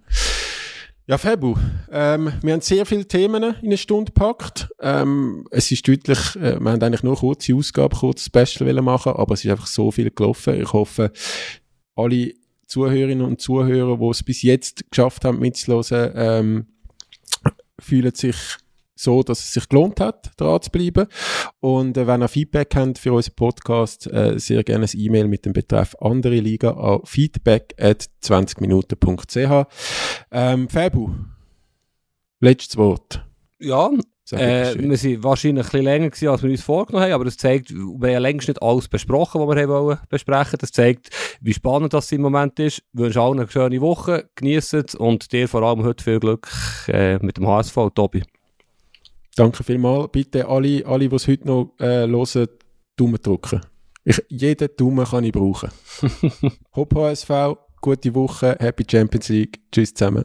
Ja, 1.10 1.18
Fabu, 1.18 1.56
ähm, 1.90 2.32
wir 2.40 2.52
haben 2.52 2.60
sehr 2.60 2.86
viele 2.86 3.04
Themen 3.04 3.42
in 3.42 3.54
eine 3.64 3.76
Stunde 3.76 4.12
gepackt. 4.12 4.68
Ähm, 4.78 5.44
es 5.50 5.72
ist 5.72 5.88
deutlich, 5.88 6.36
äh, 6.36 6.60
wir 6.60 6.70
haben 6.70 6.80
eigentlich 6.80 7.02
nur 7.02 7.16
kurze 7.16 7.52
Ausgabe, 7.52 7.96
kurzes 7.96 8.26
Special 8.26 8.72
machen, 8.80 9.14
aber 9.16 9.34
es 9.34 9.44
ist 9.44 9.50
einfach 9.50 9.66
so 9.66 9.90
viel 9.90 10.12
gelaufen. 10.12 10.60
Ich 10.60 10.72
hoffe, 10.72 11.10
alle 11.96 12.32
Zuhörerinnen 12.70 13.26
und 13.26 13.40
Zuhörer, 13.40 13.98
die 13.98 14.08
es 14.08 14.22
bis 14.22 14.42
jetzt 14.42 14.88
geschafft 14.90 15.24
haben 15.24 15.40
mitzuhören, 15.40 16.12
ähm, 16.14 16.66
fühlen 17.80 18.14
sich 18.14 18.36
so, 18.94 19.22
dass 19.22 19.40
es 19.40 19.52
sich 19.54 19.68
gelohnt 19.68 19.98
hat, 19.98 20.30
dran 20.36 20.62
zu 20.62 20.70
bleiben. 20.70 21.06
Und 21.58 21.96
äh, 21.96 22.06
wenn 22.06 22.22
ihr 22.22 22.28
Feedback 22.28 22.76
habt 22.76 22.98
für 22.98 23.12
unseren 23.12 23.34
Podcast, 23.34 24.06
äh, 24.06 24.38
sehr 24.38 24.62
gerne 24.62 24.84
ein 24.84 25.00
E-Mail 25.00 25.26
mit 25.26 25.46
dem 25.46 25.52
Betreff 25.52 25.96
andere 26.00 26.38
Liga 26.38 26.70
an 26.70 27.00
feedback 27.04 27.74
at 27.80 28.08
20minuten.ch. 28.22 29.66
Ähm, 30.30 30.68
Fabu, 30.68 31.10
letztes 32.40 32.76
Wort. 32.76 33.24
Ja, 33.58 33.90
äh, 34.32 34.74
wir 34.78 34.96
sind 34.96 35.24
wahrscheinlich 35.24 35.64
ein 35.64 35.70
bisschen 35.70 35.84
länger 35.84 36.10
gewesen, 36.10 36.28
als 36.28 36.42
wir 36.42 36.50
uns 36.50 36.62
vorgenommen 36.62 37.04
haben, 37.04 37.12
aber 37.12 37.24
das 37.24 37.36
zeigt, 37.36 37.70
wir 37.70 38.08
haben 38.08 38.12
ja 38.12 38.18
längst 38.18 38.48
nicht 38.48 38.62
alles 38.62 38.88
besprochen, 38.88 39.40
was 39.40 39.56
wir 39.56 39.62
haben 39.62 39.70
wollen 39.70 39.98
besprechen. 40.08 40.58
Das 40.60 40.72
zeigt, 40.72 41.10
wie 41.40 41.54
spannend 41.54 41.92
das 41.92 42.12
im 42.12 42.22
Moment 42.22 42.58
ist. 42.58 42.78
Ich 42.78 42.84
wünsche 43.00 43.20
allen 43.20 43.40
eine 43.40 43.50
schöne 43.50 43.80
Woche, 43.80 44.28
genießen 44.34 44.84
es 44.86 44.94
und 44.94 45.32
dir 45.32 45.48
vor 45.48 45.62
allem 45.62 45.82
heute 45.84 46.04
viel 46.04 46.20
Glück 46.20 46.48
äh, 46.88 47.18
mit 47.18 47.36
dem 47.36 47.46
HSV, 47.46 47.76
Tobi. 47.94 48.22
Danke 49.36 49.64
vielmals. 49.64 50.10
Bitte 50.12 50.46
alle, 50.46 50.84
alle 50.86 51.08
die 51.08 51.16
es 51.16 51.26
heute 51.26 51.46
noch 51.46 51.74
äh, 51.78 52.06
hören, 52.06 52.48
Daumen 52.96 53.22
drücken. 53.22 53.60
Ich, 54.04 54.22
jeden 54.28 54.68
Daumen 54.76 55.04
kann 55.04 55.24
ich 55.24 55.32
brauchen. 55.32 55.70
Hopp 56.76 56.94
HSV, 56.94 57.30
gute 57.80 58.14
Woche, 58.14 58.56
Happy 58.58 58.84
Champions 58.90 59.28
League. 59.28 59.60
Tschüss 59.70 59.94
zusammen. 59.94 60.24